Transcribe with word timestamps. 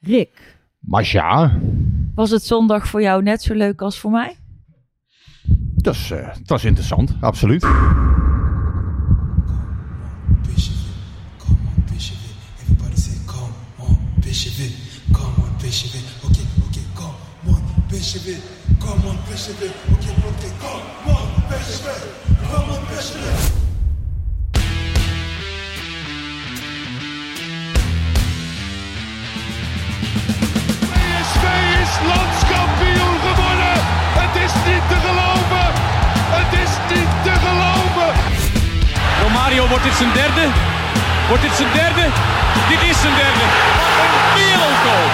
Rick, 0.00 0.58
Maar 0.78 1.08
ja, 1.12 1.58
was 2.14 2.30
het 2.30 2.44
zondag 2.44 2.88
voor 2.88 3.02
jou 3.02 3.22
net 3.22 3.42
zo 3.42 3.54
leuk 3.54 3.82
als 3.82 3.98
voor 3.98 4.10
mij? 4.10 4.36
dat 5.88 5.94
is, 5.94 6.10
eh, 6.10 6.28
was 6.44 6.64
interessant, 6.64 7.16
absoluut. 7.20 7.62
Come 18.80 19.06
on, 19.06 19.18
come 22.50 22.70
on, 22.70 23.57
landskampioen 32.12 33.16
geworden. 33.26 33.74
Het 34.22 34.34
is 34.44 34.52
niet 34.68 34.84
te 34.92 34.98
geloven. 35.06 35.66
Het 36.38 36.52
is 36.64 36.72
niet 36.92 37.12
te 37.26 37.34
geloven. 37.44 38.10
Romario, 39.22 39.62
wordt 39.72 39.84
dit 39.84 39.96
zijn 40.02 40.12
derde? 40.12 40.44
Wordt 41.28 41.42
dit 41.42 41.54
zijn 41.60 41.72
derde? 41.80 42.04
Dit 42.68 42.82
is 42.90 43.00
zijn 43.04 43.14
derde. 43.22 43.44
Wat 43.98 44.10
een 44.18 44.26
wereldgoal. 44.38 45.06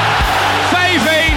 5-1. 1.32 1.36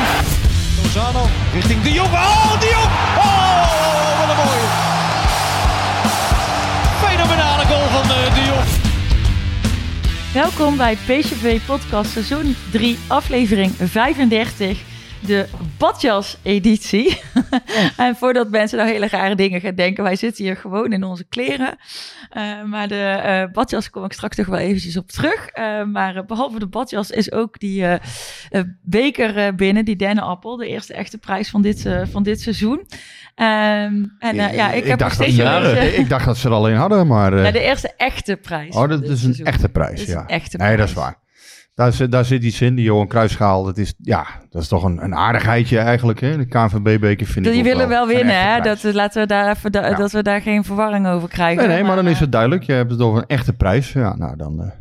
Lozano 0.82 1.24
richting 1.54 1.82
De 1.84 1.92
Jong. 1.92 2.14
Oh, 2.14 2.60
De 2.60 2.70
Jong. 2.76 2.92
Oh, 3.26 4.20
wat 4.20 4.30
een 4.30 4.40
mooie. 4.44 4.68
Fenomenale 7.06 7.66
goal 7.66 7.88
van 7.96 8.06
eh, 8.16 8.34
De 8.36 8.44
Jong. 8.50 8.68
Welkom 10.34 10.78
bij 10.78 10.96
PCV 11.06 11.60
Podcast 11.66 12.12
seizoen 12.12 12.56
3, 12.72 13.00
aflevering 13.08 13.74
35, 13.84 14.78
de 15.20 15.46
badjas-editie. 15.78 17.22
en 17.98 18.16
voordat 18.16 18.50
mensen 18.50 18.78
nou 18.78 18.90
hele 18.90 19.08
rare 19.08 19.36
dingen 19.36 19.62
gaan 19.62 19.76
denken, 19.76 20.04
wij 20.04 20.16
zitten 20.16 20.44
hier 20.44 20.56
gewoon 20.56 20.94
in 20.94 21.04
onze 21.04 21.24
kleren. 21.24 21.78
Eh, 22.30 22.64
maar 22.64 22.88
de 22.88 23.04
eh, 23.04 23.52
badjas 23.52 23.90
kom 23.90 24.04
ik 24.04 24.14
straks 24.14 24.38
nog 24.38 24.48
wel 24.48 24.60
eventjes 24.60 24.98
op 24.98 25.12
terug. 25.12 25.48
Eh, 25.48 25.84
maar 25.84 26.16
eh, 26.16 26.26
behalve 26.26 26.60
de 26.60 26.68
badjas 26.68 27.12
is 27.12 27.32
ook 27.32 27.60
die 27.60 27.86
beker 28.82 29.56
binnen, 29.56 29.86
die 29.86 29.96
dennenappel, 29.96 30.56
de 30.58 30.68
eerste 30.68 30.94
echte 30.94 31.18
prijs 31.18 31.50
van 31.50 31.62
dit, 31.62 31.90
van 32.12 32.24
dit 32.24 32.42
seizoen. 32.42 32.86
Ehm, 33.36 34.06
en 34.20 34.36
ja, 34.36 34.72
ik, 34.72 34.86
heb 34.86 35.00
nog 35.00 35.14
steeds 35.14 35.38
ik 35.98 36.10
dacht 36.10 36.26
dat 36.26 36.38
ze 36.38 36.48
er 36.48 36.54
alleen 36.54 36.76
hadden, 36.76 37.08
maar... 37.08 37.44
Ja, 37.44 37.52
de 37.52 37.62
eerste 37.62 37.94
echte 37.98 38.36
prijs. 38.36 38.76
oh, 38.76 38.90
dat 38.90 39.04
is 39.04 39.10
een 39.10 39.18
seizoen. 39.18 39.46
echte 39.46 39.70
prijs, 39.70 40.06
ja. 40.06 40.20
een 40.20 40.28
echte 40.28 40.58
Nee, 40.58 40.78
dat 40.78 40.88
is 40.88 40.94
prijs. 40.94 41.06
waar. 41.06 41.27
Daar, 41.78 41.94
zit- 41.94 42.12
daar 42.12 42.26
zit 42.26 42.44
iets 42.44 42.62
in, 42.62 42.76
die 42.76 42.86
Johan 42.86 43.08
Cruijffschaal. 43.08 43.64
Dat 43.64 43.78
is, 43.78 43.94
ja, 43.98 44.26
dat 44.50 44.62
is 44.62 44.68
toch 44.68 44.84
een, 44.84 45.04
een 45.04 45.16
aardigheidje 45.16 45.78
eigenlijk, 45.80 46.20
hè? 46.20 46.38
De 46.38 46.46
KNVB-beker 46.46 47.26
vind 47.28 47.46
ik 47.46 47.52
Die 47.52 47.64
willen 47.64 47.88
wel 47.90 48.08
winnen, 48.08 48.52
hè? 48.52 48.62
Dat, 48.62 48.84
laten 48.84 49.22
we 49.22 49.28
daar 49.28 49.50
even, 49.56 49.72
da- 49.72 49.88
Ja. 49.88 49.96
dat 49.96 50.12
we 50.12 50.24
daar 50.24 50.42
geen 50.42 50.64
verwarring 50.64 51.08
over 51.08 51.30
krijgen. 51.30 51.68
Nee, 51.68 51.76
nee, 51.76 51.84
maar 51.86 51.96
dan 51.96 52.08
is 52.08 52.14
eh, 52.14 52.20
het 52.20 52.32
duidelijk. 52.32 52.64
Je 52.64 52.72
hebt 52.74 52.92
het 52.92 53.02
over 53.02 53.22
een 53.22 53.28
echte 53.28 53.54
prijs. 53.54 53.94
Ja, 53.94 54.16
nou 54.16 54.36
dan... 54.36 54.62
eh, 54.62 54.72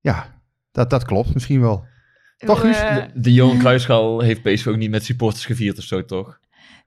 ja, 0.00 0.26
dat, 0.70 0.90
dat 0.90 1.04
klopt 1.04 1.34
misschien 1.34 1.60
wel. 1.60 1.84
Toch, 2.36 2.64
eh, 2.64 2.96
De 3.14 3.32
Johan 3.32 3.58
Cruijffschaal 3.58 4.20
heeft 4.20 4.42
PSV 4.42 4.66
ook 4.66 4.76
niet 4.76 4.90
met 4.90 5.04
supporters 5.04 5.46
gevierd 5.46 5.78
of 5.78 5.84
zo, 5.84 6.04
toch? 6.04 6.38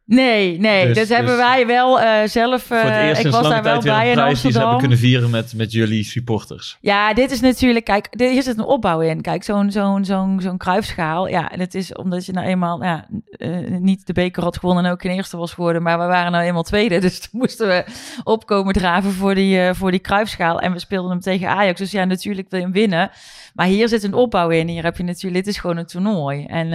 Nee, 0.07 0.59
nee, 0.59 0.88
Dus- 0.88 0.97
dat 0.97 1.07
hebben 1.07 1.35
dus- 1.35 1.45
wij 1.45 1.67
wel 1.67 1.99
eh, 1.99 2.27
zelf. 2.27 2.63
Voor 2.63 2.77
het 2.77 3.07
eerst 3.07 3.25
ik 3.25 3.31
was 3.31 3.49
daar 3.49 3.63
wel 3.63 3.81
bij 3.81 4.01
een 4.01 4.07
in 4.07 4.13
prijs 4.13 4.41
die 4.41 4.51
ze 4.51 4.57
hebben 4.57 4.73
Amsterdam. 4.73 4.79
kunnen 4.79 4.97
vieren 4.97 5.29
met, 5.29 5.53
met 5.55 5.71
jullie 5.71 6.03
supporters. 6.03 6.77
Ja, 6.81 7.13
dit 7.13 7.31
is 7.31 7.39
natuurlijk, 7.39 7.85
kijk, 7.85 8.07
hier 8.17 8.43
zit 8.43 8.57
een 8.57 8.63
opbouw 8.66 8.99
in. 9.01 9.21
Kijk, 9.21 9.43
zo'n 9.43 9.71
zo'n 9.71 10.05
zo'n 10.05 10.39
zo'n 10.41 10.57
kruifschaal. 10.57 11.27
Ja, 11.27 11.51
en 11.51 11.59
het 11.59 11.75
is 11.75 11.93
omdat 11.93 12.25
je 12.25 12.31
nou 12.31 12.47
eenmaal 12.47 12.83
ja, 12.83 13.07
eh, 13.29 13.49
niet 13.79 14.07
de 14.07 14.13
beker 14.13 14.43
had 14.43 14.57
gewonnen 14.57 14.85
en 14.85 14.91
ook 14.91 15.03
in 15.03 15.11
eerste 15.11 15.38
was 15.38 15.53
geworden. 15.53 15.81
Maar 15.81 15.99
we 15.99 16.05
waren 16.05 16.31
nou 16.31 16.43
eenmaal 16.43 16.63
tweede. 16.63 16.99
Dus 17.05 17.19
toen 17.19 17.39
moesten 17.39 17.67
we 17.67 17.85
opkomen 18.23 18.73
draven 18.73 19.11
voor 19.11 19.35
die, 19.35 19.73
voor 19.73 19.91
die 19.91 19.99
kruifschaal. 19.99 20.59
En 20.59 20.72
we 20.72 20.79
speelden 20.79 21.11
hem 21.11 21.19
tegen 21.19 21.47
Ajax. 21.49 21.79
Dus 21.79 21.91
ja, 21.91 22.05
natuurlijk 22.05 22.49
wil 22.49 22.59
je 22.59 22.66
hem 22.66 22.73
winnen. 22.73 23.09
Maar 23.53 23.67
hier 23.67 23.87
zit 23.87 24.03
een 24.03 24.13
opbouw 24.13 24.49
in. 24.49 24.67
Hier 24.67 24.83
heb 24.83 24.97
je 24.97 25.03
natuurlijk, 25.03 25.45
dit 25.45 25.53
is 25.53 25.59
gewoon 25.59 25.77
een 25.77 25.85
toernooi. 25.85 26.45
En 26.45 26.67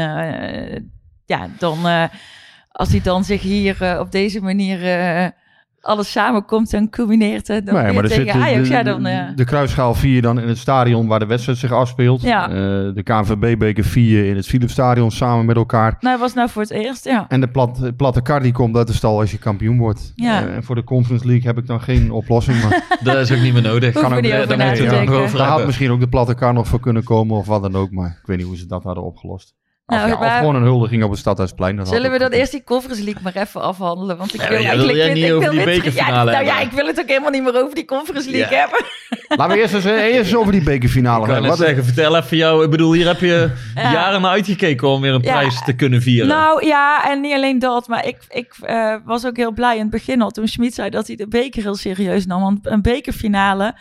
ja, 1.27 1.49
dan, 1.59 1.79
als 2.73 2.89
hij 2.91 3.01
dan 3.03 3.25
zich 3.25 3.43
hier 3.43 3.83
eh, 3.83 4.01
op 4.01 4.13
deze 4.13 4.41
manier 4.43 4.85
eh, 4.85 5.27
alles 5.81 6.11
samenkomt 6.11 6.73
en 6.75 6.91
culmineert. 6.91 7.49
eh, 7.49 7.57
Dan 7.65 7.75
Nee, 7.75 7.85
weer 7.85 7.95
maar 7.95 8.03
er 8.05 8.09
tegen 8.11 8.33
zit 8.33 8.43
Ajax. 8.43 8.69
de, 8.69 8.75
ja, 8.75 8.83
dan, 8.83 9.07
eh, 9.07 9.25
de 9.37 9.45
Kruisschaal 9.45 9.95
4 9.95 10.23
dan 10.23 10.41
in 10.41 10.49
het 10.49 10.59
stadion 10.59 11.07
waar 11.07 11.19
de 11.19 11.27
wedstrijd 11.27 11.59
zich 11.59 11.73
afspeelt. 11.73 12.23
Ja. 12.23 12.49
Eh, 12.49 12.55
de 12.95 13.01
KNVB-beker 13.05 13.85
4 13.85 14.27
in 14.27 14.37
het 14.37 14.47
Philipsstadion 14.47 15.11
samen 15.11 15.45
met 15.47 15.57
elkaar. 15.57 15.97
Nou, 16.01 16.13
dat 16.15 16.21
was 16.21 16.35
nou 16.35 16.49
voor 16.51 16.63
het 16.63 16.71
eerst, 16.71 17.05
ja. 17.05 17.25
En 17.29 17.41
de 17.41 17.49
plat, 17.49 17.97
platte 17.97 18.23
kar 18.23 18.43
die 18.43 18.53
komt 18.53 18.77
uit 18.77 18.87
de 18.87 18.93
stal 18.93 19.21
als 19.21 19.31
je 19.31 19.39
kampioen 19.39 19.79
wordt. 19.79 20.13
Ja. 20.15 20.47
Eh, 20.47 20.55
en 20.55 20.63
voor 20.65 20.75
de 20.75 20.85
Conference 20.85 21.27
League 21.27 21.47
heb 21.47 21.59
ik 21.59 21.67
dan 21.67 21.81
geen 21.81 22.11
oplossing. 22.11 22.63
Maar 22.63 22.83
Dat 23.03 23.17
is 23.17 23.33
ook 23.33 23.41
niet 23.43 23.53
meer 23.53 23.63
nodig. 23.63 23.95
We 23.95 24.01
ook- 24.07 24.21
niet 24.21 24.33
over 24.35 24.49
daar 24.59 25.33
daar 25.37 25.47
had 25.49 25.67
misschien 25.67 25.91
ook 25.91 26.01
de 26.01 26.09
platte 26.09 26.35
kar 26.35 26.53
nog 26.53 26.67
voor 26.69 26.81
kunnen 26.81 27.05
komen 27.05 27.37
of 27.37 27.47
wat 27.47 27.63
dan 27.63 27.77
ook. 27.77 27.91
Maar 27.91 28.19
ik 28.21 28.27
weet 28.27 28.37
niet 28.37 28.47
hoe 28.47 28.57
ze 28.57 28.67
dat 28.67 28.83
hadden 28.83 29.05
opgelost. 29.05 29.55
Of, 29.91 29.97
Nou, 29.97 30.09
ja, 30.09 30.17
of 30.33 30.39
gewoon 30.39 30.55
een 30.55 30.63
huldiging 30.63 31.03
op 31.05 31.11
het 31.11 31.19
Stadhuisplein. 31.19 31.77
dat 31.77 31.89
Zullen 31.89 32.11
we 32.11 32.19
dan 32.19 32.31
eerst 32.31 32.53
die 32.53 32.65
Conference 32.65 33.05
League 33.05 33.23
maar 33.23 33.37
even 33.37 33.63
afhandelen? 33.63 34.17
Want 34.17 34.35
ik 34.35 34.41
Ja, 34.41 34.49
wil 34.49 34.59
wil 34.59 34.67
eigenlijk... 34.67 35.15
niet 35.15 35.25
ik 35.25 35.33
over 35.33 35.41
wil 35.41 35.65
die 35.65 35.65
bekerfinale 35.65 36.31
ja, 36.33 36.41
Nou 36.43 36.61
ik 36.63 36.71
wil 36.71 36.87
het 36.87 37.01
ook 37.01 37.09
helemaal 37.09 37.31
niet 37.31 37.43
meer 37.43 37.63
over 37.63 37.75
die 37.75 37.85
Conference 37.85 38.31
League 38.31 38.57
Ja. 38.57 38.59
hebben. 38.61 38.85
Laten 39.29 39.55
we 39.57 39.61
eerst 39.63 39.75
eens, 39.75 39.85
eh, 39.85 40.05
eerst 40.15 40.35
over 40.35 40.53
die 40.53 40.63
bekerfinale 40.63 41.27
net 41.27 41.47
Wat- 41.47 41.59
zeggen, 41.59 41.85
vertel 41.85 42.17
even 42.17 42.37
jou. 42.37 42.65
Ik 42.65 42.71
bedoel, 42.71 42.93
hier 42.93 43.07
heb 43.07 43.21
je 43.21 43.51
Ja. 43.75 43.93
jaren 43.93 44.21
naar 44.21 44.31
uitgekeken 44.31 44.89
om 44.89 45.01
weer 45.01 45.15
een 45.15 45.23
Ja. 45.23 45.33
prijs 45.33 45.65
te 45.65 45.73
kunnen 45.73 46.03
vieren. 46.03 46.29
Nou 46.29 46.67
ja, 46.67 47.11
en 47.11 47.21
niet 47.21 47.35
alleen 47.35 47.59
dat, 47.59 47.89
maar 47.89 48.07
ik, 48.07 48.17
ik 48.29 48.55
eh, 48.63 48.95
was 49.05 49.27
ook 49.27 49.37
heel 49.37 49.53
blij 49.53 49.75
in 49.75 49.81
het 49.83 49.91
begin 49.91 50.23
al 50.23 50.31
toen 50.31 50.49
Schmid 50.49 50.75
zei 50.75 50.91
dat 50.91 51.07
hij 51.07 51.17
de 51.17 51.29
beker 51.29 51.63
heel 51.63 51.75
serieus 51.77 52.27
nam. 52.27 52.43
Want 52.43 52.59
een 52.63 52.83
bekerfinale 52.83 53.75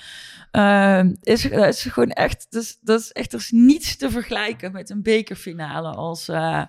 eh, 0.51 1.03
is, 1.21 1.41
dat 1.41 1.73
is 1.73 1.83
gewoon 1.83 2.11
echt, 2.11 2.47
is, 2.49 2.77
dat 2.81 2.99
is 2.99 3.11
echt, 3.11 3.33
er 3.33 3.47
niets 3.49 3.95
te 3.95 4.09
vergelijken 4.09 4.71
met 4.71 4.89
een 4.89 5.01
bekerfinale 5.01 5.89
als, 5.89 6.27
eh, 6.27 6.63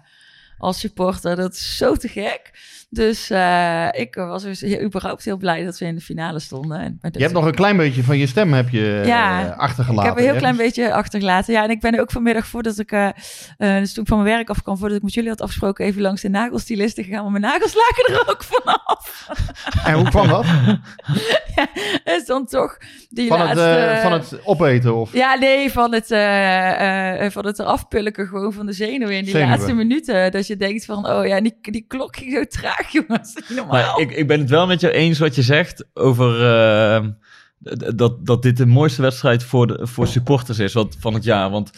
als 0.59 0.79
supporter. 0.79 1.37
Dat 1.37 1.53
is 1.53 1.77
zo 1.77 1.95
te 1.95 2.09
gek. 2.09 2.51
Dus 2.93 3.31
eh, 3.31 3.87
ik 3.93 4.15
was 4.15 4.43
dus 4.43 4.61
heel- 4.61 4.81
überhaupt 4.83 5.25
heel 5.25 5.37
blij 5.37 5.65
dat 5.65 5.79
we 5.79 5.85
in 5.85 5.95
de 5.95 6.01
finale 6.01 6.39
stonden. 6.39 6.81
En, 6.81 6.99
Je 7.13 7.21
hebt 7.21 7.33
nog 7.33 7.45
een 7.45 7.55
klein 7.55 7.77
beetje 7.77 8.03
van 8.03 8.19
je 8.19 8.27
stem 8.27 8.53
heb 8.53 8.69
je, 8.69 9.03
Ja, 9.07 9.45
eh, 9.53 9.59
achtergelaten. 9.59 10.11
Ik 10.11 10.17
heb 10.17 10.25
een 10.25 10.31
heel 10.31 10.41
klein 10.41 10.57
beetje 10.57 10.93
achtergelaten. 10.93 11.53
Ja, 11.53 11.63
en 11.65 11.71
ik 11.71 11.81
ben 11.81 12.01
ook 12.01 12.11
vanmiddag 12.11 12.47
voordat 12.47 12.79
ik, 12.79 12.93
eh, 12.93 13.07
eh, 13.07 13.79
dus 13.79 13.93
toen 13.93 14.03
ik 14.03 14.09
van 14.09 14.23
mijn 14.23 14.37
werk 14.37 14.49
afkwam, 14.51 14.77
voordat 14.79 14.97
ik 14.97 15.03
met 15.03 15.15
jullie 15.15 15.29
had 15.31 15.41
afgesproken, 15.41 15.85
even 15.85 16.03
langs 16.03 16.23
de 16.23 16.29
nagelstylisten 16.29 17.05
gegaan, 17.05 17.23
maar 17.23 17.31
mijn 17.41 17.43
nagels 17.43 17.75
lagen 17.75 18.15
er 18.15 18.31
ook 18.31 18.43
vanaf. 18.45 19.29
En 19.85 19.95
hoe 19.95 20.09
kwam 20.09 20.29
dat? 20.29 20.47
ja, 21.57 21.69
is 22.05 22.25
dan 22.27 22.47
toch 22.47 22.77
die 23.11 23.29
Van 23.29 23.41
het, 23.41 23.57
laatste... 23.57 23.99
van 24.03 24.13
het 24.13 24.47
opeten? 24.47 24.95
Of? 24.95 25.13
Ja, 25.13 25.35
nee, 25.35 25.73
van 25.73 25.93
het, 25.95 26.07
van 27.33 27.47
het 27.47 27.59
eraf 27.59 27.85
gewoon 28.13 28.53
van 28.53 28.67
de 28.67 28.73
zenuwen 28.73 29.17
in 29.17 29.23
die 29.25 29.33
Zenuwen. 29.33 29.51
laatste 29.57 29.75
minuten. 29.75 30.33
Dat 30.33 30.47
je 30.47 30.57
denkt 30.57 30.85
van, 30.85 31.09
oh 31.09 31.27
ja, 31.27 31.41
die, 31.41 31.59
die 31.61 31.85
klok 31.89 32.17
ging 32.17 32.33
zo 32.33 32.45
traag, 32.45 32.80
jongens. 32.99 33.35
Maar 33.69 33.99
ik, 33.99 34.11
ik 34.11 34.27
ben 34.27 34.41
het 34.41 34.51
wel 34.51 34.67
met 34.67 34.81
jou 34.81 34.93
eens 34.93 35.19
wat 35.19 35.35
je 35.35 35.43
zegt 35.43 35.85
over 35.95 36.45
eh, 36.45 37.07
dat, 37.95 38.27
dat 38.27 38.43
dit 38.43 38.57
de 38.57 38.67
mooiste 38.67 39.03
wedstrijd 39.03 39.45
voor, 39.45 39.67
de, 39.67 39.87
voor 39.87 40.07
supporters 40.07 40.59
is 40.59 40.73
wat, 40.73 40.97
van 40.99 41.15
het 41.15 41.25
jaar. 41.25 41.51
Want 41.51 41.71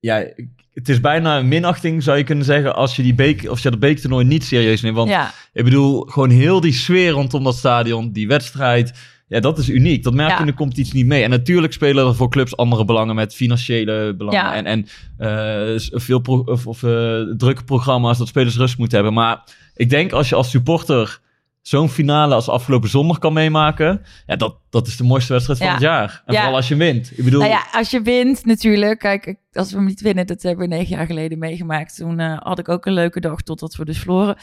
ja, 0.00 0.26
het 0.72 0.88
is 0.88 1.00
bijna 1.00 1.38
een 1.38 1.48
minachting, 1.48 2.02
zou 2.02 2.18
je 2.18 2.24
kunnen 2.24 2.44
zeggen, 2.44 2.74
als 2.74 2.96
je, 2.96 3.02
die 3.02 3.14
beek, 3.14 3.46
als 3.46 3.62
je 3.62 3.70
dat 3.70 3.78
beektoernooi 3.78 4.24
niet 4.24 4.44
serieus 4.44 4.80
neemt. 4.80 4.96
Want 4.96 5.08
ja, 5.08 5.32
ik 5.52 5.64
bedoel, 5.64 6.00
gewoon 6.00 6.30
heel 6.30 6.60
die 6.60 6.72
sfeer 6.72 7.10
rondom 7.10 7.44
dat 7.44 7.56
stadion, 7.56 8.12
die 8.12 8.28
wedstrijd. 8.28 8.92
Ja, 9.30 9.40
dat 9.40 9.58
is 9.58 9.68
uniek. 9.68 10.02
Dat 10.02 10.14
merk 10.14 10.28
je 10.28 10.34
Ja. 10.34 10.40
in 10.40 10.46
de 10.46 10.54
competitie 10.54 10.94
niet 10.94 11.06
mee. 11.06 11.22
En 11.22 11.30
natuurlijk 11.30 11.72
spelen 11.72 12.06
er 12.06 12.14
voor 12.14 12.30
clubs 12.30 12.56
andere 12.56 12.84
belangen 12.84 13.14
met 13.14 13.34
financiële 13.34 14.14
belangen. 14.16 14.40
Ja. 14.40 14.54
En, 14.54 14.66
en 14.66 14.86
eh, 15.18 15.80
veel 16.00 16.18
pro- 16.18 16.42
of, 16.46 16.66
of, 16.66 16.82
eh, 16.82 17.20
drukke 17.36 17.64
programma's 17.64 18.18
dat 18.18 18.28
spelers 18.28 18.56
rust 18.56 18.78
moeten 18.78 18.96
hebben. 18.96 19.14
Maar 19.14 19.42
ik 19.74 19.90
denk 19.90 20.12
als 20.12 20.28
je 20.28 20.34
als 20.34 20.50
supporter 20.50 21.20
zo'n 21.62 21.88
finale 21.88 22.34
als 22.34 22.48
afgelopen 22.48 22.88
zondag 22.88 23.18
kan 23.18 23.32
meemaken. 23.32 24.02
Ja, 24.26 24.36
dat, 24.36 24.56
dat 24.70 24.86
is 24.86 24.96
de 24.96 25.04
mooiste 25.04 25.32
wedstrijd 25.32 25.58
van 25.58 25.68
Ja. 25.68 25.74
het 25.74 25.82
jaar. 25.82 26.22
En 26.26 26.32
Ja. 26.34 26.38
vooral 26.40 26.56
als 26.56 26.68
je 26.68 26.76
wint. 26.76 27.12
Ik 27.18 27.24
bedoel, 27.24 27.40
Nou 27.40 27.52
ja, 27.52 27.66
als 27.72 27.90
je 27.90 28.02
wint 28.02 28.44
natuurlijk. 28.44 28.98
Kijk, 28.98 29.34
als 29.52 29.70
we 29.70 29.76
hem 29.76 29.86
niet 29.86 30.00
winnen, 30.00 30.26
dat 30.26 30.42
hebben 30.42 30.68
we 30.68 30.74
negen 30.74 30.96
jaar 30.96 31.06
geleden 31.06 31.38
meegemaakt. 31.38 31.96
Toen 31.96 32.20
eh, 32.20 32.36
had 32.38 32.58
ik 32.58 32.68
ook 32.68 32.86
een 32.86 32.92
leuke 32.92 33.20
dag 33.20 33.42
totdat 33.42 33.76
we 33.76 33.84
dus 33.84 33.98
verloren. 33.98 34.36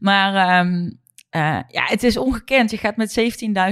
Maar 0.00 0.34
ehm, 0.34 0.90
eh, 1.32 1.58
ja, 1.68 1.84
het 1.84 2.02
is 2.02 2.16
ongekend. 2.16 2.70
Je 2.70 2.76
gaat 2.76 2.96
met 2.96 3.20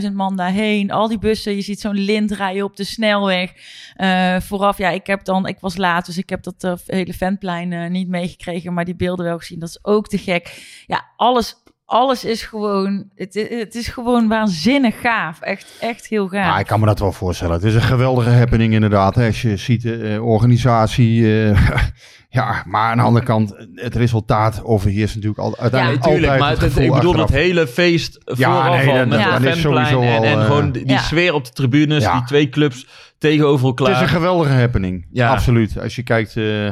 17.000 0.05 0.13
man 0.13 0.37
daarheen. 0.37 0.91
Al 0.91 1.09
die 1.09 1.19
bussen, 1.19 1.55
je 1.55 1.63
ziet 1.63 1.81
zo'n 1.81 1.99
lint 1.99 2.31
rijden 2.31 2.65
op 2.65 2.77
de 2.77 2.85
snelweg. 2.85 3.53
Eh, 3.95 4.41
vooraf, 4.41 4.79
ja, 4.79 4.89
ik 4.91 5.07
heb 5.07 5.25
dan, 5.25 5.47
ik 5.47 5.61
was 5.61 5.77
laat, 5.77 6.07
dus 6.07 6.19
ik 6.19 6.29
heb 6.29 6.43
dat 6.43 6.65
eh, 6.65 6.73
hele 6.87 7.13
ventplein 7.13 7.93
niet 7.93 8.09
meegekregen. 8.09 8.75
Maar 8.75 8.85
die 8.85 8.97
beelden 8.97 9.25
wel 9.25 9.39
gezien, 9.39 9.59
dat 9.59 9.69
is 9.69 9.85
ook 9.85 10.09
te 10.09 10.19
gek. 10.19 10.63
Ja, 10.87 11.11
alles... 11.17 11.63
Alles 11.91 12.25
is 12.25 12.43
gewoon, 12.43 13.05
het, 13.15 13.47
het 13.51 13.75
is 13.75 13.89
gewoon 13.89 14.29
waanzinnig 14.29 15.01
gaaf. 15.01 15.41
Echt, 15.41 15.77
echt 15.81 16.07
heel 16.07 16.29
gaaf. 16.29 16.47
Ja, 16.47 16.59
ik 16.59 16.67
kan 16.67 16.81
me 16.81 16.87
dat 16.87 16.99
wel 16.99 17.13
voorstellen. 17.13 17.55
Het 17.55 17.65
is 17.65 17.75
een 17.75 17.81
geweldige 17.83 18.31
happening 18.31 18.73
inderdaad. 18.73 19.15
Hè. 19.15 19.27
Als 19.27 19.43
je 19.43 19.57
ziet, 19.57 19.85
eh, 19.85 20.25
organisatie. 20.27 21.25
eh, 21.51 21.69
ja, 22.39 22.63
maar 22.67 22.91
aan 22.91 22.97
de 22.97 23.03
andere 23.03 23.25
kant, 23.25 23.55
het 23.75 23.95
resultaat 23.95 24.65
overheerst 24.65 25.15
natuurlijk 25.15 25.41
al, 25.41 25.57
uiteindelijk 25.59 26.03
Tuurlijk, 26.03 26.25
altijd 26.25 26.41
maar 26.41 26.51
het 26.51 26.61
het- 26.61 26.73
gevoel 26.73 26.85
ik 26.89 26.93
bedoel 26.95 27.11
achteraf. 27.11 27.31
dat 27.31 27.39
hele 27.41 27.67
feest 27.67 28.19
Ja, 28.25 28.35
vooraf 28.35 28.85
nee, 28.85 29.01
al 29.01 29.07
met 29.07 29.19
het 29.25 29.45
is 29.57 29.61
fanplein 29.61 29.87
sowieso 29.87 30.01
en, 30.01 30.23
en 30.23 30.35
al, 30.35 30.41
eh, 30.41 30.47
gewoon 30.47 30.73
die, 30.73 30.83
die 30.85 30.93
Ja. 30.93 30.99
sfeer 31.03 31.35
op 31.35 31.45
de 31.45 31.51
tribunes, 31.53 32.03
Ja. 32.03 32.13
die 32.13 32.25
twee 32.27 32.49
clubs 32.49 32.87
tegenover 33.19 33.67
elkaar. 33.67 33.87
Het 33.87 33.97
is 33.97 34.03
een 34.03 34.09
geweldige 34.09 34.53
happening. 34.53 35.07
Ja. 35.13 35.31
Absoluut. 35.31 35.81
Als 35.81 35.97
je 35.97 36.03
kijkt 36.03 36.37
eh, 36.37 36.69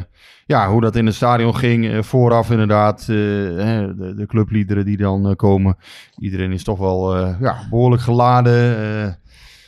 ja, 0.49 0.69
hoe 0.69 0.81
dat 0.81 0.95
in 0.95 1.05
het 1.05 1.15
stadion 1.15 1.55
ging. 1.55 1.89
eh, 1.91 2.01
vooraf 2.01 2.49
inderdaad. 2.51 2.99
eh, 3.01 3.15
hè, 3.15 3.95
de, 3.95 4.13
de 4.15 4.25
clubliederen 4.27 4.85
die 4.85 4.97
dan 4.97 5.29
eh, 5.29 5.35
komen. 5.35 5.77
Iedereen 6.17 6.51
is 6.51 6.63
toch 6.63 6.79
wel 6.79 7.15
eh, 7.15 7.35
ja, 7.41 7.55
behoorlijk 7.69 8.01
geladen. 8.01 8.77
eh, 9.03 9.11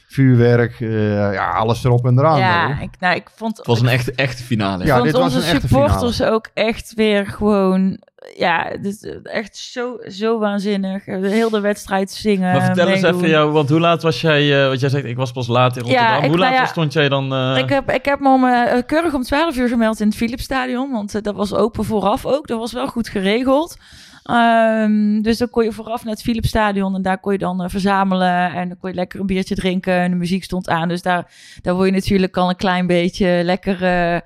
vuurwerk. 0.08 0.80
eh, 0.80 1.34
ja, 1.34 1.52
alles 1.52 1.84
erop 1.84 2.06
en 2.06 2.20
eraan. 2.20 2.40
ja, 2.40 2.80
ik, 2.80 2.90
nou, 3.00 3.16
ik 3.16 3.30
vond, 3.36 3.58
het 3.58 3.68
was 3.68 3.82
een 3.82 3.88
echte, 3.88 4.14
echte 4.16 4.44
finale. 4.44 4.86
Ja, 4.86 4.94
vond 4.94 5.06
dit 5.06 5.14
was 5.14 5.24
onze 5.24 5.38
een 5.38 5.54
echte 5.56 5.68
supporters 5.68 6.24
ook 6.24 6.50
echt 6.54 6.94
weer 6.94 7.26
gewoon... 7.28 8.00
Ja, 8.38 8.70
is 8.82 9.06
echt 9.24 9.58
zo, 9.58 9.98
zo 10.08 10.40
waanzinnig. 10.40 11.04
De 11.04 11.28
hele 11.30 11.62
wedstrijd 11.62 12.12
zingen, 12.12 12.52
Maar 12.52 12.66
vertel 12.66 12.88
eens 12.88 13.02
even, 13.04 13.30
jou, 13.30 13.52
want 13.52 13.70
hoe 13.70 13.80
laat 13.80 14.02
was 14.04 14.22
jij, 14.22 14.62
eh 14.64 14.68
wat 14.70 14.80
jij 14.80 14.90
zegt, 14.90 15.06
ik 15.06 15.16
was 15.16 15.32
pas 15.32 15.48
laat 15.48 15.76
in 15.78 15.82
Rotterdam. 15.84 16.24
ik- 16.24 16.30
hoe 16.30 16.38
laat 16.38 16.50
nou 16.50 16.62
ja, 16.62 16.68
stond 16.68 16.94
jij 16.94 17.10
dan? 17.10 17.34
eh, 17.34 17.58
Ik 17.58 17.70
heb, 17.70 17.92
ik 17.92 18.06
heb 18.06 18.20
me 18.20 18.30
om, 18.30 18.46
eh, 18.46 18.78
keurig 18.86 19.14
om 19.14 19.24
12 19.24 19.58
uur 19.58 19.68
gemeld 19.68 20.00
in 20.00 20.08
het 20.08 20.16
Philipsstadion. 20.16 20.92
Want 20.92 21.16
eh, 21.16 21.22
dat 21.22 21.36
was 21.36 21.54
open 21.54 21.84
vooraf 21.86 22.26
ook. 22.26 22.48
Dat 22.48 22.60
was 22.60 22.74
wel 22.74 22.88
goed 22.88 23.10
geregeld. 23.10 23.78
Ehm, 24.24 25.22
dus 25.22 25.38
dan 25.38 25.50
kon 25.50 25.64
je 25.64 25.72
vooraf 25.72 26.04
naar 26.04 26.14
het 26.14 26.22
Philipsstadion. 26.24 26.96
En 26.96 27.02
daar 27.02 27.20
kon 27.20 27.32
je 27.32 27.38
dan 27.38 27.64
eh, 27.64 27.70
verzamelen. 27.70 28.52
En 28.54 28.68
dan 28.68 28.78
kon 28.80 28.90
je 28.90 28.96
lekker 28.96 29.20
een 29.20 29.26
biertje 29.26 29.56
drinken. 29.56 29.94
En 29.94 30.12
de 30.12 30.18
muziek 30.18 30.44
stond 30.44 30.70
aan. 30.70 30.88
Dus 30.88 31.02
daar, 31.02 31.32
daar 31.62 31.74
word 31.74 31.88
je 31.88 31.94
natuurlijk 31.94 32.38
al 32.38 32.50
een 32.50 32.56
klein 32.56 32.88
beetje 32.88 33.42
lekker... 33.44 33.84
eh, 33.84 34.20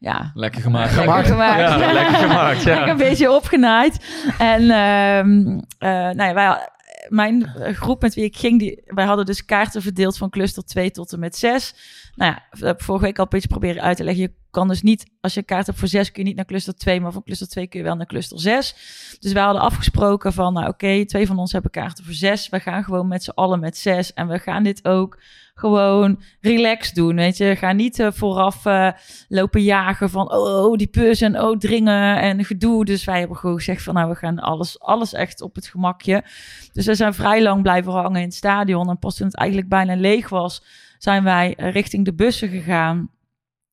ja, 0.00 0.30
Lekker 0.34 0.60
gemaakt. 0.60 0.96
Lekker 0.96 1.24
gemaakt. 1.24 1.58
Ja, 1.58 1.92
lekker 1.92 2.14
gemaakt, 2.14 2.62
ja. 2.62 2.74
Lekker 2.74 2.88
een 2.88 2.96
beetje 2.96 3.32
opgenaaid. 3.32 4.04
En 4.38 4.70
ehm, 4.70 5.60
eh, 5.78 6.14
nou 6.14 6.22
ja, 6.22 6.34
wij, 6.34 6.68
mijn 7.08 7.46
eh, 7.46 7.74
groep 7.74 8.02
met 8.02 8.14
wie 8.14 8.24
ik 8.24 8.36
ging, 8.36 8.58
die, 8.58 8.82
wij 8.86 9.04
hadden 9.04 9.26
dus 9.26 9.44
kaarten 9.44 9.82
verdeeld 9.82 10.18
van 10.18 10.30
cluster 10.30 10.64
2 10.64 10.90
tot 10.90 11.12
en 11.12 11.18
met 11.18 11.36
6. 11.36 11.74
Nou 12.14 12.32
ja, 12.32 12.42
dat 12.50 12.60
heb 12.60 12.78
ik 12.78 12.84
vorige 12.84 13.04
week 13.04 13.18
al 13.18 13.24
een 13.24 13.30
beetje 13.30 13.48
proberen 13.48 13.82
uit 13.82 13.96
te 13.96 14.04
leggen. 14.04 14.22
Je 14.22 14.32
kan 14.50 14.68
dus 14.68 14.82
niet, 14.82 15.10
als 15.20 15.34
je 15.34 15.40
een 15.40 15.46
kaart 15.46 15.66
hebt 15.66 15.78
voor 15.78 15.88
6, 15.88 16.10
kun 16.10 16.22
je 16.22 16.28
niet 16.28 16.36
naar 16.36 16.46
cluster 16.46 16.74
2, 16.74 17.00
maar 17.00 17.12
van 17.12 17.22
cluster 17.22 17.48
2 17.48 17.66
kun 17.66 17.78
je 17.78 17.84
wel 17.84 17.96
naar 17.96 18.06
cluster 18.06 18.40
6. 18.40 18.74
Dus 19.20 19.32
wij 19.32 19.42
hadden 19.42 19.62
afgesproken 19.62 20.32
van, 20.32 20.52
nou 20.52 20.68
oké, 20.68 21.04
twee 21.06 21.26
van 21.26 21.38
ons 21.38 21.52
hebben 21.52 21.70
kaarten 21.70 22.04
voor 22.04 22.14
6. 22.14 22.48
We 22.48 22.60
gaan 22.60 22.84
gewoon 22.84 23.08
met 23.08 23.24
z'n 23.24 23.30
allen 23.30 23.60
met 23.60 23.76
6. 23.76 24.12
En 24.12 24.28
we 24.28 24.38
gaan 24.38 24.62
dit 24.62 24.84
ook 24.84 25.18
gewoon 25.60 26.20
relaxed 26.40 26.94
doen, 26.94 27.16
weet 27.16 27.36
je. 27.36 27.56
Ga 27.56 27.72
niet 27.72 27.98
eh, 27.98 28.08
vooraf 28.12 28.66
eh, 28.66 28.90
lopen 29.28 29.62
jagen 29.62 30.10
van, 30.10 30.32
oh, 30.32 30.76
die 30.76 30.86
pus 30.86 31.20
en 31.20 31.40
oh, 31.40 31.58
dringen 31.58 32.20
en 32.20 32.44
gedoe. 32.44 32.84
Dus 32.84 33.04
wij 33.04 33.18
hebben 33.18 33.36
gewoon 33.36 33.56
gezegd 33.56 33.82
van, 33.82 33.94
nou, 33.94 34.08
we 34.08 34.14
gaan 34.14 34.38
alles, 34.38 34.80
alles 34.80 35.12
echt 35.12 35.40
op 35.40 35.54
het 35.54 35.66
gemakje. 35.66 36.24
Dus 36.72 36.86
we 36.86 36.94
zijn 36.94 37.14
vrij 37.14 37.42
lang 37.42 37.62
blijven 37.62 37.92
hangen 37.92 38.20
in 38.20 38.26
het 38.26 38.34
stadion. 38.34 38.88
En 38.88 38.98
pas 38.98 39.16
toen 39.16 39.26
het 39.26 39.36
eigenlijk 39.36 39.68
bijna 39.68 39.96
leeg 39.96 40.28
was, 40.28 40.62
zijn 40.98 41.24
wij 41.24 41.54
eh, 41.56 41.72
richting 41.72 42.04
de 42.04 42.14
bussen 42.14 42.48
gegaan. 42.48 43.10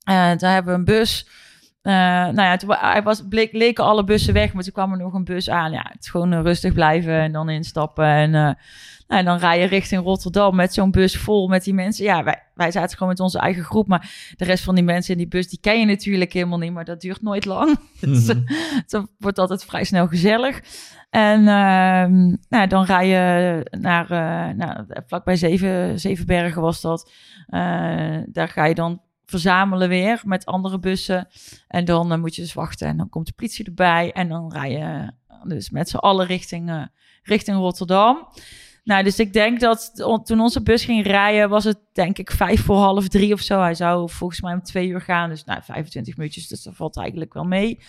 Eh 0.04 0.14
daar 0.38 0.54
hebben 0.54 0.74
we 0.74 0.80
een 0.80 0.86
bus. 0.86 1.28
Eh, 1.88 1.94
nou 1.94 2.42
ja, 2.42 2.58
toen 2.58 2.74
hij 2.80 3.04
was, 3.04 3.24
bleek, 3.30 3.54
leken 3.54 3.84
alle 3.84 4.04
bussen 4.04 4.34
weg, 4.34 4.54
maar 4.54 4.64
toen 4.64 4.74
kwam 4.74 4.92
er 4.92 4.98
nog 4.98 5.14
een 5.14 5.24
bus 5.24 5.50
aan. 5.50 5.72
Ja, 5.72 5.86
het 5.92 6.04
is 6.04 6.10
gewoon 6.10 6.34
eh, 6.34 6.42
rustig 6.42 6.74
blijven 6.74 7.14
en 7.20 7.32
dan 7.32 7.50
instappen. 7.50 8.06
En, 8.06 8.36
eh, 8.36 8.42
nou, 9.08 9.20
en 9.20 9.26
dan 9.26 9.38
rij 9.38 9.60
je 9.60 9.66
richting 9.66 10.04
Rotterdam 10.04 10.56
met 10.56 10.74
zo'n 10.74 10.92
bus 10.92 11.18
vol 11.18 11.48
met 11.48 11.64
die 11.64 11.74
mensen. 11.74 12.06
Ja, 12.06 12.24
wij, 12.24 12.44
wij 12.54 12.72
zaten 12.72 12.92
gewoon 12.98 13.08
met 13.08 13.20
onze 13.20 13.40
eigen 13.40 13.64
groep, 13.64 13.88
maar 13.88 14.34
de 14.36 14.46
rest 14.46 14.64
van 14.64 14.76
die 14.76 14.84
mensen 14.84 15.12
in 15.12 15.18
die 15.18 15.28
bus, 15.28 15.48
die 15.50 15.60
ken 15.60 15.80
je 15.80 15.86
natuurlijk 15.86 16.34
helemaal 16.34 16.58
niet, 16.58 16.74
maar 16.74 16.86
dat 16.86 17.02
duurt 17.02 17.22
nooit 17.22 17.46
lang. 17.46 17.80
Dus, 18.00 18.26
Mhm. 18.26 18.42
het 18.86 19.02
wordt 19.18 19.40
altijd 19.40 19.66
vrij 19.66 19.84
snel 19.84 20.08
gezellig. 20.08 20.62
En 21.10 21.48
ehm, 21.48 22.36
nou, 22.50 22.68
dan 22.68 22.84
rij 22.84 23.08
je 23.08 23.66
naar, 23.80 24.12
eh 24.12 24.56
nou, 24.56 24.86
vlakbij 25.08 25.36
Zeven, 25.36 26.00
Zevenbergen 26.00 26.62
was 26.62 26.82
dat. 26.82 27.12
Daar 28.26 28.48
ga 28.48 28.66
je 28.66 28.76
dan 28.76 29.02
verzamelen 29.30 29.90
weer 29.90 30.22
met 30.26 30.46
andere 30.46 30.80
bussen. 30.80 31.28
En 31.68 31.86
dan 31.86 32.12
eh, 32.12 32.18
moet 32.18 32.36
je 32.36 32.42
dus 32.42 32.54
wachten 32.54 32.88
en 32.88 32.98
dan 32.98 33.10
komt 33.10 33.26
de 33.26 33.34
politie 33.34 33.66
erbij. 33.66 34.12
En 34.12 34.30
dan 34.30 34.52
rij 34.52 34.72
je 34.72 35.12
eh, 35.28 35.44
dus 35.44 35.70
met 35.70 35.90
z'n 35.90 35.96
allen 35.96 36.26
richting, 36.26 36.70
eh, 36.70 36.84
richting 37.24 37.58
Rotterdam. 37.58 38.28
Nou, 38.84 39.04
dus 39.04 39.20
ik 39.20 39.34
denk 39.34 39.60
dat 39.60 39.92
toen 40.24 40.40
onze 40.40 40.64
bus 40.64 40.86
ging 40.86 41.06
rijden, 41.06 41.50
was 41.50 41.64
het 41.64 41.80
denk 41.94 42.18
ik 42.18 42.32
vijf 42.32 42.64
voor 42.64 42.78
half 42.78 43.08
drie 43.08 43.34
of 43.34 43.42
zo. 43.42 43.62
Hij 43.62 43.76
zou 43.76 44.10
volgens 44.10 44.42
mij 44.42 44.54
om 44.54 44.62
twee 44.62 44.88
uur 44.88 45.02
gaan, 45.02 45.30
dus 45.30 45.44
nou, 45.44 45.64
25 45.64 46.18
minuutjes, 46.18 46.48
dus 46.48 46.64
dat 46.64 46.76
valt 46.76 46.98
eigenlijk 46.98 47.34
wel 47.34 47.44
mee. 47.44 47.80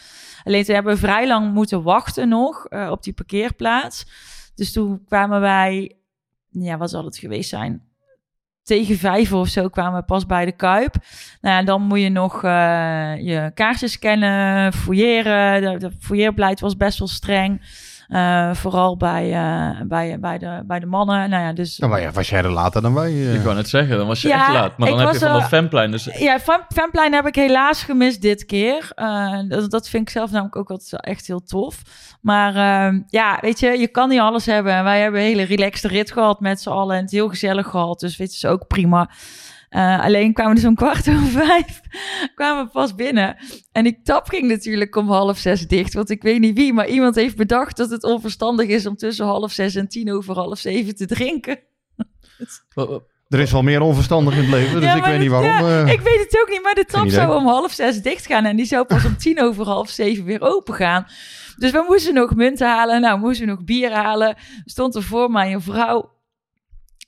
Alleen 0.45 0.65
toen 0.65 0.75
hebben 0.75 0.99
vrij 0.99 1.27
lang 1.27 1.53
moeten 1.53 1.83
wachten 1.83 2.29
nog 2.29 2.69
op 2.91 3.03
die 3.03 3.13
parkeerplaats. 3.13 4.07
Dus 4.55 4.73
toen 4.73 5.05
kwamen 5.05 5.41
wij, 5.41 5.97
ja, 6.49 6.77
wat 6.77 6.91
zal 6.91 7.05
het 7.05 7.19
geweest 7.19 7.49
zijn? 7.49 7.88
Tegen 8.69 8.99
vijf 8.99 9.33
of 9.33 9.49
zo 9.49 9.69
kwamen 9.69 10.01
we 10.01 10.05
pas 10.05 10.27
bij 10.27 10.45
de 10.45 10.53
Kuip. 10.53 10.95
Nou 11.41 11.55
ja, 11.57 11.63
dan 11.63 11.83
moet 11.83 12.01
je 12.01 12.09
nog 12.09 12.45
eh, 12.45 12.51
je 13.21 13.51
kaartjes 13.55 13.93
scannen, 13.93 14.73
fouilleren. 14.73 15.81
De 15.81 15.91
fouilleerbeleid 16.01 16.61
was 16.61 16.77
best 16.77 16.99
wel 16.99 17.09
streng. 17.09 17.61
Eh, 18.09 18.55
vooral 18.55 18.97
bij, 18.97 19.33
eh, 19.33 19.81
bij, 19.87 20.19
bij, 20.21 20.39
de, 20.39 20.63
bij 20.67 20.79
de 20.81 20.87
mannen. 20.87 21.31
Nou 21.31 21.43
ja, 21.43 21.53
dus 21.53 21.77
Dan 21.77 21.91
wa- 21.91 22.11
was 22.11 22.29
jij 22.29 22.39
er 22.43 22.51
later 22.51 22.83
dan 22.83 22.95
wij. 22.95 23.11
eh. 23.11 23.35
Ik 23.35 23.41
wou 23.41 23.55
net 23.57 23.69
zeggen, 23.69 23.97
dan 23.99 24.07
was 24.07 24.23
je 24.23 24.29
Ja, 24.29 24.41
echt 24.45 24.53
laat. 24.53 24.79
Maar 24.79 24.89
dan 24.89 24.99
heb 24.99 25.13
je 25.13 25.19
van 25.19 25.33
dat 25.33 25.49
fanplein. 25.49 25.91
Dus 25.91 26.05
Ja, 26.19 26.41
Van, 26.41 26.61
Fanplein 26.69 27.13
heb 27.13 27.27
ik 27.27 27.35
helaas 27.35 27.83
gemist 27.83 28.23
dit 28.23 28.45
keer. 28.45 28.91
Eh, 28.95 29.39
dat, 29.49 29.71
dat 29.71 29.89
vind 29.89 30.03
ik 30.03 30.11
zelf 30.11 30.31
namelijk 30.31 30.57
ook 30.57 30.71
altijd 30.71 30.91
wel 30.91 31.01
echt 31.01 31.27
heel 31.27 31.43
tof. 31.43 31.83
Maar 32.21 32.55
ehm, 32.55 33.01
ja, 33.07 33.39
weet 33.41 33.61
je, 33.61 33.79
je 33.79 33.89
kan 33.89 34.09
niet 34.09 34.21
alles 34.21 34.47
hebben. 34.47 34.73
En 34.73 34.85
wij 34.85 35.01
hebben 35.01 35.21
een 35.21 35.27
hele 35.27 35.43
relaxte 35.43 35.89
rit 35.89 36.13
gehad 36.13 36.41
met 36.41 36.61
z'n 36.61 36.69
allen. 36.71 36.97
En 36.97 37.03
het 37.03 37.11
heel 37.11 37.29
gezellig 37.29 37.67
gehad. 37.67 38.01
Dus 38.01 38.17
weet 38.17 38.31
je, 38.41 38.47
is 38.47 38.53
ook 38.53 38.67
prima. 38.67 39.11
Eh, 39.69 40.05
alleen 40.05 40.33
kwamen 40.33 40.55
we 40.55 40.61
dus 40.61 40.69
om 40.69 40.75
kwart 40.75 41.09
over 41.09 41.27
vijf 41.47 41.81
kwamen 42.35 42.65
we 42.65 42.71
pas 42.71 42.95
binnen. 42.95 43.37
En 43.73 43.85
die 43.85 44.01
tap 44.03 44.29
ging 44.29 44.49
natuurlijk 44.49 44.97
om 44.97 45.09
half 45.09 45.39
zes 45.39 45.67
dicht. 45.67 45.95
Want 45.95 46.11
ik 46.11 46.23
weet 46.23 46.41
niet 46.41 46.57
wie, 46.57 46.73
maar 46.73 46.89
iemand 46.89 47.15
heeft 47.15 47.37
bedacht 47.37 47.77
dat 47.77 47.91
het 47.91 48.05
onverstandig 48.05 48.69
is 48.69 48.87
om 48.87 48.97
tussen 48.97 49.27
half 49.27 49.53
zes 49.53 49.75
en 49.75 49.89
tien 49.89 50.13
over 50.13 50.35
half 50.35 50.59
zeven 50.59 50.97
te 50.97 51.07
drinken. 51.07 51.59
Er 53.29 53.41
is 53.41 53.53
wel 53.53 53.63
meer 53.63 53.81
onverstandig 53.81 54.35
in 54.35 54.41
het 54.41 54.51
leven, 54.51 54.75
dus 54.75 54.85
Ja, 54.85 54.95
ik 54.95 55.05
weet 55.05 55.19
niet 55.19 55.31
waarom. 55.31 55.49
ja, 55.49 55.85
eh. 55.85 55.93
ik 55.93 56.01
weet 56.01 56.19
het 56.19 56.41
ook 56.43 56.49
niet, 56.51 56.63
maar 56.63 56.75
de 56.75 56.85
tap 56.85 57.09
zou 57.09 57.37
om 57.37 57.47
half 57.47 57.73
zes 57.73 58.03
dicht 58.03 58.27
gaan 58.27 58.45
en 58.45 58.57
die 58.57 58.67
zou 58.67 58.85
pas 58.85 59.05
om 59.05 59.17
tien 59.17 59.43
over 59.43 59.65
half 59.67 59.89
zeven 59.89 60.25
weer 60.25 60.41
open 60.41 60.75
gaan. 60.75 61.07
Dus 61.57 61.71
we 61.71 61.85
moesten 61.89 62.15
nog 62.15 62.35
munten 62.35 62.69
halen, 62.69 63.01
nou 63.01 63.19
moesten 63.19 63.47
we 63.47 63.53
nog 63.53 63.65
bier 63.65 63.93
halen. 63.93 64.37
Stond 64.65 64.95
er 64.95 65.03
voor 65.03 65.31
mij 65.31 65.53
een 65.53 65.61
vrouw 65.61 66.18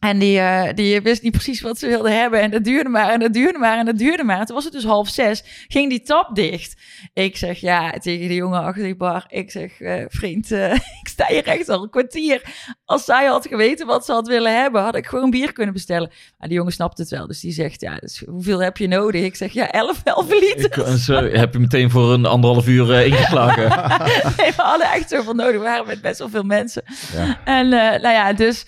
en 0.00 0.18
die, 0.18 0.38
eh, 0.38 0.74
die 0.74 1.00
wist 1.00 1.22
niet 1.22 1.32
precies 1.32 1.60
wat 1.60 1.78
ze 1.78 1.86
wilde 1.86 2.10
hebben. 2.10 2.40
En 2.40 2.50
dat 2.50 2.64
duurde 2.64 2.88
maar 2.88 3.10
en 3.10 3.20
dat 3.20 3.32
duurde 3.32 3.58
maar 3.58 3.78
en 3.78 3.84
dat 3.84 3.98
duurde 3.98 4.24
maar. 4.24 4.38
En 4.38 4.46
toen 4.46 4.54
was 4.54 4.64
het 4.64 4.72
dus 4.72 4.84
half 4.84 5.08
zes, 5.08 5.44
ging 5.68 5.90
die 5.90 6.02
tap 6.02 6.34
dicht. 6.34 6.76
Ik 7.12 7.36
zeg 7.36 7.58
ja 7.58 7.90
tegen 7.90 8.28
die 8.28 8.36
jongen 8.36 8.62
achter 8.62 8.82
die 8.82 8.96
bar. 8.96 9.24
Ik 9.28 9.50
zeg, 9.50 9.80
eh, 9.80 10.04
vriend, 10.08 10.52
eh, 10.52 10.72
ik 11.02 11.08
sta 11.08 11.26
hier 11.26 11.46
echt 11.46 11.68
al 11.68 11.82
een 11.82 11.90
kwartier. 11.90 12.42
Als 12.84 13.04
zij 13.04 13.26
had 13.26 13.46
geweten 13.46 13.86
wat 13.86 14.04
ze 14.04 14.12
had 14.12 14.28
willen 14.28 14.60
hebben, 14.60 14.82
had 14.82 14.96
ik 14.96 15.06
gewoon 15.06 15.30
bier 15.30 15.52
kunnen 15.52 15.72
bestellen. 15.72 16.10
Maar 16.38 16.48
die 16.48 16.56
jongen 16.56 16.72
snapt 16.72 16.98
het 16.98 17.10
wel. 17.10 17.26
Dus 17.26 17.40
die 17.40 17.52
zegt, 17.52 17.80
ja, 17.80 17.96
dus 17.96 18.22
hoeveel 18.28 18.62
heb 18.62 18.76
je 18.76 18.88
nodig? 18.88 19.22
Ik 19.22 19.36
zeg, 19.36 19.52
ja, 19.52 19.70
11, 19.70 20.00
11 20.04 20.28
liter. 20.28 20.82
en 20.84 20.98
zo 20.98 21.14
heb 21.14 21.52
je 21.52 21.58
meteen 21.58 21.90
voor 21.90 22.12
een 22.12 22.26
anderhalf 22.26 22.66
uur 22.66 23.04
ingeslagen. 23.04 23.68
Nee, 24.36 24.52
we 24.56 24.62
hadden 24.62 24.90
echt 24.90 25.08
zoveel 25.08 25.34
nodig. 25.34 25.52
We 25.52 25.58
waren 25.58 25.86
met 25.86 26.00
best 26.00 26.18
wel 26.18 26.28
veel 26.28 26.42
mensen. 26.42 26.82
Ja. 27.12 27.40
En 27.44 27.68
nou 27.68 28.08
ja, 28.08 28.32
dus 28.32 28.66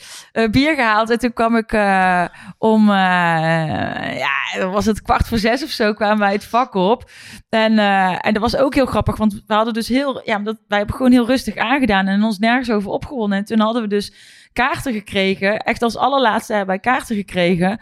bier 0.50 0.74
gehaald. 0.74 1.08
En 1.22 1.28
toen 1.28 1.46
kwam 1.46 1.56
ik 1.56 1.72
eh, 1.72 2.24
om, 2.58 2.88
eh, 2.88 4.18
ja, 4.18 4.68
was 4.70 4.84
het 4.84 5.02
kwart 5.02 5.28
voor 5.28 5.38
zes 5.38 5.62
of 5.62 5.70
zo, 5.70 5.92
kwamen 5.92 6.18
wij 6.18 6.32
het 6.32 6.44
vak 6.44 6.74
op. 6.74 7.10
En, 7.48 7.78
eh, 7.78 8.26
en 8.26 8.32
dat 8.32 8.42
was 8.42 8.56
ook 8.56 8.74
heel 8.74 8.86
grappig, 8.86 9.16
want 9.16 9.42
we 9.46 9.54
hadden 9.54 9.74
dus 9.74 9.88
heel, 9.88 10.22
ja, 10.24 10.38
dat, 10.38 10.56
wij 10.68 10.78
hebben 10.78 10.96
gewoon 10.96 11.12
heel 11.12 11.26
rustig 11.26 11.56
aangedaan 11.56 12.06
en 12.06 12.22
ons 12.22 12.38
nergens 12.38 12.70
over 12.70 12.90
opgewonden. 12.90 13.38
En 13.38 13.44
toen 13.44 13.60
hadden 13.60 13.82
we 13.82 13.88
dus 13.88 14.12
kaarten 14.52 14.92
gekregen, 14.92 15.58
echt 15.58 15.82
als 15.82 15.96
allerlaatste 15.96 16.52
hebben 16.52 16.74
wij 16.74 16.92
kaarten 16.92 17.16
gekregen. 17.16 17.80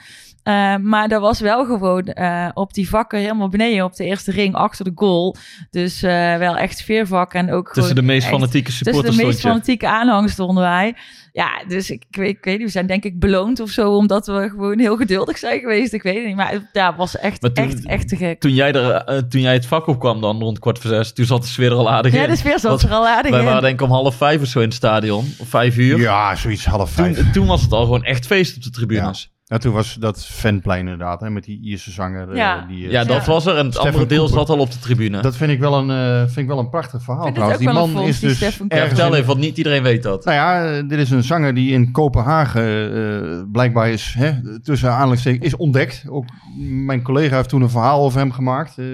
Uh, 0.50 0.76
maar 0.76 1.08
dat 1.08 1.20
was 1.20 1.40
wel 1.40 1.64
gewoon 1.64 2.12
uh, 2.14 2.48
op 2.54 2.74
die 2.74 2.88
vakken 2.88 3.18
helemaal 3.18 3.48
beneden 3.48 3.84
op 3.84 3.96
de 3.96 4.04
eerste 4.04 4.30
ring 4.30 4.54
achter 4.54 4.84
de 4.84 4.92
goal. 4.94 5.36
Dus 5.70 6.02
uh, 6.02 6.36
wel 6.36 6.56
echt 6.56 6.78
sfeervak 6.78 7.34
en 7.34 7.52
ook 7.52 7.72
Tussen 7.72 7.94
de 7.94 8.02
meest 8.02 8.26
fanatieke 8.26 8.72
supporters 8.72 9.06
Tussen 9.06 9.22
de 9.22 9.30
meest 9.30 9.40
fanatieke 9.40 9.88
aanhang 9.88 10.30
stonden 10.30 10.62
wij. 10.62 10.94
Ja, 11.32 11.64
dus 11.68 11.90
ik, 11.90 12.04
ik, 12.10 12.16
weet, 12.16 12.36
ik 12.36 12.44
weet 12.44 12.56
niet, 12.56 12.66
we 12.66 12.72
zijn 12.72 12.86
denk 12.86 13.04
ik 13.04 13.20
beloond 13.20 13.60
of 13.60 13.70
zo, 13.70 13.96
omdat 13.96 14.26
we 14.26 14.48
gewoon 14.48 14.78
heel 14.78 14.96
geduldig 14.96 15.38
zijn 15.38 15.60
geweest. 15.60 15.92
Ik 15.92 16.02
weet 16.02 16.16
het 16.16 16.26
niet, 16.26 16.36
maar 16.36 16.50
het 16.50 16.68
ja, 16.72 16.96
was 16.96 17.16
echt, 17.16 17.40
toen, 17.40 17.54
echt, 17.54 17.86
echt 17.86 18.08
te 18.08 18.16
gek. 18.16 18.40
Toen 18.40 18.54
jij, 18.54 18.72
er, 18.72 19.28
toen 19.28 19.40
jij 19.40 19.52
het 19.52 19.66
vak 19.66 19.86
opkwam 19.86 20.20
dan 20.20 20.40
rond 20.40 20.58
kwart 20.58 20.78
voor 20.78 20.90
zes, 20.90 21.12
toen 21.12 21.24
zat 21.24 21.42
de 21.42 21.48
sfeer 21.48 21.70
er 21.70 21.76
al 21.76 21.90
aardig 21.90 22.12
ja, 22.12 22.22
in. 22.22 22.30
de 22.30 22.36
sfeer 22.36 22.58
zat 22.58 22.82
er 22.82 22.90
al 22.90 23.06
aardig 23.06 23.30
wij 23.30 23.40
in. 23.40 23.44
Wij 23.44 23.54
waren 23.54 23.62
denk 23.62 23.80
ik 23.80 23.86
om 23.86 23.92
half 23.92 24.14
vijf 24.14 24.40
of 24.40 24.46
zo 24.46 24.58
in 24.58 24.64
het 24.64 24.74
stadion, 24.74 25.34
of 25.38 25.48
vijf 25.48 25.76
uur. 25.76 25.98
Ja, 25.98 26.36
zoiets 26.36 26.64
half 26.64 26.90
vijf. 26.90 27.16
Toen, 27.16 27.32
toen 27.32 27.46
was 27.46 27.62
het 27.62 27.72
al 27.72 27.84
gewoon 27.84 28.04
echt 28.04 28.26
feest 28.26 28.56
op 28.56 28.62
de 28.62 28.70
tribunes. 28.70 29.29
Ja. 29.50 29.56
Ja, 29.56 29.58
toen 29.58 29.72
was 29.72 29.94
dat 29.94 30.26
fanplein 30.26 30.80
inderdaad, 30.80 31.20
hè, 31.20 31.30
met 31.30 31.44
die 31.44 31.60
Ierse 31.62 31.90
zanger. 31.90 32.36
Ja, 32.36 32.62
uh, 32.62 32.68
die, 32.68 32.84
uh, 32.84 32.90
ja 32.90 33.04
dat 33.04 33.24
ja. 33.24 33.32
was 33.32 33.46
er. 33.46 33.56
En 33.56 33.66
het 33.66 33.78
andere 33.78 34.06
deel 34.06 34.18
Cooper. 34.24 34.38
zat 34.38 34.48
al 34.48 34.58
op 34.58 34.70
de 34.70 34.78
tribune. 34.78 35.20
Dat 35.22 35.36
vind 35.36 35.50
ik 35.50 35.58
wel 35.58 35.74
een, 35.74 35.90
uh, 35.90 36.18
vind 36.18 36.36
ik 36.36 36.46
wel 36.46 36.58
een 36.58 36.70
prachtig 36.70 37.02
verhaal 37.02 37.32
trouwens. 37.32 37.58
Die 37.58 37.68
wel 37.68 37.88
man 37.88 38.02
een 38.02 38.08
is 38.08 38.18
die 38.18 38.28
dus 38.28 38.36
Stefan 38.36 38.66
Ja, 38.68 38.76
ergens 38.76 38.98
vertel 38.98 39.14
even, 39.14 39.26
want 39.26 39.38
niet 39.38 39.56
iedereen 39.56 39.82
weet 39.82 40.02
dat. 40.02 40.24
Nou 40.24 40.36
ja, 40.36 40.76
eh, 40.76 40.88
dit 40.88 40.98
is 40.98 41.10
een 41.10 41.22
zanger 41.22 41.54
die 41.54 41.72
in 41.72 41.92
Kopenhagen 41.92 42.94
eh, 42.94 43.42
blijkbaar 43.52 43.90
is, 43.90 44.14
hè, 44.18 44.60
tussen 44.60 44.90
aanhalingstekens, 44.90 45.44
is 45.44 45.56
ontdekt. 45.56 46.04
Ook 46.08 46.24
mijn 46.58 47.02
collega 47.02 47.36
heeft 47.36 47.48
toen 47.48 47.62
een 47.62 47.70
verhaal 47.70 48.02
over 48.02 48.18
hem 48.18 48.32
gemaakt, 48.32 48.78
eh, 48.78 48.86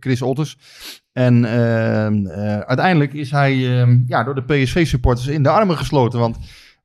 Chris 0.00 0.22
Otters. 0.22 0.56
En 1.12 1.44
eh, 1.44 2.06
eh, 2.06 2.60
uiteindelijk 2.60 3.12
is 3.12 3.30
hij 3.30 3.52
eh, 3.52 3.88
ja, 4.06 4.24
door 4.24 4.34
de 4.34 4.42
PSV-supporters 4.42 5.26
in 5.26 5.42
de 5.42 5.48
armen 5.48 5.76
gesloten. 5.76 6.18
Want 6.18 6.36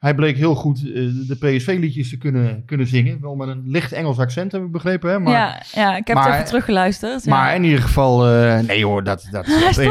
hij 0.05 0.15
bleek 0.15 0.37
heel 0.37 0.55
goed 0.55 0.77
eh, 0.77 0.93
de 1.27 1.35
PSV-liedjes 1.39 2.09
te 2.09 2.17
kunnen, 2.17 2.63
kunnen 2.65 2.87
zingen. 2.87 3.17
Wel 3.21 3.35
met 3.35 3.47
een 3.47 3.63
licht 3.65 3.91
Engels 3.91 4.17
accent, 4.19 4.51
heb 4.51 4.61
ik 4.61 4.71
begrepen. 4.71 5.09
Hè? 5.09 5.19
Maar, 5.19 5.33
ja, 5.33 5.61
ja, 5.71 5.95
ik 5.95 6.07
heb 6.07 6.15
maar- 6.15 6.25
het 6.25 6.33
even 6.33 6.45
teruggeluisterd. 6.47 7.23
ja. 7.23 7.35
maar 7.35 7.55
in 7.55 7.63
ieder 7.63 7.81
geval, 7.81 8.27
eh, 8.27 8.59
nee 8.59 8.85
hoor, 8.85 9.03
dat, 9.03 9.27
dat, 9.31 9.45
Ze 9.75 9.81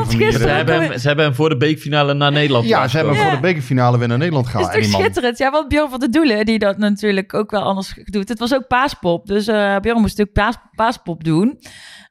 hebben, 0.49 0.83
hem, 0.83 0.99
ze 0.99 1.07
hebben 1.07 1.25
hem 1.25 1.35
voor 1.35 1.49
de 1.49 1.57
beekfinale 1.57 2.15
naar 2.15 2.33
Nederland 2.33 2.67
Ja, 2.69 2.89
ze 2.89 2.97
hebben 2.97 3.15
komen. 3.15 3.29
voor 3.31 3.41
de 3.41 3.47
bekerfinale 3.47 3.99
weer 3.99 4.09
naar 4.09 4.19
Nederland 4.19 4.47
Het 4.47 4.57
gehaald. 4.57 4.77
is 4.77 4.91
toch 4.91 5.01
schitterend? 5.01 5.39
Ja, 5.39 5.51
want 5.51 5.69
Björn 5.69 5.91
van 5.91 6.01
der 6.01 6.11
Doelen, 6.11 6.47
die 6.47 6.59
dat 6.59 6.79
natuurlijk 6.79 7.35
ook 7.35 7.51
wel 7.51 7.63
anders 7.63 7.95
doet. 8.05 8.29
Het 8.29 8.39
was 8.39 8.55
ook 8.55 8.67
paaspop, 8.67 9.27
dus 9.27 9.47
eh 9.47 9.55
Björn 9.81 10.01
moest 10.01 10.19
natuurlijk 10.19 10.33
paas, 10.33 10.57
paaspop 10.75 11.25
doen. 11.25 11.59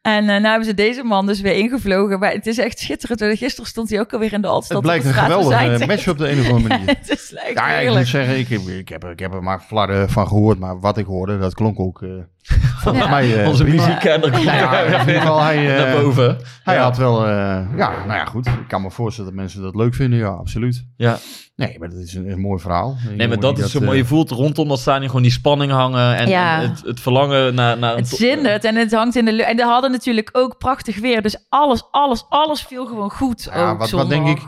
En 0.03 0.21
eh 0.21 0.27
nou 0.27 0.45
hebben 0.45 0.65
ze 0.65 0.73
deze 0.73 1.03
man 1.03 1.25
dus 1.25 1.41
weer 1.41 1.55
ingevlogen. 1.55 2.19
Maar 2.19 2.31
het 2.31 2.47
is 2.47 2.57
echt 2.57 2.79
schitterend. 2.79 3.37
Gisteren 3.37 3.69
stond 3.69 3.89
hij 3.89 3.99
ook 3.99 4.13
alweer 4.13 4.33
in 4.33 4.41
de 4.41 4.47
Altstad. 4.47 4.77
Het 4.77 4.85
blijkt 4.85 5.05
een 5.05 5.13
geweldige 5.13 5.77
zijn. 5.77 5.87
match 5.87 6.07
op 6.07 6.17
de 6.17 6.29
een 6.31 6.39
of 6.39 6.49
andere 6.51 6.67
manier. 6.67 6.87
het 6.99 7.09
is 7.09 7.33
Ja, 7.53 7.73
ik 7.73 7.95
moet 7.95 8.07
zeggen, 8.07 8.37
ik 8.37 8.47
heb, 8.47 8.61
ik, 8.61 8.89
heb, 8.89 9.05
ik 9.05 9.19
heb 9.19 9.33
er 9.33 9.43
maar 9.43 9.59
flarden 9.59 10.09
van 10.09 10.27
gehoord, 10.27 10.59
maar 10.59 10.79
wat 10.79 10.97
ik 10.97 11.05
hoorde, 11.05 11.37
dat 11.39 11.53
klonk 11.53 11.79
ook 11.79 12.01
eh, 12.01 12.09
volgens 12.43 13.03
Ja. 13.03 13.09
mij 13.09 13.41
eh, 13.41 13.47
Onze 13.47 13.63
komt 13.65 13.75
Nou 13.75 14.43
ja, 14.43 14.79
in 14.81 14.99
ieder 14.99 15.21
geval, 15.21 15.41
hij, 15.41 15.75
eh, 15.77 15.83
naar 15.83 16.01
boven. 16.01 16.37
Hij 16.63 16.75
ja. 16.75 16.81
had 16.83 16.97
wel, 16.97 17.25
eh, 17.25 17.31
ja, 17.77 17.89
nou 18.05 18.13
ja, 18.13 18.25
goed. 18.25 18.47
Ik 18.47 18.67
kan 18.67 18.81
me 18.81 18.91
voorstellen 18.91 19.31
dat 19.31 19.39
mensen 19.39 19.61
dat 19.61 19.75
leuk 19.75 19.93
vinden, 19.93 20.19
ja, 20.19 20.27
absoluut. 20.27 20.85
Ja. 20.97 21.17
Nee, 21.55 21.79
maar 21.79 21.89
dat 21.89 21.99
is 21.99 22.13
een, 22.13 22.31
een 22.31 22.39
mooi 22.39 22.61
verhaal. 22.61 22.97
Een 23.07 23.15
Nee, 23.15 23.27
maar 23.27 23.39
dat 23.39 23.57
is 23.59 23.71
zo 23.71 23.79
eh, 23.79 23.85
mooi. 23.85 23.97
Je 23.97 24.05
voelt 24.05 24.31
rondom 24.31 24.67
dat 24.67 24.79
stadion 24.79 25.07
gewoon 25.07 25.21
die 25.21 25.31
spanning 25.31 25.71
hangen. 25.71 26.15
En, 26.15 26.27
Ja. 26.27 26.61
en 26.61 26.69
het, 26.69 26.81
het 26.81 26.99
verlangen 26.99 27.55
naar... 27.55 27.77
naar 27.77 27.95
Het 27.95 28.07
zindert 28.07 28.63
en 28.63 28.75
het 28.75 28.91
hangt 28.93 29.15
in 29.15 29.25
de 29.25 29.33
lucht. 29.33 29.49
En 29.49 29.55
we 29.55 29.63
hadden 29.63 29.91
natuurlijk 29.91 30.29
ook 30.31 30.57
prachtig 30.57 30.99
weer. 30.99 31.21
Dus 31.21 31.45
alles, 31.49 31.83
alles, 31.91 32.25
alles 32.29 32.61
viel 32.61 32.85
gewoon 32.85 33.11
goed. 33.11 33.49
Ja, 33.53 33.69
ook 33.71 33.79
wat, 33.79 33.89
wat 33.89 34.09
denk 34.09 34.27
ik 34.27 34.41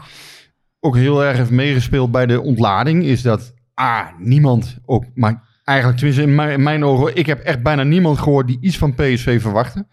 ook 0.80 0.96
heel 0.96 1.24
erg 1.24 1.38
heeft 1.38 1.50
meegespeeld 1.50 2.12
bij 2.12 2.26
de 2.26 2.42
ontlading, 2.42 3.04
is 3.04 3.22
dat 3.22 3.54
A, 3.82 4.14
niemand, 4.18 4.78
ook, 4.86 5.04
maar 5.14 5.44
eigenlijk 5.64 5.98
tenminste 5.98 6.24
in 6.24 6.36
mijn, 6.36 6.52
in 6.52 6.64
mijn 6.64 6.84
ogen, 6.86 7.16
ik 7.16 7.26
heb 7.26 7.40
echt 7.40 7.64
bijna 7.64 7.84
niemand 7.84 8.20
gehoord 8.20 8.48
die 8.48 8.58
iets 8.62 8.78
van 8.78 8.94
PSV 8.96 9.42
verwachtte. 9.42 9.88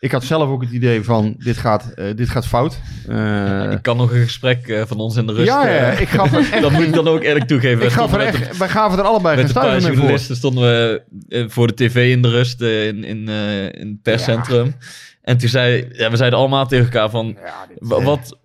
Ik 0.00 0.12
had 0.12 0.24
zelf 0.24 0.48
ook 0.48 0.62
het 0.62 0.70
idee 0.70 1.02
van, 1.02 1.34
dit 1.38 1.56
gaat, 1.56 1.92
eh, 1.94 2.16
dit 2.16 2.28
gaat 2.28 2.46
fout. 2.46 2.80
Eh, 3.08 3.70
Ik 3.70 3.82
kan 3.82 3.96
nog 3.96 4.12
een 4.12 4.22
gesprek 4.22 4.68
eh, 4.68 4.82
van 4.86 4.98
ons 4.98 5.16
in 5.16 5.26
de 5.26 5.32
rust... 5.32 5.46
ja, 5.46 5.68
ja, 5.68 5.90
ik 5.90 6.08
gaf 6.08 6.32
er 6.32 6.38
echt, 6.52 6.62
dat 6.62 6.70
moet 6.72 6.82
ik 6.82 6.92
dan 6.92 7.08
ook 7.08 7.22
eerlijk 7.22 7.46
toegeven. 7.46 7.82
ik 7.84 7.88
We 7.88 7.90
gaf 7.90 8.12
er 8.12 8.18
met 8.18 8.56
wij 8.58 8.68
gaven 8.68 8.98
er 8.98 9.04
allebei 9.04 9.36
Met 9.36 9.44
geen 9.44 9.54
stuiver 9.54 9.76
mee 9.76 9.86
voor. 9.86 9.96
journalisten 9.96 10.36
stonden 10.36 10.62
we 10.62 11.02
voor 11.48 11.66
de 11.66 11.74
tv 11.74 12.12
in 12.12 12.22
de 12.22 12.28
rust 12.28 12.60
in, 12.60 13.04
in, 13.04 13.28
in 13.72 13.88
het 13.88 14.02
perscentrum. 14.02 14.74
En 15.22 15.38
toen 15.38 15.48
zei, 15.48 15.88
ja, 15.92 16.10
we 16.10 16.16
zeiden 16.16 16.38
allemaal 16.38 16.66
tegen 16.66 16.84
elkaar 16.84 17.10
van, 17.10 17.26
dit, 17.26 18.02
wat, 18.02 18.38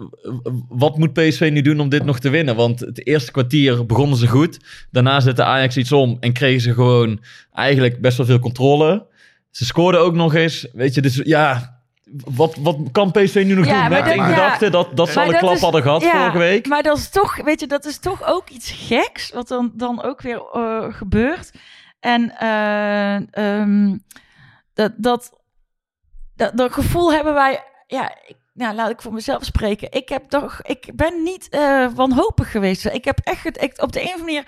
wat 0.69 0.97
moet 0.97 1.13
PSV 1.13 1.49
nu 1.53 1.61
doen 1.61 1.79
om 1.79 1.89
dit 1.89 2.05
nog 2.05 2.19
te 2.19 2.29
winnen? 2.29 2.55
Want 2.55 2.79
het 2.79 3.07
eerste 3.07 3.31
kwartier 3.31 3.85
begonnen 3.85 4.17
ze 4.17 4.27
goed. 4.27 4.59
Daarna 4.91 5.19
zette 5.19 5.43
Ajax 5.43 5.77
iets 5.77 5.91
om 5.91 6.17
en 6.19 6.33
kregen 6.33 6.61
ze 6.61 6.73
gewoon 6.73 7.19
eigenlijk 7.53 8.01
best 8.01 8.17
wel 8.17 8.25
veel 8.25 8.39
controle. 8.39 9.05
Ze 9.53 9.65
scoorden 9.65 10.01
ook 10.01 10.13
nog 10.13 10.33
eens. 10.33 10.67
Weet 10.73 10.93
je, 10.95 11.01
dus 11.01 11.15
ja, 11.23 11.79
wat, 12.25 12.55
wat 12.59 12.77
kan 12.91 13.11
PSV 13.11 13.43
nu 13.45 13.53
nog 13.53 13.65
Ja, 13.65 13.81
doen? 13.81 13.97
Met 13.97 14.07
in 14.07 14.15
ja. 14.15 14.27
gedachte 14.29 14.69
dat, 14.69 14.97
dat 14.97 15.09
ze 15.09 15.19
al 15.19 15.33
een 15.33 15.37
klap 15.37 15.53
is- 15.55 15.61
hadden 15.61 15.81
gehad 15.81 16.01
ja, 16.01 16.11
vorige 16.19 16.37
week. 16.37 16.67
Maar 16.67 16.83
dat 16.83 16.97
is 16.97 17.09
toch, 17.09 17.35
weet 17.43 17.59
je, 17.59 17.67
dat 17.67 17.85
is 17.85 17.97
toch 17.99 18.23
ook 18.27 18.49
iets 18.49 18.71
geks. 18.71 19.31
Wat 19.31 19.47
dan, 19.47 19.71
dan 19.75 20.03
ook 20.03 20.21
weer 20.21 20.41
eh, 20.53 20.93
gebeurt. 20.93 21.51
En 21.99 22.37
eh, 22.37 23.15
ehm, 23.59 23.97
dat, 24.73 24.91
dat, 24.97 25.39
dat, 26.35 26.57
dat 26.57 26.73
gevoel 26.73 27.13
hebben 27.13 27.33
wij. 27.33 27.63
Ja, 27.87 28.09
ik, 28.27 28.35
nou, 28.53 28.75
laat 28.75 28.89
ik 28.89 29.01
voor 29.01 29.13
mezelf 29.13 29.43
spreken. 29.43 29.91
Ik 29.91 30.09
heb 30.09 30.29
toch, 30.29 30.61
ik 30.61 30.91
ben 30.95 31.23
niet 31.23 31.49
eh, 31.49 31.87
wanhopig 31.95 32.51
geweest. 32.51 32.85
Ik 32.85 33.05
heb 33.05 33.19
echt, 33.23 33.43
het- 33.43 33.61
ik, 33.61 33.81
op 33.81 33.91
de 33.91 33.99
een 34.01 34.05
of 34.07 34.11
andere 34.13 34.31
manier. 34.31 34.45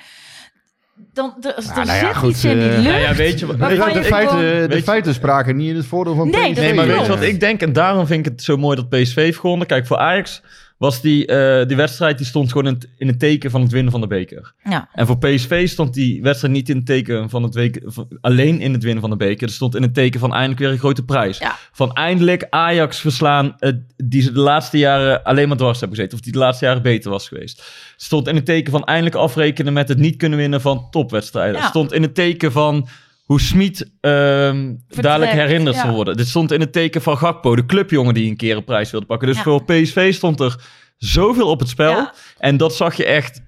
Dan, 1.14 1.34
er, 1.42 1.56
er 1.58 1.64
nou 1.76 1.86
ja, 1.88 2.00
zit 2.08 2.16
goed, 2.16 2.30
iets 2.30 2.44
in 2.46 2.60
die 2.60 2.68
lucht. 2.68 2.84
Nou 2.84 3.00
ja, 3.00 3.16
weet 3.16 3.40
je 3.40 3.46
de, 3.46 3.58
waarvan 3.58 3.90
de, 3.94 4.00
je 4.00 4.04
feiten, 4.04 4.38
gewoon- 4.38 4.46
de 4.62 4.68
Weet 4.68 4.78
je- 4.78 4.84
feiten 4.84 5.14
spraken 5.14 5.56
niet 5.56 5.70
in 5.70 5.76
het 5.76 5.86
voordeel 5.86 6.16
van 6.16 6.30
Nee, 6.30 6.42
PSV. 6.42 6.56
dat 6.56 6.64
Nee, 6.64 6.74
maar 6.74 6.88
weet 6.88 7.02
je 7.02 7.08
wat 7.08 7.22
ik 7.22 7.40
denk? 7.40 7.62
En 7.62 7.74
daarom 7.74 8.08
vind 8.08 8.26
ik 8.26 8.32
het 8.32 8.44
zo 8.44 8.58
mooi 8.58 8.76
dat 8.76 8.90
PSV 8.90 9.16
heeft 9.16 9.40
gewonnen. 9.40 9.68
Kijk, 9.68 9.88
voor 9.88 9.98
Ajax 9.98 10.42
was 10.78 11.02
die, 11.02 11.26
eh, 11.26 11.68
die 11.68 11.78
wedstrijd 11.78 12.18
die 12.18 12.26
stond 12.28 12.52
gewoon 12.52 12.68
in 12.68 12.74
het, 12.74 12.90
in 12.98 13.08
het 13.08 13.20
teken 13.20 13.52
van 13.52 13.62
het 13.62 13.72
winnen 13.72 13.92
van 13.92 14.02
de 14.02 14.08
beker. 14.08 14.54
Ja. 14.64 14.90
En 14.94 15.08
voor 15.08 15.18
PSV 15.18 15.68
stond 15.68 15.94
die 15.94 16.22
wedstrijd 16.22 16.54
niet 16.54 16.70
in 16.70 16.76
het 16.76 16.86
teken 16.86 17.30
van 17.30 17.44
het 17.44 17.54
week, 17.54 17.84
alleen 18.22 18.60
in 18.60 18.74
het 18.74 18.84
winnen 18.84 19.02
van 19.02 19.10
de 19.10 19.16
beker. 19.16 19.46
Het 19.48 19.56
stond 19.56 19.76
in 19.76 19.82
het 19.82 19.94
teken 19.94 20.20
van 20.20 20.32
eindelijk 20.34 20.60
weer 20.60 20.70
een 20.70 20.78
grote 20.78 21.06
prijs. 21.06 21.38
Ja. 21.38 21.56
Van 21.72 21.94
eindelijk 21.94 22.48
Ajax 22.50 23.00
verslaan, 23.00 23.56
eh, 23.60 23.72
die 23.96 24.22
ze 24.22 24.32
de 24.32 24.40
laatste 24.40 24.78
jaren 24.78 25.24
alleen 25.24 25.48
maar 25.48 25.58
dwars 25.58 25.80
hebben 25.80 25.98
gezeten. 25.98 26.18
Of 26.18 26.24
die 26.24 26.34
de 26.34 26.40
laatste 26.40 26.66
jaren 26.66 26.82
beter 26.82 27.12
was 27.12 27.28
geweest. 27.28 27.58
Het 27.58 28.04
stond 28.04 28.28
in 28.28 28.36
het 28.36 28.46
teken 28.46 28.72
van 28.72 28.84
eindelijk 28.84 29.16
afrekenen 29.16 29.74
met 29.74 29.88
het 29.88 29.98
niet 29.98 30.18
kunnen 30.18 30.38
winnen 30.38 30.62
van 30.62 30.88
topwedstrijden. 30.92 31.56
Ja. 31.56 31.60
Het 31.60 31.70
stond 31.70 31.94
in 31.94 32.02
het 32.02 32.16
teken 32.16 32.52
van 32.52 32.88
hoe 33.26 33.42
Smit 33.42 33.92
ehm, 34.02 34.74
dadelijk 34.88 35.32
herinnerd 35.32 35.76
ja. 35.76 35.82
zal 35.82 35.94
worden. 35.94 36.18
Dit 36.18 36.28
stond 36.28 36.52
in 36.52 36.60
het 36.60 36.72
teken 36.74 37.02
van 37.02 37.18
Gakpo, 37.18 37.56
de 37.56 37.66
clubjongen 37.66 38.14
die 38.14 38.30
een 38.30 38.38
keer 38.38 38.58
een 38.58 38.64
prijs 38.64 38.92
wilde 38.92 39.06
pakken. 39.06 39.28
Dus 39.28 39.38
Ja. 39.38 39.44
voor 39.44 39.64
PSV 39.64 40.14
stond 40.14 40.40
er 40.40 40.64
zoveel 40.98 41.48
op 41.48 41.60
het 41.60 41.70
spel. 41.70 41.92
Ja. 41.92 42.14
En 42.38 42.58
dat 42.58 42.76
zag 42.76 42.96
je 42.96 43.06
echt 43.06 43.42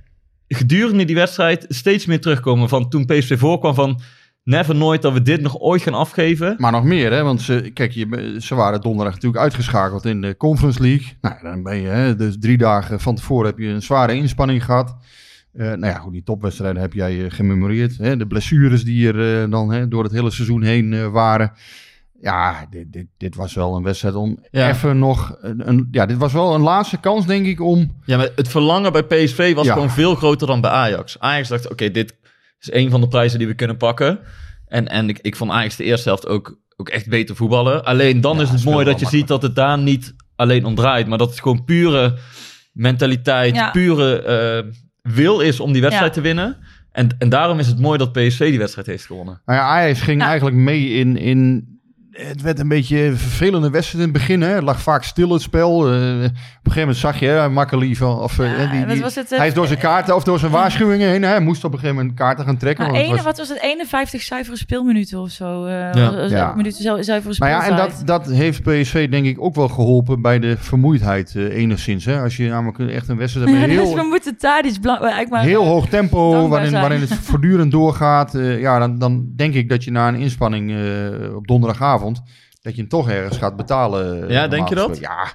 gedurende 0.47 1.05
die 1.05 1.15
wedstrijd 1.15 1.65
steeds 1.69 2.05
meer 2.05 2.21
terugkomen. 2.21 2.69
Van 2.69 2.89
toen 2.89 3.05
PSV 3.05 3.39
voorkwam 3.39 3.73
van 3.73 4.01
never 4.43 4.75
nooit 4.75 5.01
dat 5.01 5.13
we 5.13 5.21
dit 5.21 5.41
nog 5.41 5.59
ooit 5.59 5.81
gaan 5.81 5.93
afgeven. 5.93 6.55
Maar 6.57 6.71
nog 6.71 6.83
meer, 6.83 7.11
hè? 7.11 7.23
Want 7.23 7.41
ze, 7.41 7.71
kijk, 7.73 7.91
je, 7.91 8.35
ze 8.39 8.55
waren 8.55 8.81
donderdag 8.81 9.13
natuurlijk 9.13 9.43
uitgeschakeld 9.43 10.05
in 10.05 10.21
de 10.21 10.37
Conference 10.37 10.81
League. 10.81 11.17
Nou, 11.21 11.35
dan 11.41 11.63
ben 11.63 11.77
je, 11.81 11.87
hè, 11.87 12.15
dus 12.15 12.35
drie 12.39 12.57
dagen 12.57 12.99
van 12.99 13.15
tevoren 13.15 13.45
heb 13.45 13.57
je 13.57 13.67
een 13.67 13.81
zware 13.81 14.15
inspanning 14.15 14.65
gehad. 14.65 14.95
Eh, 15.57 15.65
nou 15.65 15.85
ja, 15.85 15.97
goed, 15.97 16.11
die 16.13 16.23
topwedstrijden 16.23 16.81
heb 16.81 16.93
jij 16.93 17.23
eh, 17.25 17.31
gememoreerd. 17.31 17.97
Hè? 17.97 18.17
De 18.17 18.27
blessures 18.27 18.83
die 18.83 19.07
er 19.13 19.43
eh, 19.43 19.51
dan 19.51 19.71
hè, 19.71 19.87
door 19.87 20.03
het 20.03 20.11
hele 20.11 20.31
seizoen 20.31 20.61
heen 20.63 20.93
eh, 20.93 21.07
waren. 21.07 21.51
Ja, 22.21 22.67
dit, 22.69 22.93
dit, 22.93 23.07
dit 23.17 23.35
was 23.35 23.53
wel 23.53 23.75
een 23.75 23.83
wedstrijd 23.83 24.15
om 24.15 24.39
Ja. 24.51 24.69
even 24.69 24.99
nog... 24.99 25.37
Een, 25.41 25.67
een- 25.69 25.87
ja, 25.91 26.05
dit 26.05 26.17
was 26.17 26.33
wel 26.33 26.55
een 26.55 26.61
laatste 26.61 26.99
kans, 26.99 27.25
denk 27.25 27.45
ik, 27.45 27.61
om... 27.61 27.95
Ja, 28.05 28.17
maar 28.17 28.29
het 28.35 28.47
verlangen 28.47 28.91
bij 28.91 29.03
PSV 29.03 29.53
was 29.55 29.65
Ja. 29.65 29.73
gewoon 29.73 29.89
veel 29.89 30.15
groter 30.15 30.47
dan 30.47 30.61
bij 30.61 30.69
Ajax. 30.71 31.19
Ajax 31.19 31.47
dacht, 31.47 31.69
oké, 31.71 31.91
dit 31.91 32.15
is 32.59 32.71
een 32.73 32.89
van 32.89 33.01
de 33.01 33.07
prijzen 33.07 33.39
die 33.39 33.47
we 33.47 33.53
kunnen 33.53 33.77
pakken. 33.77 34.19
En, 34.67 34.87
en 34.87 35.09
ik, 35.09 35.19
ik 35.21 35.35
vond 35.35 35.51
Ajax 35.51 35.75
de 35.75 35.83
eerste 35.83 36.07
helft 36.09 36.27
ook, 36.27 36.59
ook 36.75 36.89
echt 36.89 37.09
beter 37.09 37.35
voetballen. 37.35 37.83
Alleen 37.85 38.21
dan 38.21 38.35
Ja, 38.37 38.41
is 38.43 38.49
het 38.49 38.63
mooi 38.63 38.85
dat 38.85 38.99
je 38.99 39.05
ziet 39.07 39.27
dat 39.27 39.41
het 39.41 39.55
daar 39.55 39.77
niet 39.77 40.15
alleen 40.35 40.65
om 40.65 40.75
draait. 40.75 41.07
Maar 41.07 41.17
dat 41.17 41.29
het 41.29 41.41
gewoon 41.41 41.63
pure 41.63 42.17
mentaliteit, 42.73 43.55
Ja. 43.55 43.71
pure 43.71 44.21
eh, 44.21 44.71
wil 45.13 45.39
is 45.39 45.59
om 45.59 45.71
die 45.71 45.81
wedstrijd 45.81 46.15
Ja. 46.15 46.21
te 46.21 46.27
winnen. 46.27 46.57
En, 46.91 47.09
en 47.19 47.29
daarom 47.29 47.59
is 47.59 47.67
het 47.67 47.79
mooi 47.79 47.97
dat 47.97 48.11
PSV 48.11 48.49
die 48.49 48.57
wedstrijd 48.59 48.87
heeft 48.87 49.05
gewonnen. 49.05 49.41
Nou 49.45 49.59
ja, 49.59 49.65
Ajax 49.65 50.01
ging 50.01 50.21
Ja. 50.21 50.27
eigenlijk 50.27 50.55
mee 50.57 50.89
in, 50.89 51.17
in 51.17 51.67
het 52.17 52.41
werd 52.41 52.59
een 52.59 52.67
beetje 52.67 53.03
een 53.03 53.17
vervelende 53.17 53.69
wedstrijd 53.69 54.03
in 54.05 54.09
het 54.13 54.19
begin. 54.19 54.41
Hè. 54.41 54.47
Het 54.53 54.63
lag 54.63 54.81
vaak 54.81 55.03
stil 55.03 55.29
het 55.29 55.41
spel. 55.41 55.71
Eh, 55.71 55.93
op 55.93 55.93
een 55.93 56.31
gegeven 56.63 56.79
moment 56.79 56.97
zag 56.97 57.19
je 57.19 57.47
Makkeli 57.51 57.95
van... 57.95 58.19
Of, 58.19 58.39
eh, 58.39 58.71
die, 58.71 59.03
het, 59.03 59.31
eh, 59.31 59.37
hij 59.37 59.47
is 59.47 59.53
door 59.53 59.67
zijn 59.67 59.79
kaarten 59.79 60.15
of 60.15 60.23
door 60.23 60.39
zijn 60.39 60.51
waarschuwingen 60.59 61.09
heen. 61.09 61.21
hè. 61.21 61.27
Hij 61.29 61.39
moest 61.39 61.63
op 61.63 61.71
een 61.73 61.79
gegeven 61.79 61.99
moment 61.99 62.17
kaarten 62.17 62.45
gaan 62.45 62.57
trekken. 62.57 62.83
Nou, 62.85 62.95
want 62.97 63.07
het 63.07 63.15
ene, 63.17 63.23
was- 63.23 63.37
wat 63.37 63.47
was 63.47 63.57
het? 63.57 63.63
51 63.71 64.21
zuivere 64.21 64.57
speelminuten 64.57 65.19
of 65.19 65.29
zo. 65.29 65.65
eh 65.65 66.29
Ja. 66.29 66.53
Minuten 66.55 66.81
zu- 66.81 67.03
zuivere 67.03 67.35
Maar 67.39 67.49
ja, 67.49 67.65
en 67.67 67.75
dat, 67.75 68.01
dat 68.05 68.25
heeft 68.29 68.61
PSV 68.61 69.09
denk 69.09 69.25
ik 69.25 69.41
ook 69.41 69.55
wel 69.55 69.67
geholpen 69.67 70.21
bij 70.21 70.39
de 70.39 70.55
vermoeidheid 70.59 71.35
eh, 71.35 71.55
enigszins. 71.57 72.05
Hè. 72.05 72.21
Als 72.21 72.37
je 72.37 72.49
namelijk 72.49 72.79
echt 72.91 73.07
een 73.07 73.17
wedstrijd 73.17 73.47
hebt 73.49 73.59
met 73.59 73.69
dus 73.69 73.77
heel, 73.79 73.95
we 73.95 74.07
moeten 74.09 74.35
maar... 75.29 75.41
heel 75.43 75.65
hoog 75.65 75.87
tempo, 75.87 76.47
waarin, 76.47 76.71
waarin 76.71 76.99
het 77.01 77.13
voortdurend 77.29 77.71
doorgaat. 77.71 78.35
eh, 78.35 78.59
ja, 78.59 78.79
dan, 78.79 78.97
dan 78.99 79.25
denk 79.35 79.53
ik 79.53 79.69
dat 79.69 79.83
je 79.83 79.91
na 79.91 80.07
een 80.07 80.15
inspanning 80.15 80.71
eh, 80.71 81.35
op 81.35 81.47
donderdagavond, 81.47 82.05
dat 82.61 82.75
je 82.75 82.81
hem 82.81 82.89
toch 82.89 83.09
ergens 83.09 83.37
gaat 83.37 83.55
betalen. 83.55 84.23
eh, 84.23 84.29
Ja, 84.29 84.47
denk 84.47 84.69
je 84.69 84.75
dat? 84.75 84.99
Ja, 84.99 85.33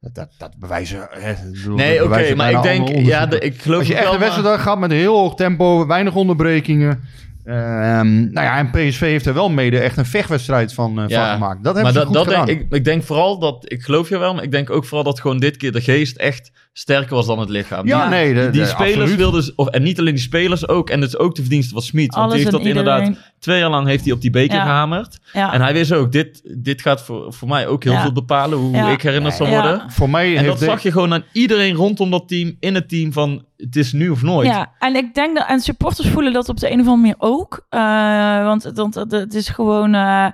dat, 0.00 0.28
dat, 0.38 0.56
bewijzen... 0.58 1.08
Hè, 1.10 1.34
Nee, 1.68 2.04
oké, 2.04 2.34
maar 2.34 2.50
ik 2.50 2.62
denk, 2.62 2.88
ja, 2.88 3.26
de, 3.26 3.38
ik 3.38 3.60
geloof 3.62 3.78
Als 3.78 3.88
je 3.88 3.94
echt 3.94 4.12
een 4.12 4.18
wedstrijd 4.18 4.60
gaat 4.60 4.78
met 4.78 4.90
een 4.90 4.96
heel 4.96 5.16
hoog 5.16 5.34
tempo, 5.34 5.86
weinig 5.86 6.14
onderbrekingen. 6.14 7.00
Ehm, 7.44 8.14
nou 8.14 8.46
ja, 8.46 8.58
en 8.58 8.70
PSV 8.70 9.00
heeft 9.00 9.26
er 9.26 9.34
wel 9.34 9.50
mede 9.50 9.78
echt 9.78 9.96
een 9.96 10.06
vechtwedstrijd 10.06 10.74
van, 10.74 11.04
Ja, 11.08 11.24
van 11.26 11.32
gemaakt. 11.34 11.64
Dat 11.64 11.74
maar 11.74 11.84
hebben 11.84 11.92
ze 11.92 11.98
dat, 11.98 12.06
goed 12.06 12.14
dat 12.14 12.24
gedaan. 12.24 12.46
denk, 12.46 12.60
ik, 12.60 12.66
ik 12.72 12.84
denk 12.84 13.02
vooral 13.02 13.38
dat, 13.38 13.72
ik 13.72 13.82
geloof 13.82 14.08
je 14.08 14.18
wel, 14.18 14.34
maar 14.34 14.42
ik 14.42 14.50
denk 14.50 14.70
ook 14.70 14.84
vooral 14.84 15.04
dat 15.04 15.20
gewoon 15.20 15.38
dit 15.38 15.56
keer 15.56 15.72
de 15.72 15.80
geest 15.80 16.16
echt 16.16 16.50
sterker 16.76 17.14
was 17.14 17.26
dan 17.26 17.38
het 17.38 17.48
lichaam. 17.48 17.86
ja, 17.86 18.00
Die- 18.00 18.08
nee, 18.10 18.34
de, 18.34 18.50
die 18.50 18.60
de- 18.60 18.66
spelers 18.66 18.94
absoluut. 18.94 19.16
wilden, 19.16 19.52
of, 19.56 19.68
en 19.68 19.82
niet 19.82 19.98
alleen 19.98 20.14
die 20.14 20.22
spelers 20.22 20.68
ook, 20.68 20.90
en 20.90 21.00
het 21.00 21.08
is 21.08 21.18
ook 21.18 21.34
de 21.34 21.40
verdienste 21.40 21.72
van 21.72 21.82
Smit. 21.82 22.14
Want 22.14 22.30
die 22.30 22.38
heeft 22.38 22.50
dat 22.52 22.60
inderdaad 22.60 23.10
twee 23.38 23.58
jaar 23.58 23.70
lang 23.70 23.86
heeft 23.86 24.04
hij 24.04 24.12
op 24.12 24.20
die 24.20 24.30
beker 24.30 24.56
Ja. 24.56 24.62
gehamerd. 24.62 25.18
Ja. 25.32 25.52
En 25.52 25.60
hij 25.60 25.72
wist 25.72 25.92
ook, 25.92 26.12
dit, 26.12 26.40
dit 26.58 26.82
gaat 26.82 27.02
voor, 27.02 27.32
voor 27.32 27.48
mij 27.48 27.66
ook 27.66 27.84
heel 27.84 27.92
Ja. 27.92 28.00
veel 28.02 28.12
bepalen 28.12 28.58
hoe 28.58 28.72
Ja. 28.76 28.88
ik 28.88 29.02
herinnerd 29.02 29.34
zal 29.34 29.46
Ja. 29.46 29.52
worden. 29.52 29.90
Voor 29.90 30.10
mij 30.10 30.24
En 30.26 30.36
heeft 30.36 30.46
dat 30.46 30.58
de- 30.58 30.64
zag 30.64 30.82
je 30.82 30.92
gewoon 30.92 31.12
aan 31.12 31.24
iedereen 31.32 31.74
rondom 31.74 32.10
dat 32.10 32.28
team, 32.28 32.56
in 32.60 32.74
het 32.74 32.88
team, 32.88 33.12
van 33.12 33.44
het 33.56 33.76
is 33.76 33.92
nu 33.92 34.08
of 34.08 34.22
nooit. 34.22 34.46
Ja, 34.48 34.72
en 34.78 34.94
ik 34.96 35.14
denk 35.14 35.36
dat 35.36 35.46
en 35.48 35.60
supporters 35.60 36.08
voelen 36.08 36.32
dat 36.32 36.48
op 36.48 36.60
de 36.60 36.66
een 36.70 36.80
of 36.80 36.86
andere 36.86 36.96
manier 36.96 37.14
ook. 37.18 37.66
Eh, 37.68 38.44
want, 38.44 38.70
want 38.74 38.94
het- 38.94 39.12
het 39.12 39.34
is 39.34 39.48
gewoon 39.48 39.94
eh, 39.94 40.26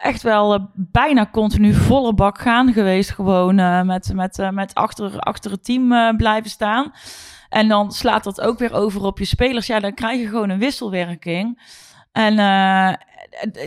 echt 0.00 0.22
wel 0.22 0.54
eh, 0.54 0.60
bijna 0.74 1.28
continu 1.32 1.74
volle 1.74 2.14
bak 2.14 2.38
gaan 2.38 2.72
geweest. 2.72 3.10
Gewoon 3.10 3.58
eh, 3.58 3.82
met, 3.82 4.12
met, 4.14 4.38
eh, 4.38 4.50
met 4.50 4.74
achter, 4.74 5.18
achter 5.18 5.50
het 5.50 5.64
team 5.64 6.16
blijven 6.16 6.50
staan. 6.50 6.92
En 7.48 7.68
dan 7.68 7.92
slaat 7.92 8.24
dat 8.24 8.40
ook 8.40 8.58
weer 8.58 8.74
over 8.74 9.04
op 9.04 9.18
je 9.18 9.24
spelers. 9.24 9.66
Ja, 9.66 9.80
dan 9.80 9.94
krijg 9.94 10.20
je 10.20 10.28
gewoon 10.28 10.48
een 10.48 10.58
wisselwerking. 10.58 11.62
En 12.12 12.34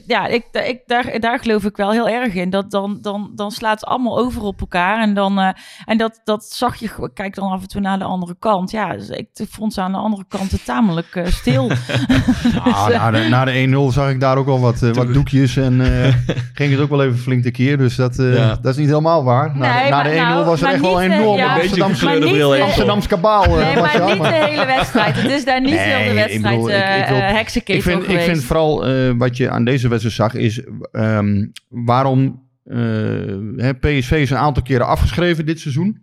ja, 0.08 0.28
ik, 0.28 0.46
ik, 0.52 0.80
daar, 0.86 1.20
daar 1.20 1.40
geloof 1.40 1.64
ik 1.64 1.78
wel 1.78 1.92
heel 1.92 2.10
erg 2.10 2.34
in. 2.34 2.50
Dat 2.50 2.72
dan, 2.72 2.98
dan, 3.02 3.32
dan 3.36 3.52
slaat 3.52 3.80
het 3.80 3.90
allemaal 3.90 4.18
over 4.20 4.42
op 4.44 4.60
elkaar. 4.60 5.02
En, 5.02 5.14
dan, 5.14 5.40
eh, 5.40 5.50
en 5.86 5.98
dat, 5.98 6.22
dat 6.24 6.44
zag 6.46 6.76
je. 6.76 6.88
gewoon- 6.88 7.14
Kijk 7.14 7.36
dan 7.36 7.52
af 7.52 7.62
en 7.62 7.68
toe 7.68 7.82
naar 7.82 8.00
de 8.00 8.04
andere 8.06 8.36
kant. 8.40 8.72
Ja, 8.72 8.94
dus 8.94 9.10
ik 9.10 9.28
vond 9.50 9.74
ze 9.74 9.82
aan 9.82 9.92
de 9.92 9.98
andere 9.98 10.26
kant 10.28 10.66
tamelijk 10.66 11.16
eh, 11.16 11.26
stil. 11.26 11.72
Ah, 12.64 12.88
na 12.88 13.12
de, 13.12 13.28
na 13.30 13.46
de 13.46 13.88
1-0 13.90 13.94
zag 13.94 14.10
ik 14.10 14.20
daar 14.20 14.38
ook 14.38 14.48
al 14.48 14.60
wat, 14.60 14.82
eh, 14.82 14.92
wat 14.92 15.14
doekjes 15.14 15.56
en 15.58 15.82
eh, 15.82 16.14
ging 16.54 16.72
het 16.72 16.80
ook 16.82 16.90
wel 16.90 17.04
even 17.04 17.18
flink 17.18 17.44
tekeer. 17.44 17.78
Dus 17.78 17.96
dat, 17.96 18.20
eh, 18.20 18.36
Ja. 18.36 18.48
dat 18.62 18.66
is 18.72 18.78
niet 18.78 18.88
helemaal 18.90 19.24
waar. 19.24 19.58
Na, 19.58 19.74
Nee, 19.74 19.84
de- 19.84 19.90
na 19.90 19.96
maar 19.96 20.04
de 20.04 20.10
1-0 20.10 20.16
nou, 20.16 20.46
was 20.46 20.62
er 20.62 20.68
echt 20.68 20.82
wel 20.82 21.00
niet, 21.00 21.10
eh, 21.12 21.18
enorm 21.18 21.38
ja. 21.38 21.54
Amsterdamse, 21.54 22.10
eh, 22.56 22.64
Amsterdamse 22.64 23.08
kabaal. 23.08 23.44
eh, 23.46 23.56
Nee, 23.56 23.76
maar 23.76 24.14
niet 24.14 24.22
de 24.24 24.28
hele 24.50 24.66
wedstrijd. 24.66 25.16
Het 25.22 25.32
is 25.32 25.46
daar 25.46 25.62
niet 25.62 25.70
Nee, 25.70 25.80
heel 25.80 25.98
de 26.04 26.10
ik 26.10 26.14
wedstrijd 26.16 26.56
bedoel, 26.56 26.70
ik- 26.70 26.76
ik 26.76 27.08
wil- 27.08 27.18
eh, 27.18 27.30
eh, 27.30 27.40
ik 27.66 27.84
vind, 27.84 28.10
ik 28.10 28.20
vind 28.20 28.44
vooral 28.44 28.86
eh, 28.86 29.12
wat 29.18 29.38
je 29.38 29.50
aan 29.50 29.63
deze 29.66 29.88
wedstrijd 29.88 30.16
zag 30.16 30.34
is 30.34 30.64
ehm, 30.92 31.48
waarom 31.70 32.42
eh, 32.64 33.70
PSV 33.80 34.12
is 34.12 34.30
een 34.30 34.38
aantal 34.38 34.64
keren 34.64 34.88
afgeschreven 34.88 35.46
dit 35.46 35.60
seizoen. 35.60 36.02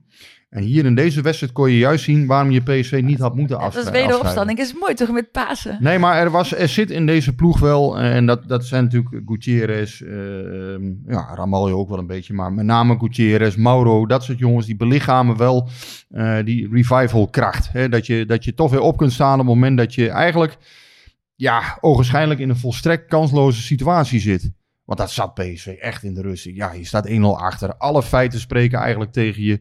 En 0.50 0.62
hier 0.62 0.84
in 0.84 0.94
deze 0.94 1.22
wedstrijd 1.22 1.52
kon 1.52 1.70
je 1.70 1.78
juist 1.78 2.04
zien 2.04 2.26
waarom 2.26 2.50
je 2.50 2.60
PSV 2.60 3.00
niet 3.04 3.18
had 3.18 3.34
moeten 3.34 3.58
dat 3.58 3.68
is 3.68 3.76
afschrijven. 3.76 4.08
wederopstanding. 4.08 4.58
Is 4.58 4.74
mooi 4.74 4.94
toch 4.94 5.10
met 5.10 5.32
Pasen? 5.32 5.76
Nee, 5.80 5.98
maar 5.98 6.16
er, 6.16 6.30
was, 6.30 6.54
er 6.56 6.68
zit 6.68 6.90
in 6.90 7.06
deze 7.06 7.34
ploeg 7.34 7.58
wel, 7.58 7.98
eh, 7.98 8.16
en 8.16 8.26
dat, 8.26 8.48
dat 8.48 8.64
zijn 8.64 8.84
natuurlijk 8.84 9.22
Gutierrez, 9.26 10.00
eh, 10.00 10.10
ja, 11.06 11.34
Ramaljo 11.34 11.78
ook 11.78 11.88
wel 11.88 11.98
een 11.98 12.06
beetje, 12.06 12.34
maar 12.34 12.52
met 12.52 12.64
name 12.64 12.98
Gutierrez, 12.98 13.56
Mauro, 13.56 14.06
dat 14.06 14.24
soort 14.24 14.38
jongens, 14.38 14.66
die 14.66 14.76
belichamen 14.76 15.36
wel 15.36 15.68
eh, 16.10 16.36
die 16.44 16.68
revival 16.72 17.28
kracht. 17.28 17.72
Hè? 17.72 17.88
Dat, 17.88 18.06
je, 18.06 18.26
dat 18.26 18.44
je 18.44 18.54
toch 18.54 18.70
weer 18.70 18.80
op 18.80 18.96
kunt 18.96 19.12
staan 19.12 19.32
op 19.32 19.38
het 19.38 19.54
moment 19.54 19.78
dat 19.78 19.94
je 19.94 20.08
eigenlijk, 20.08 20.56
ja, 21.40 21.78
ogenschijnlijk 21.80 22.40
in 22.40 22.48
een 22.48 22.56
volstrekt 22.56 23.08
kansloze 23.08 23.62
situatie 23.62 24.20
zit. 24.20 24.50
Want 24.84 24.98
dat 24.98 25.10
zat 25.10 25.34
PSV 25.34 25.66
echt 25.66 26.02
in 26.02 26.14
de 26.14 26.22
rust. 26.22 26.44
Ja, 26.44 26.72
je 26.72 26.84
staat 26.84 27.08
1-0 27.08 27.12
achter. 27.20 27.76
Alle 27.76 28.02
feiten 28.02 28.40
spreken 28.40 28.78
eigenlijk 28.78 29.12
tegen 29.12 29.42
je. 29.42 29.60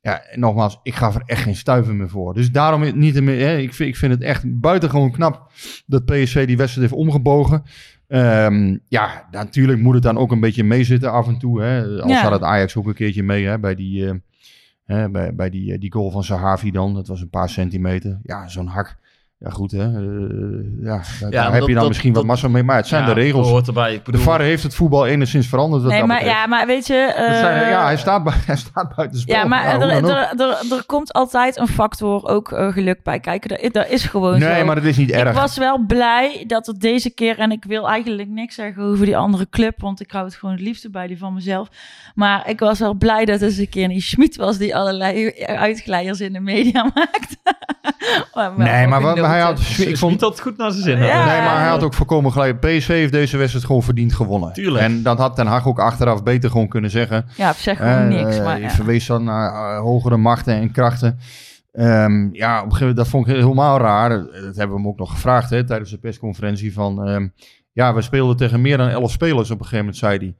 Ja, 0.00 0.22
en 0.22 0.40
nogmaals, 0.40 0.80
ik 0.82 0.94
ga 0.94 1.12
er 1.14 1.22
echt 1.26 1.42
geen 1.42 1.56
stuiver 1.56 1.94
meer 1.94 2.08
voor. 2.08 2.34
Dus 2.34 2.50
daarom 2.50 2.98
niet 2.98 3.20
meer. 3.20 3.46
Hè, 3.46 3.56
ik, 3.56 3.74
vind, 3.74 3.88
ik 3.88 3.96
vind 3.96 4.12
het 4.12 4.22
echt 4.22 4.60
buitengewoon 4.60 5.10
knap 5.12 5.52
dat 5.86 6.04
PSV 6.04 6.46
die 6.46 6.56
wedstrijd 6.56 6.90
heeft 6.90 7.00
omgebogen. 7.00 7.62
Ehm, 8.08 8.78
ja, 8.88 9.28
natuurlijk 9.30 9.80
moet 9.80 9.94
het 9.94 10.02
dan 10.02 10.18
ook 10.18 10.32
een 10.32 10.40
beetje 10.40 10.64
meezitten 10.64 11.12
af 11.12 11.26
en 11.26 11.38
toe. 11.38 11.62
Hè. 11.62 12.02
Al 12.02 12.08
Ja. 12.08 12.22
zat 12.22 12.32
het 12.32 12.42
Ajax 12.42 12.76
ook 12.76 12.86
een 12.86 12.94
keertje 12.94 13.22
mee 13.22 13.46
hè, 13.46 13.58
bij, 13.58 13.74
die, 13.74 14.06
eh, 14.08 14.14
hè, 14.84 15.10
bij, 15.10 15.34
bij 15.34 15.50
die, 15.50 15.72
eh, 15.72 15.80
die 15.80 15.92
goal 15.92 16.10
van 16.10 16.24
Sahavi 16.24 16.70
dan. 16.70 16.94
Dat 16.94 17.06
was 17.06 17.20
een 17.20 17.30
paar 17.30 17.48
centimeter. 17.48 18.20
Ja, 18.22 18.48
zo'n 18.48 18.66
hak. 18.66 19.02
Ja, 19.44 19.50
goed 19.50 19.70
hè. 19.70 19.78
Eh, 19.78 19.86
ja, 20.82 21.00
daar, 21.20 21.30
daar 21.30 21.30
maar 21.42 21.42
heb 21.52 21.52
dat- 21.60 21.68
je 21.68 21.72
dan 21.74 21.74
dat- 21.74 21.88
misschien 21.88 22.12
wat 22.12 22.24
massa 22.24 22.48
mee. 22.48 22.62
Maar 22.62 22.76
het 22.76 22.86
zijn 22.86 23.02
Ja, 23.06 23.14
de 23.14 23.20
regels. 23.20 23.48
hoort 23.48 23.66
erbij. 23.66 23.94
Ik 23.94 24.04
De 24.04 24.18
VAR 24.18 24.40
heeft 24.40 24.62
het 24.62 24.74
voetbal 24.74 25.06
enigszins 25.06 25.46
veranderd. 25.48 25.82
wat 25.82 25.90
Nee, 25.90 26.00
dat 26.00 26.08
maar, 26.08 26.18
betreft. 26.18 26.38
ja, 26.40 26.46
maar 26.46 26.66
weet 26.66 26.86
je... 26.86 27.14
Dat 27.16 27.36
zijn- 27.36 27.62
eh, 27.62 27.68
ja, 27.70 27.84
hij 27.84 27.96
staat, 27.96 28.22
hij 28.46 28.56
staat 28.56 28.94
buiten 28.96 29.18
spel. 29.20 29.36
Ja, 29.36 29.44
maar 29.44 29.64
er, 29.64 29.80
er, 29.90 30.04
er, 30.40 30.48
er 30.72 30.84
komt 30.86 31.12
altijd 31.12 31.56
een 31.58 31.66
factor 31.66 32.24
ook 32.28 32.52
eh, 32.52 32.72
geluk 32.72 33.02
bij 33.02 33.20
kijken. 33.20 33.48
Dat, 33.62 33.72
dat 33.72 33.88
is 33.88 34.04
gewoon 34.04 34.40
zo. 34.40 34.46
Nee, 34.48 34.64
maar 34.64 34.74
dat 34.74 34.84
is 34.84 34.96
niet 34.96 35.10
erg. 35.10 35.28
Ik 35.28 35.34
was 35.36 35.56
wel 35.58 35.78
blij 35.86 36.44
dat 36.46 36.66
het 36.66 36.80
deze 36.80 37.10
keer, 37.10 37.38
en 37.38 37.50
ik 37.50 37.64
wil 37.64 37.88
eigenlijk 37.88 38.28
niks 38.28 38.54
zeggen 38.54 38.82
over 38.82 39.04
die 39.06 39.16
andere 39.16 39.46
club, 39.50 39.80
want 39.80 40.00
ik 40.00 40.10
hou 40.10 40.24
het 40.24 40.34
gewoon 40.34 40.54
het 40.54 40.64
liefste 40.64 40.90
bij 40.90 41.06
die 41.06 41.18
van 41.18 41.34
mezelf. 41.34 41.68
Maar 42.14 42.48
ik 42.48 42.60
was 42.60 42.78
wel 42.78 42.94
blij 42.94 43.24
dat 43.24 43.40
het 43.40 43.48
eens 43.50 43.58
een 43.58 43.68
keer 43.68 43.88
niet 43.88 44.02
Schmid 44.02 44.36
was 44.36 44.58
die 44.58 44.76
allerlei 44.76 45.30
uitglijers 45.46 46.20
in 46.20 46.32
de 46.32 46.40
media 46.40 46.82
maakt. 46.94 47.36
maar 48.34 48.56
wel 48.56 48.66
Nee, 48.66 48.86
maar 48.86 49.00
wat, 49.00 49.12
genoten. 49.12 49.33
Hij 49.34 49.42
had, 49.44 49.60
ik 49.60 49.66
vond, 49.86 49.98
vond 49.98 50.20
dat 50.20 50.40
goed 50.40 50.56
naar 50.56 50.70
zijn 50.70 50.82
zin. 50.82 50.98
Ja. 50.98 51.24
nee, 51.26 51.40
maar 51.42 51.58
hij 51.58 51.68
had 51.68 51.82
ook 51.82 51.94
voorkomen 51.94 52.32
gelijk. 52.32 52.60
PSV 52.60 52.86
heeft 52.86 53.12
deze 53.12 53.36
wedstrijd 53.36 53.66
gewoon 53.66 53.82
verdiend 53.82 54.12
gewonnen. 54.14 54.52
Tuurlijk. 54.52 54.84
En 54.84 55.02
dat 55.02 55.18
had 55.18 55.36
Ten 55.36 55.46
Hag 55.46 55.66
ook 55.66 55.78
achteraf 55.78 56.22
beter 56.22 56.50
gewoon 56.50 56.68
kunnen 56.68 56.90
zeggen. 56.90 57.26
Ja, 57.36 57.50
op 57.50 57.56
zich 57.56 57.76
gewoon 57.78 57.92
Eh, 57.92 58.24
niks. 58.24 58.40
Maar 58.40 58.56
je 58.56 58.62
ja. 58.62 58.70
verwees 58.70 59.06
dan 59.06 59.24
naar 59.24 59.74
eh, 59.74 59.80
hogere 59.80 60.16
machten 60.16 60.54
en 60.54 60.70
krachten. 60.70 61.18
Ehm, 61.72 62.28
ja, 62.32 62.58
op 62.58 62.64
een 62.64 62.72
gegeven 62.72 62.78
moment, 62.78 62.96
dat 62.96 63.08
vond 63.08 63.28
ik 63.28 63.34
helemaal 63.34 63.78
raar. 63.78 64.08
Dat 64.08 64.32
dat 64.32 64.56
hebben 64.56 64.76
we 64.76 64.82
hem 64.82 64.88
ook 64.88 64.98
nog 64.98 65.10
gevraagd 65.10 65.50
hè, 65.50 65.64
tijdens 65.64 65.90
de 65.90 65.98
persconferentie. 65.98 66.72
Van, 66.72 67.06
ehm, 67.06 67.28
ja, 67.72 67.94
we 67.94 68.02
speelden 68.02 68.36
tegen 68.36 68.60
meer 68.60 68.76
dan 68.76 68.88
elf 68.88 69.10
spelers 69.10 69.50
op 69.50 69.58
een 69.58 69.64
gegeven 69.64 69.78
moment, 69.78 69.96
zei 69.96 70.18
hij. 70.18 70.34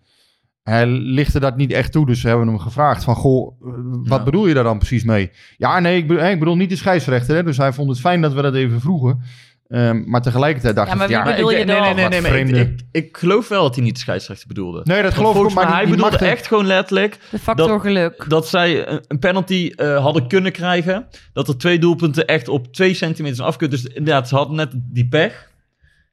Hij 0.64 0.86
lichtte 0.86 1.40
dat 1.40 1.56
niet 1.56 1.72
echt 1.72 1.92
toe, 1.92 2.06
dus 2.06 2.22
we 2.22 2.28
hebben 2.28 2.46
hem 2.46 2.58
gevraagd 2.58 3.04
van, 3.04 3.14
goh, 3.14 3.56
eh, 3.62 3.68
wat 4.04 4.18
Ja. 4.18 4.24
bedoel 4.24 4.46
je 4.46 4.54
daar 4.54 4.64
dan 4.64 4.78
precies 4.78 5.04
mee? 5.04 5.30
Ja, 5.56 5.80
nee, 5.80 5.96
ik, 5.96 6.08
bedoel, 6.08 6.24
ik 6.24 6.38
bedoel 6.38 6.56
niet 6.56 6.70
de 6.70 6.76
scheidsrechter, 6.76 7.34
hè, 7.36 7.42
dus 7.42 7.56
hij 7.56 7.72
vond 7.72 7.88
het 7.90 8.00
fijn 8.00 8.20
dat 8.20 8.32
we 8.32 8.42
dat 8.42 8.54
even 8.54 8.80
vroegen. 8.80 9.20
Ehm, 9.68 10.02
maar 10.06 10.22
tegelijkertijd 10.22 10.76
dacht 10.76 10.88
Ja, 10.88 10.94
maar 10.94 11.04
ik, 11.04 11.10
ja, 11.10 11.24
Maar 11.24 11.34
bedoel 11.34 11.50
ik- 11.50 11.58
je 11.58 11.64
nee, 11.64 11.76
dan? 11.76 11.94
nee, 11.96 12.08
nee, 12.20 12.44
nee, 12.44 12.62
ik, 12.62 12.70
ik, 12.70 12.80
ik 12.92 13.16
geloof 13.16 13.48
wel 13.48 13.62
dat 13.62 13.74
hij 13.74 13.84
niet 13.84 13.94
de 13.94 14.00
scheidsrechter 14.00 14.48
bedoelde. 14.48 14.80
nee, 14.84 15.02
dat 15.02 15.14
geloof 15.14 15.36
ik 15.36 15.42
ook, 15.42 15.52
maar 15.52 15.66
die, 15.66 15.74
hij 15.74 15.84
die 15.86 15.94
bedoelde 15.94 16.16
echt 16.18 16.46
gewoon 16.46 16.66
letterlijk 16.66 17.18
De 17.30 17.38
factor 17.38 17.68
dat- 17.68 17.80
geluk. 17.80 18.24
dat 18.28 18.48
zij 18.48 18.88
een, 19.08 19.18
penalty 19.18 19.72
eh, 19.76 20.02
hadden 20.02 20.26
kunnen 20.28 20.52
krijgen. 20.52 21.06
Dat 21.32 21.48
er 21.48 21.56
twee 21.58 21.78
doelpunten 21.78 22.26
echt 22.26 22.48
op 22.48 22.72
twee 22.72 22.94
centimeter 22.94 23.36
zijn. 23.56 23.70
Dus 23.70 23.84
inderdaad, 23.84 24.28
ze 24.28 24.34
hadden 24.36 24.56
net 24.56 24.70
die 24.74 25.08
pech. 25.08 25.52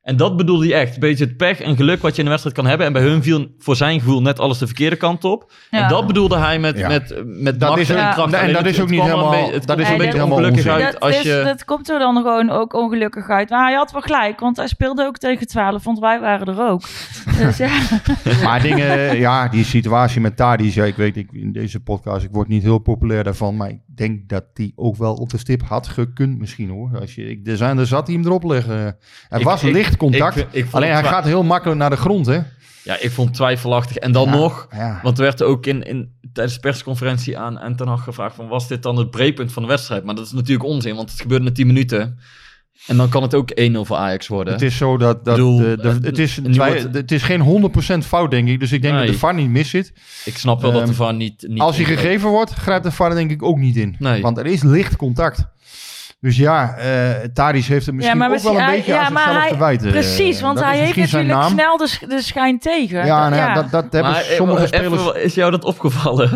En 0.02 0.18
dat 0.18 0.38
bedoelde 0.38 0.68
hij 0.68 0.82
echt. 0.82 0.94
Een 0.94 1.00
beetje 1.00 1.26
het 1.26 1.38
pech 1.38 1.60
en 1.62 1.76
geluk 1.76 2.02
wat 2.02 2.12
je 2.12 2.18
in 2.18 2.24
een 2.24 2.30
wedstrijd 2.30 2.56
kan 2.56 2.66
hebben. 2.68 2.88
En 2.88 2.94
bij 2.94 3.02
hun 3.02 3.24
viel 3.24 3.48
voor 3.58 3.76
zijn 3.76 4.00
gevoel 4.00 4.22
net 4.22 4.40
alles 4.40 4.58
de 4.58 4.66
verkeerde 4.66 4.96
kant 4.96 5.24
op. 5.24 5.52
Ja. 5.72 5.82
En 5.84 5.90
dat 5.90 6.08
bedoelde 6.08 6.38
hij 6.38 6.60
met, 6.60 6.78
Ja. 6.78 6.88
met, 6.88 7.22
met 7.26 7.60
Dat 7.60 7.70
macht 7.70 7.82
is 7.82 7.90
en 7.90 7.96
ook- 8.08 8.14
kracht. 8.14 8.34
en 8.34 8.54
dat 8.54 8.62
het- 8.66 8.74
is 8.74 8.82
ook 8.82 8.90
niet 8.90 9.00
een 9.00 9.06
helemaal- 9.06 9.52
Het 9.52 9.52
dat 9.52 9.66
komt 9.66 9.80
is 9.80 9.90
een 9.90 9.98
beetje 9.98 10.12
helemaal 10.14 10.38
ongelukkig 10.38 10.66
onzin. 10.66 10.84
uit 10.84 10.92
dat, 10.92 11.02
als 11.02 11.16
is, 11.18 11.22
je... 11.24 11.42
dat 11.46 11.66
komt 11.66 11.90
er 11.90 12.00
dan 12.00 12.16
gewoon 12.16 12.50
ook 12.50 12.74
ongelukkig 12.74 13.30
uit. 13.30 13.50
Maar 13.50 13.66
hij 13.66 13.76
had 13.76 13.92
wel 13.92 14.02
gelijk, 14.02 14.40
want 14.40 14.58
hij 14.58 14.68
speelde 14.68 15.06
ook 15.06 15.18
tegen 15.18 15.48
12, 15.48 15.84
want 15.84 16.00
wij 16.00 16.20
waren 16.20 16.48
er 16.48 16.62
ook. 16.70 16.82
Dus 17.42 17.58
ja, 17.58 17.70
Maar 18.44 18.62
dingen, 18.62 19.18
ja, 19.20 19.48
die 19.48 19.64
situatie 19.66 20.22
met 20.22 20.36
Tadic, 20.38 20.74
ja, 20.74 20.84
ik 20.84 20.96
weet 20.96 21.18
ik, 21.18 21.28
in 21.32 21.52
deze 21.52 21.80
podcast, 21.80 22.24
ik 22.26 22.32
word 22.32 22.48
niet 22.48 22.64
heel 22.64 22.80
populair 22.80 23.24
daarvan, 23.24 23.58
maar 23.58 23.70
ik 23.70 23.80
denk 24.02 24.30
dat 24.30 24.44
die 24.54 24.74
ook 24.76 24.96
wel 24.96 25.14
op 25.14 25.30
de 25.30 25.38
stip 25.38 25.62
had 25.64 25.88
gekund 25.88 26.38
misschien 26.40 26.70
hoor. 26.70 27.00
Als 27.00 27.16
je, 27.16 27.30
ik, 27.30 27.48
er, 27.48 27.58
zijn, 27.58 27.78
er 27.78 27.88
zat 27.88 28.08
hij 28.08 28.16
hem 28.16 28.26
erop 28.26 28.44
leggen. 28.44 28.78
Er 29.30 29.40
Ik- 29.40 29.44
was 29.44 29.64
ik- 29.64 29.74
licht 29.74 29.98
contact, 29.98 30.36
ik- 30.38 30.48
ik 30.52 30.62
vond 30.64 30.74
alleen 30.74 30.92
hij 30.94 31.04
gaat 31.04 31.24
heel 31.24 31.44
makkelijk 31.44 31.80
naar 31.80 31.90
de 31.90 31.96
grond 31.98 32.26
hè. 32.26 32.40
Ja, 32.84 33.00
ik 33.00 33.12
vond 33.12 33.34
twijfelachtig. 33.34 33.96
En 33.96 34.12
dan 34.12 34.26
Ja, 34.30 34.36
nog... 34.36 34.68
Ja. 34.72 35.00
Want 35.04 35.18
er 35.18 35.24
werd 35.24 35.44
ook 35.44 35.66
in, 35.66 35.84
in, 35.84 36.12
tijdens 36.34 36.56
de 36.56 36.62
persconferentie 36.62 37.38
aan, 37.38 37.60
aan 37.60 37.76
Ten 37.76 37.88
Hag 37.88 38.04
gevraagd 38.04 38.36
van... 38.36 38.48
was 38.48 38.68
dit 38.68 38.84
dan 38.84 38.98
het 38.98 39.12
breekpunt 39.12 39.52
van 39.54 39.62
de 39.62 39.68
wedstrijd? 39.70 40.04
Maar 40.04 40.16
dat 40.16 40.26
is 40.26 40.32
natuurlijk 40.32 40.64
onzin, 40.70 40.96
want 40.96 41.12
het 41.12 41.22
gebeurde 41.22 41.46
na 41.46 41.52
10 41.52 41.68
minuten. 41.68 42.20
En 42.88 42.98
dan 42.98 43.10
kan 43.10 43.22
het 43.22 43.36
ook 43.36 43.50
1-0 43.60 43.72
voor 43.82 43.96
Ajax 43.98 44.28
worden. 44.28 44.54
Het 44.54 44.62
is 44.62 44.78
zo 44.78 44.98
dat, 44.98 45.26
dat 45.26 45.36
bedoel, 45.36 45.58
de, 45.58 45.78
de- 45.82 45.90
eh, 45.90 45.96
het, 46.02 46.18
is, 46.20 46.38
nu 46.44 46.54
wij- 46.58 46.82
wordt- 46.82 46.96
het 46.96 47.12
is 47.12 47.24
geen 47.24 47.42
100% 47.42 48.06
fout, 48.06 48.32
denk 48.32 48.48
ik. 48.48 48.60
Dus 48.60 48.72
ik 48.72 48.82
denk 48.82 48.94
Nee. 48.94 49.04
dat 49.04 49.14
de 49.14 49.20
VAR 49.20 49.34
niet 49.34 49.50
mis 49.50 49.70
zit. 49.70 49.94
Ik 50.26 50.38
snap 50.38 50.62
wel 50.62 50.72
dat 50.72 50.82
de 50.82 50.88
Ehm, 50.88 50.96
VAR 50.98 51.14
niet... 51.14 51.46
niet 51.48 51.60
Als 51.60 51.76
hij 51.76 51.86
gegeven 51.86 52.30
wordt, 52.30 52.52
grijpt 52.54 52.84
de 52.84 52.92
VAR 52.92 53.16
denk 53.16 53.32
ik 53.32 53.44
ook 53.44 53.58
niet 53.58 53.76
in. 53.76 53.96
Nee. 54.00 54.22
Want 54.22 54.38
er 54.38 54.46
is 54.46 54.64
licht 54.64 54.96
contact. 54.96 55.46
Dus 56.20 56.38
ja, 56.38 56.76
eh 56.76 57.10
Tadic 57.34 57.64
heeft 57.66 57.86
het 57.86 57.96
misschien 57.96 58.24
ook 58.24 58.42
wel 58.42 58.56
een 58.56 58.62
hij- 58.62 58.76
beetje 58.76 58.92
ja, 58.92 59.00
aan 59.00 59.12
zichzelf 59.12 59.38
hij- 59.38 59.50
te 59.50 59.58
wijten. 59.58 59.90
Precies, 59.92 60.42
want 60.42 60.56
Dat 60.58 60.66
hij 60.66 60.78
heeft 60.80 60.96
natuurlijk 60.96 61.30
naam. 61.34 61.52
snel 61.52 61.78
de, 61.78 61.88
sch- 61.88 62.08
de 62.08 62.22
schijn 62.22 62.60
tegen. 62.60 63.06
Ja, 63.06 63.30
nou 63.30 63.42
ja, 63.42 63.48
ja. 63.48 63.54
Dat, 63.54 63.72
dat 63.72 63.84
hebben 63.94 64.12
Maar, 64.12 64.22
eh, 64.22 64.36
sommige 64.36 64.74
even, 64.74 64.98
spelers... 65.00 65.18
Is 65.24 65.34
jou 65.36 65.52
dat 65.52 65.64
opgevallen? 65.64 66.30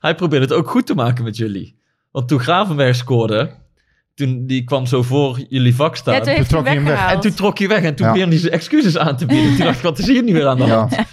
Hij 0.00 0.14
probeerde 0.14 0.44
het 0.44 0.54
ook 0.54 0.70
goed 0.70 0.86
te 0.86 0.94
maken 0.94 1.24
met 1.24 1.36
jullie. 1.36 1.78
Want 2.10 2.28
toen 2.28 2.40
Gravenberg 2.40 2.96
scoorde, 2.96 3.50
toen 4.18 4.46
die 4.46 4.64
kwam 4.64 4.86
zo 4.86 5.02
voor 5.02 5.40
jullie 5.48 5.74
vak 5.74 5.96
staan. 5.96 6.14
Ja, 6.14 6.20
toen 6.20 6.44
trok 6.44 6.64
hij 6.64 6.74
hem 6.74 6.84
weg. 6.84 7.12
en 7.12 7.20
toen 7.20 7.34
trok 7.34 7.58
je 7.58 7.68
weg 7.68 7.82
en 7.82 7.94
toen 7.94 8.14
Ja. 8.14 8.26
hij 8.28 8.38
zijn 8.38 8.52
excuses 8.52 8.98
aan 8.98 9.16
te 9.16 9.26
bieden. 9.26 9.56
Toen 9.56 9.64
dacht 9.64 9.76
ik, 9.76 9.82
wat 9.82 9.98
is 9.98 10.06
hier 10.06 10.22
nu 10.22 10.32
weer 10.32 10.46
aan 10.46 10.56
de 10.56 10.62
hand? 10.64 10.94
Ja, 10.94 11.06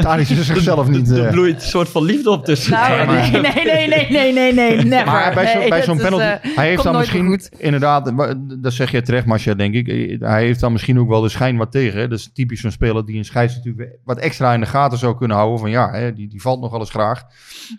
Tadic 0.00 0.28
is 0.28 0.46
zichzelf 0.46 0.88
niet... 0.88 1.10
Er 1.10 1.24
eh, 1.24 1.30
bloeit 1.30 1.54
een 1.54 1.68
soort 1.68 1.88
van 1.88 2.04
liefde 2.04 2.30
op 2.30 2.44
tussen. 2.44 2.72
Nou, 2.72 3.06
nee, 3.06 3.30
nee, 3.30 3.40
nee, 3.40 3.88
nee, 3.88 4.08
nee, 4.10 4.32
nee, 4.32 4.52
nee, 4.52 4.76
never. 4.84 5.06
Maar 5.06 5.34
bij 5.34 5.46
zo'n 5.46 5.58
Nee, 5.60 5.68
bij 5.68 5.82
zo'n 5.82 5.96
is, 5.96 6.02
penalty, 6.02 6.24
eh, 6.24 6.56
hij 6.56 6.68
heeft 6.68 6.82
dan 6.82 6.96
misschien 6.96 7.26
goed. 7.26 7.48
inderdaad, 7.58 8.12
dat 8.58 8.72
zeg 8.72 8.90
je 8.90 9.02
terecht, 9.02 9.26
Marcia, 9.26 9.54
denk 9.54 9.74
ik. 9.74 9.86
Hij 10.20 10.44
heeft 10.44 10.60
dan 10.60 10.72
misschien 10.72 10.98
ook 10.98 11.08
wel 11.08 11.20
de 11.20 11.28
schijn 11.28 11.56
wat 11.56 11.72
tegen. 11.72 12.00
Hè? 12.00 12.08
Dat 12.08 12.18
is 12.18 12.30
typisch 12.34 12.60
zo'n 12.60 12.70
speler 12.70 13.06
die 13.06 13.16
een 13.18 13.24
scheids 13.24 13.54
natuurlijk 13.54 13.88
wat 14.04 14.18
extra 14.18 14.54
in 14.54 14.60
de 14.60 14.66
gaten 14.66 14.98
zou 14.98 15.16
kunnen 15.16 15.36
houden. 15.36 15.58
Van 15.58 15.70
ja, 15.70 15.90
hè, 15.90 16.12
die, 16.12 16.28
die 16.28 16.40
valt 16.40 16.60
nog 16.60 16.70
wel 16.70 16.80
eens 16.80 16.90
graag. 16.90 17.22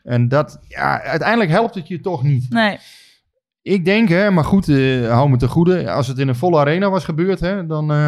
En 0.03 0.27
dat, 0.27 0.59
ja, 0.67 1.01
uiteindelijk 1.01 1.49
helpt 1.51 1.75
het 1.75 1.87
je 1.87 1.99
toch 1.99 2.23
niet. 2.23 2.45
Nee, 2.49 2.77
Ik 3.65 3.85
denk, 3.85 4.09
hè, 4.09 4.31
maar 4.31 4.43
goed, 4.43 4.67
eh, 4.69 5.09
hou 5.11 5.29
me 5.29 5.37
te 5.37 5.47
goede. 5.47 5.91
Als 5.91 6.07
het 6.07 6.17
in 6.17 6.27
een 6.27 6.35
volle 6.35 6.59
arena 6.59 6.89
was 6.89 7.03
gebeurd, 7.03 7.39
hè, 7.39 7.65
dan. 7.65 7.91
eh 7.91 8.07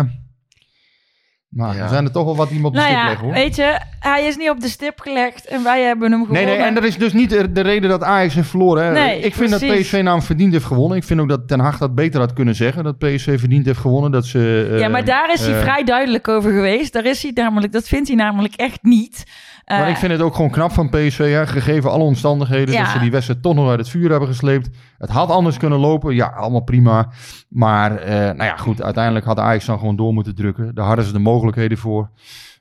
maar 1.50 1.76
Ja. 1.76 1.82
er 1.84 1.90
zijn 1.90 2.06
er 2.06 2.12
toch 2.12 2.26
wel 2.26 2.36
wat 2.36 2.50
iemand 2.50 2.66
op 2.68 2.74
de 2.74 2.78
nou 2.80 2.90
stip 2.92 3.02
ja, 3.02 3.08
leggen 3.10 3.26
hoor. 3.26 3.36
weet 3.36 3.56
je, 3.56 3.80
hij 4.00 4.26
is 4.26 4.38
niet 4.38 4.50
op 4.50 4.60
de 4.60 4.68
stip 4.68 5.00
gelegd 5.00 5.46
en 5.48 5.64
wij 5.64 5.82
hebben 5.84 6.12
hem 6.12 6.20
gewonnen. 6.26 6.46
Nee, 6.46 6.58
nee, 6.58 6.66
en 6.66 6.74
dat 6.74 6.84
is 6.84 6.98
dus 6.98 7.14
niet 7.14 7.30
de, 7.30 7.52
de 7.52 7.62
reden 7.62 7.90
dat 7.90 8.04
Ajax 8.04 8.34
heeft 8.34 8.50
verloren. 8.50 8.84
Hè. 8.86 8.92
Nee, 8.92 9.20
ik 9.20 9.36
vind 9.36 9.50
dat. 9.50 9.60
PSV 9.60 10.00
naam 10.04 10.22
verdiend 10.22 10.54
heeft 10.54 10.66
gewonnen. 10.66 10.98
Ik 10.98 11.04
vind 11.04 11.20
ook 11.20 11.30
dat 11.30 11.48
Ten 11.48 11.60
Hag 11.60 11.78
dat 11.78 11.96
beter 11.96 12.20
had 12.20 12.34
kunnen 12.34 12.56
zeggen. 12.56 12.84
Dat 12.84 12.98
PSV 12.98 13.40
verdiend 13.40 13.66
heeft 13.66 13.80
gewonnen. 13.80 14.12
Dat 14.12 14.26
ze, 14.26 14.68
eh, 14.72 14.80
ja, 14.80 14.88
maar 14.88 15.06
daar 15.06 15.34
is 15.34 15.46
hij 15.46 15.56
eh, 15.56 15.62
vrij 15.62 15.84
duidelijk 15.84 16.28
over 16.28 16.52
geweest. 16.52 16.94
Daar 16.94 17.06
is 17.06 17.22
hij 17.24 17.32
namelijk, 17.34 17.74
dat 17.74 17.88
vindt 17.88 18.08
hij 18.08 18.18
namelijk 18.18 18.54
echt 18.56 18.84
niet. 18.84 19.24
Eh, 19.68 19.80
Maar 19.80 19.90
ik 19.90 19.96
vind 19.98 20.12
het 20.12 20.22
ook 20.22 20.36
gewoon 20.36 20.52
knap 20.52 20.72
van 20.72 20.90
PSV, 20.90 21.32
hè, 21.32 21.48
gegeven 21.48 21.92
alle 21.92 22.04
omstandigheden, 22.04 22.74
Ja. 22.74 22.84
dat 22.84 22.92
ze 22.92 23.00
die 23.00 23.12
wedstrijd 23.12 23.42
toch 23.42 23.56
nog 23.56 23.70
uit 23.70 23.80
het 23.80 23.90
vuur 23.90 24.10
hebben 24.10 24.28
gesleept. 24.28 24.70
Het 24.98 25.10
had 25.10 25.30
anders 25.30 25.58
kunnen 25.58 25.80
lopen, 25.80 26.16
ja, 26.16 26.28
allemaal 26.28 26.64
prima. 26.64 27.10
Maar, 27.50 27.96
eh, 27.98 28.16
nou 28.16 28.44
ja, 28.44 28.56
goed, 28.58 28.82
uiteindelijk 28.82 29.26
had 29.26 29.40
Ajax 29.40 29.66
dan 29.66 29.80
gewoon 29.80 29.96
door 29.96 30.14
moeten 30.14 30.36
drukken. 30.36 30.76
Daar 30.76 30.86
hadden 30.86 31.06
ze 31.06 31.12
de 31.12 31.20
mogelijkheden 31.20 31.78
voor. 31.78 32.10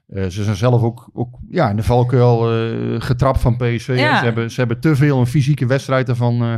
Eh, 0.09 0.25
ze 0.27 0.45
zijn 0.45 0.57
zelf 0.57 0.83
ook, 0.83 1.11
ook 1.12 1.38
ja, 1.51 1.71
in 1.71 1.77
de 1.77 1.83
valkuil 1.83 2.53
eh, 2.53 3.01
getrapt 3.01 3.40
van 3.40 3.57
PSV. 3.57 3.95
Ja. 3.99 4.19
Ze, 4.19 4.25
hebben, 4.25 4.51
ze 4.51 4.59
hebben 4.61 4.81
te 4.81 4.97
veel 4.97 5.19
een 5.21 5.27
fysieke 5.27 5.66
wedstrijd 5.66 6.09
ervan. 6.09 6.42
eh, 6.42 6.55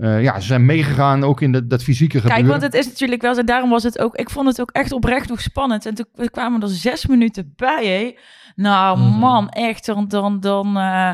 eh, 0.00 0.22
ja, 0.22 0.40
ze 0.40 0.46
zijn 0.46 0.64
meegegaan 0.66 1.24
ook 1.24 1.40
in 1.40 1.52
de, 1.52 1.66
dat 1.66 1.82
fysieke 1.82 2.20
gebeuren. 2.20 2.44
Kijk, 2.46 2.50
want 2.60 2.72
het 2.72 2.82
is 2.84 2.86
natuurlijk 2.90 3.22
wel 3.22 3.34
zo. 3.34 3.44
Daarom 3.44 3.70
was 3.70 3.82
het 3.82 3.98
ook. 3.98 4.14
Ik 4.16 4.30
vond 4.30 4.46
het 4.48 4.60
ook 4.60 4.70
echt 4.70 4.92
oprecht 4.92 5.28
nog 5.28 5.40
spannend. 5.40 5.86
En 5.86 5.94
toen 5.94 6.06
kwamen 6.30 6.62
er 6.62 6.68
zes 6.68 7.06
minuten 7.06 7.52
bij. 7.56 7.86
Hé. 7.86 8.16
Nou, 8.54 8.98
Mhm. 8.98 9.18
man, 9.18 9.48
echt. 9.48 9.86
Dan. 9.86 10.08
dan, 10.08 10.40
dan 10.40 10.76
eh, 10.76 11.10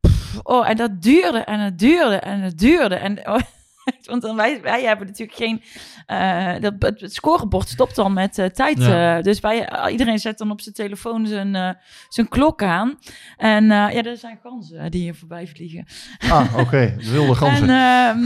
pff, 0.00 0.38
oh, 0.42 0.68
en 0.68 0.76
dat 0.76 1.02
duurde 1.02 1.38
en 1.38 1.60
het 1.60 1.78
duurde 1.78 2.16
en 2.16 2.40
het 2.40 2.58
duurde. 2.58 2.94
En, 2.94 3.18
oh, 3.28 3.40
want 4.10 4.22
dan 4.22 4.36
wij, 4.36 4.60
wij 4.62 4.82
hebben 4.82 5.06
natuurlijk 5.06 5.38
geen. 5.38 5.62
eh, 6.06 6.52
dat, 6.60 6.74
het, 6.78 7.00
het 7.00 7.14
scorebord 7.14 7.68
stopt 7.68 7.96
dan 7.96 8.12
met 8.12 8.38
eh, 8.38 8.46
tijd. 8.46 8.78
Ja. 8.82 9.16
eh, 9.16 9.22
dus 9.22 9.40
wij, 9.40 9.68
iedereen 9.90 10.18
zet 10.18 10.38
dan 10.38 10.50
op 10.50 10.60
zijn 10.60 10.74
telefoon 10.74 11.26
zijn, 11.26 11.54
eh, 11.54 11.70
zijn 12.08 12.28
klok 12.28 12.62
aan. 12.62 12.98
En 13.36 13.62
eh, 13.70 13.92
ja, 13.92 14.02
er 14.02 14.16
zijn 14.16 14.38
ganzen 14.42 14.90
die 14.90 15.02
hier 15.02 15.14
voorbij 15.14 15.46
vliegen. 15.46 15.86
Ah, 16.30 16.56
oké, 16.58 16.94
de 16.98 17.10
wilde 17.10 17.34
ganzen. 17.34 17.70
En, 17.70 18.16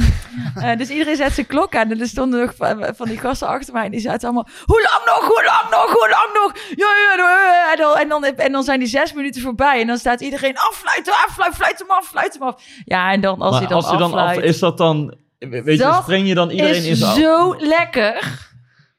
ehm, 0.54 0.68
eh, 0.70 0.78
dus 0.78 0.88
iedereen 0.88 1.16
zet 1.16 1.32
zijn 1.32 1.46
klok 1.46 1.76
aan. 1.76 1.90
En 1.90 2.00
er 2.00 2.08
stonden 2.08 2.40
nog 2.40 2.54
van, 2.56 2.94
van 2.96 3.08
die 3.08 3.18
gasten 3.18 3.48
achter 3.48 3.72
mij. 3.72 3.84
En 3.84 3.90
die 3.90 4.00
zaten 4.00 4.24
allemaal... 4.28 4.48
Hoe 4.64 4.82
lang 4.90 5.04
nog? 5.16 5.26
Hoe 5.28 5.44
lang 5.44 5.70
nog? 5.70 5.92
Hoe 5.92 6.08
lang 6.10 6.44
nog? 6.44 6.52
Ja, 6.76 6.86
ja, 7.04 7.14
ja. 7.16 7.72
En 7.72 7.78
dan, 7.78 7.96
en, 7.96 8.08
dan, 8.08 8.24
en 8.24 8.52
dan 8.52 8.62
zijn 8.62 8.78
die 8.78 8.88
zes 8.88 9.12
minuten 9.12 9.42
voorbij. 9.42 9.80
En 9.80 9.86
dan 9.86 9.98
staat 9.98 10.20
iedereen... 10.20 10.56
Affluiten, 10.56 11.12
affluiten, 11.12 11.58
fluit 11.58 11.78
hem 11.78 11.90
af, 11.90 12.06
fluit 12.06 12.32
hem 12.32 12.42
af. 12.42 12.62
Ja, 12.84 13.12
en 13.12 13.20
dan 13.20 13.40
als 13.40 13.50
Maar 13.50 13.58
hij 13.60 13.68
dan 13.68 13.76
als 13.76 13.98
dan 13.98 14.02
af, 14.14 14.20
affluit... 14.28 14.44
is 14.48 14.58
dat 14.58 14.78
dan... 14.78 15.14
Weet 15.38 15.64
je, 15.64 15.76
Dat 15.76 16.02
spreng 16.02 16.28
je 16.28 16.34
dan 16.34 16.50
iedereen 16.50 16.84
in 16.84 16.90
is 16.90 16.98
zijn... 16.98 17.16
zo 17.16 17.56
lekker. 17.58 18.44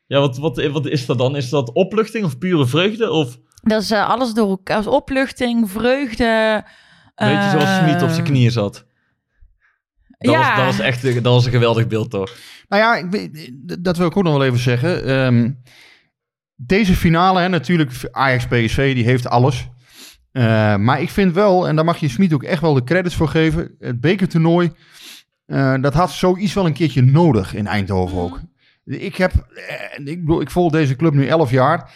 Ja, 0.08 0.20
wat, 0.20 0.38
wat, 0.38 0.66
wat 0.66 0.86
is 0.86 1.06
dat 1.06 1.18
dan? 1.18 1.36
Is 1.36 1.50
dat 1.50 1.72
opluchting 1.74 2.26
of 2.26 2.38
pure 2.38 2.68
vreugde? 2.68 3.12
Of 3.12 3.38
Dat 3.62 3.82
is 3.82 3.92
eh, 3.92 4.10
alles 4.10 4.34
door 4.34 4.50
elkaar. 4.50 4.78
Als 4.78 4.88
opluchting, 4.88 5.72
vreugde... 5.72 6.64
weet 7.16 7.44
je, 7.44 7.50
zoals 7.52 7.64
eh, 7.64 7.88
Smit 7.88 8.02
op 8.02 8.10
zijn 8.10 8.24
knieën 8.24 8.52
zat? 8.52 8.86
Dat, 10.18 10.32
ja. 10.32 10.40
was, 10.40 10.56
dat 10.58 10.66
was 10.66 10.80
echt 10.80 11.14
dat 11.14 11.34
was 11.34 11.46
een 11.46 11.52
geweldig 11.52 11.88
beeld, 11.88 12.10
toch? 12.10 12.36
Nou 12.68 12.82
ja, 12.82 12.96
ik, 12.96 13.06
weet- 13.12 13.52
dat 13.84 13.98
wil 13.98 14.08
ik 14.08 14.18
ook 14.18 14.24
nog 14.24 14.34
wel 14.34 14.46
even 14.46 14.60
zeggen. 14.60 15.06
Ehm, 15.06 15.52
deze 16.56 16.94
finale, 16.96 17.40
hè, 17.40 17.48
natuurlijk 17.50 17.92
Ajax-PSV, 18.12 18.94
die 18.94 19.04
heeft 19.04 19.28
alles. 19.28 19.68
Eh, 20.32 20.76
maar 20.76 21.02
ik 21.02 21.10
vind 21.10 21.34
wel, 21.34 21.68
en 21.68 21.76
daar 21.76 21.86
mag 21.86 21.98
je 21.98 22.10
Smit 22.10 22.34
ook 22.34 22.44
echt 22.44 22.62
wel 22.62 22.74
de 22.74 22.84
credits 22.84 23.16
voor 23.16 23.28
geven. 23.28 23.76
Het 23.80 24.02
bekertoernooi, 24.02 24.72
eh, 25.48 25.82
dat 25.82 25.94
had 25.94 26.12
zoiets 26.12 26.54
wel 26.54 26.66
een 26.66 26.74
keertje 26.74 27.02
nodig 27.02 27.56
in 27.56 27.68
Eindhoven 27.68 28.18
ook. 28.18 28.40
Ik 28.86 29.16
heb, 29.16 29.34
eh, 29.34 30.06
ik 30.06 30.20
bedoel, 30.20 30.42
ik 30.42 30.52
volg 30.52 30.72
deze 30.72 30.96
club 30.96 31.14
nu 31.14 31.28
11 31.28 31.52
jaar. 31.52 31.92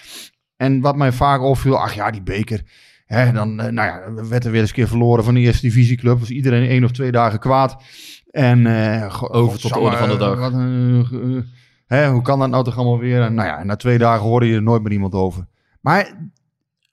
En 0.58 0.82
wat 0.82 0.96
mij 0.96 1.12
vaak 1.12 1.42
opviel, 1.42 1.78
ach 1.78 1.94
ja, 1.94 2.12
die 2.12 2.22
beker. 2.22 2.62
Hè, 3.06 3.32
dan 3.32 3.60
eh, 3.60 3.72
nou 3.72 3.88
ja, 3.88 4.24
werd 4.30 4.46
er 4.46 4.52
weer 4.52 4.60
eens 4.60 4.70
een 4.70 4.76
keer 4.76 4.88
verloren 4.88 5.24
van 5.24 5.34
de 5.34 5.40
eerste 5.40 5.68
divisieclub. 5.68 6.20
Was 6.20 6.30
iedereen 6.30 6.70
één 6.70 6.84
of 6.84 6.92
twee 6.92 7.12
dagen 7.12 7.40
kwaad. 7.40 7.84
En 8.32 8.66
eh, 8.66 9.24
Over 9.24 9.60
tot 9.60 9.74
de 9.74 9.80
orde 9.80 9.98
van 9.98 10.10
de 10.10 10.18
dag. 10.18 10.40
wat 10.40 10.54
hè, 11.86 12.10
hoe 12.10 12.22
kan 12.22 12.40
dat 12.40 12.50
nou 12.50 12.64
toch 12.64 12.78
allemaal 12.78 13.00
weer? 13.00 13.22
En, 13.22 13.34
nou 13.34 13.48
ja, 13.48 13.64
na 13.64 13.76
twee 13.76 13.98
dagen 13.98 14.26
hoorde 14.26 14.46
je 14.46 14.56
er 14.56 14.62
nooit 14.62 14.84
meer 14.84 14.92
iemand 14.92 15.14
over. 15.14 15.48
Maar 15.82 16.30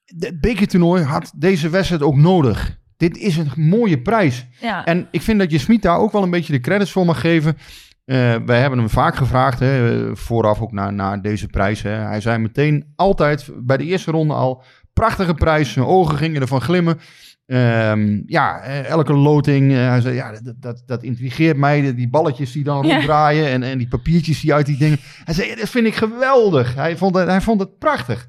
het 0.05 0.41
bekertoernooi 0.41 1.03
had 1.03 1.33
deze 1.37 1.69
wedstrijd 1.69 2.03
ook 2.03 2.17
nodig. 2.17 2.79
Dit 2.99 3.17
is 3.17 3.37
een 3.37 3.51
mooie 3.57 3.99
prijs. 4.03 4.47
Ja. 4.61 4.85
En 4.85 5.09
ik 5.11 5.23
vind 5.23 5.39
dat 5.39 5.51
je 5.51 5.59
Smit 5.59 5.83
daar 5.83 5.99
ook 5.99 6.13
wel 6.13 6.23
een 6.23 6.31
beetje 6.31 6.53
de 6.53 6.61
credits 6.61 6.91
voor 6.93 7.05
mag 7.05 7.21
geven. 7.21 7.57
Eh, 8.05 8.17
wij 8.47 8.61
hebben 8.61 8.79
hem 8.79 8.91
vaak 8.91 9.17
gevraagd, 9.17 9.59
hè, 9.61 10.17
vooraf 10.17 10.61
ook 10.61 10.73
naar, 10.73 10.93
naar 10.93 11.23
deze 11.23 11.47
prijs. 11.47 11.83
Hè. 11.83 11.91
Hij 11.91 12.21
zei 12.21 12.39
meteen 12.39 12.93
altijd 12.97 13.49
bij 13.61 13.77
de 13.77 13.85
eerste 13.85 14.11
ronde 14.11 14.35
al, 14.35 14.63
prachtige 14.93 15.35
prijs. 15.35 15.73
Zijn 15.73 15.85
ogen 15.87 16.17
gingen 16.17 16.41
ervan 16.41 16.61
glimmen. 16.61 16.99
Ehm, 17.47 18.21
ja, 18.27 18.61
eh, 18.61 18.85
elke 18.89 19.13
loting. 19.13 19.73
eh, 19.73 19.89
hij 19.89 20.01
zei, 20.01 20.15
ja, 20.15 20.33
dat, 20.43 20.55
dat, 20.57 20.83
dat 20.87 21.03
intrigeert 21.03 21.57
mij. 21.57 21.95
Die- 21.95 22.09
balletjes 22.11 22.53
die 22.53 22.65
dan 22.65 22.87
Ja. 22.87 22.93
ronddraaien 22.95 23.47
en, 23.49 23.63
en 23.63 23.79
die 23.79 23.89
papiertjes 23.89 24.41
die 24.41 24.55
uit 24.55 24.67
die 24.67 24.79
dingen. 24.79 24.99
Hij 25.25 25.35
zei, 25.35 25.55
dat 25.55 25.69
vind 25.69 25.87
ik 25.87 25.95
geweldig. 25.95 26.75
Hij 26.75 26.97
vond 26.97 27.15
het, 27.15 27.29
hij 27.29 27.41
vond 27.41 27.61
het 27.61 27.79
prachtig. 27.79 28.29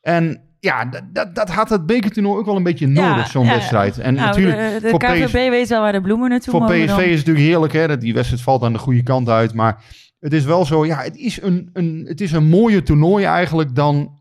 En 0.00 0.40
ja, 0.60 0.84
dat, 1.12 1.34
dat, 1.34 1.48
had 1.50 1.68
het 1.68 1.86
bekertoernooi 1.86 2.38
ook 2.38 2.46
wel 2.46 2.56
een 2.56 2.62
beetje 2.62 2.88
Ja, 2.92 3.08
nodig, 3.10 3.30
zo'n 3.30 3.44
ja, 3.44 3.52
wedstrijd. 3.54 3.98
En 3.98 4.14
nou, 4.14 4.26
natuurlijk, 4.26 4.72
de, 4.74 4.80
de 4.80 4.88
voor 4.88 4.98
KVB 4.98 5.24
PSV 5.24 5.32
weet 5.32 5.68
wel 5.68 5.80
waar 5.80 5.92
de 5.92 6.00
bloemen 6.00 6.30
naartoe 6.30 6.50
voor 6.50 6.60
mogen 6.60 6.76
PSV 6.76 6.86
dan. 6.88 7.00
is 7.00 7.04
het 7.08 7.16
natuurlijk 7.18 7.46
heerlijk, 7.46 7.72
hè? 7.72 7.86
Dat 7.86 8.00
die 8.00 8.14
wedstrijd 8.14 8.42
valt 8.42 8.62
aan 8.62 8.72
de 8.72 8.78
goede 8.78 9.02
kant 9.02 9.28
uit. 9.28 9.54
Maar 9.54 9.84
het 10.20 10.32
is 10.32 10.44
wel 10.44 10.64
zo, 10.64 10.86
ja, 10.86 10.98
het 11.02 11.16
is 11.16 11.42
een, 11.42 11.70
een, 11.72 12.04
het 12.08 12.20
is 12.20 12.32
een 12.32 12.48
mooier 12.48 12.84
toernooi 12.84 13.24
eigenlijk 13.24 13.74
dan, 13.74 14.16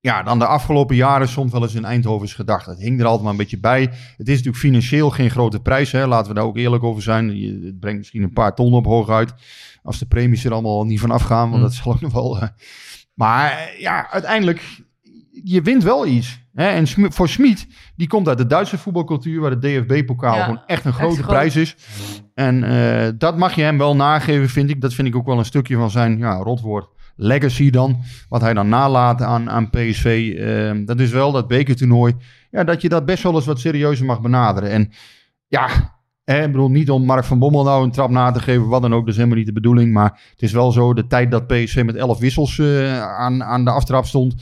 ja, 0.00 0.22
dan 0.22 0.38
de 0.38 0.46
afgelopen 0.46 0.96
jaren 0.96 1.28
soms 1.28 1.52
wel 1.52 1.62
eens 1.62 1.74
in 1.74 1.84
Eindhoven 1.84 2.26
is 2.26 2.34
gedacht. 2.34 2.66
Het 2.66 2.78
hing 2.78 2.98
er 3.00 3.04
altijd 3.06 3.22
maar 3.22 3.32
een 3.32 3.38
beetje 3.38 3.60
bij. 3.60 3.80
Het 4.16 4.28
is 4.28 4.34
natuurlijk 4.36 4.56
financieel 4.56 5.10
geen 5.10 5.30
grote 5.30 5.60
prijs, 5.60 5.92
hè? 5.92 6.06
Laten 6.06 6.28
we 6.28 6.34
daar 6.34 6.44
ook 6.44 6.56
eerlijk 6.56 6.82
over 6.82 7.02
zijn. 7.02 7.36
Je, 7.40 7.60
het 7.64 7.80
brengt 7.80 7.98
misschien 7.98 8.22
een 8.22 8.32
paar 8.32 8.54
ton 8.54 8.72
op 8.74 8.84
hooguit. 8.84 9.34
Als 9.82 9.98
de 9.98 10.06
premies 10.06 10.44
er 10.44 10.52
allemaal 10.52 10.84
niet 10.84 11.00
van 11.00 11.10
afgaan, 11.10 11.50
want 11.50 11.56
Mm. 11.56 11.68
dat 11.68 11.74
zal 11.74 11.92
ook 11.92 12.00
nog 12.00 12.12
wel... 12.12 12.38
eh, 12.40 12.48
maar 13.14 13.70
ja, 13.78 14.10
uiteindelijk, 14.10 14.62
je 15.44 15.62
wint 15.62 15.82
wel 15.82 16.06
iets. 16.06 16.44
Hè? 16.54 16.66
En 16.66 17.12
voor 17.12 17.28
Smit, 17.28 17.66
die 17.96 18.08
komt 18.08 18.28
uit 18.28 18.38
de 18.38 18.46
Duitse 18.46 18.78
voetbalcultuur, 18.78 19.40
waar 19.40 19.60
de 19.60 19.84
DFB-pokaal 19.86 20.36
Ja, 20.36 20.44
gewoon 20.44 20.62
echt 20.66 20.84
een 20.84 20.92
grote 20.92 21.22
prijs 21.22 21.56
is. 21.56 21.76
En 22.34 22.64
eh, 22.64 23.12
dat 23.18 23.36
mag 23.36 23.54
je 23.54 23.62
hem 23.62 23.78
wel 23.78 23.96
nageven, 23.96 24.48
vind 24.48 24.70
ik. 24.70 24.80
Dat 24.80 24.94
vind 24.94 25.08
ik 25.08 25.16
ook 25.16 25.26
wel 25.26 25.38
een 25.38 25.44
stukje 25.44 25.76
van 25.76 25.90
zijn 25.90 26.18
ja, 26.18 26.36
rotwoord 26.36 26.88
legacy 27.16 27.70
dan. 27.70 28.02
Wat 28.28 28.40
hij 28.40 28.54
dan 28.54 28.68
nalaat 28.68 29.22
aan, 29.22 29.50
aan 29.50 29.70
PSV. 29.70 30.34
Ehm, 30.38 30.84
dat 30.84 31.00
is 31.00 31.10
wel 31.10 31.32
dat 31.32 31.48
bekertoernooi. 31.48 32.14
Ja, 32.50 32.64
dat 32.64 32.82
je 32.82 32.88
dat 32.88 33.04
best 33.04 33.22
wel 33.22 33.34
eens 33.34 33.46
wat 33.46 33.60
serieuzer 33.60 34.06
mag 34.06 34.20
benaderen. 34.20 34.70
En 34.70 34.92
ja, 35.46 35.68
ik 36.24 36.52
bedoel 36.52 36.70
niet 36.70 36.90
om 36.90 37.04
Mark 37.04 37.24
van 37.24 37.38
Bommel 37.38 37.64
nou 37.64 37.84
een 37.84 37.90
trap 37.90 38.10
na 38.10 38.30
te 38.30 38.40
geven. 38.40 38.68
Wat 38.68 38.82
dan 38.82 38.94
ook, 38.94 39.00
dat 39.00 39.08
is 39.08 39.16
helemaal 39.16 39.36
niet 39.36 39.46
de 39.46 39.52
bedoeling. 39.52 39.92
Maar 39.92 40.20
het 40.30 40.42
is 40.42 40.52
wel 40.52 40.72
zo, 40.72 40.94
de 40.94 41.06
tijd 41.06 41.30
dat 41.30 41.46
PSV 41.46 41.82
met 41.84 41.96
11 41.96 42.18
wissels 42.18 42.58
eh, 42.58 43.02
aan, 43.02 43.44
aan 43.44 43.64
de 43.64 43.70
aftrap 43.70 44.04
stond. 44.04 44.34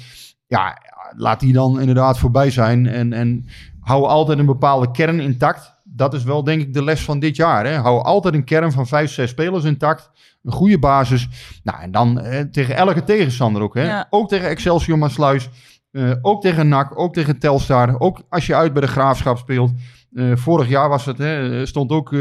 Ja, 0.46 0.78
laat 1.16 1.40
die 1.40 1.52
dan 1.52 1.80
inderdaad 1.80 2.18
voorbij 2.18 2.50
zijn. 2.50 2.86
En, 2.86 3.12
en 3.12 3.46
hou 3.80 4.06
altijd 4.06 4.38
een 4.38 4.46
bepaalde 4.46 4.90
kern 4.90 5.20
intact. 5.20 5.74
dat 5.84 6.14
is 6.14 6.24
wel 6.24 6.44
denk 6.44 6.60
ik 6.60 6.72
de 6.74 6.84
les 6.84 7.00
van 7.04 7.18
dit 7.18 7.36
jaar. 7.36 7.66
Hè. 7.66 7.74
Hou 7.74 8.02
altijd 8.02 8.34
een 8.34 8.44
kern 8.44 8.72
van 8.72 8.86
vijf, 8.86 9.10
zes 9.10 9.30
spelers 9.30 9.64
intact. 9.64 10.10
Een 10.42 10.52
goede 10.52 10.78
basis. 10.78 11.28
Nou, 11.62 11.80
en 11.80 11.90
dan 11.90 12.20
eh, 12.20 12.40
tegen 12.40 12.76
elke 12.76 13.04
tegenstander 13.04 13.62
ook. 13.62 13.74
Hè. 13.74 13.82
Ja. 13.82 14.06
Ook 14.10 14.28
tegen 14.28 14.48
Excelsior 14.48 14.98
Maasluis. 14.98 15.48
eh 15.92 16.10
ook 16.22 16.42
tegen 16.42 16.68
NAC. 16.68 16.98
Ook 16.98 17.14
tegen 17.14 17.38
Telstar. 17.38 18.00
Ook 18.00 18.22
als 18.28 18.46
je 18.46 18.54
uit 18.54 18.72
bij 18.72 18.82
de 18.82 18.88
Graafschap 18.88 19.38
speelt. 19.38 19.72
Eh, 20.12 20.32
vorig 20.34 20.68
jaar 20.68 20.88
was 20.88 21.04
het, 21.04 21.18
hè, 21.18 21.66
stond 21.66 21.90
ook 21.90 22.12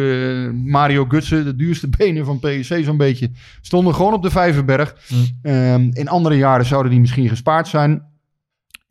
Mario 0.53 1.05
Gutsen, 1.07 1.45
de 1.45 1.55
duurste 1.55 1.89
benen 1.97 2.25
van 2.25 2.39
PSC 2.39 2.75
zo'n 2.83 2.97
beetje. 2.97 3.31
Stonden 3.61 3.95
gewoon 3.95 4.13
op 4.13 4.23
de 4.23 4.29
Vijverberg. 4.29 4.95
Hm. 5.07 5.15
Ehm, 5.47 5.89
in 5.91 6.07
andere 6.07 6.37
jaren 6.37 6.65
zouden 6.65 6.91
die 6.91 6.99
misschien 7.01 7.29
gespaard 7.29 7.67
zijn. 7.67 8.12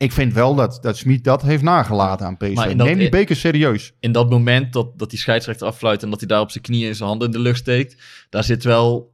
Ik 0.03 0.13
vind 0.13 0.33
wel 0.33 0.55
dat, 0.55 0.79
dat 0.81 0.97
Smit 0.97 1.25
dat 1.25 1.43
heeft 1.43 1.63
nagelaten 1.63 2.27
aan 2.27 2.37
PSV. 2.37 2.55
Dat- 2.55 2.87
Neem 2.87 2.99
die 2.99 3.09
beker 3.09 3.37
serieus. 3.37 3.93
In 4.01 4.13
dat 4.13 4.31
moment 4.31 4.73
dat, 4.73 4.99
dat 4.99 5.11
die 5.11 5.19
scheidsrechter 5.19 5.67
affluit 5.67 6.03
en 6.03 6.11
dat 6.11 6.19
hij 6.19 6.29
daar 6.29 6.41
op 6.41 6.51
zijn 6.51 6.65
knieën 6.65 6.89
en 6.89 6.95
zijn 6.97 7.09
handen 7.09 7.27
in 7.27 7.33
de 7.33 7.41
lucht 7.41 7.59
steekt, 7.59 8.03
daar 8.31 8.45
zit 8.45 8.65
wel 8.65 9.12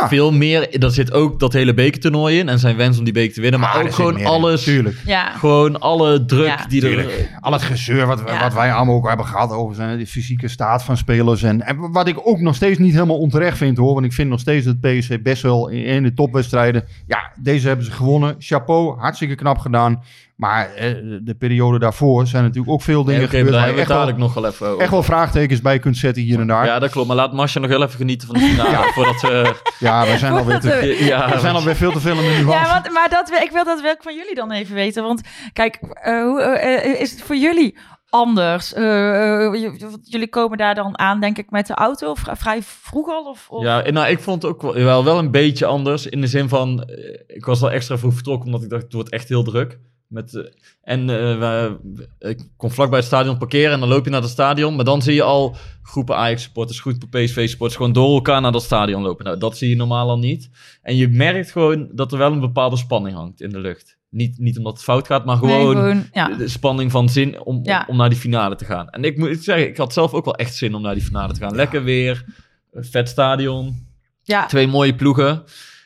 Ja. 0.00 0.08
veel 0.08 0.32
meer. 0.32 0.78
Daar 0.80 0.90
zit 0.90 1.12
ook 1.12 1.40
dat 1.40 1.52
hele 1.52 1.74
bekertoernooi 1.74 2.38
in 2.38 2.48
en 2.48 2.58
zijn 2.58 2.76
wens 2.76 2.98
om 2.98 3.04
die 3.04 3.12
beker 3.12 3.34
te 3.34 3.40
winnen, 3.40 3.60
maar 3.60 3.68
Ah, 3.70 3.78
er 3.80 3.84
ook 3.86 3.92
gewoon 3.92 4.24
alles. 4.24 4.62
Tuurlijk. 4.64 4.96
Ja. 5.06 5.30
Gewoon 5.30 5.80
alle 5.80 6.24
druk 6.24 6.46
Ja. 6.46 6.66
die 6.68 6.88
er. 6.96 7.28
Al 7.40 7.52
het 7.52 7.62
gezeur 7.62 8.06
wat, 8.06 8.22
Ja. 8.26 8.40
wat 8.40 8.54
wij 8.54 8.72
allemaal 8.72 8.94
ook 8.94 9.08
hebben 9.08 9.26
gehad 9.26 9.50
over 9.50 9.74
zijn, 9.74 9.98
de 9.98 10.06
fysieke 10.06 10.48
staat 10.48 10.84
van 10.84 10.96
spelers. 10.96 11.42
En, 11.42 11.62
en 11.66 11.92
wat 11.92 12.08
ik 12.08 12.16
ook 12.26 12.40
nog 12.40 12.54
steeds 12.54 12.78
niet 12.78 12.92
helemaal 12.92 13.18
onterecht 13.18 13.56
vind 13.56 13.76
hoor. 13.76 13.94
Want 13.94 14.06
ik 14.06 14.12
vind 14.12 14.28
nog 14.30 14.40
steeds 14.40 14.66
dat 14.66 14.80
PSV 14.80 15.20
best 15.22 15.42
wel 15.42 15.68
in, 15.68 15.84
in 15.84 16.02
de 16.02 16.14
topwedstrijden. 16.14 16.84
Ja, 17.06 17.32
deze 17.42 17.66
hebben 17.66 17.86
ze 17.86 17.92
gewonnen. 17.92 18.34
Chapeau, 18.38 18.98
hartstikke 18.98 19.34
knap 19.34 19.58
gedaan. 19.58 20.02
Maar 20.36 20.74
eh, 20.74 20.94
de 21.22 21.34
periode 21.38 21.78
daarvoor 21.78 22.26
zijn 22.26 22.42
natuurlijk 22.42 22.72
ook 22.72 22.82
veel 22.82 23.04
Nee, 23.04 23.14
dingen 23.14 23.24
oké, 23.24 23.30
maar 23.36 23.44
gebeurd. 23.44 23.52
daar 23.52 23.60
waar 23.60 23.68
je 23.68 23.74
we 23.74 23.80
echt 23.80 23.88
wel, 23.88 23.98
dadelijk 23.98 24.22
nog 24.24 24.34
wel 24.34 24.46
even 24.46 24.66
over. 24.66 24.80
echt 24.82 24.90
wel 24.90 25.02
vraagtekens 25.02 25.60
bij 25.60 25.78
kunt 25.78 25.96
zetten 25.96 26.22
hier 26.22 26.40
en 26.40 26.46
daar. 26.46 26.64
Ja, 26.66 26.72
Ja, 26.72 26.78
dat 26.78 26.90
klopt. 26.90 27.06
Maar 27.06 27.16
laat 27.16 27.32
Masha 27.32 27.60
nog 27.60 27.70
wel 27.70 27.82
even 27.82 27.96
genieten 27.96 28.26
van 28.28 28.36
de 28.36 28.42
finale. 28.46 28.92
Voordat 28.94 29.20
we. 29.20 29.54
wij 29.80 30.18
zijn 30.18 30.32
alweer, 30.32 30.60
te, 30.60 30.96
Ja, 31.04 31.30
we 31.34 31.38
zijn 31.40 31.54
alweer 31.54 31.76
veel 31.76 31.92
te 31.92 32.00
veel 32.00 32.12
in 32.16 32.22
de 32.22 32.28
nuance. 32.42 32.66
Ja, 32.68 32.72
want, 32.72 32.92
maar 32.92 33.08
dat, 33.10 33.30
wil- 33.30 33.40
ik 33.42 33.50
wil 33.50 33.64
dat 33.64 33.80
wel 33.82 33.94
van 34.00 34.14
jullie 34.16 34.34
dan 34.34 34.50
even 34.50 34.74
weten. 34.74 35.02
Want 35.02 35.20
kijk, 35.52 35.74
eh, 35.80 36.22
hoe, 36.22 36.40
eh, 36.42 36.84
eh, 36.94 37.00
is 37.00 37.10
het 37.10 37.22
voor 37.22 37.36
jullie 37.36 37.78
anders? 38.08 38.72
Eh, 38.72 39.44
eh, 39.46 39.72
jullie 40.02 40.28
komen 40.28 40.58
daar 40.58 40.74
dan 40.74 40.98
aan, 40.98 41.20
denk 41.20 41.38
ik, 41.38 41.50
met 41.50 41.66
de 41.66 41.74
auto 41.74 42.10
of 42.10 42.22
vrij 42.32 42.62
vroeg 42.62 43.08
al? 43.08 43.24
Of, 43.24 43.46
of- 43.48 43.62
Ja, 43.64 43.90
nou, 43.90 44.08
ik 44.08 44.18
vond 44.20 44.42
het 44.42 44.50
ook 44.52 44.62
wel, 44.62 44.74
wel, 44.74 45.04
wel 45.04 45.18
een 45.18 45.30
beetje 45.30 45.66
anders. 45.66 46.06
In 46.06 46.20
de 46.20 46.26
zin 46.26 46.48
van, 46.48 46.82
eh, 46.82 47.20
ik 47.36 47.44
was 47.44 47.60
wel 47.60 47.70
extra 47.70 47.98
vroeg 47.98 48.14
vertrokken, 48.14 48.46
omdat 48.46 48.62
ik 48.62 48.68
dacht, 48.70 48.82
het 48.82 48.92
wordt 48.92 49.10
echt 49.10 49.28
heel 49.28 49.42
druk. 49.44 49.78
Met, 50.14 50.34
eh, 50.34 50.42
en 50.82 51.00
eh, 51.00 51.38
we, 51.38 51.76
ik 52.18 52.40
kon 52.56 52.70
vlakbij 52.70 52.98
het 52.98 53.06
stadion 53.06 53.38
parkeren 53.38 53.72
en 53.72 53.80
dan 53.80 53.88
loop 53.88 54.04
je 54.04 54.10
naar 54.10 54.20
het 54.22 54.30
stadion. 54.30 54.76
Maar 54.76 54.84
dan 54.84 55.02
zie 55.02 55.14
je 55.14 55.22
al 55.22 55.56
groepen 55.82 56.16
Ajax-supporters, 56.16 56.80
groepen 56.80 57.08
PSV-supporters 57.08 57.76
gewoon 57.76 57.92
door 57.92 58.14
elkaar 58.14 58.40
naar 58.40 58.52
dat 58.52 58.62
stadion 58.62 59.02
lopen. 59.02 59.24
Nou, 59.24 59.38
dat 59.38 59.56
zie 59.56 59.68
je 59.68 59.76
normaal 59.76 60.08
al 60.08 60.18
niet. 60.18 60.50
En 60.82 60.96
je 60.96 61.08
merkt 61.08 61.50
gewoon 61.50 61.88
dat 61.92 62.12
er 62.12 62.18
wel 62.18 62.32
een 62.32 62.40
bepaalde 62.40 62.76
spanning 62.76 63.16
hangt 63.16 63.40
in 63.40 63.50
de 63.50 63.58
lucht. 63.60 63.96
Niet, 64.10 64.38
niet 64.38 64.58
omdat 64.58 64.72
het 64.72 64.82
fout 64.82 65.06
gaat, 65.06 65.24
maar 65.24 65.38
Nee, 65.42 65.58
gewoon, 65.60 66.04
ja. 66.12 66.28
de, 66.28 66.48
spanning 66.48 66.90
van 66.90 67.08
zin 67.08 67.40
om, 67.40 67.60
Ja. 67.62 67.84
om 67.88 67.96
naar 67.96 68.08
die 68.08 68.18
finale 68.18 68.56
te 68.56 68.64
gaan. 68.64 68.90
En 68.90 69.04
ik 69.04 69.18
moet 69.18 69.44
zeggen, 69.44 69.68
ik 69.68 69.76
had 69.76 69.92
zelf 69.92 70.12
ook 70.12 70.24
wel 70.24 70.36
echt 70.36 70.54
zin 70.54 70.74
om 70.74 70.82
naar 70.82 70.94
die 70.94 71.04
finale 71.04 71.32
te 71.32 71.40
gaan. 71.40 71.54
Lekker 71.54 71.84
weer, 71.84 72.24
vet 72.72 73.08
stadion, 73.08 73.86
ja. 74.22 74.46
twee 74.46 74.66
mooie 74.66 74.94
ploegen. 74.94 75.42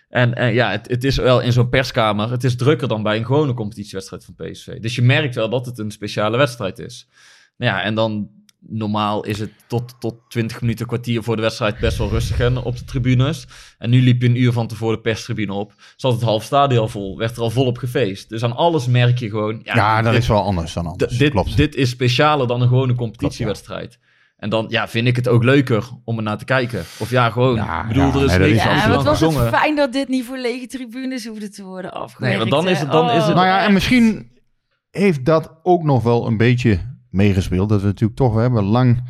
En, 0.09 0.35
en 0.35 0.53
ja, 0.53 0.71
het, 0.71 0.89
het 0.89 1.05
is 1.05 1.17
wel 1.17 1.41
in 1.41 1.53
zo'n 1.53 1.69
perskamer, 1.69 2.31
het 2.31 2.45
is 2.45 2.57
drukker 2.57 2.89
dan 2.89 3.03
bij 3.03 3.17
een 3.17 3.27
gewone 3.27 3.55
competitiewedstrijd 3.55 4.25
van 4.25 4.35
PSV. 4.35 4.79
Dus 4.81 4.95
je 4.95 5.03
merkt 5.03 5.35
wel 5.35 5.49
dat 5.49 5.67
het 5.67 5.79
een 5.79 5.91
speciale 5.91 6.37
wedstrijd 6.37 6.79
is. 6.79 7.09
Nou 7.57 7.73
ja, 7.73 7.83
en 7.83 7.95
dan 7.95 8.29
normaal 8.61 9.25
is 9.25 9.39
het 9.39 9.51
tot, 9.67 9.95
tot 9.99 10.15
20 10.29 10.61
minuten, 10.61 10.87
kwartier 10.87 11.23
voor 11.23 11.37
de 11.37 11.43
wedstrijd 11.43 11.79
best 11.79 11.99
wel 11.99 12.09
rustig 12.09 12.37
hè, 12.37 12.59
op 12.59 12.77
de 12.79 12.85
tribunes. 12.85 13.47
En 13.79 13.91
nu 13.91 14.03
liep 14.03 14.23
je 14.23 14.29
een 14.29 14.41
uur 14.41 14.53
van 14.53 14.67
tevoren 14.67 14.97
de 14.97 15.01
perstribune 15.03 15.53
op. 15.53 15.73
Zat 15.97 16.13
het 16.13 16.23
half 16.23 16.43
stadion 16.45 16.81
al 16.81 16.89
vol, 16.89 17.19
werd 17.19 17.37
er 17.37 17.43
al 17.43 17.51
volop 17.51 17.79
gefeest. 17.79 18.29
Dus 18.29 18.43
aan 18.43 18.57
alles 18.57 18.87
merk 18.87 19.19
je 19.19 19.29
gewoon... 19.29 19.61
ja, 19.65 20.03
dat 20.03 20.13
dit- 20.13 20.23
is 20.23 20.29
wel 20.29 20.43
anders 20.43 20.73
dan 20.73 20.87
anders. 20.87 21.19
dit, 21.19 21.31
Klopt. 21.31 21.57
dit 21.57 21.75
is 21.75 21.91
specialer 21.91 22.47
dan 22.47 22.61
een 22.63 22.69
gewone 22.69 22.95
competitiewedstrijd. 22.95 23.99
En 24.39 24.51
dan 24.51 24.67
ja, 24.69 24.89
vind 24.89 25.07
ik 25.07 25.17
het 25.17 25.29
ook 25.29 25.43
leuker 25.45 25.89
om 26.05 26.17
er 26.17 26.23
naar 26.23 26.39
te 26.39 26.45
kijken. 26.45 26.81
Of 26.99 27.11
ja, 27.11 27.31
gewoon. 27.31 27.55
Ja, 27.55 27.81
ik 27.83 27.89
bedoel, 27.89 28.03
ja, 28.05 28.15
er 28.19 28.25
is 28.25 28.37
nee, 28.37 28.51
niks 28.51 28.63
Ja, 28.65 28.71
aan 28.83 28.91
wat 28.91 29.05
was 29.05 29.21
het 29.21 29.29
gezongen. 29.29 29.53
fijn 29.53 29.77
dat 29.77 29.93
dit 29.93 30.09
niet 30.09 30.25
voor 30.25 30.39
lege 30.39 30.67
tribunes 30.67 31.27
hoefde 31.27 31.49
te 31.49 31.65
worden 31.65 31.93
afgewerkt. 31.93 32.37
Nee, 32.39 32.49
want 32.49 32.63
dan 32.63 32.73
is 32.73 32.81
het- 32.81 32.91
dan 32.93 33.11
is 33.11 33.25
het- 33.25 33.35
Nou 33.35 33.47
ja, 33.47 33.65
en 33.65 33.73
misschien 33.73 34.31
heeft 34.91 35.25
dat 35.25 35.53
ook 35.63 35.83
nog 35.83 36.03
wel 36.03 36.27
een 36.27 36.37
beetje 36.37 36.79
meegespeeld. 37.11 37.69
Dat 37.69 37.81
we 37.81 37.87
natuurlijk 37.87 38.19
toch, 38.19 38.35
we 38.35 38.41
hebben 38.41 38.65
lang 38.65 39.03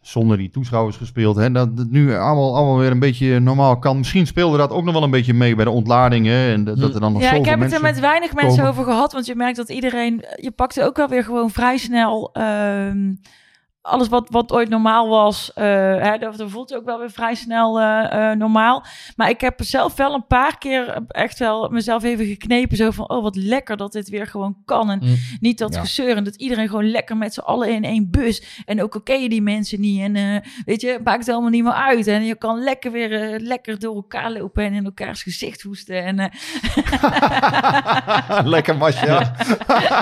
zonder 0.00 0.36
die 0.36 0.50
toeschouwers 0.50 0.96
gespeeld. 0.96 1.36
Hè, 1.36 1.50
dat 1.50 1.68
het 1.76 1.90
nu 1.90 2.14
allemaal, 2.16 2.56
allemaal 2.56 2.78
weer 2.78 2.90
een 2.90 2.98
beetje 2.98 3.40
normaal 3.40 3.78
kan. 3.78 3.96
Misschien 3.98 4.26
speelde 4.26 4.56
dat 4.56 4.70
ook 4.70 4.84
nog 4.84 4.94
wel 4.94 5.02
een 5.02 5.10
beetje 5.10 5.34
mee 5.34 5.54
bij 5.54 5.64
de 5.64 5.70
ontlading. 5.70 6.26
Hè, 6.26 6.52
en 6.52 6.64
dat, 6.64 6.78
dat 6.78 6.94
er 6.94 7.00
dan 7.00 7.12
nog 7.12 7.22
Ja, 7.22 7.32
ik 7.32 7.44
heb 7.44 7.60
het 7.60 7.72
er 7.72 7.80
met 7.82 8.00
weinig 8.00 8.32
mensen 8.34 8.50
komen. 8.56 8.70
over 8.70 8.84
gehad. 8.84 9.12
Want 9.12 9.26
je 9.26 9.34
merkt 9.34 9.56
dat 9.56 9.68
iedereen... 9.68 10.24
Je 10.40 10.50
pakte 10.50 10.84
ook 10.84 10.96
wel 10.96 11.08
weer 11.08 11.24
gewoon 11.24 11.50
vrij 11.50 11.76
snel... 11.76 12.30
ehm, 12.32 13.14
alles 13.82 14.08
wat, 14.08 14.26
wat 14.30 14.52
ooit 14.52 14.68
normaal 14.68 15.08
was, 15.08 15.52
eh 15.52 15.64
hè, 15.96 16.18
dat, 16.18 16.36
dat 16.36 16.50
voelt 16.50 16.74
ook 16.74 16.84
wel 16.84 16.98
weer 16.98 17.10
vrij 17.10 17.34
snel 17.34 17.80
eh, 17.80 18.30
eh, 18.30 18.38
normaal. 18.38 18.84
Maar 19.16 19.28
ik 19.30 19.40
heb 19.40 19.54
zelf 19.62 19.96
wel 19.96 20.14
een 20.14 20.26
paar 20.26 20.58
keer 20.58 21.02
echt 21.08 21.38
wel 21.38 21.68
mezelf 21.68 22.02
even 22.02 22.26
geknepen. 22.26 22.76
Zo 22.76 22.90
van, 22.90 23.08
oh 23.10 23.22
wat 23.22 23.36
lekker 23.36 23.76
dat 23.76 23.92
dit 23.92 24.08
weer 24.08 24.26
gewoon 24.26 24.56
kan. 24.64 24.90
En 24.90 24.98
Mm. 25.02 25.14
niet 25.40 25.58
dat 25.58 25.74
Ja. 25.74 25.80
gezeur. 25.80 26.16
En 26.16 26.24
dat 26.24 26.34
iedereen 26.36 26.68
gewoon 26.68 26.90
lekker 26.90 27.16
met 27.16 27.34
z'n 27.34 27.40
allen 27.40 27.74
in 27.74 27.84
één 27.84 28.10
bus. 28.10 28.62
En 28.64 28.82
ook 28.82 28.94
al 28.94 29.00
ken 29.02 29.22
je 29.22 29.28
die 29.28 29.42
mensen 29.42 29.80
niet. 29.80 30.00
En 30.00 30.42
weet 30.64 30.80
je, 30.80 31.00
maakt 31.04 31.18
het 31.26 31.28
allemaal 31.34 31.50
niet 31.50 31.64
meer 31.64 31.72
uit. 31.72 32.06
En 32.06 32.24
je 32.24 32.34
kan 32.34 32.58
lekker 32.62 32.90
weer 32.92 33.38
lekker 33.40 33.78
door 33.78 33.94
elkaar 33.94 34.30
lopen 34.32 34.64
en 34.64 34.72
in 34.72 34.84
elkaars 34.84 35.22
gezicht 35.22 35.62
hoesten. 35.62 36.04
En, 36.04 36.30
Lekker 38.44 38.76
Masja. 38.76 39.32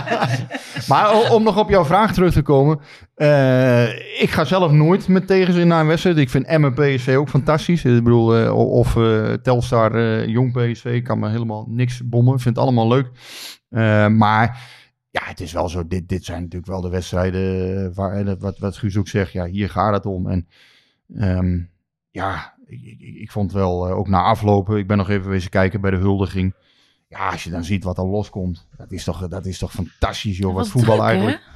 maar 0.88 1.30
om 1.30 1.42
nog 1.42 1.58
op 1.58 1.68
jouw 1.70 1.84
vraag 1.84 2.12
terug 2.12 2.32
te 2.32 2.42
komen. 2.42 2.80
Eh, 3.20 3.88
ik 4.22 4.30
ga 4.30 4.44
zelf 4.44 4.72
nooit 4.72 5.08
met 5.08 5.26
tegenzin 5.26 5.68
naar 5.68 5.80
een 5.80 5.86
wedstrijd. 5.86 6.16
Ik 6.16 6.30
vind 6.30 6.46
Emmen 6.46 6.74
PSV 6.74 7.14
ook 7.18 7.28
fantastisch. 7.28 7.84
Ik 7.84 8.04
bedoel, 8.04 8.36
eh, 8.36 8.56
of 8.56 8.96
eh, 8.96 9.32
Telstar 9.32 10.24
Jong 10.28 10.52
PSV 10.52 11.02
kan 11.02 11.18
me 11.18 11.28
helemaal 11.28 11.66
niks 11.68 12.08
bommen. 12.08 12.34
Ik 12.34 12.40
vind 12.40 12.56
het 12.56 12.64
allemaal 12.64 12.88
leuk. 12.88 13.10
Maar 14.10 14.60
ja, 15.10 15.20
het 15.24 15.40
is 15.40 15.52
wel 15.52 15.68
zo. 15.68 15.86
Dit, 15.86 16.08
dit 16.08 16.24
zijn 16.24 16.42
natuurlijk 16.42 16.70
wel 16.70 16.80
de 16.80 16.88
wedstrijden 16.88 17.94
waar, 17.94 18.38
wat, 18.38 18.58
wat 18.58 18.76
Guus 18.76 18.96
ook 18.96 19.08
zegt. 19.08 19.32
Ja, 19.32 19.46
hier 19.46 19.70
gaat 19.70 19.94
het 19.94 20.06
om. 20.06 20.28
En 20.28 20.48
ehm, 21.16 21.60
ja, 22.10 22.54
ik, 22.98 23.30
vond 23.30 23.52
wel 23.52 23.88
ook 23.88 24.08
na 24.08 24.22
aflopen. 24.22 24.78
Ik 24.78 24.86
ben 24.86 24.96
nog 24.96 25.08
even 25.08 25.30
wezen 25.30 25.50
kijken 25.50 25.80
bij 25.80 25.90
de 25.90 25.96
huldiging. 25.96 26.54
Ja, 27.08 27.30
als 27.30 27.44
je 27.44 27.50
dan 27.50 27.64
ziet 27.64 27.84
wat 27.84 27.98
er 27.98 28.06
loskomt. 28.06 28.66
Dat 28.76 28.92
is 28.92 29.04
toch, 29.04 29.28
dat 29.28 29.46
is 29.46 29.58
toch 29.58 29.72
fantastisch, 29.72 30.38
joh. 30.38 30.54
Wat 30.54 30.68
voetbal 30.68 30.96
druk, 30.96 31.08
eigenlijk. 31.08 31.49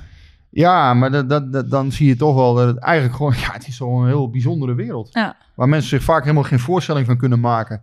Ja, 0.56 0.94
maar 0.94 1.10
dat, 1.10 1.28
dat, 1.28 1.52
dat- 1.52 1.70
dan 1.70 1.92
zie 1.92 2.06
je 2.06 2.16
toch 2.16 2.34
wel 2.34 2.54
dat 2.54 2.66
het 2.66 2.78
eigenlijk 2.78 3.16
gewoon... 3.16 3.32
Ja, 3.46 3.52
het 3.52 3.66
is 3.68 3.78
een 3.80 4.06
heel 4.06 4.30
bijzondere 4.30 4.74
wereld. 4.74 5.08
Ja. 5.12 5.36
Waar 5.54 5.68
mensen 5.68 5.88
zich 5.90 6.02
vaak 6.02 6.22
helemaal 6.22 6.42
geen 6.42 6.58
voorstelling 6.58 7.06
van 7.06 7.16
kunnen 7.16 7.40
maken. 7.40 7.82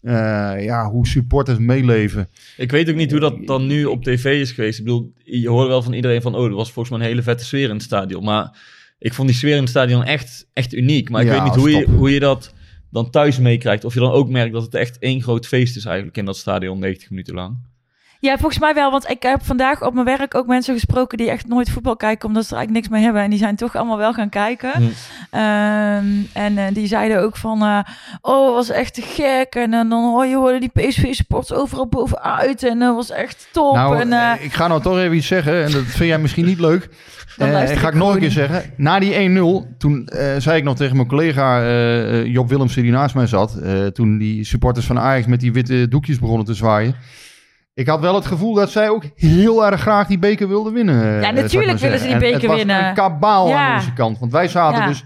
Eh, 0.00 0.64
ja, 0.64 0.90
hoe 0.90 1.06
supporters 1.06 1.58
meeleven. 1.58 2.28
Ik 2.56 2.70
weet 2.70 2.90
ook 2.90 2.96
niet 2.96 3.10
hoe 3.10 3.20
dat 3.20 3.46
dan 3.46 3.66
nu 3.66 3.84
op 3.84 4.02
tv 4.04 4.40
is 4.40 4.52
geweest. 4.52 4.78
Ik 4.78 4.84
bedoel, 4.84 5.12
je 5.24 5.48
hoort 5.48 5.68
wel 5.68 5.82
van 5.82 5.92
iedereen 5.92 6.22
van... 6.22 6.34
Oh, 6.34 6.44
er 6.44 6.54
was 6.54 6.72
volgens 6.72 6.94
mij 6.94 7.04
een 7.04 7.10
hele 7.12 7.22
vette 7.22 7.44
sfeer 7.44 7.68
in 7.68 7.74
het 7.74 7.82
stadion. 7.82 8.24
Maar 8.24 8.58
ik 8.98 9.14
vond 9.14 9.28
die 9.28 9.36
sfeer 9.36 9.54
in 9.54 9.60
het 9.60 9.68
stadion 9.68 10.04
echt, 10.04 10.46
echt 10.52 10.74
uniek. 10.74 11.10
Maar 11.10 11.20
ik 11.22 11.26
Ja, 11.26 11.32
weet 11.34 11.42
niet 11.44 11.54
hoe 11.54 11.70
je, 11.70 11.86
hoe 11.90 12.10
je 12.12 12.20
dat 12.20 12.54
dan 12.90 13.10
thuis 13.10 13.38
meekrijgt. 13.38 13.84
Of 13.84 13.94
je 13.94 14.00
dan 14.00 14.10
ook 14.12 14.28
merkt 14.28 14.52
dat 14.52 14.62
het 14.62 14.74
echt 14.74 14.98
één 14.98 15.22
groot 15.22 15.46
feest 15.46 15.76
is 15.76 15.84
eigenlijk 15.84 16.16
in 16.16 16.24
dat 16.24 16.36
stadion 16.36 16.78
90 16.78 17.10
minuten 17.10 17.34
lang. 17.34 17.56
Ja, 18.22 18.38
volgens 18.38 18.58
mij 18.58 18.74
wel. 18.74 18.90
Want 18.90 19.10
ik 19.10 19.22
heb 19.22 19.44
vandaag 19.44 19.82
op 19.82 19.94
mijn 19.94 20.06
werk 20.06 20.34
ook 20.34 20.46
mensen 20.46 20.74
gesproken 20.74 21.18
die 21.18 21.30
echt 21.30 21.48
nooit 21.48 21.70
voetbal 21.70 21.96
kijken, 21.96 22.28
omdat 22.28 22.44
ze 22.44 22.50
er 22.50 22.56
eigenlijk 22.56 22.84
niks 22.84 22.94
mee 22.94 23.04
hebben. 23.04 23.22
En 23.22 23.30
die 23.30 23.38
zijn 23.38 23.56
toch 23.56 23.76
allemaal 23.76 23.96
wel 23.96 24.12
gaan 24.12 24.28
kijken. 24.28 24.70
Hm. 24.72 24.82
Ehm, 25.30 26.06
en 26.32 26.58
eh, 26.58 26.64
die 26.72 26.86
zeiden 26.86 27.22
ook 27.22 27.36
van, 27.36 27.62
eh, 27.62 27.78
oh, 28.20 28.54
was 28.54 28.70
echt 28.70 28.94
te 28.94 29.02
gek. 29.02 29.54
En 29.54 29.72
eh, 29.74 29.88
dan 29.88 30.04
hoor 30.04 30.26
je 30.26 30.36
hoorde 30.36 30.58
die 30.60 30.68
PSV-sports 30.68 31.52
overal 31.52 31.86
bovenuit. 31.86 32.62
En 32.62 32.78
dat 32.78 32.94
was 32.94 33.10
echt 33.10 33.48
top. 33.52 33.74
Nou, 33.74 34.00
en, 34.00 34.42
ik 34.42 34.52
ga 34.52 34.68
nou 34.68 34.82
toch 34.82 34.98
even 34.98 35.16
iets 35.16 35.26
zeggen. 35.26 35.64
En 35.64 35.72
dat 35.72 35.82
vind 35.82 36.08
jij 36.08 36.18
misschien 36.18 36.46
niet 36.46 36.60
leuk. 36.60 36.88
Dan 37.36 37.48
ga 37.48 37.60
ik 37.60 37.82
ik 37.82 37.94
nog 37.94 38.14
een 38.14 38.20
keer 38.20 38.30
zeggen. 38.30 38.72
Na 38.76 38.98
die 38.98 39.14
1-0, 39.14 39.76
toen 39.78 40.08
zei 40.38 40.56
ik 40.56 40.64
nog 40.64 40.76
tegen 40.76 40.96
mijn 40.96 41.08
collega 41.08 41.62
Job 42.22 42.48
Willemsen 42.48 42.82
die 42.82 42.92
naast 42.92 43.14
mij 43.14 43.26
zat. 43.26 43.58
toen 43.94 44.18
die 44.18 44.44
supporters 44.44 44.86
van 44.86 44.98
Ajax 44.98 45.26
met 45.26 45.40
die 45.40 45.52
witte 45.52 45.88
doekjes 45.88 46.18
begonnen 46.18 46.46
te 46.46 46.54
zwaaien. 46.54 46.94
Ik 47.74 47.86
had 47.86 48.00
wel 48.00 48.14
het 48.14 48.26
gevoel 48.26 48.54
dat 48.54 48.70
zij 48.70 48.88
ook 48.88 49.04
heel 49.14 49.66
erg 49.66 49.80
graag 49.80 50.06
die 50.06 50.18
beker 50.18 50.48
wilden 50.48 50.72
winnen. 50.72 51.02
eh, 51.02 51.22
Ja, 51.22 51.30
natuurlijk 51.30 51.78
willen 51.78 51.98
ze 51.98 52.04
die 52.04 52.12
En 52.14 52.18
beker 52.20 52.36
het 52.40 52.46
was 52.46 52.56
winnen. 52.56 52.88
een 52.88 52.94
kabaal 52.94 53.48
Ja. 53.48 53.68
aan 53.68 53.74
onze 53.76 53.92
kant. 53.92 54.18
Want 54.18 54.32
wij 54.32 54.48
zaten 54.48 54.80
Ja. 54.80 54.86
dus 54.86 55.04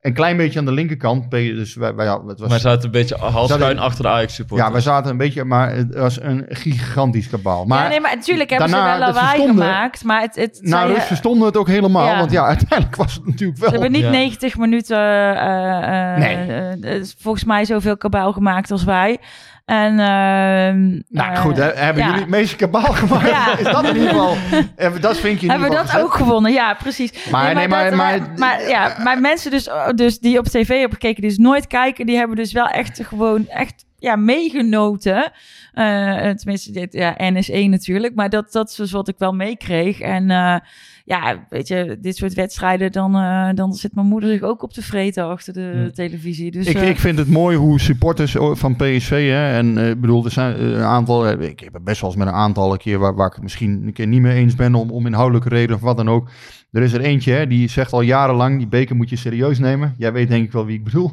een 0.00 0.14
klein 0.14 0.36
beetje 0.36 0.58
aan 0.58 0.64
de 0.64 0.72
linkerkant. 0.72 1.30
Dus 1.30 1.74
wij, 1.74 1.94
wij, 1.94 2.06
het 2.06 2.40
was, 2.40 2.48
Maar 2.48 2.60
zaten 2.60 2.84
een 2.84 2.90
beetje 2.90 3.16
halfschuin 3.16 3.78
achter 3.78 4.02
de 4.02 4.08
Ajax 4.10 4.34
supporters. 4.34 4.66
ja, 4.68 4.72
wij 4.74 4.82
zaten 4.82 5.10
een 5.10 5.16
beetje, 5.16 5.44
maar 5.44 5.74
het 5.74 5.94
was 5.94 6.20
een 6.20 6.44
gigantisch 6.48 7.28
kabaal. 7.28 7.64
Maar 7.64 7.82
ja, 7.82 7.88
nee, 7.88 8.00
maar 8.00 8.14
natuurlijk 8.16 8.50
hebben 8.50 8.70
daarna, 8.70 8.92
ze 8.92 8.98
wel 8.98 9.08
lawaai 9.12 9.46
gemaakt. 9.46 10.04
Maar 10.04 10.20
het, 10.20 10.36
het 10.36 10.58
nou, 10.62 10.86
zij, 10.86 10.94
Rus 10.96 11.04
verstonden 11.04 11.46
het 11.46 11.56
ook 11.56 11.68
helemaal. 11.68 12.06
Ja. 12.06 12.18
Want 12.18 12.30
ja, 12.30 12.44
uiteindelijk 12.54 12.96
was 12.96 13.14
het 13.14 13.26
natuurlijk 13.26 13.58
wel... 13.58 13.68
Ze 13.68 13.74
hebben 13.74 13.92
niet 13.92 14.02
Ja. 14.02 14.10
90 14.10 14.56
minuten, 14.56 14.96
eh, 14.98 16.12
eh, 16.12 16.18
Nee. 16.18 16.36
eh, 16.46 16.96
eh, 16.96 17.04
volgens 17.18 17.44
mij 17.44 17.64
zoveel 17.64 17.96
kabaal 17.96 18.32
gemaakt 18.32 18.70
als 18.70 18.84
wij. 18.84 19.18
En, 19.64 19.90
ehm, 19.90 20.88
Nou 21.08 21.32
eh, 21.32 21.40
goed, 21.40 21.56
hè, 21.56 21.70
hebben 21.72 22.02
ja. 22.02 22.06
jullie 22.08 22.20
het 22.20 22.30
meeste 22.30 22.56
kabaal 22.56 22.92
gemaakt? 22.92 23.28
Ja. 23.28 23.58
Is 23.58 23.64
dat 23.64 23.84
in 23.84 23.94
ieder 23.96 24.08
geval... 24.08 24.36
Dat 25.00 25.16
vind 25.16 25.40
je 25.40 25.50
Hebben 25.50 25.68
we 25.68 25.74
dat 25.74 25.98
ook 25.98 26.14
gewonnen? 26.14 26.52
Ja, 26.52 26.74
precies. 26.74 27.28
Maar 27.30 27.54
nee, 27.54 27.68
maar- 27.68 27.84
dat- 27.84 27.94
maar- 27.98 28.20
maar, 28.36 28.68
ja, 28.68 28.96
maar 29.04 29.20
mensen 29.20 29.50
dus, 29.50 29.68
dus 29.94 30.18
die 30.18 30.38
op 30.38 30.44
tv 30.44 30.68
hebben 30.68 30.92
gekeken, 30.92 31.20
die 31.20 31.30
dus 31.30 31.38
nooit 31.38 31.66
kijken, 31.66 32.06
die 32.06 32.16
hebben 32.16 32.36
dus 32.36 32.52
wel 32.52 32.66
echt 32.66 33.00
gewoon 33.02 33.48
echt 33.48 33.84
ja, 33.98 34.16
meegenoten. 34.16 35.32
Eh, 35.72 36.30
tenminste, 36.30 36.72
dit, 36.72 36.92
ja, 36.92 37.16
NS1 37.32 37.68
natuurlijk. 37.68 38.14
Maar 38.14 38.28
dat, 38.30 38.52
dat 38.52 38.68
is 38.70 38.74
dus 38.74 38.92
wat 38.92 39.08
ik 39.08 39.14
wel 39.18 39.32
meekreeg. 39.32 40.00
En 40.00 40.30
eh, 40.30 40.56
ja, 41.04 41.46
weet 41.48 41.68
je, 41.68 41.98
dit 42.00 42.16
soort 42.16 42.34
wedstrijden, 42.34 42.92
dan, 42.92 43.14
eh, 43.16 43.48
dan 43.54 43.72
zit 43.72 43.94
mijn 43.94 44.06
moeder 44.06 44.30
zich 44.30 44.42
ook 44.42 44.62
op 44.62 44.72
te 44.72 44.82
vreten 44.82 45.24
achter 45.24 45.52
de 45.52 45.72
Hm. 45.86 45.90
televisie. 45.94 46.50
Dus, 46.50 46.66
ik, 46.66 46.76
eh, 46.76 46.88
ik 46.88 46.98
vind 46.98 47.18
het 47.18 47.28
mooi 47.28 47.56
hoe 47.56 47.80
supporters 47.80 48.36
van 48.52 48.76
PSV, 48.76 49.28
hè, 49.28 49.56
en 49.56 49.78
eh, 49.78 49.90
ik 49.90 50.00
bedoel, 50.00 50.24
er 50.24 50.30
zijn 50.30 50.62
een 50.62 50.82
aantal, 50.82 51.30
ik 51.30 51.60
heb 51.60 51.72
het 51.72 51.84
best 51.84 52.00
wel 52.00 52.10
eens 52.10 52.18
met 52.18 52.28
een 52.28 52.34
aantal 52.34 52.72
een 52.72 52.78
keer 52.78 52.98
waar, 52.98 53.14
waar 53.14 53.26
ik 53.26 53.32
het 53.32 53.42
misschien 53.42 53.82
een 53.86 53.92
keer 53.92 54.06
niet 54.06 54.20
mee 54.20 54.36
eens 54.36 54.54
ben 54.54 54.74
om, 54.74 54.90
om 54.90 55.06
inhoudelijke 55.06 55.48
reden 55.48 55.76
of 55.76 55.82
wat 55.82 55.96
dan 55.96 56.10
ook. 56.10 56.30
Er 56.70 56.82
is 56.82 56.92
er 56.92 57.00
eentje, 57.00 57.32
hè, 57.32 57.46
die 57.46 57.68
zegt 57.68 57.92
al 57.92 58.00
jarenlang, 58.00 58.58
die 58.58 58.68
beker 58.68 58.96
moet 58.96 59.10
je 59.10 59.16
serieus 59.16 59.58
nemen. 59.58 59.94
Jij 59.98 60.12
weet 60.12 60.28
denk 60.28 60.44
ik 60.44 60.52
wel 60.52 60.66
wie 60.66 60.78
ik 60.78 60.84
bedoel. 60.84 61.12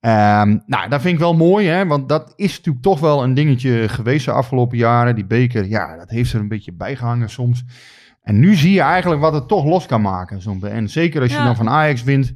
Ehm, 0.00 0.58
nou, 0.66 0.88
dat 0.88 1.00
vind 1.00 1.14
ik 1.14 1.20
wel 1.20 1.34
mooi, 1.34 1.66
hè, 1.66 1.86
want 1.86 2.08
dat 2.08 2.32
is 2.36 2.56
natuurlijk 2.56 2.84
toch 2.84 3.00
wel 3.00 3.22
een 3.22 3.34
dingetje 3.34 3.88
geweest 3.88 4.24
de 4.24 4.30
afgelopen 4.30 4.78
jaren. 4.78 5.14
Die 5.14 5.26
beker, 5.26 5.68
ja, 5.68 5.96
dat 5.96 6.10
heeft 6.10 6.32
er 6.32 6.40
een 6.40 6.48
beetje 6.48 6.72
bijgehangen 6.72 7.30
soms. 7.30 7.64
En 8.26 8.38
nu 8.38 8.54
zie 8.54 8.72
je 8.72 8.80
eigenlijk 8.80 9.20
wat 9.20 9.32
het 9.32 9.48
toch 9.48 9.64
los 9.64 9.86
kan 9.86 10.00
maken. 10.00 10.42
Zo'n 10.42 10.58
be- 10.60 10.68
en 10.68 10.88
zeker 10.88 11.20
als 11.20 11.30
je 11.30 11.36
Ja. 11.36 11.44
dan 11.44 11.56
van 11.56 11.68
Ajax 11.68 12.02
wint. 12.02 12.32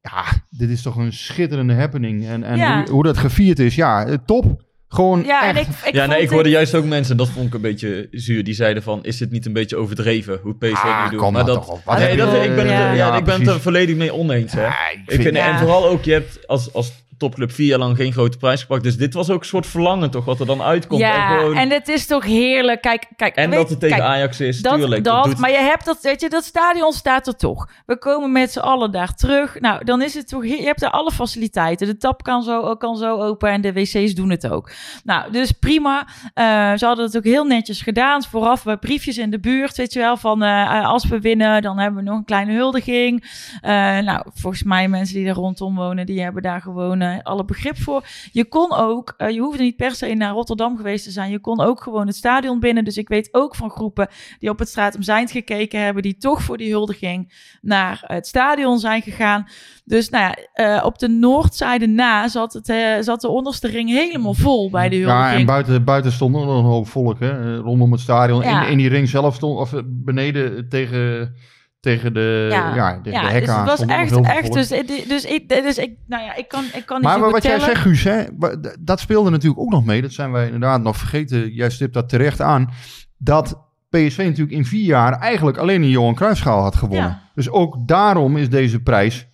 Ja, 0.00 0.24
dit 0.50 0.70
is 0.70 0.82
toch 0.82 0.96
een 0.96 1.12
schitterende 1.12 1.74
happening. 1.74 2.26
En, 2.26 2.44
en 2.44 2.56
Ja. 2.56 2.78
hoe, 2.82 2.90
hoe 2.90 3.02
dat 3.02 3.18
gevierd 3.18 3.58
is, 3.58 3.74
ja, 3.74 4.06
eh, 4.06 4.14
top. 4.26 4.62
Gewoon 4.88 5.22
ja, 5.24 5.48
en 5.48 5.56
echt. 5.56 5.68
ik, 5.68 5.74
ik 5.88 5.94
ja, 5.94 6.06
nee, 6.06 6.20
ik 6.22 6.28
hoorde 6.28 6.48
juist 6.48 6.74
ook 6.74 6.84
mensen, 6.84 7.16
dat 7.16 7.28
vond 7.28 7.46
ik 7.46 7.54
een 7.54 7.60
beetje 7.60 8.08
zuur, 8.10 8.44
die 8.44 8.54
zeiden 8.54 8.82
van, 8.82 9.04
is 9.04 9.16
dit 9.16 9.30
niet 9.30 9.46
een 9.46 9.52
beetje 9.52 9.76
overdreven, 9.76 10.38
hoe 10.42 10.54
PSV 10.56 10.72
Ah, 10.84 11.04
nu 11.04 11.10
doet? 11.10 11.18
kom 11.18 11.32
maar 11.32 11.44
dat, 11.44 11.54
toch 11.54 11.68
op. 11.68 11.96
Nee, 11.98 12.16
dat, 12.16 12.34
ik 12.34 12.54
ben, 12.54 12.58
het, 12.58 12.68
ja. 12.68 12.88
er- 12.90 12.96
ja, 12.96 13.16
ik 13.16 13.24
ben 13.24 13.38
het 13.40 13.48
er 13.48 13.60
volledig 13.60 13.96
mee 13.96 14.14
oneens. 14.14 14.52
Hè. 14.52 14.62
Ja, 14.62 14.90
ik 14.90 14.98
ik 14.98 15.10
vind- 15.10 15.22
vind, 15.22 15.36
Ja. 15.36 15.52
En 15.52 15.58
vooral 15.58 15.88
ook, 15.88 16.04
je 16.04 16.12
hebt 16.12 16.46
als, 16.46 16.72
als 16.72 16.92
topclub 17.24 17.52
vier 17.52 17.66
jaar 17.66 17.78
lang 17.78 17.96
geen 17.96 18.12
grote 18.12 18.36
prijs 18.38 18.60
gepakt, 18.60 18.82
dus 18.82 18.96
dit 18.96 19.14
was 19.14 19.30
ook 19.30 19.40
een 19.40 19.46
soort 19.46 19.66
verlangen 19.66 20.10
toch, 20.10 20.24
wat 20.24 20.40
er 20.40 20.46
dan 20.46 20.62
uitkomt. 20.62 21.00
Ja, 21.00 21.30
en 21.32 21.38
gewoon, 21.38 21.56
en 21.56 21.70
het 21.70 21.88
is 21.88 22.06
toch 22.06 22.24
heerlijk. 22.24 22.82
Kijk, 22.82 23.08
kijk, 23.16 23.34
en 23.36 23.50
weet- 23.50 23.58
dat 23.58 23.70
het 23.70 23.80
tegen 23.80 23.96
kijk, 23.96 24.08
Ajax 24.08 24.40
is, 24.40 24.60
Dat, 24.62 24.74
tuurlijk. 24.78 25.04
dat, 25.04 25.24
doet- 25.24 25.38
maar 25.38 25.50
je 25.50 25.56
hebt 25.56 25.84
dat, 25.84 25.98
weet 26.02 26.20
je, 26.20 26.28
dat 26.28 26.44
stadion 26.44 26.92
staat 26.92 27.26
er 27.26 27.36
toch. 27.36 27.68
We 27.86 27.98
komen 27.98 28.32
met 28.32 28.52
z'n 28.52 28.58
allen 28.58 28.90
daar 28.90 29.14
terug. 29.14 29.60
Nou, 29.60 29.84
dan 29.84 30.02
is 30.02 30.14
het 30.14 30.28
toch, 30.28 30.46
je 30.46 30.62
hebt 30.62 30.80
daar 30.80 30.90
alle 30.90 31.10
faciliteiten. 31.10 31.86
De 31.86 31.96
tap 31.96 32.22
kan 32.22 32.42
zo, 32.42 32.74
kan 32.76 32.96
zo 32.96 33.20
open 33.20 33.50
en 33.50 33.60
de 33.60 33.72
wc's 33.72 34.14
doen 34.14 34.30
het 34.30 34.48
ook. 34.48 34.70
Nou, 35.04 35.32
dus 35.32 35.52
prima. 35.52 36.06
Eh, 36.34 36.44
ze 36.74 36.86
hadden 36.86 37.04
het 37.04 37.16
ook 37.16 37.24
heel 37.24 37.44
netjes 37.44 37.80
gedaan. 37.82 38.22
Vooraf 38.22 38.64
bij 38.64 38.76
briefjes 38.76 39.18
in 39.18 39.30
de 39.30 39.40
buurt, 39.40 39.76
weet 39.76 39.92
je 39.92 39.98
wel, 39.98 40.16
van 40.16 40.42
eh, 40.42 40.86
als 40.88 41.04
we 41.06 41.20
winnen, 41.20 41.62
dan 41.62 41.78
hebben 41.78 42.04
we 42.04 42.10
nog 42.10 42.18
een 42.18 42.24
kleine 42.24 42.52
huldiging. 42.52 43.24
Eh, 43.60 43.70
nou, 43.98 44.26
volgens 44.34 44.62
mij 44.62 44.88
mensen 44.88 45.14
die 45.16 45.24
daar 45.24 45.34
rondom 45.34 45.74
wonen, 45.74 46.06
die 46.06 46.22
hebben 46.22 46.42
daar 46.42 46.60
gewoon 46.60 47.13
eh, 47.18 47.24
alle 47.24 47.44
begrip 47.44 47.76
voor. 47.76 48.06
Je 48.32 48.44
kon 48.44 48.72
ook, 48.72 49.14
eh, 49.16 49.30
je 49.30 49.40
hoefde 49.40 49.62
niet 49.62 49.76
per 49.76 49.94
se 49.94 50.14
naar 50.14 50.32
Rotterdam 50.32 50.76
geweest 50.76 51.04
te 51.04 51.10
zijn. 51.10 51.30
Je 51.30 51.38
kon 51.38 51.60
ook 51.60 51.82
gewoon 51.82 52.06
het 52.06 52.16
stadion 52.16 52.60
binnen. 52.60 52.84
Dus 52.84 52.96
ik 52.96 53.08
weet 53.08 53.28
ook 53.32 53.54
van 53.54 53.70
groepen 53.70 54.08
die 54.38 54.50
op 54.50 54.58
het 54.58 54.68
Straat 54.68 54.96
om 54.96 55.26
gekeken 55.28 55.80
hebben, 55.80 56.02
die 56.02 56.16
toch 56.16 56.42
voor 56.42 56.56
die 56.56 56.70
huldiging 56.70 57.32
naar 57.60 58.02
het 58.06 58.26
stadion 58.26 58.78
zijn 58.78 59.02
gegaan. 59.02 59.46
Dus 59.84 60.08
nou 60.08 60.24
ja, 60.24 60.36
eh, 60.52 60.84
op 60.84 60.98
de 60.98 61.08
noordzijde 61.08 61.86
na 61.86 62.28
zat, 62.28 62.52
het, 62.52 62.74
zat 63.04 63.20
de 63.20 63.28
onderste 63.28 63.68
ring 63.68 63.90
helemaal 63.90 64.34
vol 64.34 64.70
bij 64.70 64.88
de 64.88 64.96
Ja, 64.96 65.08
en 65.08 65.18
huldiging. 65.18 65.46
buiten, 65.46 65.84
buiten 65.84 66.12
stond 66.12 66.32
nog 66.32 66.58
een 66.58 66.64
hoop 66.64 66.88
volk, 66.88 67.20
hè, 67.20 67.56
rondom 67.56 67.92
het 67.92 68.00
stadion. 68.00 68.42
Ja. 68.42 68.64
In, 68.64 68.70
in 68.70 68.78
die 68.78 68.88
ring 68.88 69.08
zelf 69.08 69.34
stond, 69.34 69.58
of 69.58 69.82
beneden 69.86 70.68
tegen, 70.68 71.34
tegen 71.84 72.14
de, 72.14 72.48
ja. 72.50 72.74
Ja. 72.74 73.00
tegen 73.02 73.12
ja, 73.12 73.20
de 73.20 73.24
dus 73.24 73.32
hekken 73.32 73.52
het 73.52 73.60
aan 73.60 73.66
was 73.66 73.80
echt, 73.80 74.20
echt. 74.20 74.52
Dus, 74.52 74.68
dus, 74.68 75.04
dus, 75.08 75.24
ik, 75.24 75.48
dus 75.48 75.78
ik, 75.78 75.96
nou 76.06 76.22
ja, 76.22 76.34
ik 76.34 76.48
kan, 76.48 76.64
ik 76.72 76.86
kan 76.86 76.96
niet 76.96 77.06
Maar 77.06 77.18
zo 77.18 77.30
wat 77.30 77.42
jij 77.42 77.60
zegt, 77.60 77.80
Guus, 77.80 78.04
hè, 78.04 78.24
dat 78.80 79.00
speelde 79.00 79.30
natuurlijk 79.30 79.60
ook 79.60 79.70
nog 79.70 79.84
mee. 79.84 80.02
Dat 80.02 80.12
zijn 80.12 80.32
wij 80.32 80.44
inderdaad 80.44 80.82
nog 80.82 80.96
vergeten. 80.96 81.52
Jij 81.52 81.70
stipt 81.70 81.94
dat 81.94 82.08
terecht 82.08 82.40
aan. 82.40 82.70
Dat 83.16 83.60
PSV 83.88 84.16
natuurlijk 84.16 84.56
in 84.56 84.64
vier 84.64 84.84
jaar 84.84 85.12
eigenlijk 85.12 85.56
alleen 85.56 85.82
een 85.82 85.88
Johan 85.88 86.14
Cruijffschaal 86.14 86.62
had 86.62 86.76
gewonnen. 86.76 87.08
Ja. 87.08 87.30
Dus 87.34 87.50
ook 87.50 87.88
daarom 87.88 88.36
is 88.36 88.50
deze 88.50 88.82
prijs 88.82 89.28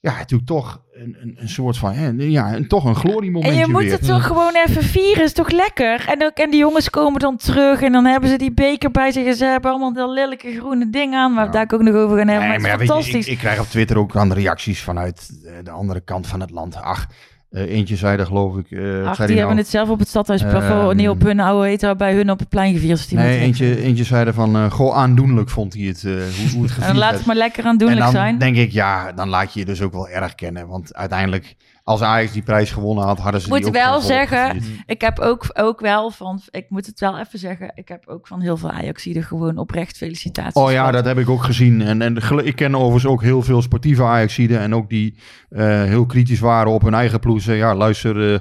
ja, 0.00 0.16
natuurlijk 0.16 0.48
toch 0.48 0.82
een, 1.02 1.16
een, 1.20 1.36
een 1.38 1.48
soort 1.48 1.76
van, 1.78 1.92
hè, 1.92 2.10
ja, 2.16 2.54
een, 2.54 2.68
toch 2.68 2.84
een 2.84 2.90
En 2.90 2.96
gloriemomentje 2.96 3.58
je 3.60 3.66
moet 3.68 3.82
weer. 3.82 3.92
het 3.92 4.06
toch 4.06 4.26
gewoon 4.26 4.54
even 4.66 4.82
vieren, 4.82 5.24
is 5.24 5.32
toch 5.32 5.50
lekker? 5.50 6.04
En, 6.08 6.24
ook, 6.24 6.36
en 6.36 6.50
die 6.50 6.58
jongens 6.58 6.90
komen 6.90 7.20
dan 7.20 7.36
terug 7.36 7.82
en 7.82 7.92
dan 7.92 8.04
hebben 8.04 8.30
ze 8.30 8.36
die 8.36 8.52
beker 8.52 8.90
bij 8.90 9.12
zich. 9.12 9.26
En 9.26 9.34
ze 9.34 9.44
hebben 9.44 9.70
allemaal 9.70 9.92
dat 9.92 10.10
lelijke 10.10 10.52
groene 10.58 10.90
ding 10.90 11.14
aan, 11.14 11.34
waar 11.34 11.46
we 11.46 11.52
daar 11.52 11.66
ook 11.74 11.82
nog 11.82 11.94
over 11.94 12.16
gaan 12.18 12.28
hebben. 12.28 12.48
Nee, 12.48 12.58
maar 12.58 12.60
maar 12.60 12.70
het 12.70 12.70
ja, 12.70 12.72
is 12.72 12.78
weet 12.78 12.86
je, 12.88 12.92
fantastisch. 12.92 13.26
ik, 13.26 13.32
ik 13.32 13.38
krijg 13.38 13.60
op 13.60 13.66
Twitter 13.66 13.98
ook 13.98 14.12
dan 14.12 14.28
de 14.28 14.34
reacties 14.34 14.82
vanuit 14.82 15.30
eh, 15.44 15.52
de 15.64 15.70
andere 15.70 16.00
kant 16.00 16.26
van 16.26 16.40
het 16.40 16.50
land. 16.50 16.76
Ach, 16.76 17.06
eentje 17.52 17.96
zei 17.96 18.18
er 18.18 18.26
geloof 18.26 18.56
ik. 18.56 18.70
eh, 18.70 18.78
Ach, 18.78 19.16
die 19.16 19.26
die 19.26 19.36
hebben 19.36 19.36
nou? 19.36 19.56
het 19.56 19.68
zelf 19.68 19.88
op 19.88 19.98
het 19.98 20.08
stadhuis 20.08 20.42
Ehm, 20.42 20.96
niet 20.96 21.08
op 21.08 21.22
hun 21.22 21.40
oude 21.40 21.68
eten 21.68 21.96
bij 21.96 22.14
hun 22.14 22.30
op 22.30 22.38
het 22.38 22.48
plein 22.48 22.72
gevierd. 22.72 23.08
Die 23.08 23.18
Nee, 23.18 23.38
eentje, 23.38 23.82
eentje 23.82 24.04
zei 24.04 24.32
van, 24.32 24.56
eh, 24.56 24.70
goh, 24.70 24.96
aandoenlijk 24.96 25.48
vond 25.50 25.74
hij 25.74 25.82
het, 25.82 26.04
eh, 26.04 26.12
hoe, 26.12 26.20
hoe 26.20 26.22
het 26.44 26.54
En 26.54 26.58
dan 26.62 26.68
gevierd 26.74 26.96
laat 26.96 27.14
het 27.14 27.24
maar 27.26 27.36
lekker 27.36 27.62
En 27.64 27.68
aandoenlijk 27.70 28.00
dan 28.00 28.10
zijn. 28.10 28.38
denk 28.38 28.56
ik, 28.56 28.70
ja, 28.72 29.12
dan 29.12 29.28
laat 29.28 29.52
je 29.52 29.58
je 29.60 29.66
dus 29.66 29.82
ook 29.82 29.92
wel 29.92 30.08
erg 30.08 30.34
kennen. 30.34 30.66
Want 30.68 30.94
uiteindelijk, 30.94 31.54
als 31.84 32.02
Ajax 32.02 32.32
die 32.32 32.42
prijs 32.42 32.70
gewonnen 32.70 33.04
had, 33.04 33.18
hadden 33.18 33.40
ze 33.40 33.48
Moet 33.48 33.58
die 33.58 33.66
ook 33.66 33.72
wel 33.72 34.00
zeggen, 34.00 34.50
gevierd. 34.50 34.82
Ik 34.86 35.00
heb 35.00 35.18
ook, 35.18 35.50
ook 35.52 35.80
wel 35.80 36.10
van, 36.10 36.40
ik 36.50 36.66
moet 36.68 36.86
het 36.86 37.00
wel 37.00 37.18
even 37.18 37.38
zeggen, 37.38 37.72
ik 37.74 37.88
heb 37.88 38.08
ook 38.08 38.26
van 38.26 38.40
heel 38.40 38.56
veel 38.56 38.70
Ajaxiden 38.70 39.22
gewoon 39.22 39.58
oprecht 39.58 39.96
felicitaties. 39.96 40.62
Oh 40.62 40.70
ja, 40.70 40.78
gehad. 40.78 40.92
dat 40.92 41.04
heb 41.04 41.18
ik 41.18 41.28
ook 41.28 41.42
gezien. 41.42 41.82
En, 41.82 42.02
en 42.02 42.16
ik 42.44 42.56
ken 42.56 42.74
overigens 42.74 43.06
ook 43.06 43.22
heel 43.22 43.42
veel 43.42 43.62
sportieve 43.62 44.02
Ajaxiden. 44.02 44.58
En 44.58 44.74
ook 44.74 44.88
die 44.88 45.18
eh, 45.48 45.82
heel 45.82 46.06
kritisch 46.06 46.40
waren 46.40 46.72
op 46.72 46.82
hun 46.82 46.94
eigen 46.94 47.20
ploeg. 47.20 47.40
Zeiden, 47.40 47.66
Ja, 47.66 47.74
luister, 47.74 48.32
eh 48.32 48.38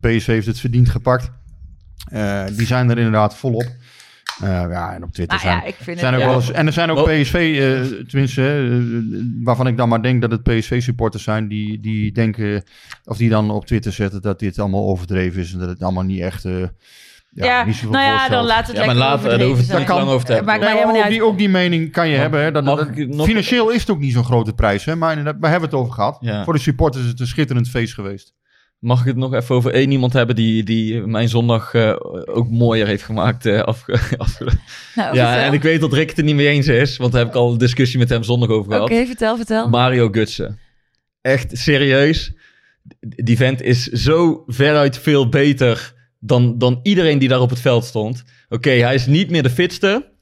PSV 0.00 0.26
heeft 0.26 0.46
het 0.46 0.60
verdiend 0.60 0.88
gepakt. 0.88 1.30
Eh, 2.10 2.46
die 2.56 2.66
zijn 2.66 2.90
er 2.90 2.96
inderdaad 2.96 3.36
volop. 3.36 3.66
Eh, 4.42 4.48
ja, 4.48 4.94
en 4.94 5.02
op 5.02 5.12
Twitter 5.12 5.38
Nou 5.38 5.48
zijn, 5.48 5.62
ja, 5.62 5.64
ik 5.64 5.76
vind 5.80 5.98
zijn 5.98 6.14
het 6.14 6.22
ook 6.22 6.28
ja. 6.28 6.34
wel 6.34 6.42
eens... 6.44 6.52
En 6.52 6.66
er 6.66 6.72
zijn 6.72 6.90
ook 6.90 7.08
PSV, 7.08 7.34
eh, 7.34 8.06
tenminste, 8.08 8.42
eh, 8.42 9.18
waarvan 9.44 9.66
ik 9.66 9.76
dan 9.76 9.88
maar 9.88 10.02
denk 10.02 10.20
dat 10.20 10.30
het 10.30 10.42
PSV-supporters 10.42 11.22
zijn... 11.22 11.48
Die, 11.48 11.80
die 11.80 12.12
denken, 12.12 12.62
of 13.04 13.16
die 13.16 13.28
dan 13.28 13.50
op 13.50 13.66
Twitter 13.66 13.92
zetten 13.92 14.22
dat 14.22 14.38
dit 14.38 14.58
allemaal 14.58 14.86
overdreven 14.86 15.40
is... 15.40 15.52
en 15.52 15.58
dat 15.58 15.68
het 15.68 15.82
allemaal 15.82 16.02
niet 16.02 16.20
echt... 16.20 16.44
eh, 16.44 16.60
ja, 17.30 17.44
Ja, 17.44 17.64
niet 17.64 17.74
zoveel 17.74 17.90
nou 17.90 18.04
ja, 18.04 18.28
dan 18.28 18.44
laat 18.44 18.66
het 18.66 18.76
Ja, 18.76 18.84
maar 18.84 18.94
lekker 18.94 19.10
laat- 19.10 19.22
daar 19.22 19.32
overdreven 19.32 19.56
hoeft 19.56 19.68
het 19.68 19.78
niet 19.78 19.88
lang 19.88 20.08
over 20.08 20.26
te 20.26 20.32
hebben. 20.32 20.60
Nee, 20.60 20.84
ook, 20.84 20.92
niet 20.92 21.08
die, 21.08 21.22
ook 21.22 21.38
die 21.38 21.48
mening 21.48 21.92
kan 21.92 22.08
je 22.08 22.16
hebben. 22.16 22.42
Hè? 22.42 22.52
Dat, 22.52 22.88
financieel 23.26 23.70
is 23.70 23.80
het 23.80 23.90
ook 23.90 23.98
niet 23.98 24.12
zo'n 24.12 24.24
grote 24.24 24.52
prijs. 24.52 24.84
Hè? 24.84 24.96
Maar 24.96 25.16
we 25.16 25.46
hebben 25.48 25.68
het 25.68 25.74
over 25.74 25.92
gehad. 25.92 26.16
Ja. 26.20 26.44
Voor 26.44 26.52
de 26.52 26.58
supporters 26.58 27.04
is 27.04 27.10
het 27.10 27.20
een 27.20 27.26
schitterend 27.26 27.68
feest 27.68 27.94
geweest. 27.94 28.34
Mag 28.78 29.00
ik 29.00 29.06
het 29.06 29.16
nog 29.16 29.34
even 29.34 29.54
over 29.54 29.72
één 29.72 29.90
iemand 29.90 30.12
hebben 30.12 30.36
die, 30.36 30.62
die 30.62 31.00
mijn 31.06 31.28
zondag 31.28 31.74
eh, 31.74 31.94
ook 32.24 32.50
mooier 32.50 32.86
heeft 32.86 33.02
gemaakt? 33.02 33.46
eh, 33.46 33.60
afge- 33.62 33.92
afge- 34.18 34.44
Nou, 34.94 35.14
ja, 35.14 35.28
vertel. 35.30 35.46
en 35.48 35.52
ik 35.52 35.62
weet 35.62 35.80
dat 35.80 35.92
Rick 35.92 36.08
het 36.08 36.18
er 36.18 36.24
niet 36.24 36.34
mee 36.34 36.48
eens 36.48 36.66
is, 36.66 36.96
want 36.96 37.12
daar 37.12 37.20
heb 37.20 37.30
ik 37.30 37.36
al 37.36 37.52
een 37.52 37.58
discussie 37.58 37.98
met 37.98 38.08
hem 38.08 38.22
zondag 38.22 38.48
over 38.48 38.80
Oké, 38.80 38.86
gehad. 38.92 39.06
vertel, 39.06 39.36
vertel. 39.36 39.68
Mario 39.68 40.08
Gutsen. 40.12 40.58
Echt 41.20 41.58
serieus. 41.58 42.32
Die 43.00 43.36
vent 43.36 43.62
is 43.62 43.84
zo 43.86 44.42
veruit 44.46 44.98
veel 44.98 45.28
beter 45.28 45.94
dan, 46.20 46.58
dan 46.58 46.80
iedereen 46.82 47.18
die 47.18 47.28
daar 47.28 47.40
op 47.40 47.50
het 47.50 47.60
veld 47.60 47.84
stond. 47.84 48.24
Oké, 48.48 48.70
hij 48.70 48.94
is 48.94 49.06
niet 49.06 49.30
meer 49.30 49.42
de 49.42 49.50
fitste. 49.50 50.12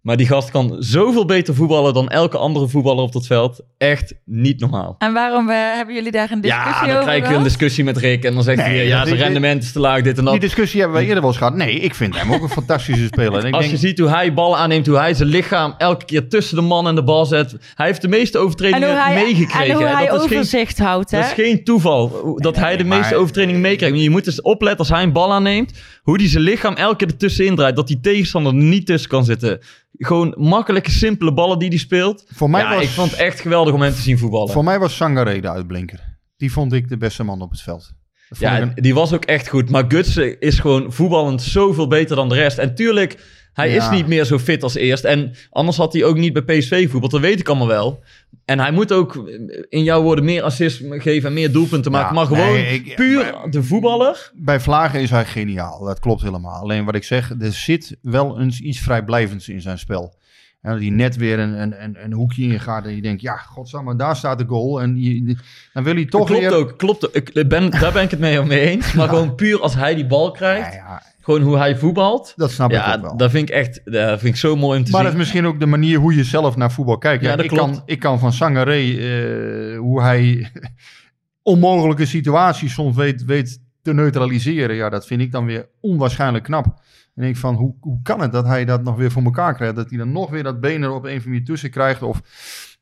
Maar 0.00 0.16
die 0.16 0.26
gast 0.26 0.50
kan 0.50 0.76
zoveel 0.78 1.24
beter 1.24 1.54
voetballen 1.54 1.94
dan 1.94 2.08
elke 2.08 2.38
andere 2.38 2.68
voetballer 2.68 3.02
op 3.02 3.12
dat 3.12 3.26
veld. 3.26 3.60
Echt 3.78 4.14
niet 4.24 4.60
normaal. 4.60 4.94
En 4.98 5.12
waarom 5.12 5.48
eh, 5.50 5.56
hebben 5.56 5.94
jullie 5.94 6.10
daar 6.10 6.30
een 6.30 6.40
discussie 6.40 6.72
Ja, 6.74 6.80
dan 6.80 6.90
over 6.90 7.02
krijg 7.02 7.24
ik 7.30 7.36
een 7.36 7.42
discussie 7.42 7.84
met 7.84 7.96
Rick. 7.96 8.24
En 8.24 8.34
dan 8.34 8.42
zegt 8.42 8.56
Nee, 8.58 8.66
hij, 8.76 8.86
ja, 8.86 9.04
zijn 9.06 9.16
rendement 9.18 9.62
is 9.62 9.72
te 9.72 9.80
laag, 9.80 10.02
dit 10.02 10.18
en 10.18 10.24
dat. 10.24 10.32
Die 10.32 10.42
discussie 10.42 10.80
hebben 10.80 10.98
we 10.98 11.04
eerder 11.04 11.20
wel 11.20 11.28
eens 11.30 11.38
gehad. 11.38 11.54
Nee, 11.54 11.74
ik 11.80 11.94
vind 11.94 12.18
hem 12.18 12.32
ook 12.32 12.42
een 12.42 12.48
fantastische 12.48 13.06
speler. 13.06 13.40
En 13.40 13.46
ik 13.46 13.54
Als 13.54 13.62
denk, 13.66 13.74
je 13.80 13.86
ziet 13.86 13.98
hoe 13.98 14.08
hij 14.08 14.34
ballen 14.34 14.58
aanneemt, 14.58 14.86
hoe 14.86 14.96
hij 14.98 15.14
zijn 15.14 15.28
lichaam 15.28 15.74
elke 15.78 16.04
keer 16.04 16.28
tussen 16.28 16.56
de 16.56 16.62
man 16.62 16.86
en 16.88 16.94
de 16.94 17.04
bal 17.04 17.26
zet. 17.26 17.56
Hij 17.74 17.86
heeft 17.86 18.02
de 18.02 18.08
meeste 18.08 18.38
En 18.38 18.44
overtredingen 18.44 18.88
hoe 18.88 18.98
hij, 18.98 19.14
meegekregen. 19.14 19.70
en 19.70 19.76
hoe 19.76 19.84
hij 19.96 20.06
dat, 20.06 20.14
is 20.20 20.26
geen, 20.28 20.38
overzicht 20.38 20.78
houdt, 20.78 21.10
hè? 21.10 21.18
dat 21.20 21.26
is 21.26 21.44
geen 21.44 21.64
toeval 21.64 22.34
dat 22.36 22.56
hij 22.56 22.76
de 22.76 22.84
maar- 22.84 22.98
meeste 22.98 23.16
overtredingen 23.16 23.60
meekrijgt. 23.60 23.94
Maar 23.94 24.04
Je 24.04 24.10
moet 24.10 24.24
dus 24.24 24.42
opletten 24.42 24.78
als 24.78 24.88
hij 24.88 25.02
een 25.02 25.12
bal 25.12 25.32
aanneemt, 25.32 25.72
hoe 26.10 26.18
hij 26.20 26.28
zijn 26.28 26.42
lichaam 26.42 26.74
elke 26.74 26.96
keer 26.96 27.08
ertussenin 27.08 27.54
draait. 27.56 27.76
Dat 27.76 27.86
die 27.88 28.00
tegenstander 28.00 28.52
er 28.52 28.58
niet 28.58 28.86
tussen 28.86 29.10
kan 29.10 29.24
zitten. 29.24 29.58
gewoon 29.98 30.34
makkelijke, 30.38 30.90
simpele 30.90 31.32
ballen 31.32 31.58
die 31.58 31.68
hij 31.68 31.78
speelt. 31.78 32.24
Voor 32.34 32.50
mij, 32.50 32.60
ja, 32.62 32.74
was, 32.74 32.82
ik 32.82 32.88
vond 32.88 33.10
het 33.10 33.20
echt 33.20 33.40
geweldig 33.40 33.74
om 33.74 33.80
hem 33.82 33.92
te 33.92 34.00
zien 34.00 34.18
voetballen. 34.18 34.52
voor 34.52 34.64
mij 34.64 34.78
was 34.78 34.96
Sangaré 34.96 35.40
de 35.40 35.50
uitblinker. 35.50 36.18
Die 36.36 36.52
vond 36.52 36.72
ik 36.72 36.88
de 36.88 36.96
beste 36.96 37.22
man 37.24 37.40
op 37.40 37.50
het 37.50 37.60
veld. 37.60 37.90
Ja, 38.38 38.60
een- 38.60 38.72
die 38.74 38.94
was 38.94 39.12
ook 39.12 39.24
echt 39.24 39.48
goed. 39.48 39.70
Maar 39.70 39.84
Gutsen 39.88 40.40
is 40.40 40.58
gewoon 40.58 40.92
voetballend 40.92 41.42
zoveel 41.42 41.86
beter 41.88 42.16
dan 42.16 42.28
de 42.28 42.34
rest. 42.34 42.58
En 42.58 42.74
tuurlijk, 42.74 43.18
hij 43.52 43.70
Ja. 43.70 43.82
is 43.84 43.90
niet 43.96 44.06
meer 44.06 44.24
zo 44.24 44.38
fit 44.38 44.62
als 44.62 44.74
eerst. 44.74 45.04
En 45.04 45.34
anders 45.50 45.76
had 45.76 45.92
hij 45.92 46.04
ook 46.04 46.16
niet 46.16 46.32
bij 46.32 46.42
PSV 46.58 46.90
voetbald. 46.90 47.12
Dat 47.12 47.20
weet 47.20 47.40
ik 47.40 47.48
allemaal 47.48 47.66
wel. 47.66 48.02
En 48.44 48.58
hij 48.58 48.70
moet 48.72 48.92
ook, 48.92 49.30
in 49.68 49.82
jouw 49.82 50.02
woorden, 50.02 50.24
meer 50.24 50.42
assists 50.42 50.82
geven 50.88 51.28
en 51.28 51.34
meer 51.34 51.52
doelpunten 51.52 51.92
Ja, 51.92 51.98
maken. 51.98 52.14
Maar 52.14 52.26
gewoon 52.26 52.52
nee, 52.52 52.74
ik- 52.74 52.94
puur 52.94 53.34
de 53.50 53.62
voetballer. 53.62 54.30
Bij 54.34 54.60
Vlagen 54.60 55.00
is 55.00 55.10
hij 55.10 55.24
geniaal. 55.24 55.84
Dat 55.84 55.98
klopt 56.00 56.22
helemaal. 56.22 56.60
Alleen 56.62 56.84
wat 56.84 56.94
ik 56.94 57.04
zeg, 57.04 57.34
er 57.40 57.52
zit 57.52 57.96
wel 58.02 58.40
eens 58.40 58.60
iets 58.60 58.78
vrijblijvends 58.78 59.48
in 59.48 59.60
zijn 59.60 59.78
spel. 59.78 60.14
En 60.60 60.70
dat 60.72 60.80
hij 60.80 60.90
net 60.90 61.16
weer 61.16 61.38
een, 61.38 61.60
een, 61.60 61.82
een, 61.84 62.04
een 62.04 62.12
hoekje 62.12 62.42
ingaat 62.42 62.84
en 62.84 62.94
je 62.94 63.02
denkt, 63.02 63.20
ja, 63.20 63.36
godsamme, 63.36 63.96
daar 63.96 64.16
staat 64.16 64.38
de 64.38 64.44
goal. 64.46 64.82
En 64.82 65.02
je, 65.02 65.36
dan 65.72 65.84
wil 65.84 65.94
hij 65.94 66.04
toch 66.04 66.26
klopt 66.26 66.40
weer... 66.40 66.54
ook, 66.54 66.78
klopt 66.78 67.06
ook. 67.06 67.14
Ik 67.28 67.48
ben, 67.48 67.70
daar 67.70 67.92
ben 67.92 68.02
ik 68.02 68.10
het 68.10 68.20
mee, 68.20 68.42
mee 68.42 68.60
eens. 68.60 68.92
Maar 68.92 69.08
gewoon 69.08 69.34
puur 69.34 69.60
als 69.60 69.74
hij 69.74 69.94
die 69.94 70.06
bal 70.06 70.30
krijgt. 70.30 70.72
Ja, 70.74 70.78
ja, 70.78 71.02
Gewoon 71.20 71.40
hoe 71.40 71.56
hij 71.56 71.76
voetbalt. 71.76 72.32
dat 72.36 72.50
snap 72.50 72.72
ik 72.72 72.86
ook 72.94 73.00
wel. 73.00 73.16
dat 73.16 73.30
vind 73.30 73.48
ik 73.48 73.54
echt 73.54 73.80
dat 73.84 74.20
vind 74.20 74.34
ik 74.34 74.40
zo 74.40 74.56
mooi 74.56 74.78
om 74.78 74.84
te 74.84 74.90
Maar 74.90 75.00
zien. 75.00 75.10
dat 75.10 75.20
is 75.20 75.24
misschien 75.26 75.46
ook 75.46 75.60
de 75.60 75.66
manier 75.66 75.98
hoe 75.98 76.14
je 76.14 76.24
zelf 76.24 76.56
naar 76.56 76.72
voetbal 76.72 76.98
kijkt. 76.98 77.24
Ja, 77.24 77.36
dat 77.36 77.44
ik, 77.44 77.50
klopt. 77.50 77.70
kan, 77.72 77.82
ik 77.86 77.98
kan 77.98 78.18
van 78.18 78.32
Sangaré, 78.32 78.80
eh, 78.80 79.78
hoe 79.78 80.02
hij 80.02 80.50
onmogelijke 81.42 82.06
situaties 82.06 82.72
soms 82.72 82.96
weet, 82.96 83.24
weet 83.24 83.60
te 83.82 83.94
neutraliseren. 83.94 84.76
Ja, 84.76 84.88
dat 84.88 85.06
vind 85.06 85.20
ik 85.20 85.32
dan 85.32 85.44
weer 85.46 85.68
onwaarschijnlijk 85.80 86.44
knap. 86.44 86.66
En 87.14 87.24
ik 87.24 87.36
van, 87.36 87.54
hoe, 87.54 87.74
hoe 87.80 88.00
kan 88.02 88.20
het 88.20 88.32
dat 88.32 88.46
hij 88.46 88.64
dat 88.64 88.82
nog 88.82 88.96
weer 88.96 89.10
voor 89.10 89.22
elkaar 89.22 89.54
krijgt? 89.54 89.76
Dat 89.76 89.88
hij 89.88 89.98
dan 89.98 90.12
nog 90.12 90.30
weer 90.30 90.42
dat 90.42 90.60
been 90.60 90.82
er 90.82 90.90
op 90.92 91.04
een 91.04 91.16
of 91.16 91.24
andere 91.24 91.42
tussen 91.44 91.70
krijgt? 91.70 92.02
Of 92.02 92.20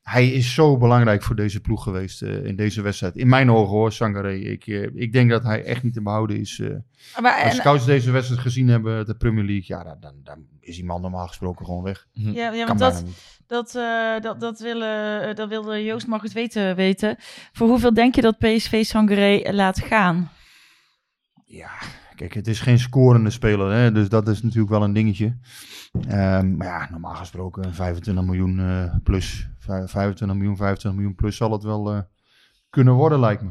hij 0.01 0.27
is 0.27 0.53
zo 0.53 0.77
belangrijk 0.77 1.23
voor 1.23 1.35
deze 1.35 1.59
ploeg 1.61 1.83
geweest 1.83 2.21
eh, 2.21 2.43
in 2.45 2.55
deze 2.55 2.81
wedstrijd. 2.81 3.15
In 3.15 3.27
mijn 3.29 3.51
ogen 3.51 3.75
hoor, 3.75 3.91
Sangaré. 3.91 4.33
Ik, 4.35 4.67
eh, 4.67 4.83
ik 4.95 5.11
denk 5.13 5.29
dat 5.29 5.43
hij 5.43 5.63
echt 5.63 5.83
niet 5.83 5.93
te 5.93 6.01
behouden 6.01 6.39
is. 6.39 6.59
eh. 6.59 6.69
Maar, 7.21 7.33
als 7.43 7.51
en- 7.51 7.57
scouts 7.59 7.85
deze 7.85 8.11
wedstrijd 8.11 8.41
gezien 8.41 8.67
hebben, 8.67 9.05
de 9.05 9.15
Premier 9.15 9.43
League, 9.45 9.77
ja, 9.77 9.83
dan, 9.83 9.97
dan, 9.99 10.13
dan 10.23 10.45
is 10.59 10.75
die 10.75 10.85
man 10.85 11.01
normaal 11.01 11.27
gesproken 11.27 11.65
gewoon 11.65 11.83
weg. 11.83 12.07
ja, 12.11 12.31
ja, 12.33 12.51
bijna 12.51 12.73
dat, 12.73 13.03
dat, 13.47 13.75
eh, 13.75 14.19
dat, 14.21 14.39
dat, 14.39 14.59
willen, 14.59 15.35
dat 15.35 15.49
wilde 15.49 15.83
Joost 15.83 16.07
mag 16.07 16.21
het 16.21 16.33
weten, 16.33 16.75
weten. 16.75 17.15
Voor 17.51 17.67
hoeveel 17.67 17.93
denk 17.93 18.15
je 18.15 18.21
dat 18.21 18.37
PSV 18.37 18.83
Sangaré 18.83 19.41
laat 19.51 19.79
gaan? 19.79 20.31
Ja, 21.45 21.71
kijk, 22.19 22.33
het 22.33 22.47
is 22.47 22.59
geen 22.59 22.79
scorende 22.79 23.29
speler, 23.29 23.71
hè, 23.71 23.91
dus 23.91 24.09
dat 24.09 24.27
is 24.27 24.41
natuurlijk 24.41 24.69
wel 24.69 24.83
een 24.83 24.93
dingetje. 24.93 25.37
Ehm, 26.07 26.57
maar 26.57 26.67
ja, 26.67 26.87
normaal 26.91 27.15
gesproken 27.15 27.73
25 27.73 28.23
miljoen 28.23 28.59
eh, 28.59 28.95
plus, 29.03 29.49
Vij- 29.59 29.87
25 29.87 30.37
miljoen, 30.37 30.57
25 30.57 30.93
miljoen 30.99 31.15
plus 31.15 31.37
zal 31.37 31.51
het 31.51 31.63
wel 31.63 31.91
eh, 31.93 31.99
kunnen 32.69 32.93
worden, 32.93 33.19
lijkt 33.19 33.41
me. 33.41 33.49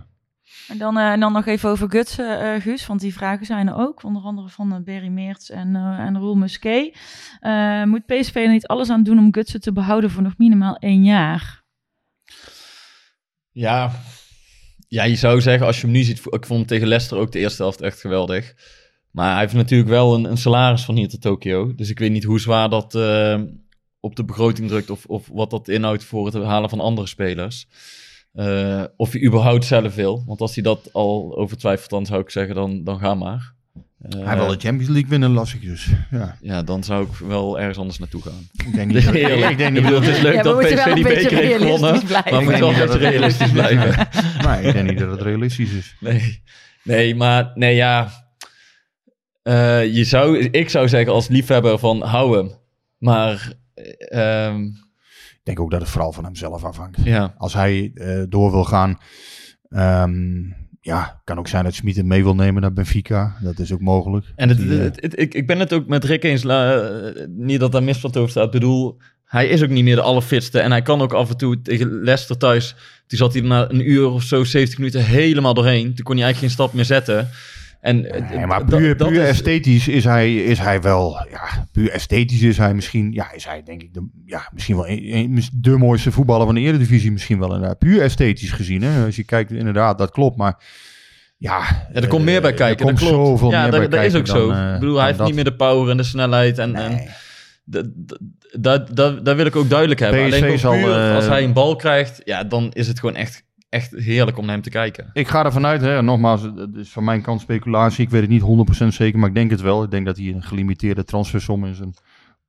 En 0.69 0.79
dan, 0.79 0.99
eh, 0.99 1.11
en 1.13 1.21
dan 1.21 1.33
nog 1.33 1.47
even 1.47 1.71
over 1.71 1.91
Guts, 1.91 2.19
eh, 2.19 2.55
eh, 2.55 2.63
Guus, 2.63 2.87
want 2.87 3.01
die 3.01 3.13
vragen 3.15 3.47
zijn 3.47 3.69
er 3.69 3.75
ook. 3.77 4.03
Onder 4.03 4.23
andere 4.23 4.49
van 4.49 4.83
Berry 4.85 5.09
Meerts 5.09 5.51
en, 5.51 5.77
eh 5.77 5.99
en 5.99 6.19
Roel 6.19 6.35
Musquet. 6.37 6.97
Eh, 7.41 7.85
moet 7.85 8.07
PSV 8.07 8.35
er 8.35 8.49
niet 8.49 8.67
alles 8.67 8.91
aan 8.91 9.03
doen 9.03 9.19
om 9.19 9.35
Gutsen 9.35 9.61
te 9.61 9.73
behouden 9.73 10.11
voor 10.11 10.23
nog 10.23 10.39
minimaal 10.39 10.77
één 10.77 11.05
jaar? 11.05 11.63
Ja. 13.51 13.91
Ja, 14.89 15.05
je 15.05 15.17
zou 15.17 15.41
zeggen, 15.41 15.67
als 15.67 15.77
je 15.77 15.83
hem 15.83 15.91
nu 15.91 16.03
ziet... 16.03 16.19
Ik 16.19 16.47
vond 16.47 16.59
hem 16.59 16.67
tegen 16.67 16.87
Leicester 16.89 17.19
ook 17.19 17.33
de 17.33 17.39
eerste 17.39 17.63
helft 17.63 17.81
echt 17.81 18.01
geweldig. 18.01 18.55
Maar 19.11 19.31
hij 19.31 19.41
heeft 19.41 19.55
natuurlijk 19.55 19.91
wel 19.91 20.15
een, 20.15 20.25
een 20.25 20.37
salaris 20.37 20.85
van 20.85 20.97
hier 20.97 21.09
tot 21.09 21.21
Tokio. 21.21 21.75
Dus 21.75 21.91
ik 21.91 21.99
weet 21.99 22.11
niet 22.11 22.25
hoe 22.25 22.41
zwaar 22.41 22.69
dat 22.69 22.95
eh, 22.95 23.41
op 24.01 24.17
de 24.17 24.25
begroting 24.25 24.69
drukt... 24.69 24.91
Of, 24.91 25.05
of 25.07 25.29
wat 25.33 25.51
dat 25.51 25.69
inhoudt 25.69 26.05
voor 26.05 26.27
het 26.27 26.35
halen 26.35 26.71
van 26.71 26.81
andere 26.81 27.07
spelers. 27.07 27.67
Eh, 28.33 28.85
of 28.97 29.13
hij 29.13 29.23
überhaupt 29.23 29.65
zelf 29.65 29.95
wil. 29.95 30.23
Want 30.27 30.41
als 30.41 30.55
hij 30.55 30.63
dat 30.63 30.93
al 30.93 31.37
overtwijfelt, 31.37 31.91
dan 31.91 32.07
zou 32.07 32.21
ik 32.21 32.31
zeggen, 32.31 32.55
dan, 32.55 32.85
dan 32.85 32.99
ga 32.99 33.15
maar. 33.15 33.55
Eh, 33.99 34.25
hij 34.25 34.37
wil 34.37 34.47
de 34.47 34.57
Champions 34.59 34.89
League 34.89 35.09
winnen, 35.09 35.31
las 35.31 35.55
ik 35.55 35.63
dus. 35.63 35.89
Ja, 36.11 36.37
Ja, 36.41 36.63
dan 36.63 36.85
zou 36.85 37.05
ik 37.07 37.13
wel 37.15 37.59
ergens 37.61 37.79
anders 37.79 37.99
naartoe 37.99 38.23
gaan. 38.23 38.49
ik 38.67 38.75
denk 38.75 38.93
niet 38.93 39.05
ik 39.15 39.59
denk 39.59 39.61
Ik 39.61 39.71
niet 39.73 39.83
bedoel, 39.83 39.91
dat, 40.01 40.05
het 40.07 40.17
is 40.17 40.23
leuk 40.23 40.35
Ja, 40.35 40.43
dat 40.43 40.59
PSV 40.59 40.93
die 40.95 41.05
beker 41.05 41.37
heeft 41.39 41.53
gewonnen. 41.63 41.79
realistisch 41.81 42.09
blijven. 42.09 42.31
Maar 42.33 42.39
we 42.41 42.45
moeten 42.45 42.61
wel 42.61 42.71
Ik 42.71 42.77
dat 42.79 42.89
het- 42.93 43.01
realistisch 43.03 43.51
blijven. 43.53 44.09
nee, 44.47 44.63
ik 44.67 44.73
denk 44.73 44.89
niet 44.89 44.99
dat 44.99 45.11
het 45.11 45.23
realistisch 45.23 45.73
is. 45.73 45.97
Nee, 46.01 46.43
nee 46.83 47.15
maar 47.15 47.53
nee, 47.55 47.75
ja. 47.75 48.11
Eh, 49.43 49.95
je 49.95 50.05
zou, 50.05 50.39
ik 50.39 50.71
zou 50.71 50.89
zeggen 50.89 51.13
als 51.13 51.29
liefhebber 51.29 51.79
van 51.79 52.03
hou 52.03 52.37
hem. 52.37 52.51
Maar 52.99 53.53
eh, 53.75 54.47
ehm, 54.47 54.63
Ik 54.65 55.55
denk 55.55 55.61
ook 55.61 55.71
dat 55.71 55.81
het 55.81 55.91
vooral 55.91 56.13
van 56.13 56.25
hemzelf 56.25 56.65
afhangt. 56.65 56.97
ja, 57.05 57.35
Als 57.39 57.55
hij 57.55 57.91
eh, 57.95 58.23
door 58.29 58.51
wil 58.51 58.65
gaan, 58.65 58.99
ehm, 59.69 60.41
ja, 60.81 61.21
kan 61.25 61.39
ook 61.39 61.49
zijn 61.49 61.65
dat 61.65 61.75
Smit 61.75 61.97
hem 61.97 62.07
mee 62.07 62.23
wil 62.23 62.35
nemen 62.35 62.63
naar 62.63 62.73
Benfica. 62.73 63.37
Dat 63.41 63.59
is 63.59 63.73
ook 63.73 63.81
mogelijk. 63.81 64.27
en 64.37 64.49
het, 64.49 64.59
Die, 64.59 64.71
eh, 64.77 64.79
het- 64.83 65.01
het- 65.03 65.19
ik, 65.19 65.35
ik 65.35 65.47
ben 65.47 65.59
het 65.59 65.73
ook 65.73 65.87
met 65.87 66.05
Rick 66.05 66.25
eens. 66.25 66.45
eh, 66.45 66.79
niet 67.29 67.61
dat 67.61 67.73
daar 67.73 67.83
misvat 67.83 68.17
over 68.17 68.31
staat. 68.31 68.45
Ik 68.45 68.51
bedoel, 68.51 68.97
hij 69.25 69.47
is 69.49 69.63
ook 69.63 69.69
niet 69.69 69.85
meer 69.85 69.95
de 69.95 70.03
allerfitste. 70.03 70.61
En 70.61 70.71
hij 70.71 70.83
kan 70.83 71.01
ook 71.01 71.13
af 71.13 71.31
en 71.31 71.37
toe 71.37 71.63
tegen 71.63 71.89
Leicester 72.03 72.37
thuis. 72.39 72.75
Toen 73.07 73.19
zat 73.19 73.33
hij 73.33 73.43
na 73.43 73.71
een 73.71 73.91
uur 73.91 74.07
of 74.09 74.23
zo, 74.23 74.45
70 74.45 74.79
minuten 74.79 75.05
helemaal 75.05 75.55
doorheen. 75.55 75.95
Toen 75.95 76.05
kon 76.05 76.15
hij 76.17 76.25
eigenlijk 76.25 76.39
geen 76.39 76.51
stap 76.65 76.73
meer 76.73 76.85
zetten. 76.85 77.29
En, 77.81 78.11
eh, 78.13 78.31
Nee, 78.37 78.47
maar 78.47 78.65
d- 78.65 78.69
puur, 78.69 78.97
dat 78.97 79.09
puur 79.09 79.23
is- 79.23 79.29
esthetisch 79.29 79.89
is 79.89 80.05
hij, 80.05 80.37
is 80.37 80.59
hij 80.59 80.81
wel, 80.81 81.27
ja, 81.31 81.67
puur 81.73 81.91
esthetisch 81.91 82.41
is 82.43 82.59
hij 82.59 82.75
misschien, 82.75 83.13
ja, 83.13 83.33
is 83.33 83.45
hij 83.45 83.63
denk 83.63 83.83
ik 83.83 83.95
de, 83.95 84.07
ja, 84.25 84.49
misschien 84.53 84.77
wel 84.77 84.87
de 85.53 85.77
mooiste 85.77 86.13
voetballer 86.13 86.47
van 86.47 86.55
de 86.55 86.61
Eredivisie 86.61 87.13
misschien 87.13 87.39
wel 87.39 87.53
inderdaad. 87.55 87.79
Puur 87.79 88.03
esthetisch 88.03 88.51
gezien, 88.51 88.83
hè. 88.83 89.05
Als 89.05 89.17
je 89.17 89.25
kijkt, 89.25 89.51
inderdaad, 89.53 89.99
dat 89.99 90.11
klopt, 90.11 90.37
maar 90.37 90.55
ja. 91.39 91.59
Ja, 91.93 92.01
er 92.01 92.09
komt 92.09 92.25
meer 92.25 92.41
bij 92.41 92.51
eh, 92.51 92.57
kijken. 92.57 92.79
Er 92.87 92.93
komt 92.93 93.01
dat 93.01 93.09
klopt. 93.09 93.27
zoveel 93.29 93.51
ja, 93.51 93.63
meer 93.63 93.71
dat, 93.71 93.81
bij 93.81 93.89
dat 93.99 94.05
is 94.13 94.15
ook 94.15 94.27
zo. 94.27 94.49
dan, 94.49 94.57
eh, 94.67 94.75
ik 94.75 94.81
bedoel, 94.81 94.97
hij 94.97 95.07
heeft 95.07 95.19
dat. 95.19 95.27
niet 95.27 95.37
meer 95.37 95.45
de 95.45 95.55
power 95.57 95.91
en 95.91 95.97
de 95.97 96.03
snelheid. 96.03 96.59
En, 96.59 96.75
en 96.75 96.91
Nee. 96.91 97.09
d- 97.71 98.19
dat, 98.53 98.97
dat, 98.97 99.25
dat 99.25 99.37
wil 99.37 99.47
ik 99.47 99.57
ook 99.57 99.69
duidelijk 99.69 100.01
hebben. 100.01 100.21
Alleen 100.25 100.59
zal, 100.59 100.73
puur, 100.73 101.09
eh, 101.09 101.15
als 101.15 101.27
hij 101.27 101.45
een 101.45 101.53
bal 101.53 101.77
krijgt, 101.77 102.21
ja, 102.25 102.45
dan 102.45 102.71
is 102.73 102.89
het 102.89 102.99
gewoon 103.01 103.15
echt, 103.17 103.45
echt 103.69 103.91
heerlijk 103.97 104.39
om 104.39 104.45
naar 104.45 104.55
hem 104.55 104.63
te 104.63 104.71
kijken. 104.71 105.11
Ik 105.13 105.29
ga 105.29 105.45
ervan 105.45 105.67
uit, 105.67 105.81
hè, 105.81 106.03
nogmaals, 106.03 106.43
het 106.43 106.75
is 106.77 106.89
van 106.91 107.05
mijn 107.05 107.23
kant 107.23 107.41
speculatie. 107.41 108.05
Ik 108.05 108.11
weet 108.11 108.21
het 108.21 108.31
niet 108.31 108.43
100% 108.85 108.87
zeker, 108.95 109.19
maar 109.19 109.29
ik 109.29 109.35
denk 109.35 109.51
het 109.51 109.61
wel. 109.61 109.83
Ik 109.83 109.91
denk 109.91 110.07
dat 110.07 110.17
hij 110.17 110.27
een 110.27 110.43
gelimiteerde 110.43 111.05
transfersom 111.05 111.65
in 111.65 111.75
zijn 111.75 111.95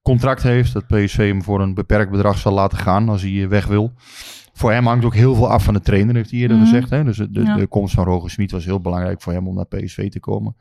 contract 0.02 0.44
heeft. 0.44 0.74
Dat 0.74 0.88
PSV 0.88 1.18
hem 1.18 1.44
voor 1.44 1.62
een 1.62 1.74
beperkt 1.74 2.12
bedrag 2.12 2.38
zal 2.38 2.54
laten 2.54 2.78
gaan 2.78 3.10
als 3.10 3.22
hij 3.22 3.50
weg 3.50 3.66
wil. 3.68 3.94
Voor 4.54 4.72
hem 4.72 4.86
hangt 4.88 5.06
ook 5.06 5.16
heel 5.16 5.36
veel 5.36 5.50
af 5.50 5.64
van 5.64 5.74
de 5.74 5.80
trainer, 5.82 6.16
heeft 6.16 6.32
hij 6.32 6.40
eerder 6.40 6.58
Mhm. 6.58 6.66
gezegd. 6.66 6.90
Hè? 6.90 7.04
Dus 7.04 7.18
de, 7.18 7.32
de, 7.32 7.42
Ja. 7.42 7.56
de 7.56 7.68
komst 7.68 7.94
van 7.94 8.04
Roger 8.06 8.30
Smit 8.30 8.52
was 8.52 8.66
heel 8.66 8.80
belangrijk 8.82 9.22
voor 9.22 9.34
hem 9.34 9.48
om 9.48 9.56
naar 9.56 9.66
PSV 9.68 10.10
te 10.10 10.20
komen. 10.20 10.56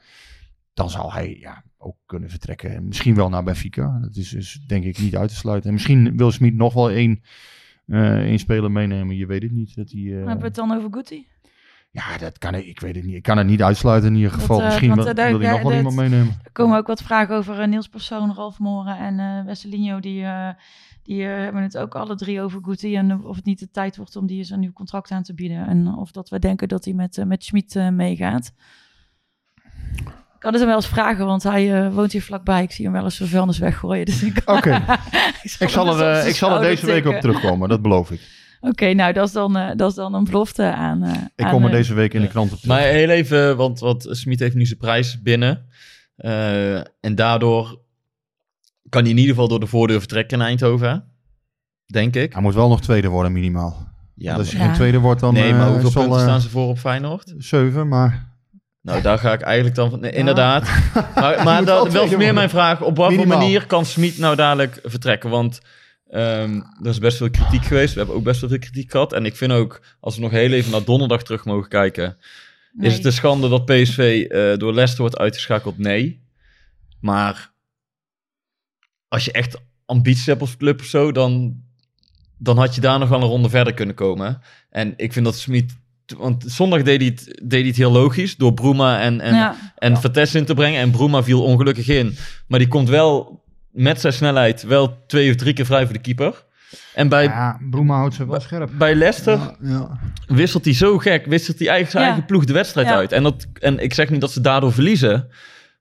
Dan 0.74 0.90
zal 0.90 1.12
hij 1.12 1.36
ja, 1.40 1.62
ook 1.78 1.96
kunnen 2.06 2.30
vertrekken. 2.30 2.74
En 2.74 2.86
misschien 2.86 3.14
wel 3.14 3.28
naar 3.28 3.44
Benfica. 3.44 3.98
Dat 4.02 4.16
is 4.16 4.28
dus 4.28 4.60
denk 4.66 4.84
ik 4.84 4.98
niet 4.98 5.16
uit 5.16 5.28
te 5.28 5.34
sluiten. 5.34 5.68
En 5.68 5.74
misschien 5.74 6.16
wil 6.16 6.30
Smit 6.30 6.54
nog 6.54 6.74
wel 6.74 6.90
één, 6.90 7.10
eh 7.10 7.18
één 7.96 8.38
speler 8.38 8.70
meenemen. 8.70 9.16
Je 9.16 9.26
weet 9.26 9.42
het 9.42 9.52
niet. 9.52 9.76
Dat 9.76 9.90
hij, 9.90 10.00
eh, 10.00 10.14
Hebben 10.16 10.38
we 10.38 10.44
het 10.44 10.54
dan 10.54 10.72
over 10.72 10.88
Guti? 10.92 11.26
ja, 11.90 12.18
dat 12.18 12.38
kan 12.38 12.54
ik. 12.54 12.66
Ik 12.66 12.80
weet 12.80 12.94
het 12.94 13.04
niet. 13.04 13.14
Ik 13.14 13.22
kan 13.22 13.38
het 13.38 13.46
niet 13.46 13.62
uitsluiten 13.62 14.10
in 14.10 14.16
ieder 14.16 14.30
geval. 14.32 14.58
eh, 14.60 14.64
Misschien 14.66 14.88
want, 14.88 15.00
wil, 15.00 15.08
eh, 15.10 15.14
daar- 15.16 15.38
wil 15.38 15.50
nog 15.50 15.62
wel 15.62 15.72
iemand 15.76 15.96
meenemen. 15.96 16.34
Er 16.44 16.52
komen 16.52 16.78
ook 16.78 16.86
wat 16.86 17.02
vragen 17.02 17.36
over 17.36 17.60
eh, 17.60 17.68
Niels 17.68 17.88
Persoon, 17.88 18.34
Ralf 18.34 18.58
Moren 18.58 18.98
en 18.98 19.18
eh 19.18 19.44
Wesselinho. 19.44 20.00
Die, 20.00 20.24
eh, 20.24 20.48
die 21.02 21.22
eh, 21.22 21.36
hebben 21.36 21.62
het 21.62 21.78
ook 21.78 21.94
alle 21.94 22.14
drie 22.16 22.40
over 22.40 22.60
Guti. 22.64 22.96
En 22.96 23.24
of 23.24 23.36
het 23.36 23.44
niet 23.44 23.58
de 23.58 23.70
tijd 23.70 23.96
wordt 23.96 24.16
om 24.16 24.26
die 24.26 24.38
eens 24.38 24.50
een 24.50 24.60
nieuw 24.60 24.72
contract 24.72 25.10
aan 25.10 25.22
te 25.22 25.34
bieden. 25.34 25.66
En 25.66 25.86
of 25.94 26.10
dat 26.10 26.28
we 26.28 26.38
denken 26.38 26.68
dat 26.68 26.84
hij 26.84 26.94
met, 26.94 27.18
eh, 27.18 27.24
met 27.24 27.44
Schmid 27.44 27.76
eh, 27.76 27.88
meegaat. 27.88 28.52
Ik 30.38 30.44
kan 30.44 30.52
het 30.52 30.60
hem 30.62 30.68
wel 30.70 30.78
eens 30.80 30.88
vragen, 30.88 31.26
want 31.26 31.42
hij 31.42 31.84
eh, 31.86 31.94
woont 31.94 32.12
hier 32.12 32.22
vlakbij. 32.22 32.62
Ik 32.62 32.70
zie 32.72 32.84
hem 32.84 32.94
wel 32.94 33.04
eens 33.04 33.16
zijn 33.16 33.28
vuilnis 33.28 33.58
weggooien. 33.58 34.04
Dus 34.06 34.22
ik, 34.22 34.42
Oké. 34.44 34.74
ik 35.42 35.54
Ik 35.58 35.68
zal 35.68 36.00
er, 36.00 36.18
eh, 36.20 36.28
ik 36.28 36.34
zal 36.34 36.54
er 36.54 36.60
deze 36.60 36.86
week 36.86 37.06
op 37.06 37.14
terugkomen. 37.20 37.68
Dat 37.68 37.82
beloof 37.82 38.10
ik. 38.10 38.20
Oké, 38.60 38.92
nou 38.92 39.12
dat 39.12 39.26
is, 39.26 39.32
dan, 39.32 39.56
eh, 39.56 39.76
dat 39.76 39.90
is 39.90 39.96
dan 39.96 40.14
een 40.14 40.24
belofte 40.24 40.62
aan... 40.62 41.02
eh, 41.02 41.12
Ik 41.36 41.44
aan, 41.44 41.50
kom 41.50 41.62
er 41.62 41.68
eh, 41.70 41.74
deze 41.74 41.94
week 41.94 42.14
in 42.14 42.20
de 42.20 42.28
krant 42.28 42.52
op 42.52 42.58
terug. 42.58 42.76
Maar 42.76 42.86
heel 42.86 43.08
even, 43.08 43.56
want, 43.56 43.78
want 43.80 44.06
Smit 44.10 44.40
heeft 44.40 44.54
nu 44.54 44.66
zijn 44.66 44.78
prijs 44.78 45.22
binnen. 45.22 45.66
Eh, 46.16 46.76
en 46.76 47.14
daardoor 47.14 47.80
kan 48.88 49.02
hij 49.02 49.10
in 49.10 49.16
ieder 49.18 49.32
geval 49.34 49.48
door 49.48 49.60
de 49.60 49.66
voordeur 49.66 49.98
vertrekken 49.98 50.40
in 50.40 50.46
Eindhoven. 50.46 51.04
Denk 51.86 52.14
ik. 52.16 52.32
Hij 52.32 52.42
moet 52.42 52.54
wel 52.54 52.68
nog 52.68 52.80
tweede 52.80 53.08
worden 53.08 53.32
minimaal. 53.32 53.86
Ja, 54.14 54.34
als 54.34 54.50
je 54.50 54.56
geen 54.56 54.72
tweede 54.72 54.98
wordt, 54.98 55.20
dan 55.20 55.34
nee, 55.34 55.52
maar 55.52 55.66
eh, 55.66 55.72
hoeveel 55.72 55.90
zal, 55.90 56.02
punten 56.02 56.20
eh, 56.20 56.26
staan 56.26 56.40
ze 56.40 56.48
voor 56.48 56.68
op 56.68 56.78
Feyenoord? 56.78 57.34
Zeven, 57.38 57.88
maar... 57.88 58.36
Nou, 58.88 59.02
daar 59.02 59.18
ga 59.18 59.32
ik 59.32 59.40
eigenlijk 59.40 59.76
dan 59.76 59.90
van... 59.90 60.00
nee, 60.00 60.12
Ja. 60.12 60.18
inderdaad. 60.18 60.68
Maar, 61.14 61.44
maar 61.44 61.64
dat, 61.64 61.92
wel 61.92 62.16
meer 62.16 62.34
mijn 62.34 62.50
vraag. 62.50 62.82
Op 62.82 62.96
wat 62.96 63.06
voor 63.06 63.16
Minimaal. 63.16 63.38
manier 63.38 63.66
kan 63.66 63.86
Smit 63.86 64.18
nou 64.18 64.36
dadelijk 64.36 64.80
vertrekken? 64.82 65.30
Want 65.30 65.60
ehm, 66.10 66.60
er 66.82 66.88
is 66.88 66.98
best 66.98 67.16
veel 67.16 67.30
kritiek 67.30 67.64
geweest. 67.64 67.92
We 67.92 67.98
hebben 67.98 68.16
ook 68.16 68.24
best 68.24 68.40
wel 68.40 68.50
veel 68.50 68.58
kritiek 68.58 68.90
gehad. 68.90 69.12
En 69.12 69.24
ik 69.24 69.36
vind 69.36 69.52
ook, 69.52 69.80
als 70.00 70.14
we 70.14 70.20
nog 70.20 70.30
heel 70.30 70.52
even 70.52 70.70
naar 70.70 70.84
donderdag 70.84 71.22
terug 71.22 71.44
mogen 71.44 71.68
kijken... 71.68 72.18
nee. 72.72 72.90
Is 72.90 72.96
het 72.96 73.04
een 73.04 73.12
schande 73.12 73.48
dat 73.48 73.64
PSV 73.64 74.26
eh, 74.28 74.56
door 74.58 74.72
Leicester 74.74 75.00
wordt 75.00 75.18
uitgeschakeld? 75.18 75.78
Nee. 75.78 76.22
Maar 77.00 77.52
als 79.08 79.24
je 79.24 79.32
echt 79.32 79.60
ambities 79.86 80.26
hebt 80.26 80.40
als 80.40 80.56
club 80.56 80.80
of 80.80 80.86
zo, 80.86 81.12
dan, 81.12 81.62
dan 82.38 82.58
had 82.58 82.74
je 82.74 82.80
daar 82.80 82.98
nog 82.98 83.08
wel 83.08 83.20
een 83.20 83.28
ronde 83.28 83.48
verder 83.48 83.74
kunnen 83.74 83.94
komen. 83.94 84.40
En 84.70 84.94
ik 84.96 85.12
vind 85.12 85.24
dat 85.24 85.38
Smit... 85.38 85.76
Want 86.16 86.44
zondag 86.46 86.82
deed 86.82 87.00
hij, 87.00 87.08
het, 87.14 87.24
deed 87.42 87.58
hij 87.60 87.68
het 87.68 87.76
heel 87.76 87.92
logisch 87.92 88.36
door 88.36 88.54
Bruma 88.54 89.00
en, 89.00 89.20
en, 89.20 89.34
ja. 89.34 89.56
en 89.78 89.96
Vertes 90.00 90.34
in 90.34 90.44
te 90.44 90.54
brengen. 90.54 90.80
En 90.80 90.90
Bruma 90.90 91.22
viel 91.22 91.42
ongelukkig 91.42 91.88
in. 91.88 92.16
Maar 92.48 92.58
die 92.58 92.68
komt 92.68 92.88
wel 92.88 93.42
met 93.70 94.00
zijn 94.00 94.12
snelheid 94.12 94.62
wel 94.62 95.04
twee 95.06 95.30
of 95.30 95.36
drie 95.36 95.52
keer 95.52 95.66
vrij 95.66 95.84
voor 95.84 95.92
de 95.94 96.00
keeper. 96.00 96.46
En 96.94 97.08
bij, 97.08 97.24
Ja, 97.24 97.58
Broema 97.70 97.96
houdt 97.96 98.14
ze 98.14 98.26
wel 98.26 98.40
scherp. 98.40 98.70
bij 98.78 98.94
Leicester 98.94 99.38
Ja, 99.38 99.56
ja. 99.62 99.98
wisselt 100.26 100.64
hij 100.64 100.74
zo 100.74 100.98
gek. 100.98 101.26
Wisselt 101.26 101.58
hij 101.58 101.68
eigenlijk 101.68 101.90
zijn 101.90 102.02
Ja. 102.04 102.08
eigen 102.10 102.26
ploeg 102.28 102.44
de 102.44 102.52
wedstrijd 102.52 102.86
Ja. 102.88 102.94
uit. 102.94 103.12
En, 103.12 103.22
dat, 103.22 103.46
en 103.60 103.78
ik 103.78 103.94
zeg 103.94 104.10
niet 104.10 104.20
dat 104.20 104.30
ze 104.32 104.40
daardoor 104.40 104.72
verliezen. 104.72 105.28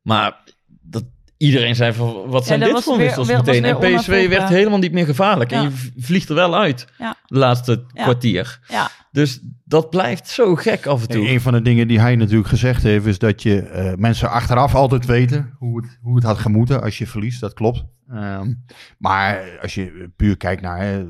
Maar 0.02 0.36
dat, 0.82 1.04
iedereen 1.38 1.76
zei 1.76 1.94
van, 1.94 2.24
wat 2.26 2.46
zijn 2.46 2.60
dit 2.60 2.84
voor 2.84 2.98
wissels 2.98 3.28
meteen. 3.28 3.66
En 3.66 3.78
PSV 3.78 4.30
werd 4.30 4.50
helemaal 4.50 4.80
niet 4.80 4.92
meer 4.92 5.06
gevaarlijk. 5.06 5.52
En 5.52 5.62
je 5.62 5.72
vliegt 5.98 6.30
er 6.30 6.36
wel 6.36 6.56
uit. 6.58 6.86
Ja. 6.98 7.16
De 7.26 7.38
laatste 7.38 7.84
Ja. 7.94 8.04
kwartier. 8.04 8.60
Ja. 8.68 8.90
Dus 9.18 9.40
dat 9.66 9.90
blijft 9.90 10.28
zo 10.28 10.56
gek 10.56 10.86
af 10.86 11.02
en 11.02 11.08
toe. 11.08 11.26
En 11.26 11.32
een 11.34 11.42
van 11.42 11.54
de 11.54 11.62
dingen 11.62 11.88
die 11.88 12.00
hij 12.00 12.16
natuurlijk 12.16 12.48
gezegd 12.50 12.84
heeft, 12.84 13.06
is 13.06 13.18
dat 13.20 13.42
je 13.44 13.62
eh, 13.62 13.94
mensen 13.96 14.30
achteraf 14.30 14.76
altijd 14.76 15.06
weten 15.06 15.54
hoe 15.58 15.82
het, 15.82 15.98
hoe 16.02 16.16
het 16.16 16.24
had 16.24 16.38
gemoeten 16.38 16.82
als 16.82 16.98
je 16.98 17.08
verliest. 17.08 17.42
Dat 17.42 17.54
klopt. 17.54 17.84
Ehm, 18.10 18.54
maar 18.98 19.40
als 19.62 19.74
je 19.74 20.10
puur 20.16 20.38
kijkt 20.38 20.62
naar 20.62 20.80
hè, 20.82 21.06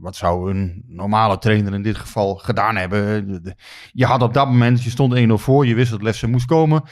wat 0.00 0.16
zou 0.16 0.50
een 0.50 0.84
normale 0.86 1.38
trainer 1.38 1.74
in 1.74 1.82
dit 1.82 1.96
geval 1.96 2.34
gedaan 2.34 2.76
hebben. 2.76 3.26
De- 3.28 3.40
de- 3.40 3.54
Je 3.92 4.04
had 4.04 4.22
op 4.22 4.34
dat 4.34 4.46
moment, 4.46 4.82
je 4.82 4.90
stond 4.90 5.14
1-0 5.14 5.18
voor, 5.38 5.66
je 5.66 5.74
wist 5.74 5.90
dat 5.90 6.02
Lessen 6.02 6.30
moest 6.30 6.46
komen. 6.46 6.82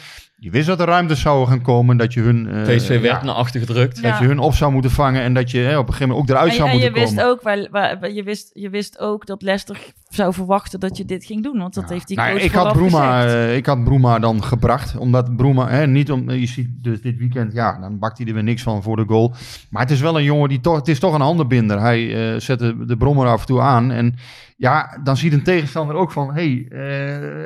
Je 0.41 0.51
wist 0.51 0.67
dat 0.67 0.81
er 0.81 0.87
ruimtes 0.87 1.21
zouden 1.21 1.49
gaan 1.49 1.63
komen, 1.63 1.97
dat 1.97 2.13
je 2.13 2.21
hun, 2.21 2.49
eh, 2.49 2.63
PSV 2.77 2.89
werd 2.89 3.03
ja, 3.03 3.25
naar 3.25 3.35
achter 3.35 3.61
gedrukt. 3.61 3.99
Ja. 4.01 4.11
dat 4.11 4.19
je 4.19 4.27
hun 4.27 4.39
op 4.39 4.55
zou 4.55 4.73
moeten 4.73 4.91
vangen 4.91 5.23
en 5.23 5.35
dat 5.35 5.51
je 5.51 5.59
hè, 5.59 5.79
op 5.79 5.87
een 5.87 5.93
gegeven 5.93 6.09
moment 6.09 6.31
ook 6.31 6.37
eruit 6.37 6.51
En, 6.51 6.57
zou 6.57 6.69
en 6.69 6.77
je 6.79 6.83
moeten 6.85 7.01
wist 7.03 7.15
komen. 7.15 7.31
ook, 7.31 7.43
waar, 7.43 7.67
waar- 8.01 8.11
je, 8.13 8.23
wist, 8.23 8.51
je 8.55 8.71
wist 8.71 8.99
ook 8.99 9.27
dat 9.27 9.43
Leicester 9.43 9.79
zou 10.09 10.33
verwachten 10.35 10.81
dat 10.81 10.97
je 10.97 11.05
dit 11.05 11.25
ging 11.25 11.43
doen. 11.43 11.59
Want 11.59 11.75
dat 11.75 11.85
Ja. 11.89 11.95
heeft 11.95 12.07
die 12.09 12.17
Nou, 12.17 12.33
coach 12.33 12.43
ik 12.43 12.53
had 12.53 12.73
Broema, 12.73 13.21
gezegd. 13.23 13.35
eh, 13.35 13.57
ik 13.57 13.67
had 13.67 13.85
Broema 13.85 14.19
dan 14.19 14.43
gebracht, 14.45 14.97
omdat 14.97 15.37
Broema, 15.37 15.69
hè, 15.69 15.87
niet 15.87 16.11
om, 16.11 16.31
je 16.31 16.47
ziet 16.47 16.69
dus 16.83 17.01
dit 17.01 17.17
weekend, 17.19 17.53
ja, 17.53 17.79
dan 17.81 17.99
bakt 17.99 18.19
hij 18.19 18.27
er 18.27 18.35
weer 18.35 18.43
niks 18.43 18.63
van 18.63 18.83
voor 18.83 18.97
de 18.97 19.05
goal. 19.07 19.35
Maar 19.71 19.83
het 19.83 19.91
is 19.91 20.01
wel 20.01 20.17
een 20.19 20.25
jongen 20.25 20.49
die 20.49 20.61
toch, 20.61 20.77
het 20.77 20.89
is 20.89 20.99
toch 20.99 21.15
een 21.15 21.21
handenbinder. 21.21 21.81
Hij 21.81 22.33
eh, 22.35 22.41
zet 22.41 22.59
de, 22.59 22.85
de 22.87 22.97
brommer 22.97 23.27
af 23.27 23.41
en 23.41 23.47
toe 23.47 23.61
aan 23.61 23.91
en 23.91 24.15
ja, 24.57 24.99
dan 25.05 25.17
ziet 25.17 25.33
een 25.33 25.43
tegenstander 25.43 25.97
ook 25.97 26.13
van, 26.13 26.35
hé, 26.35 26.67
hey, 26.71 26.81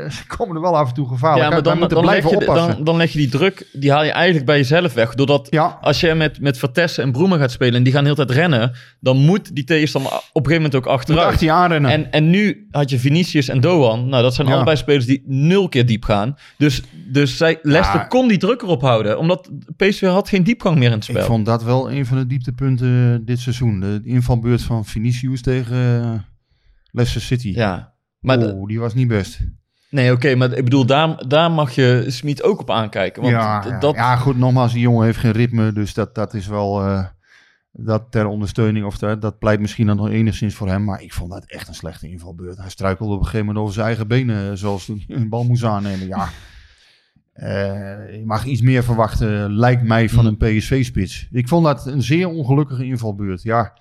eh, 0.05 0.11
ze 0.17 0.27
komen 0.27 0.57
er 0.57 0.63
wel 0.63 0.77
af 0.77 0.89
en 0.89 0.95
toe 0.95 1.09
gevaarlijk 1.09 1.45
Ja, 1.45 1.51
maar 1.51 1.63
dan, 1.63 1.89
dan, 1.89 2.05
leg 2.05 2.31
je, 2.31 2.37
oppassen. 2.37 2.75
dan, 2.75 2.85
dan 2.85 2.97
leg 2.97 3.13
je 3.13 3.19
die 3.19 3.29
druk, 3.29 3.69
die 3.73 3.93
haal 3.93 4.05
je 4.05 4.13
eigenlijk 4.13 4.47
bij 4.47 4.57
jezelf 4.57 4.93
weg. 4.95 5.15
Doordat 5.15 5.47
ja, 5.51 5.79
als 5.81 6.01
je 6.01 6.15
met, 6.15 6.41
met 6.41 6.59
Vertessen 6.59 7.05
en 7.05 7.13
Broemen 7.13 7.39
gaat 7.39 7.51
spelen 7.51 7.75
en 7.75 7.83
die 7.83 7.93
gaan 7.93 8.05
de 8.05 8.11
hele 8.11 8.27
tijd 8.27 8.39
rennen, 8.39 8.73
dan 9.01 9.17
moet 9.17 9.55
die 9.55 9.65
tegenstander 9.65 10.13
op 10.13 10.21
een 10.23 10.31
gegeven 10.33 10.55
moment 10.57 10.75
ook 10.75 10.85
moet 10.85 10.93
achteruit. 10.95 11.27
achter 11.27 11.47
je 11.47 11.53
aanrennen. 11.53 11.91
En, 11.91 12.13
en 12.13 12.31
nu 12.31 12.52
had 12.71 12.91
je 12.91 12.99
Vinicius 12.99 13.49
en 13.49 13.61
Doan. 13.61 14.09
Nou, 14.09 14.23
dat 14.23 14.35
zijn 14.35 14.47
Ja. 14.47 14.55
allebei 14.55 14.77
spelers 14.77 15.07
die 15.07 15.23
nul 15.27 15.69
keer 15.69 15.87
diep 15.87 16.05
gaan. 16.05 16.37
Dus, 16.59 16.83
dus 17.13 17.37
zij, 17.37 17.59
Leicester 17.63 18.01
Ja. 18.01 18.07
kon 18.07 18.29
die 18.29 18.39
druk 18.39 18.63
erop 18.63 18.81
houden. 18.81 19.19
Omdat 19.19 19.51
PSV 19.77 20.07
had 20.07 20.29
geen 20.29 20.43
diepgang 20.45 20.77
meer 20.79 20.91
in 20.91 20.99
het 20.99 21.09
ik 21.09 21.15
spel. 21.15 21.27
vond 21.27 21.47
dat 21.47 21.63
wel 21.63 21.93
een 21.93 22.07
van 22.07 22.17
de 22.17 22.27
dieptepunten 22.27 23.23
dit 23.25 23.39
seizoen. 23.39 23.81
De 23.81 24.01
invalbeurt 24.05 24.63
van 24.63 24.85
Vinicius 24.85 25.43
tegen 25.43 25.77
eh, 26.03 26.13
Leicester 26.91 27.23
City. 27.23 27.53
Ja. 27.55 27.93
Maar 28.21 28.39
oh, 28.39 28.67
die 28.67 28.81
was 28.81 28.95
niet 28.95 29.09
best. 29.09 29.39
nee, 29.91 30.13
oké. 30.13 30.35
maar 30.35 30.53
ik 30.53 30.65
bedoel, 30.65 30.87
daar, 30.87 31.27
daar 31.29 31.51
mag 31.51 31.71
je 31.75 32.05
Smit 32.07 32.43
ook 32.43 32.61
op 32.61 32.71
aankijken. 32.71 33.23
Want 33.23 33.35
ja, 33.35 33.65
ja. 33.67 33.79
dat... 33.79 33.95
ja, 33.95 34.17
goed, 34.17 34.39
nogmaals, 34.39 34.73
die 34.73 34.81
jongen 34.81 35.05
heeft 35.05 35.19
geen 35.19 35.33
ritme, 35.33 35.73
dus 35.73 35.95
dat, 35.95 36.15
dat 36.15 36.35
is 36.35 36.47
wel 36.47 36.83
eh, 36.87 37.05
dat 37.73 38.07
ter 38.11 38.27
ondersteuning, 38.27 38.87
of 38.87 38.99
dat, 38.99 39.21
dat 39.23 39.39
pleit 39.39 39.61
misschien 39.61 39.87
dan 39.87 39.97
nog 39.97 40.09
enigszins 40.09 40.55
voor 40.55 40.69
hem, 40.69 40.85
maar 40.85 41.03
ik 41.03 41.13
vond 41.13 41.31
dat 41.31 41.45
echt 41.47 41.69
een 41.69 41.75
slechte 41.75 42.09
invalbeurt. 42.09 42.57
Hij 42.59 42.71
struikelde 42.71 43.13
op 43.13 43.19
een 43.19 43.25
gegeven 43.25 43.47
moment 43.47 43.63
over 43.63 43.75
zijn 43.75 43.87
eigen 43.87 44.09
benen, 44.09 44.59
zoals 44.59 44.85
toen 44.85 45.03
hij 45.07 45.17
een 45.17 45.29
bal 45.29 45.45
moest 45.45 45.65
aannemen. 45.65 46.07
Ja, 46.07 46.29
Eh, 47.33 48.17
je 48.17 48.23
mag 48.25 48.45
iets 48.45 48.61
meer 48.61 48.85
verwachten, 48.85 49.53
lijkt 49.53 49.83
mij, 49.83 50.09
van 50.09 50.27
een 50.27 50.37
PSV-spits. 50.37 51.29
Ik 51.31 51.49
vond 51.49 51.65
dat 51.65 51.87
een 51.87 52.03
zeer 52.03 52.29
ongelukkige 52.29 52.85
invalbeurt. 52.85 53.43
Ja, 53.43 53.79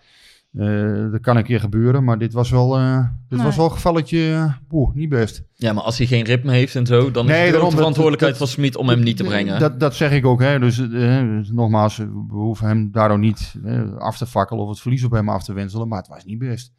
eh, 0.58 1.12
dat 1.12 1.22
kan 1.22 1.38
een 1.38 1.44
keer 1.44 1.60
gebeuren, 1.60 2.04
maar 2.04 2.18
dit 2.18 2.34
was 2.34 2.50
wel, 2.50 2.78
eh, 2.78 3.06
dit 3.30 3.38
Nee. 3.38 3.46
was 3.48 3.56
wel 3.56 3.66
een 3.66 3.72
gevalletje, 3.72 4.34
eh, 4.34 4.54
oeh, 4.72 4.96
niet 4.96 5.10
best. 5.10 5.44
Ja, 5.54 5.74
maar 5.74 5.84
als 5.84 5.98
hij 5.98 6.08
geen 6.08 6.24
ritme 6.24 6.52
heeft 6.52 6.76
en 6.76 6.86
zo, 6.86 7.12
dan 7.12 7.30
is 7.30 7.38
het 7.38 7.52
daarom, 7.52 7.70
de 7.70 7.76
verantwoordelijkheid 7.76 8.32
dat- 8.38 8.42
van 8.48 8.52
Smit 8.58 8.76
om 8.76 8.90
hem 8.90 9.00
niet 9.00 9.18
te 9.18 9.24
brengen. 9.24 9.60
Dat, 9.60 9.80
dat 9.80 9.96
zeg 9.96 10.12
ik 10.12 10.26
ook. 10.26 10.42
Hè. 10.42 10.60
Dus 10.60 10.80
eh, 10.90 11.22
nogmaals, 11.52 11.98
we 11.98 12.08
hoeven 12.30 12.68
hem 12.68 12.92
daardoor 12.92 13.20
niet 13.20 13.54
eh, 13.66 13.98
af 13.98 14.18
te 14.18 14.26
fakkelen 14.26 14.64
of 14.64 14.70
het 14.70 14.80
verlies 14.80 15.04
op 15.04 15.12
hem 15.12 15.30
af 15.30 15.44
te 15.44 15.54
wenselen. 15.54 15.88
Maar 15.88 15.98
het 16.00 16.08
was 16.08 16.26
niet 16.26 16.40
best. 16.40 16.72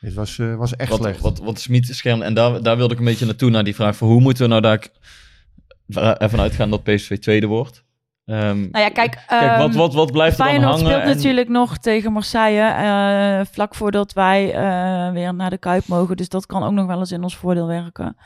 Het 0.00 0.14
was, 0.14 0.38
eh, 0.38 0.54
was 0.54 0.76
echt 0.76 0.90
wat, 0.90 0.98
slecht. 1.00 1.20
Wat, 1.20 1.38
wat 1.38 1.60
Smit 1.60 1.86
scherm. 1.86 2.22
En 2.22 2.34
daar, 2.34 2.62
daar 2.62 2.76
wilde 2.76 2.92
ik 2.94 2.98
een 2.98 3.04
beetje 3.06 3.26
naartoe, 3.26 3.50
naar 3.50 3.64
die 3.64 3.74
vraag 3.74 3.96
van 3.96 4.08
hoe 4.08 4.20
moeten 4.20 4.42
we 4.42 4.48
nou 4.48 4.62
daar 4.62 4.86
ervan 6.18 6.40
uitgaan 6.40 6.70
dat 6.70 6.82
PSV 6.82 7.18
tweede 7.18 7.46
wordt? 7.46 7.84
Ehm, 8.28 8.60
Nou 8.70 8.84
ja, 8.84 8.88
kijk, 8.88 9.24
kijk 9.26 9.56
wat, 9.58 9.68
ehm, 9.68 9.76
wat, 9.78 9.94
wat 9.94 10.12
blijft 10.12 10.38
er 10.38 10.44
dan 10.44 10.46
Feyenoord 10.54 10.74
hangen? 10.80 10.90
speelt 10.90 11.02
En- 11.10 11.16
natuurlijk 11.16 11.48
nog 11.48 11.78
tegen 11.78 12.12
Marseille, 12.12 12.60
eh, 13.40 13.46
vlak 13.52 13.74
voordat 13.74 14.12
wij 14.12 14.52
eh, 14.54 15.12
weer 15.12 15.34
naar 15.34 15.50
de 15.50 15.58
Kuip 15.58 15.86
mogen. 15.86 16.16
Dus 16.16 16.28
dat 16.28 16.46
kan 16.46 16.62
ook 16.62 16.72
nog 16.72 16.86
wel 16.86 16.98
eens 16.98 17.12
in 17.12 17.22
ons 17.22 17.36
voordeel 17.36 17.66
werken. 17.66 18.16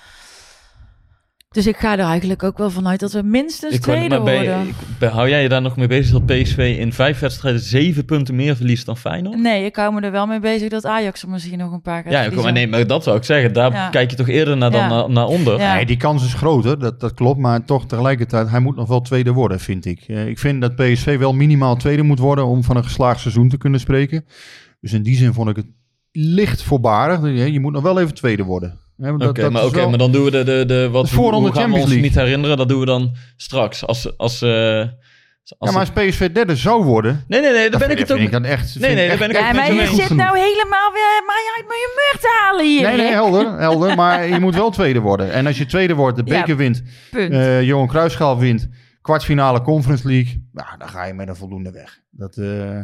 Dus 1.53 1.67
ik 1.67 1.77
ga 1.77 1.93
er 1.93 2.05
eigenlijk 2.05 2.43
ook 2.43 2.59
wel 2.59 2.71
vanuit 2.71 3.01
dat 3.01 3.13
we 3.13 3.23
minstens 3.23 3.75
Ik 3.75 3.81
tweede 3.81 4.09
maar 4.09 4.21
worden. 4.21 4.69
ik- 5.01 5.09
hou 5.09 5.29
jij 5.29 5.43
je 5.43 5.49
daar 5.49 5.63
nog 5.63 5.77
mee 5.77 5.87
bezig 5.87 6.13
dat 6.13 6.27
PSV 6.27 6.77
in 6.79 6.93
vijf 6.93 7.19
wedstrijden 7.19 7.61
zeven 7.61 8.05
punten 8.05 8.35
meer 8.35 8.57
verliest 8.57 8.87
dan 8.87 8.97
Feyenoord? 8.97 9.37
Nee, 9.39 9.65
ik 9.65 9.77
hou 9.77 9.95
me 9.95 10.01
er 10.01 10.11
wel 10.11 10.27
mee 10.27 10.41
bezig 10.41 10.69
dat 10.69 10.87
Ajax 10.87 11.23
er 11.23 11.29
misschien 11.29 11.59
nog 11.59 11.73
een 11.73 11.83
paar 11.83 12.03
gaat 12.03 12.13
Ja, 12.13 12.19
verliezen. 12.19 12.43
maar 12.45 12.53
nee, 12.53 12.67
maar 12.69 12.87
dat 12.87 13.03
zou 13.03 13.17
ik 13.17 13.25
zeggen. 13.25 13.53
Daar 13.53 13.73
Ja. 13.73 13.89
kijk 13.89 14.11
je 14.11 14.17
toch 14.17 14.29
eerder 14.29 14.57
naar 14.57 14.71
dan 14.71 14.81
Ja. 14.81 14.89
naar, 14.89 15.11
naar 15.11 15.27
onder. 15.27 15.59
Ja. 15.59 15.75
Nee, 15.75 15.87
die 15.87 15.97
kans 15.97 16.25
is 16.25 16.35
groter, 16.35 16.79
dat, 16.79 17.01
dat 17.01 17.15
klopt. 17.15 17.39
Maar 17.39 17.65
toch 17.65 17.87
tegelijkertijd, 17.87 18.49
hij 18.51 18.61
moet 18.61 18.77
nog 18.77 18.89
wel 18.89 19.01
tweede 19.01 19.33
worden, 19.33 19.61
vind 19.61 19.85
ik. 19.87 20.01
Eh, 20.07 20.27
ik 20.27 20.39
vind 20.39 20.61
dat 20.61 20.77
PSV 20.77 21.19
wel 21.19 21.33
minimaal 21.35 21.77
tweede 21.77 22.03
moet 22.03 22.19
worden 22.19 22.47
om 22.47 22.65
van 22.65 22.77
een 22.77 22.85
geslaagd 22.85 23.21
seizoen 23.21 23.49
te 23.49 23.57
kunnen 23.59 23.81
spreken. 23.81 24.25
Dus 24.81 24.93
in 24.93 25.03
die 25.03 25.17
zin 25.17 25.33
vond 25.33 25.49
ik 25.49 25.57
het 25.57 25.67
licht 26.13 26.63
voorbarig. 26.63 27.51
Je 27.53 27.61
moet 27.61 27.73
nog 27.73 27.83
wel 27.83 28.01
even 28.01 28.15
tweede 28.15 28.43
worden. 28.45 28.79
Oké, 29.09 29.19
dat- 29.25 29.37
dat 29.37 29.51
maar, 29.53 29.71
wel- 29.71 29.89
maar 29.89 29.99
dan 29.99 30.13
doen 30.13 30.25
we 30.25 30.31
de, 30.31 30.43
de, 30.45 30.65
de 30.67 30.89
wat 30.91 31.05
De 31.05 31.11
voorronde 31.15 31.37
hoe 31.49 31.57
gaan 31.57 31.57
we 31.57 31.61
Champions 31.61 31.83
ons 31.85 31.93
League. 31.93 32.09
niet 32.11 32.19
herinneren? 32.19 32.57
Dat 32.57 32.69
doen 32.69 32.81
we 32.81 32.87
dan 32.87 33.17
straks. 33.37 33.87
Als, 33.87 34.17
als, 34.19 34.43
eh, 34.43 34.79
als 35.59 35.71
ja, 35.71 35.79
maar 35.79 35.91
als 35.91 35.91
PSV 35.91 36.31
derde 36.31 36.57
zou 36.57 36.85
worden, 36.85 37.25
Nee, 37.29 37.41
nee, 37.41 37.51
nee, 37.51 37.61
daar 37.61 37.71
dan 37.71 37.81
ben 37.81 37.91
ik 37.91 37.99
het 37.99 38.13
ook... 38.13 38.19
ik 38.19 38.31
dat 38.33 38.43
echt, 38.45 38.79
Nee, 38.79 38.95
nee, 38.95 39.09
daar 39.09 39.19
ben 39.19 39.31
ik 39.31 39.37
ook 39.37 39.43
Ja, 39.43 39.53
maar 39.53 39.73
je 39.75 39.81
je 39.81 39.87
zit 39.87 40.09
nou 40.11 40.39
helemaal 40.39 40.93
weer 40.93 41.23
maar 41.27 41.53
uit 41.57 41.67
je 41.69 42.11
mur 42.13 42.21
te 42.21 42.39
halen 42.43 42.67
hier. 42.67 42.83
Nee, 42.89 42.97
nee, 42.97 43.13
helder, 43.13 43.59
helder. 43.59 43.97
Maar 44.03 44.29
je 44.29 44.41
moet 44.41 44.55
wel 44.55 44.71
tweede 44.71 45.01
worden. 45.01 45.33
En 45.33 45.47
als 45.47 45.59
je 45.59 45.67
tweede 45.67 45.95
wordt, 45.95 46.17
de 46.17 46.23
Ja. 46.25 46.39
beker 46.41 46.57
wint, 46.57 46.83
eh 47.13 47.63
Johan 47.63 47.87
Cruijffschaal 47.87 48.39
wint, 48.39 48.69
kwartfinale 49.03 49.63
Conference 49.63 50.07
League, 50.07 50.49
ja, 50.55 50.77
dan 50.79 50.89
ga 50.89 51.05
je 51.05 51.15
met 51.15 51.29
een 51.29 51.37
voldoende 51.37 51.71
weg. 51.71 52.01
Dat 52.11 52.37
eh, 52.37 52.79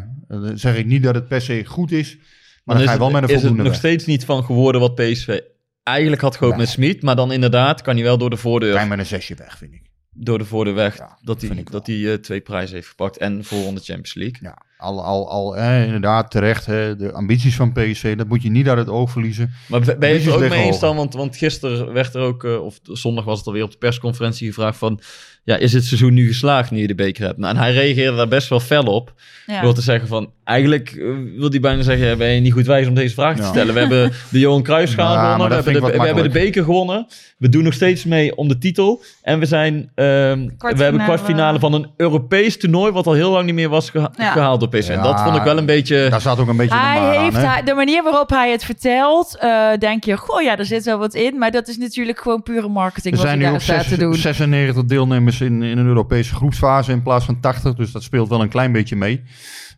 zeg 0.55 0.77
ik 0.77 0.87
niet 0.87 1.03
dat 1.03 1.14
het 1.14 1.29
per 1.29 1.41
se 1.41 1.64
goed 1.64 1.93
is, 1.93 2.16
maar 2.64 2.75
dan, 2.77 2.85
is 2.85 2.91
ga 2.91 2.93
je 2.93 2.99
wel 2.99 3.09
het- 3.12 3.21
met 3.21 3.23
een 3.31 3.37
is 3.37 3.43
het 3.43 3.47
voldoende 3.49 3.62
nog 3.71 3.81
weg. 3.81 3.91
steeds 3.91 4.07
niet 4.07 4.25
van 4.25 4.45
geworden 4.45 4.81
wat 4.81 4.95
PSV 4.95 5.41
eigenlijk 5.89 6.22
had 6.22 6.36
gehoopt 6.36 6.57
met 6.57 6.68
Smit. 6.68 7.03
Maar 7.03 7.16
dan 7.16 7.32
inderdaad 7.32 7.82
kan 7.82 7.95
hij 7.95 8.05
wel 8.05 8.18
door 8.18 8.30
de 8.30 8.36
voordeur, 8.36 8.80
je 8.80 8.86
met 8.86 8.99
een 8.99 9.07
zesje 9.07 9.34
weg, 9.34 9.59
vind 9.59 9.72
ik. 9.72 9.82
door 10.12 10.39
de 10.39 10.45
voordeur 10.45 10.74
weg 10.74 10.97
Ja, 10.97 11.18
dat 11.22 11.41
hij, 11.41 11.64
dat 11.70 11.86
hij 11.86 12.12
eh, 12.12 12.14
twee 12.14 12.41
prijzen 12.41 12.74
heeft 12.74 12.89
gepakt. 12.89 13.16
En 13.16 13.45
voorronde 13.45 13.80
Champions 13.80 14.14
League. 14.14 14.39
Ja, 14.41 14.62
al, 14.76 15.05
al, 15.05 15.30
al 15.30 15.57
eh, 15.57 15.84
inderdaad 15.84 16.30
terecht, 16.30 16.66
hè, 16.66 16.97
de 16.97 17.12
ambities 17.12 17.57
van 17.57 17.72
PSV, 17.72 18.16
dat 18.16 18.28
moet 18.28 18.43
je 18.43 18.51
niet 18.51 18.68
uit 18.68 18.78
het 18.78 18.89
oog 18.89 19.11
verliezen. 19.11 19.51
Maar 19.68 19.80
ben 19.80 20.09
je 20.09 20.14
het 20.14 20.26
er 20.26 20.34
ook 20.34 20.49
mee 20.49 20.64
eens 20.64 20.80
dan? 20.80 20.97
Want, 20.97 21.14
want 21.14 21.36
gisteren 21.36 21.93
werd 21.93 22.14
er 22.14 22.20
ook, 22.20 22.45
eh, 22.45 22.64
of 22.64 22.78
zondag 22.82 23.24
was 23.24 23.39
het 23.39 23.47
alweer 23.47 23.62
op 23.62 23.70
de 23.70 23.78
persconferentie 23.78 24.47
gevraagd 24.49 24.78
van... 24.78 25.01
Ja, 25.49 25.57
is 25.57 25.72
het 25.72 25.84
seizoen 25.84 26.14
nu 26.14 26.26
geslaagd 26.26 26.70
nu 26.70 26.80
je 26.80 26.86
de 26.86 26.94
beker 26.94 27.24
hebt? 27.26 27.38
Nou, 27.38 27.55
en 27.55 27.61
hij 27.61 27.72
reageerde 27.72 28.16
daar 28.16 28.28
best 28.28 28.49
wel 28.49 28.61
fel 28.61 28.82
op. 28.84 29.12
Ja. 29.46 29.61
Door 29.62 29.74
te 29.74 29.80
zeggen 29.82 30.09
van, 30.09 30.30
eigenlijk 30.44 30.88
eh, 30.90 31.05
wil 31.38 31.51
hij 31.51 31.61
bijna 31.61 31.82
zeggen, 31.82 32.18
ben 32.18 32.28
je 32.28 32.40
niet 32.40 32.53
goed 32.53 32.66
wijs 32.66 32.86
om 32.86 32.94
deze 32.94 33.14
vraag 33.14 33.36
te 33.36 33.42
Ja. 33.42 33.49
stellen. 33.49 33.74
We 33.74 33.80
hebben 33.80 34.12
de 34.30 34.38
Johan 34.38 34.62
Cruijffschaal 34.62 35.12
Ja, 35.14 35.20
gewonnen, 35.32 35.49
we 35.49 35.55
hebben, 35.55 35.72
de, 35.72 35.80
we 35.80 35.96
wat 35.96 36.07
hebben 36.07 36.24
de 36.24 36.30
beker 36.30 36.64
gewonnen. 36.64 37.07
We 37.38 37.49
doen 37.49 37.62
nog 37.64 37.72
steeds 37.74 38.05
mee 38.05 38.36
om 38.36 38.49
de 38.49 38.59
titel. 38.59 39.03
En 39.22 39.38
we 39.38 39.46
zijn, 39.46 39.90
ehm, 39.94 40.49
we 40.59 40.82
hebben 40.82 41.03
kwartfinale 41.05 41.59
van 41.59 41.72
een 41.72 41.86
Europees 41.96 42.59
toernooi, 42.59 42.92
wat 42.92 43.07
al 43.07 43.12
heel 43.12 43.30
lang 43.30 43.44
niet 43.46 43.55
meer 43.55 43.68
was 43.68 43.90
geha- 43.90 44.12
Ja. 44.16 44.32
gehaald 44.32 44.61
door 44.61 44.68
PSV. 44.68 44.88
En 44.88 44.94
Ja, 44.96 45.03
dat 45.03 45.20
vond 45.20 45.36
ik 45.36 45.42
wel 45.42 45.59
een 45.59 45.66
beetje... 45.66 46.07
Daar 46.11 46.20
zat 46.20 46.38
ook 46.38 46.49
een 46.49 46.57
beetje 46.57 46.76
Hij 46.76 47.22
heeft 47.22 47.36
hij- 47.36 47.62
de 47.62 47.74
manier 47.74 48.03
waarop 48.03 48.30
hij 48.30 48.51
het 48.51 48.64
vertelt, 48.64 49.36
eh, 49.40 49.68
denk 49.78 50.05
je, 50.05 50.16
goh 50.16 50.42
ja, 50.42 50.59
er 50.59 50.64
zit 50.64 50.84
wel 50.84 50.99
wat 50.99 51.14
in. 51.14 51.38
Maar 51.38 51.51
dat 51.51 51.68
is 51.68 51.76
natuurlijk 51.78 52.20
gewoon 52.20 52.42
pure 52.42 52.68
marketing 52.68 53.14
Er 53.14 53.20
wat 53.20 53.28
zijn 53.28 53.30
hij 53.30 53.36
nu 53.38 53.44
daar 53.44 53.55
ook 53.55 53.61
staat 53.61 53.84
zes- 53.84 53.99
te 53.99 54.05
doen. 54.05 54.14
96 54.14 54.84
deelnemers 54.84 55.38
in, 55.41 55.62
in 55.62 55.78
een 55.78 55.86
Europese 55.86 56.34
groepsfase 56.34 56.93
in 56.93 57.03
plaats 57.03 57.24
van 57.24 57.41
80. 57.41 57.74
Dus 57.74 57.93
dat 57.93 58.03
speelt 58.03 58.28
wel 58.28 58.41
een 58.43 58.49
klein 58.49 58.72
beetje 58.72 58.97
mee. 58.97 59.22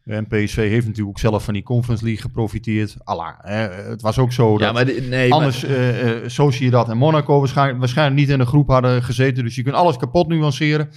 En 0.05 0.27
PSV 0.27 0.57
heeft 0.57 0.87
natuurlijk 0.87 1.09
ook 1.09 1.19
zelf 1.19 1.45
van 1.45 1.55
die 1.55 1.63
Conference 1.63 2.05
League 2.05 2.23
geprofiteerd. 2.23 2.97
Allah, 3.05 3.33
hè. 3.39 3.69
Het 3.69 4.03
was 4.03 4.19
ook 4.19 4.33
zo 4.33 4.51
dat 4.59 4.61
ja, 4.61 4.73
maar 4.73 4.85
de- 4.85 5.07
nee, 5.11 5.29
maar- 5.29 5.39
anders 5.39 5.65
eh 5.65 6.11
eh 6.11 6.29
Sociedad 6.29 6.89
en 6.89 6.97
Monaco 6.97 7.39
waarschijnlijk, 7.39 7.79
waarschijnlijk 7.79 8.21
niet 8.21 8.29
in 8.29 8.39
de 8.39 8.47
groep 8.47 8.69
hadden 8.69 9.03
gezeten. 9.03 9.45
Dus 9.45 9.55
je 9.55 9.63
kunt 9.63 9.75
alles 9.75 9.97
kapot 9.97 10.29
nuanceren. 10.29 10.89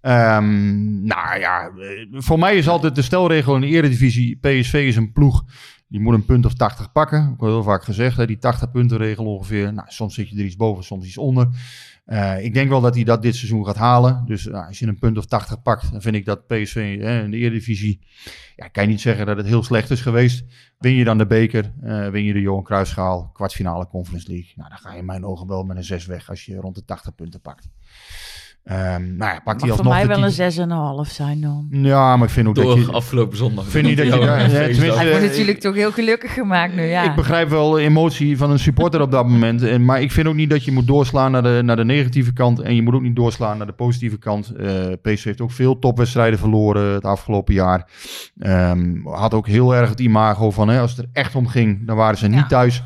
Ehm, 0.00 1.04
nou 1.04 1.38
ja, 1.38 1.64
eh, 1.64 2.06
voor 2.10 2.38
mij 2.38 2.56
is 2.56 2.68
altijd 2.68 2.94
de 2.94 3.02
stelregel 3.02 3.54
in 3.54 3.60
de 3.60 3.66
eredivisie. 3.66 4.36
PSV 4.40 4.74
is 4.74 4.96
een 4.96 5.12
ploeg, 5.12 5.42
die 5.88 6.00
moet 6.00 6.14
een 6.14 6.24
punt 6.24 6.46
of 6.46 6.54
80 6.54 6.92
pakken. 6.92 7.22
Ik 7.22 7.28
heb 7.28 7.40
heel 7.40 7.62
vaak 7.62 7.84
gezegd, 7.84 8.16
hè, 8.16 8.26
die 8.26 8.38
80 8.38 8.70
punten 8.70 8.96
regel 8.98 9.24
ongeveer. 9.24 9.72
Nou, 9.72 9.86
soms 9.90 10.14
zit 10.14 10.28
je 10.28 10.36
er 10.38 10.44
iets 10.44 10.56
boven, 10.56 10.84
soms 10.84 11.06
iets 11.06 11.18
onder. 11.18 11.48
Eh, 12.10 12.44
ik 12.44 12.54
denk 12.54 12.68
wel 12.68 12.80
dat 12.80 12.94
hij 12.94 13.04
dat 13.04 13.22
dit 13.22 13.34
seizoen 13.34 13.64
gaat 13.64 13.76
halen. 13.76 14.22
Dus 14.26 14.44
nou, 14.44 14.66
als 14.66 14.78
je 14.78 14.86
een 14.86 14.98
punt 14.98 15.18
of 15.18 15.26
80 15.26 15.62
pakt, 15.62 15.92
dan 15.92 16.02
vind 16.02 16.14
ik 16.14 16.24
dat 16.24 16.46
PSV 16.46 17.00
hè, 17.00 17.22
in 17.22 17.30
de 17.30 17.36
Eredivisie... 17.36 18.00
Ja, 18.56 18.68
kan 18.68 18.82
je 18.82 18.88
niet 18.88 19.00
zeggen 19.00 19.26
dat 19.26 19.36
het 19.36 19.46
heel 19.46 19.62
slecht 19.62 19.90
is 19.90 20.00
geweest. 20.00 20.44
Win 20.78 20.94
je 20.94 21.04
dan 21.04 21.18
de 21.18 21.26
beker, 21.26 21.72
eh, 21.82 22.08
win 22.08 22.24
je 22.24 22.32
de 22.32 22.40
Johan 22.40 22.62
Cruijffschaal, 22.62 23.30
kwartfinale 23.32 23.86
Conference 23.86 24.28
League. 24.28 24.52
Nou, 24.54 24.68
dan 24.68 24.78
ga 24.78 24.92
je 24.92 24.98
in 24.98 25.04
mijn 25.04 25.24
ogen 25.24 25.46
wel 25.46 25.64
met 25.64 25.76
een 25.76 25.84
6 25.84 26.06
weg 26.06 26.28
als 26.28 26.44
je 26.44 26.56
rond 26.56 26.74
de 26.74 26.84
80 26.84 27.14
punten 27.14 27.40
pakt. 27.40 27.68
Ehm 28.64 29.16
nou 29.16 29.32
ja, 29.32 29.40
pakt 29.44 29.60
hij 29.60 29.68
Mag 29.70 29.78
voor 29.78 29.86
alsnog 29.86 29.92
mij 29.94 30.06
wel 30.06 30.24
een 30.24 31.06
6,5 31.06 31.12
zijn 31.14 31.40
dan. 31.40 31.66
Ja, 31.70 32.16
maar 32.16 32.26
ik 32.26 32.32
vind 32.32 32.46
ook 32.48 32.54
dat 32.54 32.74
je... 32.76 32.92
afgelopen 32.92 33.36
zondag. 33.36 33.64
vind 33.66 33.86
niet 33.86 33.96
dat 33.96 34.06
je- 34.06 34.12
Ja, 34.12 34.38
ja. 34.38 34.46
Hij 34.46 34.70
Eh, 34.70 35.10
wordt 35.10 35.20
natuurlijk 35.26 35.60
toch 35.60 35.74
heel 35.74 35.92
gelukkig 35.92 36.32
gemaakt 36.34 36.74
nu, 36.74 36.82
ja. 36.82 37.02
Ik 37.02 37.14
begrijp 37.14 37.48
wel 37.48 37.70
de 37.70 37.80
emotie 37.80 38.36
van 38.38 38.50
een 38.50 38.58
supporter 38.58 39.00
op 39.00 39.10
dat 39.10 39.28
moment. 39.28 39.62
En, 39.62 39.84
maar 39.84 40.00
ik 40.02 40.12
vind 40.12 40.26
ook 40.26 40.34
niet 40.34 40.50
dat 40.50 40.64
je 40.64 40.72
moet 40.72 40.86
doorslaan 40.86 41.30
naar 41.30 41.42
de, 41.42 41.60
naar 41.64 41.76
de 41.76 41.84
negatieve 41.84 42.32
kant. 42.32 42.60
En 42.60 42.74
je 42.74 42.82
moet 42.82 42.94
ook 42.94 43.02
niet 43.02 43.16
doorslaan 43.16 43.56
naar 43.58 43.66
de 43.66 43.72
positieve 43.72 44.18
kant. 44.18 44.50
Eh 44.50 44.68
PSV 45.02 45.24
heeft 45.24 45.40
ook 45.40 45.52
veel 45.52 45.78
topwedstrijden 45.78 46.38
verloren 46.38 46.92
het 46.94 47.04
afgelopen 47.04 47.54
jaar. 47.54 47.88
Ehm, 48.38 49.00
had 49.04 49.34
ook 49.34 49.46
heel 49.46 49.74
erg 49.74 49.88
het 49.88 50.00
imago 50.00 50.50
van 50.50 50.68
hè, 50.68 50.80
als 50.80 50.90
het 50.90 50.98
er 51.00 51.08
echt 51.12 51.34
om 51.34 51.46
ging, 51.46 51.86
dan 51.86 51.96
waren 51.96 52.18
ze 52.18 52.26
niet 52.28 52.38
Ja. 52.38 52.46
thuis. 52.46 52.82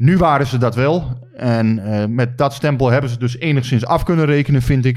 Nu 0.00 0.16
waren 0.16 0.46
ze 0.46 0.58
dat 0.58 0.74
wel. 0.74 1.26
En 1.34 1.78
eh, 1.78 2.06
met 2.06 2.38
dat 2.38 2.54
stempel 2.54 2.90
hebben 2.90 3.10
ze 3.10 3.18
dus 3.18 3.36
enigszins 3.36 3.86
af 3.86 4.02
kunnen 4.02 4.24
rekenen, 4.24 4.62
vind 4.62 4.84
ik. 4.84 4.96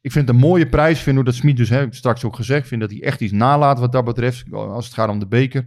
Ik 0.00 0.12
vind 0.12 0.26
het 0.26 0.28
een 0.28 0.42
mooie 0.42 0.68
prijs. 0.68 0.96
Ik 0.96 1.02
vind 1.02 1.18
ook 1.18 1.24
dat 1.24 1.34
Smit 1.34 1.56
dus, 1.56 1.68
hè, 1.68 1.76
heb 1.76 1.86
ik 1.86 1.94
straks 1.94 2.24
ook 2.24 2.36
gezegd, 2.36 2.68
vind 2.68 2.80
dat 2.80 2.90
hij 2.90 3.02
echt 3.02 3.20
iets 3.20 3.32
nalaat 3.32 3.78
wat 3.78 3.92
dat 3.92 4.04
betreft. 4.04 4.52
Als 4.52 4.84
het 4.84 4.94
gaat 4.94 5.08
om 5.08 5.18
de 5.18 5.26
beker. 5.26 5.66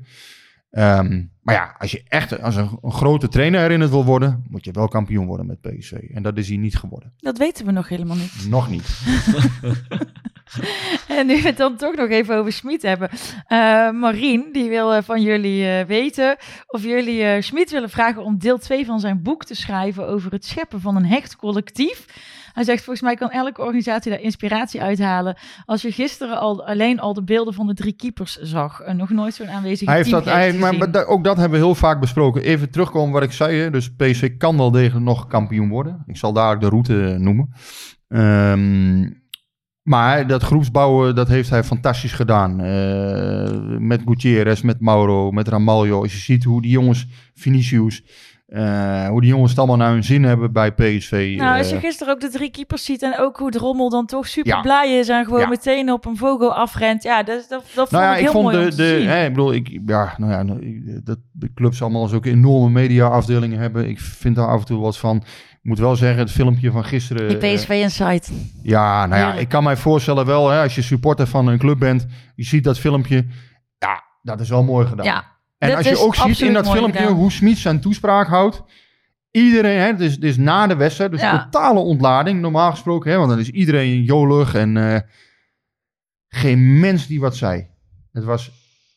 Ehm, 0.70 1.24
maar 1.42 1.56
ja, 1.56 1.76
als 1.78 1.92
je 1.92 2.04
echt 2.08 2.42
als 2.42 2.56
een, 2.56 2.80
een 2.82 2.92
grote 2.92 3.28
trainer 3.28 3.62
herinnerd 3.62 3.92
wil 3.92 4.06
worden, 4.06 4.44
moet 4.50 4.66
je 4.66 4.72
wel 4.72 4.88
kampioen 4.88 5.26
worden 5.26 5.46
met 5.46 5.62
PSV. 5.62 5.92
En 5.92 6.24
dat 6.24 6.38
is 6.38 6.48
hij 6.48 6.58
niet 6.58 6.78
geworden. 6.78 7.14
Dat 7.18 7.38
weten 7.38 7.66
we 7.66 7.72
nog 7.72 7.90
helemaal 7.90 8.18
niet. 8.18 8.48
Nog 8.50 8.70
niet. 8.70 8.90
En 11.18 11.28
nu 11.28 11.42
we 11.42 11.48
het 11.48 11.58
dan 11.58 11.76
toch 11.76 11.96
nog 11.96 12.10
even 12.10 12.36
over 12.36 12.52
Schmid 12.52 12.82
hebben. 12.82 13.10
Eh 13.48 13.90
Marien, 13.90 14.50
die 14.52 14.70
wil 14.70 14.94
eh, 14.94 15.04
van 15.04 15.22
jullie 15.22 15.68
eh, 15.68 15.86
weten 15.86 16.36
of 16.68 16.84
jullie 16.84 17.24
eh 17.24 17.42
Schmid 17.42 17.72
willen 17.72 17.90
vragen 17.90 18.24
om 18.24 18.38
deel 18.38 18.58
2 18.58 18.86
van 18.86 19.00
zijn 19.00 19.22
boek 19.22 19.46
te 19.46 19.56
schrijven 19.56 20.08
over 20.08 20.32
het 20.32 20.46
scheppen 20.46 20.82
van 20.82 20.96
een 20.96 21.06
hecht 21.06 21.36
collectief. 21.36 22.06
Hij 22.54 22.64
zegt, 22.64 22.84
volgens 22.84 23.06
mij 23.06 23.16
kan 23.16 23.30
elke 23.30 23.62
organisatie 23.62 24.12
daar 24.12 24.22
inspiratie 24.22 24.82
uithalen. 24.82 25.38
Als 25.66 25.82
je 25.82 25.92
gisteren 25.92 26.40
al 26.40 26.66
alleen 26.66 27.00
al 27.00 27.14
de 27.14 27.24
beelden 27.24 27.54
van 27.54 27.68
de 27.68 27.74
drie 27.74 27.94
keepers 27.94 28.38
zag. 28.42 28.80
En 28.80 28.98
nog 28.98 29.10
nooit 29.10 29.34
zo'n 29.34 29.50
aanwezige 29.50 29.90
Hij 29.90 30.00
heeft 30.00 30.10
dat, 30.10 30.26
hij, 30.26 30.54
maar, 30.54 31.06
ook 31.06 31.24
dat 31.24 31.38
hebben 31.38 31.60
we 31.60 31.66
heel 31.66 31.76
vaak 31.76 32.00
besproken. 32.00 32.42
Even 32.42 32.70
terugkomen 32.70 33.14
wat 33.14 33.24
ik 33.24 33.32
zei. 33.32 33.70
Dus 33.70 33.96
PSV 33.96 34.38
kan 34.38 34.58
wel 34.58 34.72
degelijk 34.72 35.06
nog 35.06 35.28
kampioen 35.28 35.70
worden. 35.70 36.04
Ik 36.06 36.18
zal 36.18 36.34
daar 36.34 36.60
de 36.60 36.70
route 36.70 37.16
noemen. 37.20 37.54
Ehm, 38.08 39.10
maar 39.84 40.28
dat 40.28 40.44
groepsbouwen, 40.44 41.16
dat 41.16 41.28
heeft 41.28 41.50
hij 41.50 41.64
fantastisch 41.64 42.14
gedaan. 42.14 42.60
Eh, 42.60 43.78
met 43.80 44.02
Gutierrez, 44.06 44.62
met 44.62 44.80
Mauro, 44.80 45.32
met 45.32 45.48
Ramaljo. 45.48 46.02
Als 46.02 46.12
je 46.14 46.20
ziet 46.20 46.44
hoe 46.44 46.62
die 46.62 46.72
jongens, 46.72 47.08
Vinicius, 47.34 48.04
eh, 48.48 49.08
hoe 49.08 49.22
die 49.22 49.30
jongens 49.30 49.50
het 49.50 49.60
allemaal 49.60 49.78
naar 49.78 49.92
hun 49.92 50.04
zin 50.04 50.24
hebben 50.24 50.52
bij 50.54 50.72
PSV. 50.74 51.34
Nou, 51.38 51.58
als 51.58 51.70
je 51.70 51.76
eh, 51.76 51.82
gisteren 51.82 52.14
ook 52.14 52.20
de 52.22 52.30
drie 52.30 52.52
keepers 52.52 52.86
ziet 52.86 53.02
en 53.02 53.20
ook 53.20 53.38
hoe 53.38 53.52
Drommel 53.52 53.90
dan 53.90 54.06
toch 54.06 54.28
super 54.28 54.52
Ja. 54.52 54.62
blij 54.62 54.98
is 55.00 55.10
en 55.10 55.24
gewoon 55.26 55.40
Ja. 55.40 55.48
meteen 55.48 55.92
op 55.92 56.06
een 56.06 56.18
vogel 56.18 56.54
afrent. 56.54 57.04
Ja, 57.04 57.24
dat, 57.24 57.46
dat, 57.50 57.50
dat 57.50 57.90
vond 57.90 57.92
Nou 57.92 58.04
ja, 58.04 58.12
ik 58.12 58.18
ik 58.18 58.24
heel 58.24 58.32
vond 58.32 58.44
mooi 58.44 58.58
om 58.58 58.64
de, 58.64 58.70
te 58.70 58.76
de 58.76 58.98
zien. 59.00 59.08
hè, 59.08 59.24
ik 59.26 59.30
bedoel, 59.34 59.54
ik, 59.54 59.80
ja, 59.86 60.14
nou 60.18 60.32
ja, 60.32 60.56
dat 61.04 61.18
de 61.32 61.54
clubs 61.56 61.82
allemaal 61.82 62.08
zulke 62.08 62.30
enorme 62.30 62.70
mediaafdelingen 62.70 63.60
hebben. 63.60 63.90
Ik 63.90 64.00
vind 64.00 64.36
daar 64.36 64.48
af 64.48 64.60
en 64.60 64.66
toe 64.66 64.80
wat 64.82 64.98
van. 64.98 65.24
Ik 65.64 65.70
moet 65.70 65.80
wel 65.80 65.96
zeggen, 65.96 66.20
het 66.20 66.32
filmpje 66.32 66.72
van 66.72 66.86
gisteren. 66.86 67.28
Die 67.28 67.38
eh, 67.38 67.56
PSV 67.56 67.70
Insight. 67.70 68.32
ja, 68.64 69.06
nou 69.06 69.10
ja, 69.10 69.16
Heerlijk. 69.18 69.42
ik 69.44 69.50
kan 69.50 69.64
mij 69.64 69.78
voorstellen 69.78 70.26
wel, 70.26 70.50
hè, 70.50 70.62
als 70.62 70.76
je 70.76 70.82
supporter 70.82 71.28
van 71.28 71.48
een 71.48 71.58
club 71.58 71.80
bent, 71.80 72.06
je 72.36 72.44
ziet 72.44 72.64
dat 72.64 72.80
filmpje. 72.80 73.26
Ja, 73.78 74.04
dat 74.22 74.40
is 74.40 74.50
wel 74.50 74.64
mooi 74.64 74.88
gedaan. 74.88 75.06
Ja, 75.06 75.26
en 75.58 75.76
als 75.76 75.88
je 75.88 75.98
ook 75.98 76.16
ziet 76.16 76.40
in 76.40 76.54
dat 76.54 76.72
filmpje 76.72 77.00
gedaan. 77.00 77.16
hoe 77.16 77.32
Smit 77.32 77.58
zijn 77.58 77.80
toespraak 77.82 78.28
houdt. 78.28 78.64
Iedereen, 79.32 79.80
hè, 79.80 79.86
het, 79.86 80.00
is, 80.00 80.12
het 80.14 80.24
is 80.24 80.38
na 80.38 80.68
de 80.68 80.76
wedstrijd, 80.76 81.12
dus 81.12 81.22
Ja. 81.22 81.44
totale 81.44 81.80
ontlading, 81.80 82.42
normaal 82.42 82.72
gesproken. 82.72 83.12
Hè, 83.12 83.18
want 83.18 83.30
dan 83.30 83.40
is 83.40 83.50
iedereen 83.50 84.04
jolig 84.04 84.56
en 84.56 84.78
eh, 84.78 85.00
geen 86.28 86.80
mens 86.80 87.08
die 87.08 87.20
wat 87.20 87.36
zei. 87.36 87.68
Het 88.12 88.24
was 88.24 88.52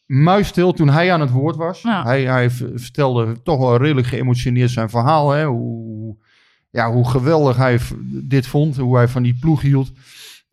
muisstil 0.07 0.73
toen 0.73 0.89
hij 0.89 1.13
aan 1.13 1.21
het 1.21 1.31
woord 1.31 1.57
was. 1.57 1.83
Ja. 1.83 2.03
Hij, 2.03 2.25
hij 2.25 2.51
vertelde 2.51 3.43
toch 3.43 3.59
wel 3.59 3.77
redelijk 3.77 4.07
geëmotioneerd 4.07 4.71
zijn 4.71 4.91
verhaal. 4.91 5.31
Hè, 5.31 5.45
hoe, 5.45 6.25
ja, 6.71 6.91
hoe 6.93 7.09
geweldig 7.09 7.57
hij 7.57 7.79
dit 8.23 8.47
vond, 8.47 8.77
hoe 8.77 8.97
hij 8.97 9.09
van 9.09 9.23
die 9.23 9.37
ploeg 9.41 9.61
hield. 9.61 9.93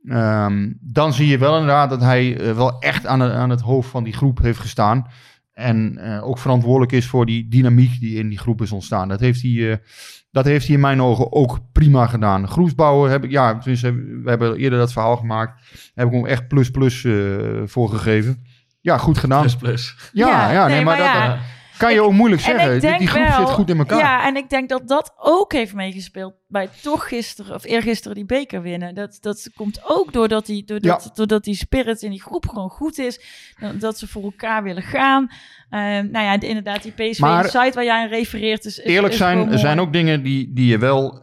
Ehm, 0.08 0.72
dan 0.80 1.14
zie 1.14 1.28
je 1.28 1.38
wel 1.38 1.54
inderdaad 1.54 1.90
dat 1.90 2.02
hij 2.02 2.38
eh, 2.40 2.56
wel 2.56 2.80
echt 2.80 3.06
aan, 3.06 3.20
het- 3.20 3.32
aan 3.34 3.50
het 3.50 3.62
hoofd 3.62 3.90
van 3.90 4.04
die 4.04 4.14
groep 4.14 4.40
heeft 4.42 4.60
gestaan. 4.60 5.08
En 5.54 5.98
eh, 5.98 6.28
ook 6.28 6.38
verantwoordelijk 6.38 6.92
is 6.92 7.06
voor 7.08 7.26
die 7.26 7.48
dynamiek 7.48 8.00
die 8.00 8.18
in 8.20 8.30
die 8.30 8.38
groep 8.38 8.62
is 8.62 8.72
ontstaan. 8.72 9.08
Dat 9.08 9.20
heeft 9.20 9.42
hij, 9.42 9.72
eh, 9.72 9.78
dat 10.32 10.46
heeft 10.46 10.66
hij 10.66 10.76
in 10.76 10.82
mijn 10.82 11.02
ogen 11.02 11.32
ook 11.32 11.60
prima 11.72 12.08
gedaan. 12.08 12.48
Groepsbouwen 12.48 13.12
heb 13.12 13.24
ik, 13.24 13.32
ja, 13.32 13.58
tenminste, 13.58 13.94
we 13.94 14.30
hebben 14.30 14.56
eerder 14.58 14.80
dat 14.80 14.94
verhaal 14.94 15.18
gemaakt. 15.18 15.62
Heb 15.94 16.08
ik 16.08 16.14
hem 16.14 16.26
echt 16.26 16.48
plus 16.48 16.72
plus 16.72 17.04
eh, 17.04 17.14
voor 17.66 17.90
gegeven. 17.90 18.46
Ja, 18.82 18.98
goed 18.98 19.18
gedaan. 19.18 19.40
Plus, 19.42 19.56
plus. 19.56 19.96
Ja, 20.14 20.28
ja, 20.28 20.52
Ja, 20.52 20.66
nee, 20.66 20.76
nee, 20.76 20.86
maar, 20.86 20.98
maar 20.98 21.06
dat 21.14 21.16
ja. 21.16 21.40
Kan 21.78 21.94
je 21.94 22.02
ook 22.02 22.12
moeilijk 22.12 22.42
En 22.42 22.48
zeggen. 22.60 22.80
Die, 22.80 22.98
die 22.98 23.08
groep 23.08 23.28
wel- 23.28 23.38
zit 23.48 23.56
goed 23.56 23.70
in 23.70 23.78
elkaar. 23.78 23.98
Ja, 23.98 24.26
en 24.26 24.36
ik 24.36 24.50
denk 24.50 24.70
dat 24.70 24.88
dat 24.88 25.14
ook 25.18 25.52
heeft 25.54 25.74
meegespeeld 25.74 26.34
bij 26.48 26.70
toch 26.82 27.08
gisteren 27.08 27.56
of 27.56 27.64
eergisteren 27.64 28.16
die 28.16 28.26
beker 28.26 28.62
winnen. 28.62 28.96
Dat, 28.96 29.18
dat 29.22 29.50
komt 29.56 29.82
ook 29.86 30.14
doordat 30.14 30.46
die, 30.46 30.64
doordat, 30.66 31.04
Ja. 31.04 31.10
doordat 31.14 31.44
die 31.44 31.56
spirit 31.56 32.02
in 32.02 32.10
die 32.12 32.22
groep 32.22 32.48
gewoon 32.50 32.70
goed 32.70 32.98
is. 32.98 33.20
Dat- 33.80 33.98
ze 33.98 34.08
voor 34.08 34.24
elkaar 34.24 34.64
willen 34.64 34.84
gaan. 34.84 35.28
Eh, 35.70 35.80
nou 35.80 36.12
ja, 36.12 36.38
de- 36.38 36.48
inderdaad, 36.48 36.84
die 36.84 36.92
PSV 36.92 37.20
Maar- 37.20 37.46
site 37.46 37.72
waar 37.74 37.84
jij 37.84 38.02
aan 38.02 38.08
refereert. 38.10 38.66
Is, 38.66 38.78
is, 38.78 38.86
Eerlijk 38.86 39.14
is 39.14 39.20
zijn, 39.20 39.52
er 39.52 39.60
zijn 39.60 39.80
ook 39.80 39.94
dingen 39.94 40.24
die, 40.24 40.54
die 40.54 40.68
je 40.68 40.78
wel... 40.78 41.22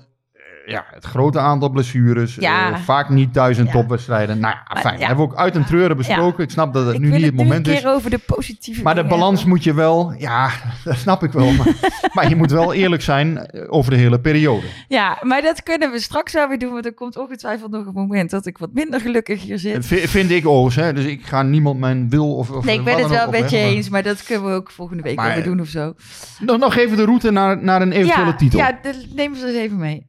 eh, 0.67 0.73
Ja, 0.73 0.85
het 0.91 1.05
grote 1.05 1.39
aantal 1.39 1.69
blessures. 1.71 2.35
Ja. 2.35 2.71
eh, 2.73 2.79
vaak 2.79 3.09
niet 3.09 3.33
thuis 3.33 3.59
in 3.59 3.65
Ja. 3.65 3.71
topwedstrijden. 3.71 4.41
Nou 4.41 4.55
ja, 4.69 4.81
fijn. 4.81 4.99
ja. 4.99 5.07
Hebben 5.07 5.27
we 5.27 5.33
ook 5.33 5.39
uit 5.39 5.55
en 5.55 5.65
treuren 5.65 5.97
besproken. 5.97 6.45
Ik 6.45 6.51
snap 6.51 6.73
dat 6.75 6.87
het 6.87 6.95
Ik 6.95 7.01
nu 7.01 7.07
wil 7.09 7.17
niet 7.17 7.27
het 7.27 7.35
moment 7.35 7.67
is. 7.67 7.75
een 7.75 7.81
keer 7.81 7.91
over 7.91 8.11
de 8.11 8.19
positieve 8.19 8.83
Maar 8.83 8.95
de 8.95 9.05
balans 9.05 9.33
hebben. 9.39 9.49
moet 9.49 9.65
je 9.65 9.75
wel... 9.75 10.15
Ja, 10.19 10.51
dat 10.85 10.97
snap 10.97 11.23
ik 11.23 11.33
wel. 11.33 11.51
Maar, 11.53 11.67
maar 12.15 12.29
je 12.29 12.37
moet 12.37 12.51
wel 12.51 12.73
eerlijk 12.73 13.03
zijn 13.03 13.39
eh, 13.47 13.63
over 13.73 13.91
de 13.91 13.97
hele 13.97 14.21
periode. 14.21 14.67
Ja, 14.89 15.19
maar 15.23 15.43
dat 15.43 15.63
kunnen 15.63 15.91
we 15.91 16.01
straks 16.01 16.33
wel 16.33 16.49
weer 16.49 16.59
doen. 16.59 16.73
Want 16.73 16.85
er 16.87 16.95
komt 16.95 17.17
ongetwijfeld 17.19 17.71
nog 17.71 17.87
een 17.87 17.93
moment 17.95 18.31
dat 18.31 18.47
ik 18.47 18.59
wat 18.59 18.71
minder 18.73 19.01
gelukkig 19.01 19.43
hier 19.43 19.59
zit. 19.59 19.87
V- 19.87 20.11
vind 20.11 20.31
ik 20.31 20.47
overigens. 20.47 20.85
Hè? 20.87 20.93
Dus 20.93 21.05
ik 21.05 21.27
ga 21.27 21.43
niemand 21.43 21.79
mijn 21.81 22.09
wil 22.09 22.37
of... 22.37 22.51
of 22.51 22.65
Nee, 22.65 22.79
ik 22.79 22.85
ben 22.85 22.99
het 22.99 23.09
wel 23.09 23.19
ook 23.27 23.35
een 23.35 23.41
beetje 23.41 23.59
eens. 23.59 23.89
Maar 23.89 24.03
dat 24.03 24.23
kunnen 24.23 24.49
we 24.49 24.55
ook 24.55 24.71
volgende 24.71 25.03
week 25.03 25.17
Maar- 25.17 25.35
weer 25.35 25.45
doen 25.45 25.61
of 25.61 25.69
zo. 25.69 25.95
Nog, 26.41 26.59
nog 26.59 26.77
even 26.77 26.97
de 26.97 27.05
route 27.05 27.31
naar, 27.31 27.63
naar 27.63 27.83
een 27.83 27.93
eventuele 27.93 28.35
titel. 28.37 28.59
Ja, 28.59 28.79
de- 28.83 29.07
neem 29.15 29.35
ze 29.35 29.47
eens 29.47 29.57
even 29.57 29.77
mee. 29.79 30.07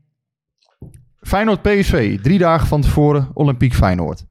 Feyenoord 1.21 1.61
PSV, 1.61 2.19
drie 2.21 2.37
dagen 2.37 2.67
van 2.67 2.81
tevoren 2.81 3.29
Olympiek 3.33 3.73
Feyenoord. 3.73 4.25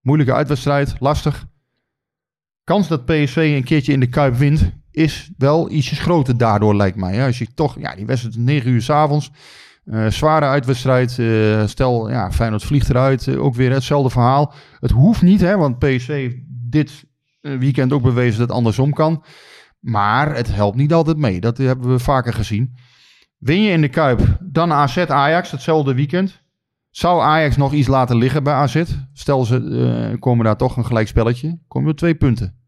Moeilijke 0.00 0.34
uitwedstrijd, 0.34 0.94
lastig. 0.98 1.46
Kans 2.64 2.88
dat 2.88 3.04
PSV 3.04 3.52
een 3.56 3.64
keertje 3.64 3.92
in 3.92 4.00
de 4.00 4.06
Kuip 4.08 4.34
wint, 4.34 4.72
is 4.90 5.30
wel 5.38 5.70
ietsjes 5.70 5.98
groter 6.00 6.36
daardoor 6.36 6.76
lijkt 6.76 6.96
mij. 6.96 7.14
hè. 7.14 7.26
Als 7.26 7.38
je 7.38 7.54
toch, 7.54 7.78
ja, 7.80 7.94
die 7.94 8.06
wedstrijd 8.06 8.34
is 8.36 8.42
9 8.42 8.70
uur 8.70 8.82
's 8.82 8.90
avonds. 8.90 9.30
Eh, 9.84 10.06
zware 10.06 10.44
uitwedstrijd. 10.46 11.18
eh, 11.18 11.66
stel, 11.66 12.10
ja, 12.10 12.32
Feyenoord 12.32 12.64
vliegt 12.64 12.90
eruit. 12.90 13.28
eh, 13.28 13.44
ook 13.44 13.54
weer 13.54 13.72
hetzelfde 13.72 14.10
verhaal. 14.10 14.52
Het 14.80 14.90
hoeft 14.90 15.22
niet, 15.22 15.40
hè, 15.40 15.56
want 15.56 15.78
PSV 15.78 16.06
heeft 16.06 16.36
dit 16.70 17.04
weekend 17.40 17.92
ook 17.92 18.02
bewezen 18.02 18.38
dat 18.38 18.48
het 18.48 18.56
andersom 18.56 18.92
kan. 18.92 19.24
Maar 19.80 20.34
het 20.34 20.54
helpt 20.54 20.76
niet 20.76 20.92
altijd 20.92 21.16
mee. 21.16 21.40
Dat 21.40 21.58
hebben 21.58 21.90
we 21.90 21.98
vaker 21.98 22.32
gezien. 22.32 22.74
Win 23.38 23.62
je 23.62 23.70
in 23.70 23.80
de 23.80 23.88
Kuip, 23.88 24.38
dan 24.40 24.72
AZ 24.72 24.98
Ajax, 24.98 25.50
hetzelfde 25.50 25.94
weekend. 25.94 26.42
Zou 26.90 27.22
Ajax 27.22 27.56
nog 27.56 27.72
iets 27.72 27.88
laten 27.88 28.16
liggen 28.16 28.42
bij 28.42 28.54
AZ? 28.54 28.84
Stel 29.12 29.44
ze 29.44 30.10
eh, 30.12 30.20
komen 30.20 30.44
daar 30.44 30.56
toch 30.56 30.76
een 30.76 30.86
gelijkspelletje. 30.86 31.58
Komen 31.68 31.88
er 31.88 31.96
twee 31.96 32.14
punten. 32.14 32.58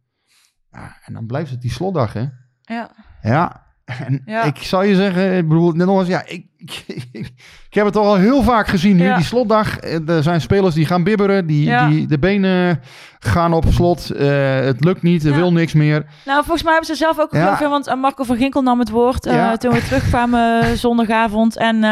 Ja, 0.71 0.97
en 1.05 1.13
dan 1.13 1.27
blijft 1.27 1.51
het 1.51 1.61
die 1.61 1.71
slotdag, 1.71 2.13
hè? 2.13 2.25
Ja. 2.61 2.91
Ja. 3.23 3.70
En 3.99 4.23
Ja. 4.27 4.43
ik 4.43 4.57
zal 4.57 4.83
je 4.83 4.95
zeggen, 4.95 5.37
ik 5.37 5.49
bedoel, 5.49 5.73
net 5.73 5.87
nog 5.87 5.99
eens, 5.99 6.09
ja, 6.09 6.23
ik, 6.27 6.45
ik, 6.57 6.85
ik 7.71 7.75
heb 7.77 7.85
het 7.85 7.95
toch 7.95 8.05
al 8.07 8.17
heel 8.17 8.43
vaak 8.43 8.69
gezien 8.69 8.97
nu, 8.97 9.05
Ja. 9.05 9.17
die 9.17 9.25
slotdag. 9.25 9.81
Er 10.07 10.23
zijn 10.23 10.41
spelers 10.41 10.75
die 10.75 10.87
gaan 10.87 11.05
bibberen, 11.05 11.47
die, 11.47 11.65
Ja. 11.65 11.89
die 11.89 12.07
de 12.07 12.19
benen 12.19 12.81
gaan 13.19 13.53
op 13.53 13.65
slot. 13.69 14.11
Eh, 14.11 14.61
het 14.61 14.85
lukt 14.85 15.03
niet, 15.03 15.25
er 15.25 15.35
wil 15.35 15.53
niks 15.53 15.73
meer. 15.73 16.05
Nou, 16.25 16.39
volgens 16.45 16.63
mij 16.63 16.73
hebben 16.73 16.91
ze 16.97 17.03
zelf 17.03 17.21
ook 17.21 17.31
geloof 17.31 17.61
ik, 17.61 17.67
want 17.67 17.87
eh, 17.87 17.95
Marco 17.95 18.25
van 18.25 18.37
Ginkel 18.37 18.63
nam 18.63 18.79
het 18.79 18.91
woord 18.91 19.27
eh, 19.27 19.53
toen 19.53 19.73
we 19.73 19.83
terugkwamen 19.83 20.77
zondagavond. 20.87 21.57
En, 21.57 21.85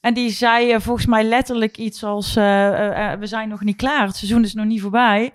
En 0.00 0.14
die 0.14 0.30
zei 0.30 0.80
volgens 0.80 1.06
mij 1.06 1.24
letterlijk 1.24 1.76
iets 1.76 2.04
als... 2.04 2.34
we 2.34 3.18
zijn 3.20 3.48
nog 3.48 3.60
niet 3.62 3.76
klaar, 3.76 4.06
het 4.06 4.16
seizoen 4.16 4.44
is 4.44 4.54
nog 4.54 4.66
niet 4.66 4.80
voorbij. 4.80 5.32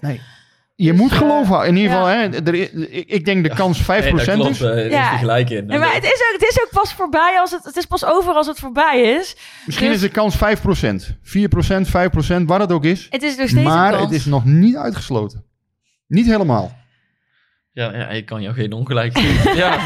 Je 0.80 0.92
Dus, 0.92 1.00
moet 1.02 1.12
eh, 1.12 1.18
geloven. 1.18 1.68
In 1.68 1.76
ieder 1.76 1.92
ja. 1.92 1.98
geval, 1.98 2.08
hè, 2.08 2.44
er, 2.44 3.10
ik, 3.10 3.26
denk 3.26 3.44
de 3.44 3.56
kans 3.56 3.82
5% 3.84 3.86
Nee, 3.88 4.12
dat 4.14 4.24
klopt, 4.34 4.50
is. 4.50 4.62
eh, 4.62 4.86
is 4.86 4.92
Ja. 4.92 5.18
gelijk 5.18 5.50
in. 5.50 5.66
Nee, 5.66 5.80
maar 5.80 5.94
het 5.94 6.04
is, 6.04 6.12
ook, 6.12 6.40
het 6.40 6.50
is 6.50 6.60
ook 6.62 6.70
pas 6.72 6.94
voorbij 6.94 7.38
als 7.40 7.52
het... 7.52 7.64
Het 7.64 7.76
is 7.76 7.86
pas 7.86 8.06
over 8.06 8.34
als 8.34 8.48
het 8.48 8.60
voorbij 8.60 9.02
is. 9.02 9.36
Misschien 9.66 9.88
dus- 9.88 9.96
is 9.96 10.02
de 10.02 10.10
kans 10.10 10.36
5%. 10.38 11.18
4%, 11.22 11.88
5%, 11.90 12.46
waar 12.46 12.60
het 12.60 12.72
ook 12.72 12.86
is. 12.86 13.08
Het 13.10 13.24
is 13.24 13.36
nog 13.38 13.48
steeds 13.50 13.64
Maar 13.66 13.86
een 13.94 14.00
kans. 14.00 14.04
het 14.12 14.20
is 14.20 14.26
nog 14.26 14.46
niet 14.46 14.76
uitgesloten. 14.76 15.44
Niet 16.08 16.26
helemaal. 16.26 16.76
Ja, 17.72 17.94
ja, 17.98 18.08
ik 18.10 18.26
kan 18.26 18.42
jou 18.42 18.56
geen 18.56 18.72
ongelijk 18.74 19.18
geven. 19.18 19.56
ja. 19.64 19.80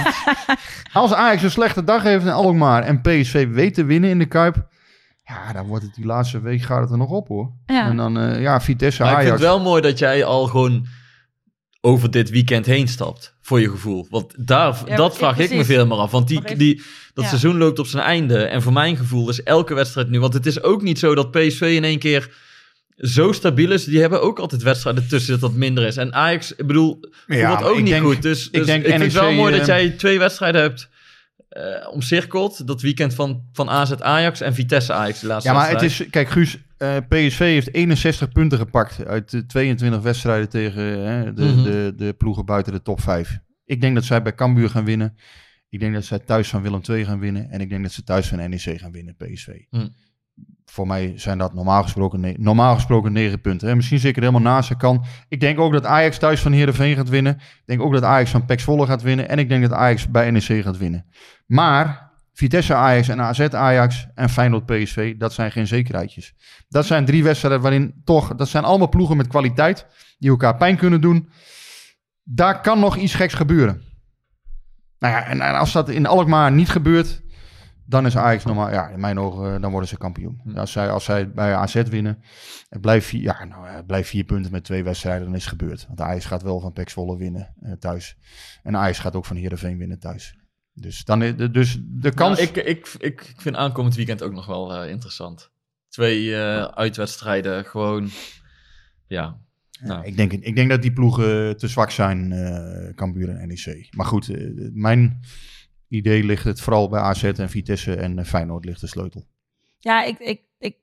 Als 0.93 1.13
Ajax 1.13 1.43
een 1.43 1.51
slechte 1.51 1.83
dag 1.83 2.03
heeft 2.03 2.25
in 2.25 2.31
Alkmaar 2.31 2.83
en 2.83 3.01
PSV 3.01 3.47
weet 3.47 3.73
te 3.73 3.83
winnen 3.85 4.09
in 4.09 4.19
de 4.19 4.25
Kuip... 4.27 4.69
Ja, 5.33 5.53
dan 5.53 5.65
wordt 5.67 5.83
het 5.83 5.95
die 5.95 6.05
laatste 6.05 6.41
week 6.41 6.61
gaat 6.61 6.81
het 6.81 6.91
er 6.91 6.97
nog 6.97 7.09
op 7.09 7.27
hoor. 7.27 7.51
Ja. 7.65 7.89
En 7.89 7.97
dan, 7.97 8.19
eh, 8.19 8.41
ja, 8.41 8.61
Vitesse, 8.61 9.01
Maar 9.03 9.11
ik 9.11 9.17
vind 9.17 9.29
Ajax. 9.29 9.41
het 9.43 9.51
wel 9.53 9.61
mooi 9.63 9.81
dat 9.81 9.99
jij 9.99 10.23
al 10.25 10.45
gewoon 10.47 10.85
over 11.81 12.11
dit 12.11 12.29
weekend 12.29 12.65
heen 12.65 12.87
stapt, 12.87 13.35
voor 13.41 13.59
je 13.59 13.69
gevoel. 13.69 14.07
Want 14.09 14.47
daar, 14.47 14.81
Ja, 14.85 14.95
dat 14.95 15.17
vraag 15.17 15.37
ik 15.37 15.51
me 15.51 15.65
veel 15.65 15.85
meer 15.87 15.97
af. 15.97 16.11
Want 16.11 16.27
die, 16.27 16.41
even- 16.45 16.57
die, 16.57 16.75
dat 17.13 17.23
ja. 17.23 17.29
seizoen 17.29 17.57
loopt 17.57 17.79
op 17.79 17.85
zijn 17.87 18.03
einde. 18.03 18.43
En 18.43 18.61
voor 18.61 18.73
mijn 18.73 18.97
gevoel 18.97 19.29
is 19.29 19.43
elke 19.43 19.73
wedstrijd 19.73 20.09
nu... 20.09 20.19
Want 20.19 20.33
het 20.33 20.45
is 20.45 20.63
ook 20.63 20.81
niet 20.81 20.99
zo 20.99 21.15
dat 21.15 21.31
PSV 21.31 21.61
in 21.61 21.83
één 21.83 21.99
keer 21.99 22.33
zo 22.97 23.31
stabiel 23.31 23.71
is. 23.71 23.83
Die 23.83 23.99
hebben 23.99 24.21
ook 24.21 24.39
altijd 24.39 24.61
wedstrijden 24.63 25.07
tussen 25.07 25.39
dat 25.39 25.53
minder 25.53 25.85
is. 25.85 25.97
En 25.97 26.13
Ajax, 26.13 26.55
ik 26.55 26.67
bedoel, 26.67 26.99
Ja, 27.27 27.61
ook 27.61 27.77
niet 27.77 27.87
denk- 27.87 28.03
goed. 28.05 28.21
Dus, 28.21 28.45
ik 28.45 28.51
dus 28.51 28.61
ik, 28.61 28.65
denk 28.67 28.85
vind 28.85 29.01
het 29.01 29.13
wel 29.13 29.31
mooi 29.31 29.51
dat 29.51 29.61
eh, 29.61 29.67
jij 29.67 29.89
twee 29.89 30.19
wedstrijden 30.19 30.61
hebt 30.61 30.89
eh 31.51 31.87
omcirkeld. 31.93 32.67
Dat 32.67 32.81
weekend 32.81 33.13
van, 33.13 33.43
van 33.51 33.69
AZ 33.69 33.91
Ajax 33.91 34.41
en 34.41 34.53
Vitesse 34.53 34.93
Ajax, 34.93 35.19
de 35.19 35.27
laatste 35.27 35.49
Ja, 35.51 35.55
maar 35.55 35.69
het 35.69 35.81
is... 35.81 36.09
Kijk, 36.09 36.29
Guus, 36.29 36.57
eh, 36.77 36.97
PSV 37.09 37.39
heeft 37.39 37.73
61 37.73 38.31
punten 38.31 38.57
gepakt 38.57 39.05
uit 39.05 39.31
de 39.31 39.45
22 39.45 40.01
wedstrijden 40.01 40.49
tegen 40.49 40.83
hè, 40.83 41.33
de, 41.33 41.43
Mhm. 41.43 41.63
de, 41.63 41.93
de 41.95 42.13
ploegen 42.13 42.45
buiten 42.45 42.73
de 42.73 42.81
top 42.81 43.01
5. 43.01 43.39
Ik 43.65 43.81
denk 43.81 43.95
dat 43.95 44.03
zij 44.03 44.21
bij 44.21 44.35
Cambuur 44.35 44.69
gaan 44.69 44.85
winnen. 44.85 45.15
Ik 45.69 45.79
denk 45.79 45.93
dat 45.93 46.05
zij 46.05 46.19
thuis 46.19 46.49
van 46.49 46.61
Willem 46.61 46.81
II 46.89 47.05
gaan 47.05 47.19
winnen. 47.19 47.49
En 47.49 47.61
ik 47.61 47.69
denk 47.69 47.83
dat 47.83 47.91
ze 47.91 48.03
thuis 48.03 48.27
van 48.27 48.49
NEC 48.49 48.79
gaan 48.79 48.91
winnen, 48.91 49.15
PSV. 49.17 49.47
Mhm. 49.69 49.87
Voor 50.65 50.87
mij 50.87 51.13
zijn 51.15 51.37
dat 51.37 51.53
normaal 51.53 51.83
gesproken, 51.83 52.35
normaal 52.37 52.75
gesproken 52.75 53.11
9 53.11 53.41
punten. 53.41 53.67
Hè. 53.67 53.75
Misschien 53.75 53.99
zeker 53.99 54.21
helemaal 54.21 54.53
naast 54.53 54.67
ze 54.67 54.77
kan. 54.77 55.05
Ik 55.29 55.39
denk 55.39 55.59
ook 55.59 55.71
dat 55.71 55.85
Ajax 55.85 56.17
thuis 56.17 56.41
van 56.41 56.51
Heerenveen 56.51 56.95
gaat 56.95 57.09
winnen. 57.09 57.33
Ik 57.33 57.63
denk 57.65 57.81
ook 57.81 57.93
dat 57.93 58.03
Ajax 58.03 58.29
van 58.29 58.45
PEC 58.45 58.59
Zwolle 58.59 58.85
gaat 58.85 59.01
winnen. 59.01 59.29
En 59.29 59.39
ik 59.39 59.49
denk 59.49 59.61
dat 59.61 59.73
Ajax 59.73 60.07
bij 60.07 60.31
NEC 60.31 60.63
gaat 60.63 60.77
winnen. 60.77 61.05
Maar 61.45 62.11
Vitesse 62.33 62.73
Ajax 62.73 63.07
en 63.07 63.21
AZ 63.21 63.39
Ajax 63.39 64.07
en 64.15 64.29
Feyenoord 64.29 64.65
PSV, 64.65 65.17
dat 65.17 65.33
zijn 65.33 65.51
geen 65.51 65.67
zekerheidjes. 65.67 66.33
Dat 66.69 66.85
zijn 66.85 67.05
drie 67.05 67.23
wedstrijden 67.23 67.61
waarin 67.61 68.01
toch, 68.03 68.35
dat 68.35 68.47
zijn 68.47 68.63
allemaal 68.63 68.89
ploegen 68.89 69.17
met 69.17 69.27
kwaliteit, 69.27 69.85
die 70.19 70.29
elkaar 70.29 70.57
pijn 70.57 70.77
kunnen 70.77 71.01
doen. 71.01 71.29
Daar 72.23 72.61
kan 72.61 72.79
nog 72.79 72.97
iets 72.97 73.13
geks 73.13 73.33
gebeuren. 73.33 73.81
Nou 74.99 75.13
ja, 75.13 75.25
en, 75.25 75.41
en 75.41 75.57
als 75.57 75.71
dat 75.71 75.89
in 75.89 76.05
Alkmaar 76.05 76.51
niet 76.51 76.69
gebeurt, 76.69 77.21
dan 77.91 78.05
is 78.05 78.17
Ajax 78.17 78.43
normaal, 78.45 78.69
ja, 78.71 78.87
in 78.89 78.99
mijn 78.99 79.19
ogen, 79.19 79.55
eh, 79.55 79.61
dan 79.61 79.71
worden 79.71 79.89
ze 79.89 79.97
kampioen. 79.97 80.41
Als 80.55 80.71
zij, 80.71 80.89
als 80.89 81.03
zij 81.03 81.31
bij 81.31 81.55
AZ 81.55 81.73
winnen, 81.83 82.23
het 82.69 82.81
blijft 82.81 83.05
vier, 83.07 83.21
ja, 83.21 83.43
nou, 83.45 83.67
het 83.67 83.85
blijft 83.85 84.09
vier 84.09 84.23
punten 84.23 84.51
met 84.51 84.63
twee 84.63 84.83
wedstrijden, 84.83 85.25
dan 85.25 85.35
is 85.35 85.41
het 85.45 85.49
gebeurd. 85.59 85.85
Want 85.87 86.01
Ajax 86.01 86.25
gaat 86.25 86.41
wel 86.43 86.59
van 86.59 86.73
PEC 86.73 86.89
Zwolle 86.89 87.17
winnen 87.17 87.53
eh, 87.61 87.71
thuis. 87.71 88.17
En 88.63 88.77
Ajax 88.77 88.99
gaat 88.99 89.15
ook 89.15 89.25
van 89.25 89.35
Heerenveen 89.35 89.77
winnen 89.77 89.99
thuis. 89.99 90.35
Dus, 90.73 91.03
dan, 91.03 91.21
is- 91.23 91.35
dus 91.51 91.79
de 91.83 92.11
kans... 92.13 92.37
Nou, 92.39 92.49
ik, 92.49 92.55
ik, 92.65 92.87
ik, 92.97 93.21
ik 93.21 93.41
vind 93.41 93.55
aankomend 93.55 93.95
weekend 93.95 94.23
ook 94.23 94.33
nog 94.33 94.45
wel 94.45 94.73
eh, 94.75 94.89
interessant. 94.89 95.51
Twee 95.89 96.35
uitwedstrijden, 96.75 97.65
gewoon... 97.65 98.09
Ja, 99.07 99.37
nou, 99.81 100.05
Ik 100.05 100.17
denk, 100.17 100.31
ik 100.31 100.55
denk 100.55 100.69
dat 100.69 100.81
die 100.81 100.93
ploegen 100.93 101.57
te 101.57 101.67
zwak 101.67 101.91
zijn, 101.91 102.31
eh 102.31 102.93
Cambuur 102.95 103.29
en 103.29 103.47
NEC. 103.47 103.87
Maar 103.95 104.05
goed, 104.05 104.31
mijn 104.73 105.19
idee 105.91 106.23
ligt 106.23 106.43
het 106.43 106.61
vooral 106.61 106.89
bij 106.89 106.99
AZ 106.99 107.23
en 107.23 107.49
Vitesse 107.49 107.95
en 107.95 108.19
eh, 108.19 108.25
Feyenoord 108.25 108.65
ligt 108.65 108.81
de 108.81 108.87
sleutel. 108.87 109.25
Ja, 109.79 110.03
ik, 110.03 110.19
ik, 110.19 110.41
ik, 110.59 110.75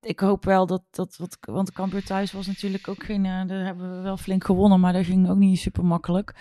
ik 0.00 0.20
hoop 0.20 0.44
wel 0.44 0.66
dat, 0.66 0.82
dat 0.90 1.16
wat, 1.16 1.38
want 1.40 1.72
Cambuur 1.72 2.04
thuis 2.04 2.32
was 2.32 2.46
natuurlijk 2.46 2.88
ook 2.88 3.04
geen, 3.04 3.24
eh, 3.26 3.46
daar 3.46 3.64
hebben 3.64 3.96
we 3.96 4.02
wel 4.02 4.16
flink 4.16 4.44
gewonnen, 4.44 4.80
maar 4.80 4.92
dat 4.92 5.04
ging 5.04 5.28
ook 5.30 5.36
niet 5.36 5.58
super 5.58 5.84
makkelijk. 5.84 6.34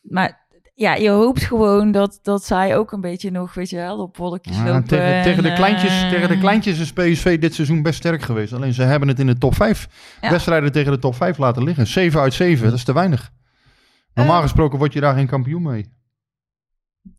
Maar 0.00 0.46
ja, 0.74 0.94
je 0.94 1.08
hoopt 1.10 1.42
gewoon 1.42 1.90
dat, 1.92 2.18
dat 2.22 2.44
zij 2.44 2.76
ook 2.76 2.92
een 2.92 3.00
beetje 3.00 3.30
nog, 3.30 3.54
weet 3.54 3.70
je 3.70 3.76
wel, 3.76 3.98
op 3.98 4.16
wolkjes 4.16 4.56
Ja, 4.56 4.64
lopen. 4.64 4.84
tegen, 4.84 5.22
tegen, 5.22 5.42
de 5.42 5.48
en, 5.48 5.54
kleintjes, 5.56 6.02
eh, 6.02 6.08
tegen 6.10 6.28
de 6.28 6.38
kleintjes 6.38 6.78
is 6.78 6.92
PSV 6.92 7.38
dit 7.38 7.54
seizoen 7.54 7.82
best 7.82 7.98
sterk 7.98 8.22
geweest. 8.22 8.52
Alleen 8.52 8.72
ze 8.74 8.82
hebben 8.82 9.08
het 9.08 9.18
in 9.18 9.26
de 9.26 9.38
top 9.38 9.54
5 9.54 9.88
Ja. 10.20 10.30
wedstrijden 10.30 10.72
tegen 10.72 10.92
de 10.92 10.98
top 10.98 11.14
5 11.14 11.38
laten 11.38 11.62
liggen. 11.64 11.86
7 11.86 12.20
uit 12.20 12.34
7, 12.34 12.64
dat 12.64 12.74
is 12.74 12.84
te 12.84 12.92
weinig. 12.94 13.30
Normaal 14.14 14.36
Eh. 14.36 14.42
gesproken 14.42 14.78
word 14.78 14.92
je 14.92 15.00
daar 15.00 15.14
geen 15.14 15.26
kampioen 15.26 15.62
mee. 15.62 15.96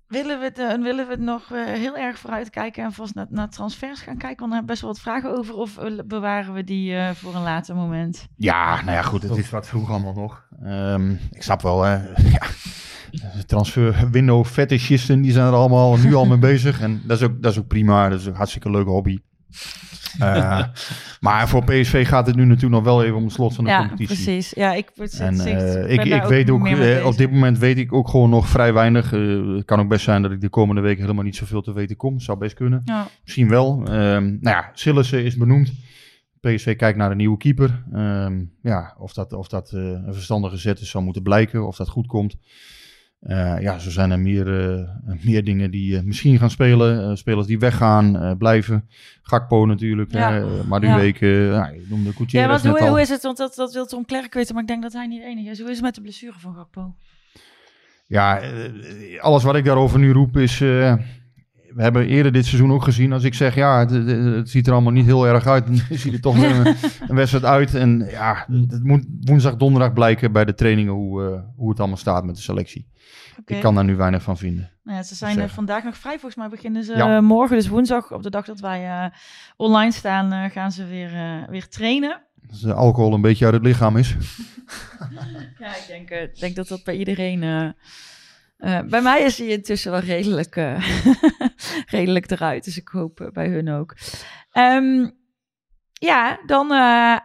Willen 0.10 0.40
we, 0.40 0.46
het, 0.46 0.58
eh, 0.60 0.82
willen 0.82 1.06
we 1.06 1.12
het 1.12 1.22
nog 1.22 1.52
eh, 1.52 1.64
heel 1.64 1.98
erg 1.98 2.20
vooruit 2.20 2.50
kijken 2.50 2.84
en 2.84 2.94
vast 2.94 3.16
naar, 3.16 3.26
naar 3.30 3.50
transfers 3.50 4.02
gaan 4.02 4.18
kijken? 4.18 4.40
Want 4.40 4.52
daar 4.52 4.66
best 4.66 4.82
wel 4.82 4.90
wat 4.90 5.00
vragen 5.00 5.38
over. 5.38 5.56
Of 5.56 5.78
eh, 5.78 5.92
bewaren 6.06 6.54
we 6.54 6.64
die 6.64 6.96
voor 7.14 7.36
een 7.36 7.44
later 7.44 7.76
moment? 7.76 8.28
Ja, 8.36 8.82
nou 8.82 8.92
ja, 8.92 9.02
goed, 9.02 9.24
het 9.24 9.38
is 9.38 9.50
wat 9.50 9.68
vroeg 9.68 9.90
allemaal 9.90 10.14
nog. 10.14 10.46
Ehm, 10.64 11.12
ik 11.12 11.44
snap 11.44 11.62
wel, 11.62 11.82
hè. 11.82 11.98
Ja, 13.12 13.30
transfer 13.46 14.10
window 14.12 14.46
fetishisten, 14.46 15.22
die 15.22 15.32
zijn 15.32 15.48
er 15.48 15.54
allemaal 15.54 15.98
nu 15.98 16.14
al 16.14 16.26
mee 16.26 16.38
bezig. 16.38 16.82
En 16.82 17.02
dat 17.06 17.18
is 17.18 17.28
ook, 17.28 17.42
dat 17.42 17.52
is 17.52 17.60
ook 17.60 17.68
prima, 17.68 18.10
dat 18.10 18.20
is 18.20 18.26
een 18.26 18.36
hartstikke 18.36 18.72
leuke 18.72 18.90
hobby. 18.90 19.20
Eh, 20.20 20.64
maar 21.20 21.50
voor 21.50 21.64
PSV 21.64 22.08
gaat 22.08 22.28
het 22.28 22.36
nu 22.36 22.46
natuurlijk 22.46 22.74
nog 22.74 22.84
wel 22.84 23.04
even 23.04 23.16
om 23.16 23.24
het 23.24 23.34
slot 23.34 23.56
van 23.56 23.64
de 23.64 23.70
ja, 23.70 23.80
competitie. 23.80 24.16
precies. 24.16 24.52
Ja, 24.54 24.74
ik, 24.74 24.90
ik, 24.96 25.12
En 25.12 25.40
ik, 25.40 25.46
eh, 25.46 26.16
ik, 26.16 26.24
weet 26.24 26.50
ook, 26.50 26.68
eh, 26.68 27.06
op 27.06 27.18
dit 27.18 27.32
moment 27.32 27.58
weet 27.58 27.78
ik 27.78 27.94
ook 27.94 28.10
gewoon 28.10 28.30
nog 28.30 28.48
vrij 28.48 28.74
weinig. 28.74 29.12
Het 29.12 29.66
kan 29.66 29.80
ook 29.80 29.88
best 29.88 30.04
zijn 30.04 30.22
dat 30.22 30.32
ik 30.32 30.42
de 30.42 30.50
komende 30.50 30.82
weken 30.82 31.02
helemaal 31.02 31.24
niet 31.24 31.36
zoveel 31.36 31.62
te 31.62 31.74
weten 31.74 31.96
kom. 31.96 32.20
Zou 32.20 32.38
best 32.38 32.56
kunnen. 32.56 32.82
Ja. 32.86 33.08
Misschien 33.24 33.50
wel. 33.50 33.82
Ehm 33.86 34.24
nou 34.24 34.56
ja, 34.56 34.70
Sillissen 34.74 35.24
is 35.24 35.36
benoemd. 35.36 35.72
PSV 36.40 36.76
kijkt 36.76 36.98
naar 36.98 37.12
een 37.12 37.18
nieuwe 37.18 37.38
keeper. 37.38 37.84
Ehm, 37.94 38.44
ja, 38.62 38.96
of 38.98 39.14
dat, 39.14 39.34
of 39.34 39.48
dat 39.48 39.72
een 39.72 40.14
verstandige 40.14 40.58
zet 40.58 40.80
is, 40.80 40.90
zal 40.90 41.02
moeten 41.02 41.24
blijken. 41.24 41.68
Of 41.68 41.76
dat 41.76 41.90
goed 41.90 42.08
komt. 42.08 42.36
Eh, 43.20 43.62
ja, 43.62 43.80
zo 43.80 43.90
zijn 43.90 44.12
er 44.12 44.20
meer, 44.20 44.72
eh, 44.72 44.90
meer 45.26 45.44
dingen 45.44 45.72
die 45.72 45.98
eh, 45.98 46.04
misschien 46.04 46.38
gaan 46.38 46.50
spelen. 46.50 47.18
Spelers 47.18 47.48
die 47.48 47.60
weggaan, 47.60 48.38
blijven. 48.38 48.90
Gakpo 49.22 49.66
natuurlijk. 49.66 50.12
Ja. 50.12 50.36
Ja. 50.36 50.46
maar 50.68 50.80
die 50.80 50.90
Ja. 50.90 50.96
week, 50.96 51.20
ja, 51.20 51.68
je 51.68 51.86
noemde 51.90 52.14
Ja, 52.28 52.48
want 52.48 52.64
net 52.64 52.80
hoe, 52.80 52.90
hoe 52.90 53.02
is 53.02 53.10
het? 53.10 53.22
Want 53.22 53.38
dat, 53.38 53.56
dat 53.56 53.74
wil 53.74 53.86
Tom 53.86 54.06
Klerk 54.06 54.34
weten, 54.34 54.54
maar 54.54 54.64
ik 54.64 54.70
denk 54.70 54.82
dat 54.82 54.94
hij 54.94 55.08
niet 55.08 55.22
de 55.22 55.28
enige 55.28 55.50
is. 55.50 55.60
Hoe 55.60 55.70
is 55.70 55.76
het 55.76 55.86
met 55.86 55.96
de 55.96 56.02
blessure 56.02 56.40
van 56.40 56.56
Gakpo? 56.56 56.96
Ja, 58.08 58.42
alles 59.20 59.44
wat 59.44 59.56
ik 59.56 59.66
daarover 59.66 60.00
nu 60.00 60.12
roep 60.12 60.38
is... 60.38 60.64
eh, 61.80 61.86
we 61.86 61.98
hebben 62.00 62.08
eerder 62.08 62.32
dit 62.32 62.46
seizoen 62.46 62.72
ook 62.72 62.84
gezien. 62.84 63.14
Als 63.14 63.24
ik 63.24 63.34
zeg, 63.34 63.56
ja, 63.56 63.86
het, 63.88 64.50
ziet 64.50 64.68
er 64.68 64.74
allemaal 64.74 64.92
niet 64.92 65.06
heel 65.06 65.28
erg 65.28 65.48
uit. 65.48 65.66
Dan 65.66 65.76
ziet 65.98 66.14
er 66.14 66.22
toch 66.22 66.44
een, 66.44 66.76
een 67.08 67.16
wedstrijd 67.16 67.46
uit. 67.46 67.76
En 67.76 68.08
ja, 68.12 68.46
het 68.70 68.84
moet 68.84 69.06
woensdag, 69.22 69.56
donderdag 69.56 69.94
blijken 69.94 70.32
bij 70.32 70.46
de 70.46 70.54
trainingen 70.54 70.94
hoe, 70.94 71.24
eh, 71.24 71.40
hoe 71.56 71.70
het 71.70 71.80
allemaal 71.80 71.98
staat 71.98 72.26
met 72.26 72.36
de 72.36 72.42
selectie. 72.42 72.88
Ik 73.46 73.60
kan 73.60 73.76
daar 73.76 73.84
nu 73.84 73.96
weinig 73.96 74.22
van 74.22 74.38
vinden. 74.38 74.72
Nou 74.84 74.98
ja, 74.98 75.04
ze 75.04 75.16
zijn 75.16 75.32
eh, 75.32 75.38
zeggen. 75.38 75.56
vandaag 75.56 75.84
nog 75.84 75.98
vrij. 75.98 76.12
Volgens 76.14 76.36
mij 76.36 76.50
beginnen 76.50 76.84
ze 76.84 76.96
Ja. 76.96 77.16
eh, 77.16 77.22
morgen, 77.22 77.56
dus 77.56 77.68
woensdag, 77.68 78.12
op 78.12 78.24
de 78.24 78.30
dag 78.30 78.46
dat 78.46 78.60
wij 78.60 78.86
eh, 78.86 79.06
online 79.58 79.92
staan, 79.92 80.32
eh, 80.34 80.52
gaan 80.52 80.72
ze 80.72 80.86
weer, 80.86 81.14
eh, 81.14 81.50
weer 81.50 81.68
trainen. 81.70 82.22
Als 82.50 82.62
de 82.62 82.74
alcohol 82.74 83.14
een 83.14 83.22
beetje 83.22 83.46
uit 83.46 83.54
het 83.54 83.64
lichaam 83.64 83.98
is. 83.98 84.16
Ja, 85.60 85.68
ik 85.76 85.84
denk, 85.88 86.10
eh, 86.10 86.22
ik 86.24 86.40
denk 86.40 86.56
dat 86.56 86.68
dat 86.68 86.84
bij 86.84 86.96
iedereen... 86.98 87.74
eh, 88.60 88.80
bij 88.82 89.02
mij 89.02 89.22
is 89.22 89.38
hij 89.38 89.48
intussen 89.48 89.92
wel 89.92 90.00
redelijk, 90.00 90.56
eh, 90.56 90.90
redelijk 91.96 92.32
eruit, 92.32 92.64
dus 92.64 92.78
ik 92.78 92.88
hoop 92.88 93.22
eh, 93.22 93.28
bij 93.32 93.48
hun 93.48 93.70
ook. 93.70 93.96
Ehm, 94.52 95.10
ja, 95.94 96.40
dan 96.46 96.72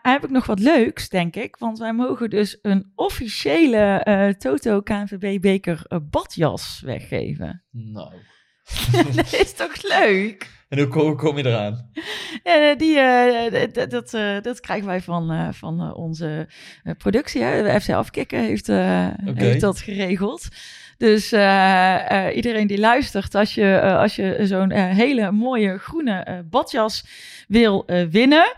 heb 0.03 0.24
ik 0.24 0.30
nog 0.30 0.47
wat 0.47 0.59
leuks, 0.59 1.09
denk 1.09 1.37
ik. 1.37 1.57
Want 1.57 1.78
wij 1.78 1.93
mogen 1.93 2.30
dus 2.30 2.59
een 2.62 2.93
officiële 2.95 4.35
Toto 4.39 4.80
KNVB 4.80 5.41
beker 5.41 5.87
badjas 6.11 6.80
weggeven. 6.85 7.64
nou. 7.70 8.12
dat 9.14 9.32
is 9.32 9.53
toch 9.53 9.82
leuk? 9.82 10.51
En 10.68 10.78
hoe 10.78 10.89
kom, 10.89 11.03
hoe 11.03 11.14
kom 11.14 11.37
je 11.37 11.47
eraan? 11.47 11.91
Ja, 12.43 12.74
die, 12.74 12.95
dat, 13.89 14.11
dat 14.45 14.61
krijgen 14.61 14.87
wij 14.87 15.01
van, 15.01 15.55
van 15.55 15.95
onze 15.95 16.49
productie. 16.99 17.43
Hè. 17.43 17.62
De 17.62 17.80
FC 17.80 17.91
Afkikken 17.91 18.41
heeft, 18.41 18.66
heeft 19.35 19.61
dat 19.61 19.80
geregeld. 19.80 20.49
Dus 20.99 21.32
eh, 21.32 22.26
eh, 22.26 22.36
iedereen 22.36 22.66
die 22.66 22.78
luistert, 22.78 23.34
als 23.34 23.55
je, 23.55 23.74
eh, 23.74 23.99
als 23.99 24.16
je 24.16 24.38
zo'n 24.42 24.72
hele 24.72 25.32
mooie 25.32 25.78
groene 25.78 26.45
badjas 26.51 27.05
wil 27.49 27.84
winnen, 28.11 28.55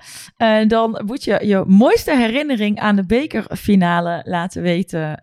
dan 0.67 1.03
moet 1.07 1.25
je 1.25 1.39
je 1.43 1.65
mooiste 1.67 2.17
herinnering 2.17 2.81
aan 2.81 2.97
de 2.97 3.07
bekerfinale 3.07 4.23
laten 4.25 4.63
weten 4.63 5.21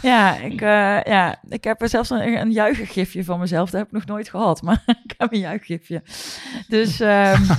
Ja, 0.01 0.38
ik, 0.38 0.61
eh, 0.61 1.03
ja, 1.03 1.36
ik 1.49 1.63
heb 1.63 1.81
er 1.81 1.89
zelfs 1.89 2.09
een, 2.09 2.38
een 2.38 2.51
juichgifje 2.51 3.23
van 3.23 3.39
mezelf. 3.39 3.69
Dat 3.69 3.79
heb 3.79 3.88
ik 3.88 3.93
nog 3.93 4.05
nooit 4.05 4.29
gehad, 4.29 4.61
maar 4.61 4.84
ik 5.05 5.13
heb 5.17 5.34
een 5.34 5.39
juichgifje. 5.39 6.01
Dus, 6.67 6.99
ehm, 6.99 7.41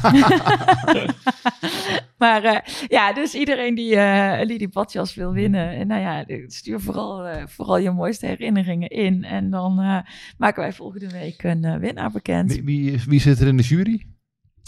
maar 2.19 2.45
eh, 2.45 2.59
ja, 2.89 3.13
dus 3.13 3.35
iedereen 3.35 3.75
die, 3.75 3.97
eh, 3.97 4.47
die 4.47 4.59
die 4.59 4.69
badjas 4.69 5.15
wil 5.15 5.33
winnen, 5.33 5.71
en 5.71 5.87
nou 5.87 6.01
ja, 6.01 6.25
stuur 6.47 6.81
vooral, 6.81 7.27
eh, 7.27 7.43
vooral 7.47 7.79
je 7.79 7.91
mooiste 7.91 8.27
herinneringen 8.27 8.89
in. 8.89 9.25
En 9.25 9.51
dan 9.51 9.81
eh, 9.81 9.99
maken 10.39 10.63
wij 10.63 10.73
volgende 10.73 11.11
week 11.11 11.43
een 11.43 11.79
winnaar 11.79 12.11
bekend. 12.11 12.53
Wie, 12.53 12.65
wie, 12.65 13.03
wie 13.07 13.21
zit 13.21 13.41
er 13.41 13.47
in 13.47 13.57
de 13.57 13.63
jury? 13.63 14.07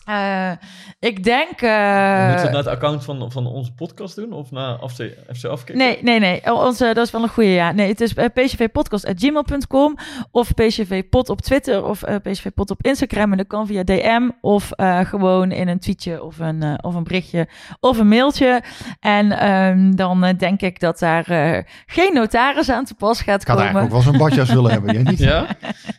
Eh, 0.07 0.50
ik 0.98 1.24
denk... 1.24 1.48
Moeten 1.48 1.68
we 1.68 1.74
eh, 1.74 2.42
het 2.42 2.50
naar 2.50 2.57
het 2.57 2.66
account 2.66 3.04
van, 3.04 3.32
van 3.32 3.46
onze 3.46 3.72
podcast 3.72 4.16
doen? 4.16 4.32
Of 4.32 4.50
naar 4.50 4.78
FC, 4.88 5.11
FC 5.36 5.44
Afkikken? 5.44 5.76
Nee, 5.76 5.98
nee, 6.02 6.18
nee. 6.18 6.40
Oh, 6.44 6.64
Onze, 6.64 6.90
dat 6.94 7.07
is 7.07 7.11
wel 7.12 7.22
een 7.22 7.28
goede, 7.28 7.50
ja. 7.50 7.72
Nee, 7.72 7.88
het 7.88 8.00
is 8.00 8.14
uh, 8.14 8.24
pcvpodcast.gmail.com 8.34 9.96
of 10.30 10.54
pcvpod 10.54 11.28
op 11.28 11.40
Twitter 11.40 11.84
of 11.84 12.09
uh, 12.09 12.14
pcvpod 12.22 12.70
op 12.70 12.78
Instagram. 12.86 13.30
En 13.30 13.36
dat 13.36 13.46
kan 13.46 13.66
via 13.66 13.82
DM 13.84 14.28
of 14.40 14.70
uh, 14.76 15.00
gewoon 15.00 15.52
in 15.52 15.68
een 15.68 15.78
tweetje 15.78 16.22
of 16.22 16.38
een, 16.38 16.62
uh, 16.64 16.74
of 16.80 16.94
een 16.94 17.04
berichtje 17.04 17.48
of 17.80 17.98
een 17.98 18.09
mailtje. 18.09 18.62
En 19.00 19.48
um, 19.50 19.96
dan 19.96 20.24
uh, 20.24 20.30
denk 20.38 20.61
ik 20.61 20.80
dat 20.80 20.98
daar 20.98 21.30
uh, 21.30 21.59
geen 21.86 22.14
notaris 22.14 22.70
aan 22.70 22.84
te 22.84 22.94
pas 22.94 23.20
gaat 23.20 23.40
ik 23.42 23.48
had 23.48 23.57
komen. 23.57 23.76
Ik 23.76 23.82
ook 23.82 23.90
wel 23.90 24.00
zo'n 24.00 24.18
badjas 24.18 24.48
willen 24.52 24.70
hebben, 24.70 24.92
jij 24.94 25.02
niet? 25.02 25.18
Ja? 25.26 25.46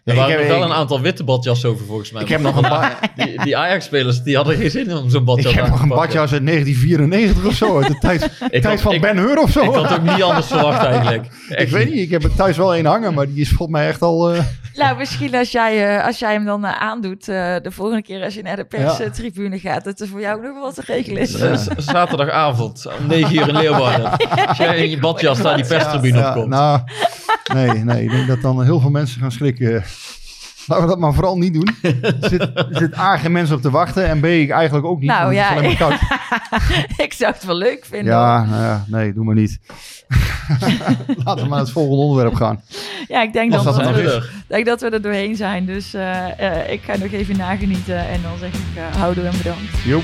Er 0.03 0.15
waren 0.15 0.37
nog 0.37 0.47
wel 0.47 0.63
een 0.63 0.73
aantal 0.73 1.01
witte 1.01 1.23
badjassen 1.23 1.69
over 1.69 1.85
volgens 1.85 2.11
mij. 2.11 2.21
Ik 2.21 2.27
heb 2.27 2.41
nog 2.41 2.55
een 2.55 2.61
ba- 2.69 2.99
Die, 3.15 3.43
die 3.43 3.57
Ajax-spelers 3.97 4.23
die 4.23 4.35
hadden 4.35 4.55
geen 4.57 4.71
zin 4.71 4.97
om 4.97 5.09
zo'n 5.09 5.23
badjas 5.23 5.51
Ik 5.51 5.59
heb 5.59 5.67
nog 5.69 5.81
een 5.81 5.87
badjas 5.87 6.31
uit 6.31 6.45
1994 6.45 7.45
of 7.45 7.53
zo, 7.53 7.77
uit 7.77 7.87
de 7.87 7.97
tijd, 8.07 8.31
tijd 8.39 8.63
had, 8.63 8.81
van 8.81 8.93
ik, 8.93 9.01
Ben 9.01 9.17
Hur 9.17 9.37
of 9.39 9.51
zo. 9.51 9.63
Ik 9.63 9.73
had 9.73 9.93
ook 9.93 10.01
niet 10.01 10.23
anders 10.23 10.47
verwacht 10.47 10.85
eigenlijk. 10.85 11.25
Echt 11.49 11.61
ik 11.61 11.69
weet 11.69 11.89
niet, 11.89 11.99
ik 11.99 12.09
heb 12.09 12.23
er 12.23 12.35
thuis 12.35 12.57
wel 12.57 12.75
één 12.75 12.85
hangen, 12.85 13.13
maar 13.13 13.27
die 13.27 13.41
is 13.41 13.47
volgens 13.47 13.77
mij 13.77 13.87
echt 13.87 14.01
al... 14.01 14.33
Uh... 14.33 14.39
Nou, 14.73 14.97
misschien 14.97 15.35
als 15.35 15.51
jij, 15.51 15.97
uh, 15.97 16.05
als 16.05 16.19
jij 16.19 16.33
hem 16.33 16.45
dan 16.45 16.65
uh, 16.65 16.81
aandoet, 16.81 17.27
uh, 17.27 17.55
de 17.61 17.71
volgende 17.71 18.01
keer 18.01 18.23
als 18.23 18.33
je 18.33 18.41
naar 18.41 18.55
de 18.55 18.65
perstribune 18.65 19.59
ja. 19.61 19.71
gaat, 19.71 19.83
dat 19.83 19.99
er 19.99 20.07
voor 20.07 20.21
jou 20.21 20.41
nog 20.41 20.53
wel 20.53 20.71
te 20.71 20.81
regelen 20.85 21.21
is. 21.21 21.37
Ja. 21.37 21.57
Zaterdagavond 21.77 22.87
om 22.99 23.07
9 23.07 23.35
uur 23.35 23.47
in 23.47 23.57
Leeuwarden. 23.57 24.11
als 24.47 24.57
jij 24.57 24.77
in 24.77 24.89
je 24.89 24.99
badjas 24.99 25.41
naar 25.41 25.55
die 25.55 25.65
perstribune 25.65 26.17
ja, 26.17 26.29
opkomt. 26.29 26.49
Nou, 26.49 26.81
nee, 27.53 27.69
nee, 27.69 28.03
ik 28.03 28.11
denk 28.11 28.27
dat 28.27 28.41
dan 28.41 28.63
heel 28.63 28.79
veel 28.79 28.89
mensen 28.89 29.21
gaan 29.21 29.31
schrikken. 29.31 29.83
Laten 30.67 30.85
we 30.85 30.91
dat 30.91 30.99
maar 30.99 31.13
vooral 31.13 31.37
niet 31.37 31.53
doen. 31.53 31.69
Er 32.21 32.29
zit, 32.29 32.41
er 32.41 32.67
zit 32.69 32.97
A, 32.97 33.17
geen 33.17 33.31
mensen 33.31 33.55
op 33.55 33.61
te 33.61 33.69
wachten. 33.69 34.07
En 34.07 34.19
B, 34.19 34.25
ik 34.25 34.49
eigenlijk 34.49 34.85
ook 34.85 34.99
niet. 34.99 35.09
Nou 35.09 35.33
ja, 35.33 35.51
ik 37.05 37.13
zou 37.13 37.33
het 37.33 37.45
wel 37.45 37.55
leuk 37.55 37.85
vinden. 37.85 38.13
Ja, 38.13 38.45
nou 38.45 38.61
ja 38.61 38.85
nee, 38.87 39.13
doe 39.13 39.23
maar 39.23 39.35
niet. 39.35 39.59
Laten 41.23 41.43
we 41.43 41.49
maar 41.49 41.49
naar 41.49 41.59
het 41.59 41.71
volgende 41.71 42.03
onderwerp 42.03 42.33
gaan. 42.33 42.61
Ja, 43.07 43.21
ik 43.21 43.33
denk, 43.33 43.51
dat, 43.51 43.63
dat, 43.63 43.75
we, 43.75 44.29
denk 44.47 44.65
dat 44.65 44.81
we 44.81 44.89
er 44.89 45.01
doorheen 45.01 45.35
zijn. 45.35 45.65
Dus 45.65 45.95
uh, 45.95 46.25
uh, 46.39 46.71
ik 46.71 46.81
ga 46.81 46.97
nog 46.97 47.11
even 47.11 47.37
nagenieten. 47.37 48.07
En 48.07 48.21
dan 48.21 48.37
zeg 48.39 48.49
ik 48.49 48.77
uh, 48.77 48.99
houdoe 48.99 49.23
en 49.23 49.37
bedankt. 49.37 49.83
Joep. 49.83 50.03